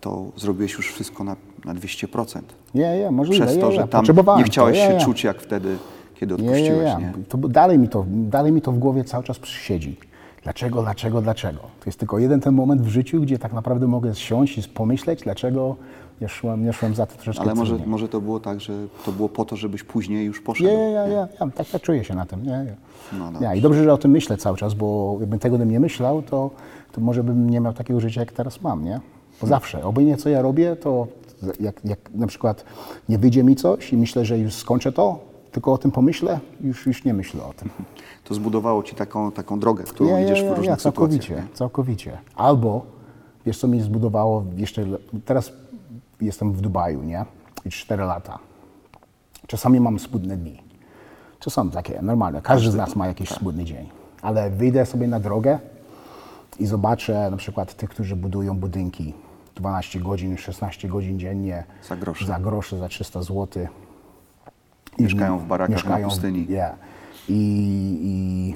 to 0.00 0.24
zrobiłeś 0.36 0.72
już 0.72 0.92
wszystko 0.92 1.24
na, 1.24 1.36
na 1.64 1.74
200%. 1.74 2.40
Nie, 2.74 2.98
nie, 2.98 3.10
możliwe. 3.10 3.46
Przez 3.46 3.58
to, 3.60 3.72
że 3.72 3.88
tam 3.88 4.04
nie 4.38 4.44
chciałeś 4.44 4.78
to, 4.78 4.84
się 4.84 5.04
czuć 5.04 5.24
jak 5.24 5.40
wtedy, 5.40 5.76
kiedy 6.20 6.34
Nie, 6.34 6.42
nie, 6.42 6.50
odpuściłeś, 6.50 6.94
nie. 6.98 7.04
nie? 7.18 7.24
To, 7.28 7.38
dalej, 7.38 7.78
mi 7.78 7.88
to, 7.88 8.04
dalej 8.08 8.52
mi 8.52 8.62
to 8.62 8.72
w 8.72 8.78
głowie 8.78 9.04
cały 9.04 9.24
czas 9.24 9.38
siedzi. 9.44 9.96
Dlaczego, 10.42 10.82
dlaczego, 10.82 11.22
dlaczego? 11.22 11.58
To 11.58 11.86
jest 11.86 11.98
tylko 11.98 12.18
jeden 12.18 12.40
ten 12.40 12.54
moment 12.54 12.82
w 12.82 12.88
życiu, 12.88 13.20
gdzie 13.20 13.38
tak 13.38 13.52
naprawdę 13.52 13.86
mogę 13.86 14.14
siąść 14.14 14.58
i 14.58 14.68
pomyśleć, 14.68 15.20
dlaczego 15.22 15.76
nie 16.20 16.28
szłem, 16.28 16.64
nie 16.64 16.72
szłem 16.72 16.94
za 16.94 17.06
to 17.06 17.14
troszeczkę 17.14 17.42
Ale 17.42 17.54
może, 17.54 17.78
może 17.86 18.08
to 18.08 18.20
było 18.20 18.40
tak, 18.40 18.60
że 18.60 18.72
to 19.04 19.12
było 19.12 19.28
po 19.28 19.44
to, 19.44 19.56
żebyś 19.56 19.82
później 19.82 20.26
już 20.26 20.40
poszedł. 20.40 20.70
Nie, 20.70 20.76
nie, 20.76 20.90
nie, 20.92 21.08
nie, 21.08 21.28
ja, 21.40 21.48
tak, 21.54 21.68
tak 21.68 21.82
czuję 21.82 22.04
się 22.04 22.14
na 22.14 22.26
tym. 22.26 22.42
Nie, 22.42 22.50
nie. 22.50 22.74
No 23.18 23.26
nie, 23.26 23.32
dobrze. 23.32 23.56
I 23.56 23.60
dobrze, 23.60 23.84
że 23.84 23.92
o 23.92 23.98
tym 23.98 24.10
myślę 24.10 24.36
cały 24.36 24.56
czas, 24.56 24.74
bo 24.74 25.16
jakbym 25.20 25.38
tego 25.38 25.58
bym 25.58 25.70
nie 25.70 25.80
myślał, 25.80 26.22
to, 26.22 26.50
to 26.92 27.00
może 27.00 27.24
bym 27.24 27.50
nie 27.50 27.60
miał 27.60 27.72
takiego 27.72 28.00
życia, 28.00 28.20
jak 28.20 28.32
teraz 28.32 28.62
mam, 28.62 28.84
nie? 28.84 29.00
Bo 29.40 29.46
Hmm. 29.46 29.48
zawsze, 29.60 29.84
obojętnie 29.84 30.22
co 30.22 30.28
ja 30.28 30.42
robię, 30.42 30.76
to 30.76 31.06
jak, 31.60 31.84
jak 31.84 31.98
na 32.14 32.26
przykład 32.26 32.64
nie 33.08 33.18
wyjdzie 33.18 33.44
mi 33.44 33.56
coś 33.56 33.92
i 33.92 33.96
myślę, 33.96 34.24
że 34.24 34.38
już 34.38 34.54
skończę 34.54 34.92
to, 34.92 35.18
tylko 35.52 35.72
o 35.72 35.78
tym 35.78 35.90
pomyślę, 35.90 36.40
już, 36.60 36.86
już 36.86 37.04
nie 37.04 37.14
myślę 37.14 37.44
o 37.44 37.52
tym. 37.52 37.70
To 38.24 38.34
zbudowało 38.34 38.82
ci 38.82 38.96
taką, 38.96 39.32
taką 39.32 39.60
drogę, 39.60 39.84
którą 39.84 40.22
idziesz 40.22 40.44
w 40.44 40.56
różnych 40.56 40.80
całkowicie, 40.80 41.22
sytuacjach. 41.22 41.50
nie? 41.50 41.56
całkowicie. 41.56 42.18
Albo, 42.36 42.86
wiesz 43.46 43.58
co 43.58 43.68
mi 43.68 43.80
zbudowało 43.80 44.44
jeszcze, 44.56 44.86
teraz 45.24 45.52
jestem 46.20 46.52
w 46.52 46.60
Dubaju, 46.60 47.02
nie? 47.02 47.24
I 47.64 47.70
4 47.70 48.04
lata. 48.04 48.38
Czasami 49.46 49.80
mam 49.80 49.98
smutne 49.98 50.36
dni. 50.36 50.62
Czasami 51.40 51.70
takie 51.70 52.02
normalne. 52.02 52.42
Każdy 52.42 52.70
z 52.70 52.74
nas 52.74 52.96
ma 52.96 53.06
jakiś 53.06 53.28
tak. 53.28 53.38
smutny 53.38 53.64
dzień. 53.64 53.88
Ale 54.22 54.50
wyjdę 54.50 54.86
sobie 54.86 55.08
na 55.08 55.20
drogę 55.20 55.58
i 56.58 56.66
zobaczę 56.66 57.30
na 57.30 57.36
przykład 57.36 57.74
tych, 57.74 57.90
którzy 57.90 58.16
budują 58.16 58.58
budynki 58.58 59.14
12 59.56 60.00
godzin, 60.00 60.36
16 60.36 60.88
godzin 60.88 61.18
dziennie. 61.18 61.64
Za 61.88 61.96
grosze. 61.96 62.26
Za 62.26 62.38
grosze, 62.38 62.78
za 62.78 62.88
300 62.88 63.22
zł. 63.22 63.66
Mieszkają 64.98 65.38
w 65.38 65.46
barakach 65.46 65.84
na 65.84 65.98
pustyni. 65.98 66.46
Yeah. 66.48 66.76
I, 67.28 67.34
I 68.02 68.54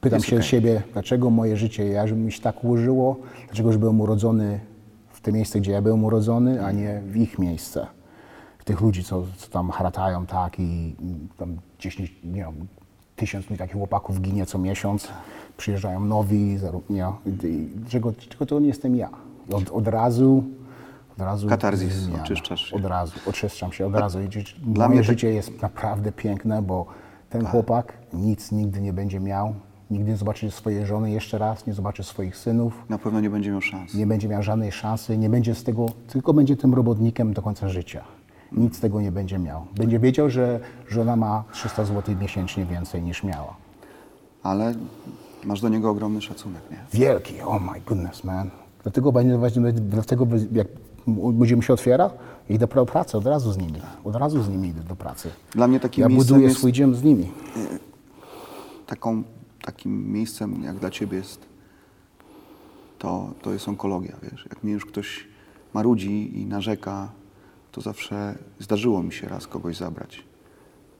pytam 0.00 0.16
Jest 0.16 0.26
się 0.28 0.36
okej. 0.36 0.48
siebie, 0.48 0.82
dlaczego 0.92 1.30
moje 1.30 1.56
życie, 1.56 1.86
ja, 1.88 2.06
mi 2.06 2.32
się 2.32 2.42
tak 2.42 2.64
ułożyło, 2.64 3.16
dlaczego 3.46 3.78
byłem 3.78 4.00
urodzony 4.00 4.60
w 5.08 5.20
tym 5.20 5.34
miejscu, 5.34 5.58
gdzie 5.58 5.72
ja 5.72 5.82
byłem 5.82 6.04
urodzony, 6.04 6.64
a 6.66 6.72
nie 6.72 7.00
w 7.06 7.16
ich 7.16 7.38
miejsce. 7.38 7.86
Tych 8.64 8.80
ludzi, 8.80 9.04
co, 9.04 9.22
co 9.36 9.48
tam 9.50 9.70
haratają, 9.70 10.26
tak, 10.26 10.58
i, 10.60 10.62
i 11.00 11.28
tam 11.38 11.56
10, 11.78 12.14
nie 12.24 12.32
wiem, 12.40 12.54
tysiąc 13.16 13.50
mi 13.50 13.56
takich 13.56 13.76
chłopaków 13.76 14.20
ginie 14.20 14.46
co 14.46 14.58
miesiąc, 14.58 15.08
przyjeżdżają 15.56 16.00
nowi, 16.00 16.58
zaró- 16.58 16.80
nie, 16.90 17.06
dlaczego, 17.76 18.12
dlaczego 18.12 18.46
to 18.46 18.60
nie 18.60 18.66
jestem 18.68 18.96
ja? 18.96 19.08
Od, 19.52 19.70
od 19.70 19.88
razu, 19.88 20.44
razu 21.24 21.48
Katarzis, 21.48 21.92
zmiana. 21.92 22.22
oczyszczasz 22.22 22.66
się. 22.70 22.76
Od 22.76 22.84
razu, 22.84 23.12
oczyszczam 23.26 23.72
się 23.72 23.86
od 23.86 23.94
razu. 23.94 24.20
I, 24.20 24.28
Dla 24.28 24.44
moje 24.74 24.88
mnie 24.88 24.98
tak- 24.98 25.04
życie 25.04 25.32
jest 25.32 25.62
naprawdę 25.62 26.12
piękne, 26.12 26.62
bo 26.62 26.86
ten 27.30 27.46
chłopak 27.46 27.92
nic 28.12 28.52
nigdy 28.52 28.80
nie 28.80 28.92
będzie 28.92 29.20
miał, 29.20 29.54
nigdy 29.90 30.10
nie 30.10 30.16
zobaczy 30.16 30.50
swojej 30.50 30.86
żony 30.86 31.10
jeszcze 31.10 31.38
raz, 31.38 31.66
nie 31.66 31.72
zobaczy 31.72 32.04
swoich 32.04 32.36
synów, 32.36 32.84
Na 32.88 32.98
pewno 32.98 33.20
nie 33.20 33.30
będzie 33.30 33.50
miał 33.50 33.60
szans. 33.60 33.94
nie 33.94 34.06
będzie 34.06 34.28
miał 34.28 34.42
żadnej 34.42 34.72
szansy, 34.72 35.18
nie 35.18 35.30
będzie 35.30 35.54
z 35.54 35.64
tego, 35.64 35.86
tylko 36.08 36.34
będzie 36.34 36.56
tym 36.56 36.74
robotnikiem 36.74 37.32
do 37.34 37.42
końca 37.42 37.68
życia. 37.68 38.04
Nic 38.52 38.76
z 38.76 38.80
tego 38.80 39.00
nie 39.00 39.12
będzie 39.12 39.38
miał. 39.38 39.66
Będzie 39.76 39.98
wiedział, 39.98 40.30
że 40.30 40.60
żona 40.88 41.16
ma 41.16 41.44
300 41.52 41.84
zł 41.84 42.14
miesięcznie 42.20 42.64
więcej 42.64 43.02
niż 43.02 43.22
miała. 43.24 43.54
Ale 44.42 44.74
masz 45.44 45.60
do 45.60 45.68
niego 45.68 45.90
ogromny 45.90 46.22
szacunek, 46.22 46.62
nie? 46.70 46.76
Wielki, 46.92 47.40
oh 47.40 47.58
my 47.72 47.80
goodness, 47.80 48.24
man. 48.24 48.50
Dlatego, 48.82 49.12
będzie- 49.12 49.72
dlatego 49.72 50.26
jak 50.52 50.66
będziemy 51.06 51.62
się 51.62 51.72
otwiera, 51.72 52.10
idę 52.48 52.66
do 52.66 52.86
pracy 52.86 53.16
od 53.18 53.26
razu 53.26 53.52
z 53.52 53.58
nimi. 53.58 53.80
Od 54.04 54.16
razu 54.16 54.42
z 54.42 54.48
nimi 54.48 54.68
idę 54.68 54.80
do 54.80 54.96
pracy. 54.96 55.30
Dla 55.50 55.68
mnie 55.68 55.80
takim 55.80 56.02
Ja 56.02 56.16
buduję 56.16 56.42
jest 56.44 56.56
swój 56.56 56.72
dziem 56.72 56.94
z 56.94 57.02
nimi. 57.02 57.30
taką, 58.86 59.22
takim 59.62 60.12
miejscem, 60.12 60.62
jak 60.62 60.76
dla 60.78 60.90
ciebie 60.90 61.18
jest, 61.18 61.46
to, 62.98 63.30
to 63.42 63.52
jest 63.52 63.68
onkologia, 63.68 64.16
wiesz. 64.22 64.46
Jak 64.50 64.64
mnie 64.64 64.72
już 64.72 64.86
ktoś 64.86 65.26
marudzi 65.74 66.40
i 66.40 66.46
narzeka, 66.46 67.08
to 67.72 67.80
zawsze 67.80 68.38
zdarzyło 68.58 69.02
mi 69.02 69.12
się 69.12 69.28
raz 69.28 69.46
kogoś 69.46 69.76
zabrać. 69.76 70.24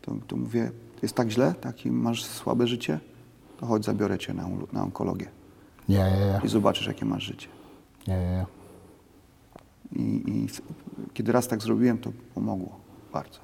To, 0.02 0.12
to 0.26 0.36
mówię, 0.36 0.70
jest 1.02 1.14
tak 1.14 1.30
źle, 1.30 1.54
taki 1.60 1.90
masz 1.90 2.24
słabe 2.24 2.66
życie, 2.66 3.00
to 3.60 3.66
chodź 3.66 3.84
zabiorę 3.84 4.18
cię 4.18 4.34
na, 4.34 4.48
na 4.72 4.82
onkologię 4.82 5.26
Nie, 5.88 5.96
nie, 5.98 6.04
nie. 6.26 6.40
i 6.44 6.48
zobaczysz, 6.48 6.86
jakie 6.86 7.04
masz 7.04 7.22
życie. 7.22 7.48
nie, 8.08 8.14
nie, 8.14 8.30
nie. 8.30 8.46
I, 9.96 10.22
I 10.26 10.48
kiedy 11.14 11.32
raz 11.32 11.48
tak 11.48 11.62
zrobiłem, 11.62 11.98
to 11.98 12.10
pomogło 12.34 12.76
bardzo. 13.12 13.38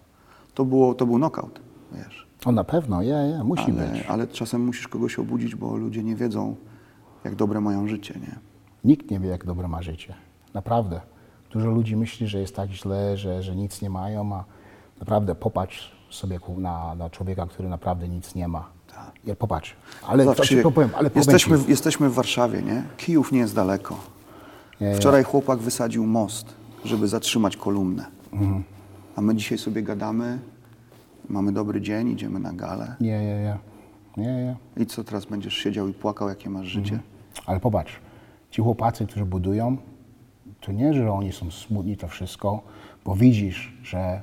To, 0.54 0.64
było, 0.64 0.94
to 0.94 1.06
był 1.06 1.16
knockout, 1.16 1.60
wiesz. 1.92 2.26
O, 2.44 2.52
na 2.52 2.64
pewno, 2.64 3.02
nie, 3.02 3.28
nie, 3.38 3.44
musi 3.44 3.72
być. 3.72 3.82
Ale, 3.90 4.06
ale 4.08 4.26
czasem 4.26 4.64
musisz 4.64 4.88
kogoś 4.88 5.18
obudzić, 5.18 5.54
bo 5.54 5.76
ludzie 5.76 6.02
nie 6.02 6.16
wiedzą, 6.16 6.56
jak 7.24 7.34
dobre 7.34 7.60
mają 7.60 7.88
życie, 7.88 8.14
nie? 8.20 8.38
Nikt 8.84 9.10
nie 9.10 9.20
wie, 9.20 9.28
jak 9.28 9.44
dobre 9.46 9.68
ma 9.68 9.82
życie. 9.82 10.14
Naprawdę. 10.54 11.00
Dużo 11.52 11.70
ludzi 11.70 11.96
myśli, 11.96 12.26
że 12.28 12.38
jest 12.40 12.56
tak 12.56 12.70
źle, 12.70 13.16
że, 13.16 13.42
że 13.42 13.56
nic 13.56 13.82
nie 13.82 13.90
mają, 13.90 14.34
a 14.34 14.44
naprawdę 15.00 15.34
popatrz 15.34 15.92
sobie 16.10 16.38
na, 16.58 16.94
na 16.94 17.10
człowieka, 17.10 17.46
który 17.46 17.68
naprawdę 17.68 18.08
nic 18.08 18.34
nie 18.34 18.48
ma. 18.48 18.68
Tak. 18.94 19.12
Ja, 19.24 19.36
popatrz. 19.36 19.76
Ale 20.06 20.26
ci 20.34 20.40
Krzysiek, 20.40 20.72
powiem, 20.74 20.90
ale 20.96 21.10
jesteśmy, 21.14 21.58
w- 21.58 21.68
jesteśmy 21.68 22.08
w 22.08 22.14
Warszawie, 22.14 22.62
nie? 22.62 22.82
Kijów 22.96 23.32
nie 23.32 23.38
jest 23.38 23.54
daleko. 23.54 23.96
Nie. 24.80 24.94
Wczoraj 24.94 25.24
chłopak 25.24 25.58
wysadził 25.58 26.06
most, 26.06 26.54
żeby 26.84 27.08
zatrzymać 27.08 27.56
kolumnę. 27.56 28.04
Mhm. 28.32 28.64
A 29.16 29.20
my 29.20 29.34
dzisiaj 29.34 29.58
sobie 29.58 29.82
gadamy, 29.82 30.38
mamy 31.28 31.52
dobry 31.52 31.80
dzień, 31.80 32.08
idziemy 32.08 32.40
na 32.40 32.52
galę. 32.52 32.96
Nie, 33.00 33.20
nie, 33.20 33.40
nie. 33.40 33.58
Nie, 34.16 34.32
nie. 34.34 34.56
I 34.76 34.86
co, 34.86 35.04
teraz 35.04 35.24
będziesz 35.24 35.54
siedział 35.54 35.88
i 35.88 35.92
płakał, 35.92 36.28
jakie 36.28 36.50
masz 36.50 36.66
życie? 36.66 36.92
Mhm. 36.92 37.02
Ale 37.46 37.60
popatrz, 37.60 38.00
ci 38.50 38.62
chłopacy, 38.62 39.06
którzy 39.06 39.24
budują, 39.24 39.76
to 40.60 40.72
nie, 40.72 40.94
że 40.94 41.12
oni 41.12 41.32
są 41.32 41.50
smutni, 41.50 41.96
to 41.96 42.08
wszystko, 42.08 42.62
bo 43.04 43.16
widzisz, 43.16 43.72
że 43.82 44.22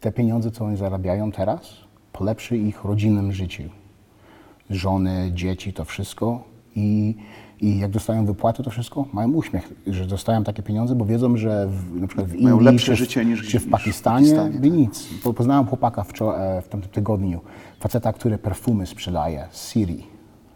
te 0.00 0.12
pieniądze, 0.12 0.50
co 0.50 0.64
oni 0.64 0.76
zarabiają 0.76 1.32
teraz, 1.32 1.74
polepszy 2.12 2.56
ich 2.58 2.84
rodzinnym 2.84 3.32
życiu. 3.32 3.62
Żony, 4.70 5.30
dzieci, 5.34 5.72
to 5.72 5.84
wszystko. 5.84 6.44
I, 6.76 7.14
I 7.62 7.78
jak 7.78 7.90
dostają 7.90 8.26
wypłaty, 8.26 8.62
to 8.62 8.70
wszystko, 8.70 9.04
mają 9.12 9.32
uśmiech, 9.32 9.72
że 9.86 10.06
dostają 10.06 10.44
takie 10.44 10.62
pieniądze, 10.62 10.94
bo 10.94 11.04
wiedzą, 11.04 11.36
że 11.36 11.66
w, 11.68 12.00
na 12.00 12.06
przykład 12.06 12.28
w 12.28 12.34
Mają 12.42 12.54
Indii 12.56 12.64
lepsze 12.72 12.86
czy, 12.86 12.92
w- 12.94 12.98
życie 12.98 13.24
niż- 13.24 13.42
czy 13.48 13.58
w 13.60 13.62
niż 13.62 13.62
w 13.62 13.70
Pakistanie, 13.70 14.26
Pakistanie, 14.26 14.58
by 14.60 14.68
tak. 14.68 14.76
nic. 14.78 15.08
Poznałem 15.36 15.66
chłopaka 15.66 16.02
wczor- 16.02 16.34
e, 16.40 16.62
w 16.62 16.68
tamtym 16.68 16.90
tygodniu, 16.90 17.40
faceta, 17.80 18.12
który 18.12 18.38
perfumy 18.38 18.86
sprzedaje 18.86 19.46
z 19.50 19.60
Syrii. 19.60 20.06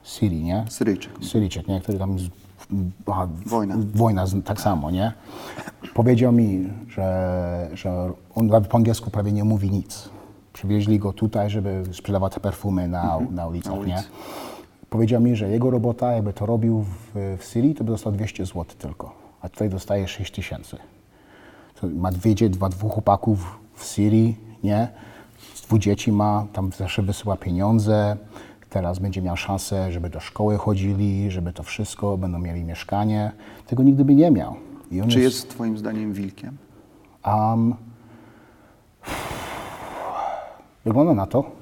Syrii, 0.03 0.45
nie? 0.45 0.65
Syryjczyk. 0.69 1.13
Syryjczyk, 1.23 1.69
nie? 1.69 1.81
Który 1.81 1.99
tam... 1.99 2.19
Z, 2.19 2.29
Wojna. 3.47 3.77
Wojna, 3.95 4.27
z- 4.27 4.45
tak 4.45 4.61
samo, 4.61 4.91
nie? 4.91 5.13
Powiedział 5.95 6.33
mi, 6.33 6.69
że, 6.89 7.71
że 7.75 8.13
on 8.35 8.49
po 8.69 8.77
angielsku 8.77 9.11
prawie 9.11 9.33
nie 9.33 9.45
mówi 9.45 9.71
nic. 9.71 10.09
Przywieźli 10.53 10.99
go 10.99 11.13
tutaj, 11.13 11.51
żeby 11.51 11.83
sprzedawać 11.93 12.35
te 12.35 12.41
perfumy 12.41 12.89
na, 12.89 13.19
na 13.31 13.47
ulicach, 13.47 13.73
Mhm. 13.73 13.89
na 13.91 13.97
nie? 13.97 14.03
Powiedział 14.97 15.21
mi, 15.21 15.37
że 15.37 15.51
jego 15.51 15.71
robota, 15.71 16.13
jakby 16.13 16.33
to 16.33 16.47
robił 16.47 16.83
w, 16.83 17.37
w 17.39 17.45
Syrii, 17.45 17.75
to 17.75 17.85
by 17.85 17.91
dostał 17.91 18.13
200 18.13 18.47
zł 18.47 18.65
tylko. 18.79 19.13
a 19.41 19.49
tutaj 19.49 19.69
dostaje 19.69 20.09
6 20.09 20.33
tysięcy. 20.33 20.77
Ma 21.83 22.11
dwie, 22.13 22.35
dwa, 22.49 22.69
dwóch 22.69 22.93
chłopaków 22.93 23.59
w 23.75 23.85
Syrii, 23.85 24.37
nie? 24.65 24.89
Dwóch 25.67 25.79
dzieci 25.79 26.13
ma, 26.13 26.47
tam 26.53 26.71
zawsze 26.73 27.03
wysyła 27.03 27.37
pieniądze. 27.37 28.17
Teraz 28.71 28.99
będzie 28.99 29.23
miał 29.23 29.37
szansę, 29.37 29.93
żeby 29.93 30.11
do 30.11 30.21
szkoły 30.21 30.59
chodzili, 30.59 31.31
żeby 31.31 31.53
to 31.53 31.63
wszystko, 31.63 32.19
będą 32.19 32.39
mieli 32.39 32.65
mieszkanie. 32.65 33.33
Tego 33.67 33.83
nigdy 33.83 34.05
by 34.05 34.15
nie 34.15 34.31
miał. 34.31 34.55
Czy 35.09 35.21
jest 35.21 35.51
twoim 35.51 35.79
zdaniem 35.79 36.13
wilkiem? 36.13 36.57
Um, 37.27 37.75
wygląda 40.85 41.15
na 41.15 41.27
to. 41.27 41.56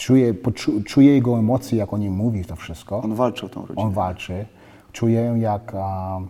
Czuję, 0.00 0.34
poczu, 0.34 0.82
czuję 0.82 1.14
jego 1.14 1.38
emocje, 1.38 1.78
jak 1.78 1.92
o 1.92 1.98
nim 1.98 2.12
mówi 2.12 2.44
to 2.44 2.56
wszystko. 2.56 3.02
On 3.02 3.14
walczy 3.14 3.46
o 3.46 3.48
tą 3.48 3.60
rodzinę. 3.60 3.82
On 3.82 3.92
walczy. 3.92 4.46
Czuję, 4.92 5.34
jak, 5.38 5.74
um, 5.74 6.28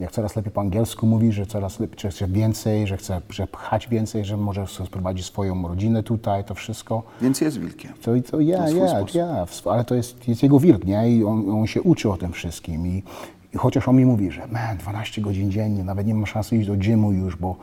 jak 0.00 0.12
coraz 0.12 0.36
lepiej 0.36 0.52
po 0.52 0.60
angielsku 0.60 1.06
mówi, 1.06 1.32
że 1.32 1.46
coraz 1.46 1.80
lepiej, 1.80 1.98
że 2.00 2.10
chce 2.10 2.28
więcej, 2.28 2.86
że 2.86 2.96
chce 2.96 3.20
że 3.28 3.46
pchać 3.46 3.88
więcej, 3.88 4.24
że 4.24 4.36
może 4.36 4.66
sprowadzić 4.66 5.26
swoją 5.26 5.68
rodzinę 5.68 6.02
tutaj, 6.02 6.44
to 6.44 6.54
wszystko. 6.54 7.02
Więc 7.22 7.40
jest 7.40 7.58
wilkiem. 7.58 7.92
To, 8.02 8.10
to 8.30 8.40
ja, 8.40 8.68
ja, 8.68 9.04
ja, 9.14 9.46
ale 9.64 9.84
to 9.84 9.94
jest, 9.94 10.28
jest 10.28 10.42
jego 10.42 10.58
wilk, 10.58 10.84
nie? 10.84 11.10
I 11.10 11.24
on, 11.24 11.50
on 11.50 11.66
się 11.66 11.82
uczy 11.82 12.10
o 12.10 12.16
tym 12.16 12.32
wszystkim. 12.32 12.86
I, 12.86 13.02
I 13.54 13.58
chociaż 13.58 13.88
on 13.88 13.96
mi 13.96 14.06
mówi, 14.06 14.30
że 14.30 14.46
man, 14.46 14.76
12 14.76 15.22
godzin 15.22 15.50
dziennie, 15.50 15.84
nawet 15.84 16.06
nie 16.06 16.14
mam 16.14 16.26
szansy 16.26 16.56
iść 16.56 16.68
do 16.68 16.76
gymu 16.76 17.12
już, 17.12 17.36
bo 17.36 17.56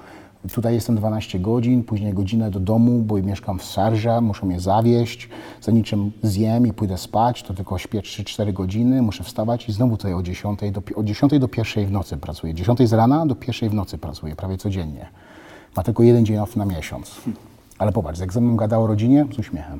tutaj 0.54 0.74
jestem 0.74 0.96
12 0.96 1.40
godzin, 1.40 1.84
później 1.84 2.14
godzinę 2.14 2.52
do 2.52 2.60
domu, 2.60 3.02
bo 3.02 3.18
mieszkam 3.18 3.60
w 3.60 3.66
Sarża, 3.66 4.22
muszę 4.22 4.46
mnie 4.46 4.60
zawieść, 4.60 5.30
za 5.62 5.72
niczym 5.72 6.12
zjem 6.24 6.68
i 6.68 6.74
pójdę 6.74 6.98
spać, 6.98 7.44
to 7.44 7.54
tylko 7.54 7.78
śpię 7.78 8.00
3-4 8.00 8.54
godziny, 8.54 9.02
muszę 9.02 9.24
wstawać 9.24 9.70
i 9.70 9.72
znowu 9.72 9.98
tutaj 9.98 10.14
o 10.14 10.22
10 10.24 10.60
do, 10.72 10.82
od 10.96 11.06
10 11.06 11.40
do 11.40 11.50
1 11.58 11.86
w 11.86 11.92
nocy 11.92 12.18
pracuję. 12.18 12.54
10 12.54 12.90
z 12.90 12.94
rana 12.94 13.26
do 13.26 13.36
1 13.48 13.70
w 13.70 13.74
nocy 13.74 13.98
pracuję, 13.98 14.36
prawie 14.36 14.58
codziennie. 14.58 15.10
Ma 15.78 15.84
tylko 15.84 16.04
jeden 16.04 16.26
dzień 16.26 16.38
off 16.38 16.56
na 16.56 16.66
miesiąc. 16.66 17.22
Ale 17.78 17.92
popatrz, 17.92 18.20
jak 18.20 18.34
ze 18.34 18.42
mną 18.42 18.56
gadał 18.56 18.84
o 18.84 18.88
rodzinie, 18.88 19.26
z 19.36 19.40
uśmiechem 19.40 19.80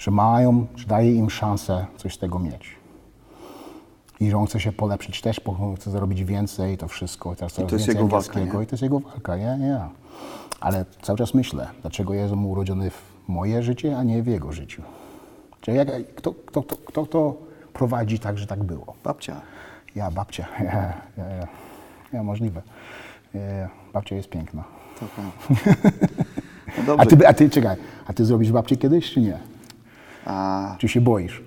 że 0.00 0.10
mają, 0.10 0.66
że 0.76 0.86
daje 0.86 1.14
im 1.14 1.30
szansę 1.30 1.86
coś 1.96 2.14
z 2.14 2.18
tego 2.18 2.38
mieć. 2.38 2.79
I 4.20 4.30
że 4.30 4.36
on 4.36 4.46
chce 4.46 4.60
się 4.60 4.72
polepszyć 4.72 5.20
też, 5.20 5.40
bo 5.44 5.74
chce 5.76 5.90
zarobić 5.90 6.24
więcej, 6.24 6.78
to 6.78 6.88
wszystko. 6.88 7.36
Teraz 7.36 7.52
coraz 7.52 7.70
to 7.70 7.76
jest 7.76 7.88
jego 7.88 8.06
walka, 8.08 8.40
nie? 8.40 8.46
I 8.46 8.50
to 8.50 8.70
jest 8.70 8.82
jego 8.82 9.00
walka, 9.00 9.36
nie, 9.36 9.56
nie. 9.58 9.80
Ale 10.60 10.84
cały 11.02 11.18
czas 11.18 11.34
myślę, 11.34 11.68
dlaczego 11.80 12.14
ja 12.14 12.20
jestem 12.20 12.46
urodzony 12.46 12.90
w 12.90 13.02
moje 13.28 13.62
życie, 13.62 13.98
a 13.98 14.02
nie 14.02 14.22
w 14.22 14.26
jego 14.26 14.52
życiu. 14.52 14.82
Czyli 15.60 15.76
jak, 15.76 15.88
kto, 16.14 16.34
kto, 16.46 16.62
kto, 16.62 16.76
kto 16.76 17.06
to 17.06 17.36
prowadzi 17.72 18.18
tak, 18.18 18.38
że 18.38 18.46
tak 18.46 18.64
było? 18.64 18.94
Babcia. 19.04 19.40
Ja, 19.94 20.10
babcia. 20.10 20.46
Ja, 20.64 20.92
ja, 21.16 21.24
ja. 21.24 21.46
ja 22.12 22.22
możliwe. 22.22 22.62
Ja, 23.34 23.40
ja. 23.40 23.68
Babcia 23.92 24.16
jest 24.16 24.28
piękna. 24.28 24.64
To. 25.00 25.06
No. 26.86 26.96
A 26.98 27.06
ty, 27.06 27.28
a 27.28 27.32
ty, 27.34 27.50
czekaj, 27.50 27.76
a 28.06 28.12
ty 28.12 28.24
zrobisz 28.24 28.52
babcię 28.52 28.76
kiedyś, 28.76 29.10
czy 29.10 29.20
nie? 29.20 29.38
A, 30.26 30.74
Czy 30.78 30.88
się 30.88 31.00
boisz? 31.00 31.42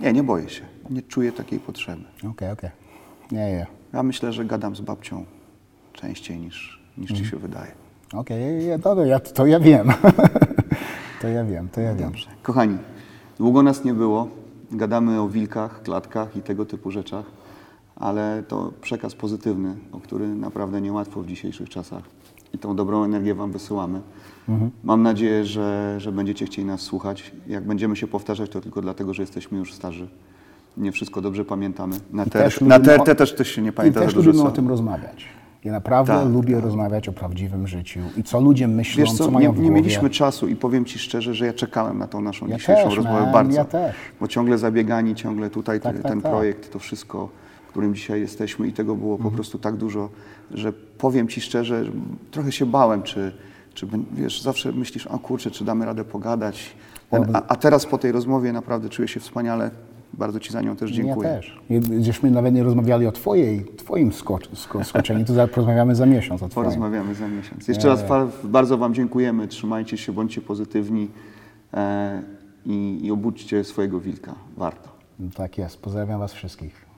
nie, 0.00 0.12
nie 0.12 0.22
boję 0.22 0.48
się. 0.48 0.62
Nie 0.90 1.02
czuję 1.02 1.32
takiej 1.32 1.60
potrzeby. 1.60 2.04
Okej, 2.30 2.50
okej. 2.50 2.70
Nie, 3.32 3.38
nie. 3.38 3.66
Ja 3.92 4.02
myślę, 4.02 4.32
że 4.32 4.44
gadam 4.44 4.76
z 4.76 4.80
babcią 4.80 5.24
częściej 5.92 6.38
niż, 6.38 6.82
niż 6.98 7.12
ci 7.12 7.24
się 7.26 7.36
wydaje. 7.36 7.72
Okej, 8.12 8.66
ja, 8.66 8.78
dobra, 8.78 9.06
ja, 9.06 9.20
to 9.36 9.46
ja 9.46 9.60
wiem. 9.60 9.92
to 11.20 11.28
ja 11.28 11.44
wiem, 11.44 11.68
to 11.68 11.80
ja 11.80 11.94
wiem. 11.94 12.08
Dobrze. 12.08 12.28
Kochani, 12.42 12.78
długo 13.38 13.62
nas 13.62 13.84
nie 13.84 13.94
było. 13.94 14.28
Gadamy 14.72 15.20
o 15.20 15.28
wilkach, 15.28 15.82
klatkach 15.82 16.36
i 16.36 16.42
tego 16.42 16.66
typu 16.66 16.90
rzeczach, 16.90 17.24
ale 17.96 18.42
to 18.48 18.72
przekaz 18.80 19.14
pozytywny, 19.14 19.76
o 19.92 20.00
który 20.00 20.28
naprawdę 20.28 20.80
niełatwo 20.80 21.22
w 21.22 21.26
dzisiejszych 21.26 21.68
czasach. 21.68 22.02
I 22.54 22.58
tą 22.58 22.76
dobrą 22.76 23.04
energię 23.04 23.34
Wam 23.34 23.52
wysyłamy. 23.52 24.00
Mam 24.84 25.02
nadzieję, 25.02 25.44
że, 25.44 25.94
że 25.98 26.12
będziecie 26.12 26.46
chcieli 26.46 26.66
nas 26.66 26.80
słuchać. 26.80 27.32
Jak 27.46 27.66
będziemy 27.66 27.96
się 27.96 28.06
powtarzać, 28.06 28.50
to 28.50 28.60
tylko 28.60 28.82
dlatego, 28.82 29.14
że 29.14 29.22
jesteśmy 29.22 29.58
już 29.58 29.74
starzy. 29.74 30.08
Nie 30.80 30.92
wszystko 30.92 31.20
dobrze 31.20 31.44
pamiętamy. 31.44 31.96
Na, 32.12 32.24
I 32.24 32.30
ter, 32.30 32.42
też 32.42 32.60
na 32.60 32.80
TRT 32.80 33.14
też, 33.14 33.34
też 33.34 33.48
się 33.48 33.62
nie 33.62 33.68
I 33.68 33.72
pamięta 33.72 34.00
też 34.00 34.10
za 34.10 34.14
dużo 34.16 34.30
lubimy 34.30 34.48
o 34.48 34.50
tym 34.52 34.68
rozmawiać. 34.68 35.24
Ja 35.64 35.72
naprawdę 35.72 36.12
Tak, 36.12 36.28
lubię 36.28 36.60
rozmawiać 36.60 37.08
o 37.08 37.12
prawdziwym 37.12 37.66
życiu 37.66 38.00
i 38.16 38.22
co 38.22 38.40
ludzie 38.40 38.68
myślą, 38.68 39.00
Wiesz 39.04 39.12
co, 39.12 39.16
co 39.18 39.24
nie, 39.26 39.30
mają 39.30 39.50
nie 39.50 39.56
głowie. 39.56 39.70
mieliśmy 39.70 40.10
czasu 40.10 40.48
i 40.48 40.56
powiem 40.56 40.84
Ci 40.84 40.98
szczerze, 40.98 41.34
że 41.34 41.46
ja 41.46 41.52
czekałem 41.52 41.98
na 41.98 42.06
tą 42.06 42.20
naszą 42.20 42.46
Ja 42.46 42.56
dzisiejszą 42.58 42.84
też, 42.88 42.96
rozmowę 42.96 43.20
man, 43.22 43.32
bardzo. 43.32 43.56
ja 43.56 43.64
też. 43.64 43.96
Bo 44.20 44.28
ciągle 44.28 44.58
zabiegani, 44.58 45.14
ciągle 45.14 45.50
tutaj 45.50 45.80
Tak, 45.80 45.96
te- 45.96 46.02
tak, 46.02 46.12
ten 46.12 46.20
tak. 46.22 46.32
projekt, 46.32 46.72
to 46.72 46.78
wszystko, 46.78 47.28
w 47.66 47.70
którym 47.70 47.94
dzisiaj 47.94 48.20
jesteśmy 48.20 48.68
i 48.68 48.72
tego 48.72 48.96
było 48.96 49.14
Mhm. 49.14 49.30
po 49.30 49.34
prostu 49.36 49.58
tak 49.58 49.76
dużo, 49.76 50.08
że 50.50 50.72
powiem 50.98 51.28
Ci 51.28 51.40
szczerze, 51.40 51.84
trochę 52.30 52.52
się 52.52 52.66
bałem, 52.66 53.02
czy, 53.02 53.32
czy 53.74 53.86
wiesz, 54.12 54.42
zawsze 54.42 54.72
myślisz, 54.72 55.06
a 55.10 55.18
kurczę, 55.18 55.50
czy 55.50 55.64
damy 55.64 55.84
radę 55.86 56.04
pogadać. 56.04 56.74
Ten, 57.10 57.36
a, 57.36 57.42
a 57.48 57.56
teraz 57.56 57.86
po 57.86 57.98
tej 57.98 58.12
rozmowie 58.12 58.52
naprawdę 58.52 58.88
czuję 58.88 59.08
się 59.08 59.20
wspaniale. 59.20 59.70
Bardzo 60.12 60.40
Ci 60.40 60.52
za 60.52 60.62
nią 60.62 60.76
też 60.76 60.90
dziękuję. 60.90 61.28
Ja 61.28 61.34
też. 61.36 61.60
Żeśmy 62.00 62.30
nawet 62.30 62.54
nie 62.54 62.62
rozmawiali 62.62 63.06
o 63.06 63.12
twojej, 63.12 63.64
twoim 63.76 64.12
skocz, 64.12 64.50
sko, 64.56 64.84
skoczeniu, 64.84 65.24
to 65.24 65.48
porozmawiamy 65.48 65.94
za 65.94 66.06
miesiąc 66.06 66.42
o 66.42 66.48
twoim. 66.48 66.64
Porozmawiamy 66.64 67.14
za 67.14 67.28
miesiąc. 67.28 67.68
Jeszcze 67.68 67.88
raz 67.88 68.02
fa- 68.02 68.26
bardzo 68.44 68.78
Wam 68.78 68.94
dziękujemy. 68.94 69.48
Trzymajcie 69.48 69.96
się, 69.96 70.12
bądźcie 70.12 70.40
pozytywni 70.40 71.08
e, 71.74 72.22
i, 72.66 73.00
i 73.02 73.10
obudźcie 73.10 73.64
swojego 73.64 74.00
wilka. 74.00 74.34
Warto. 74.56 74.88
Tak 75.34 75.58
jest. 75.58 75.82
Pozdrawiam 75.82 76.20
was 76.20 76.32
wszystkich. 76.32 76.89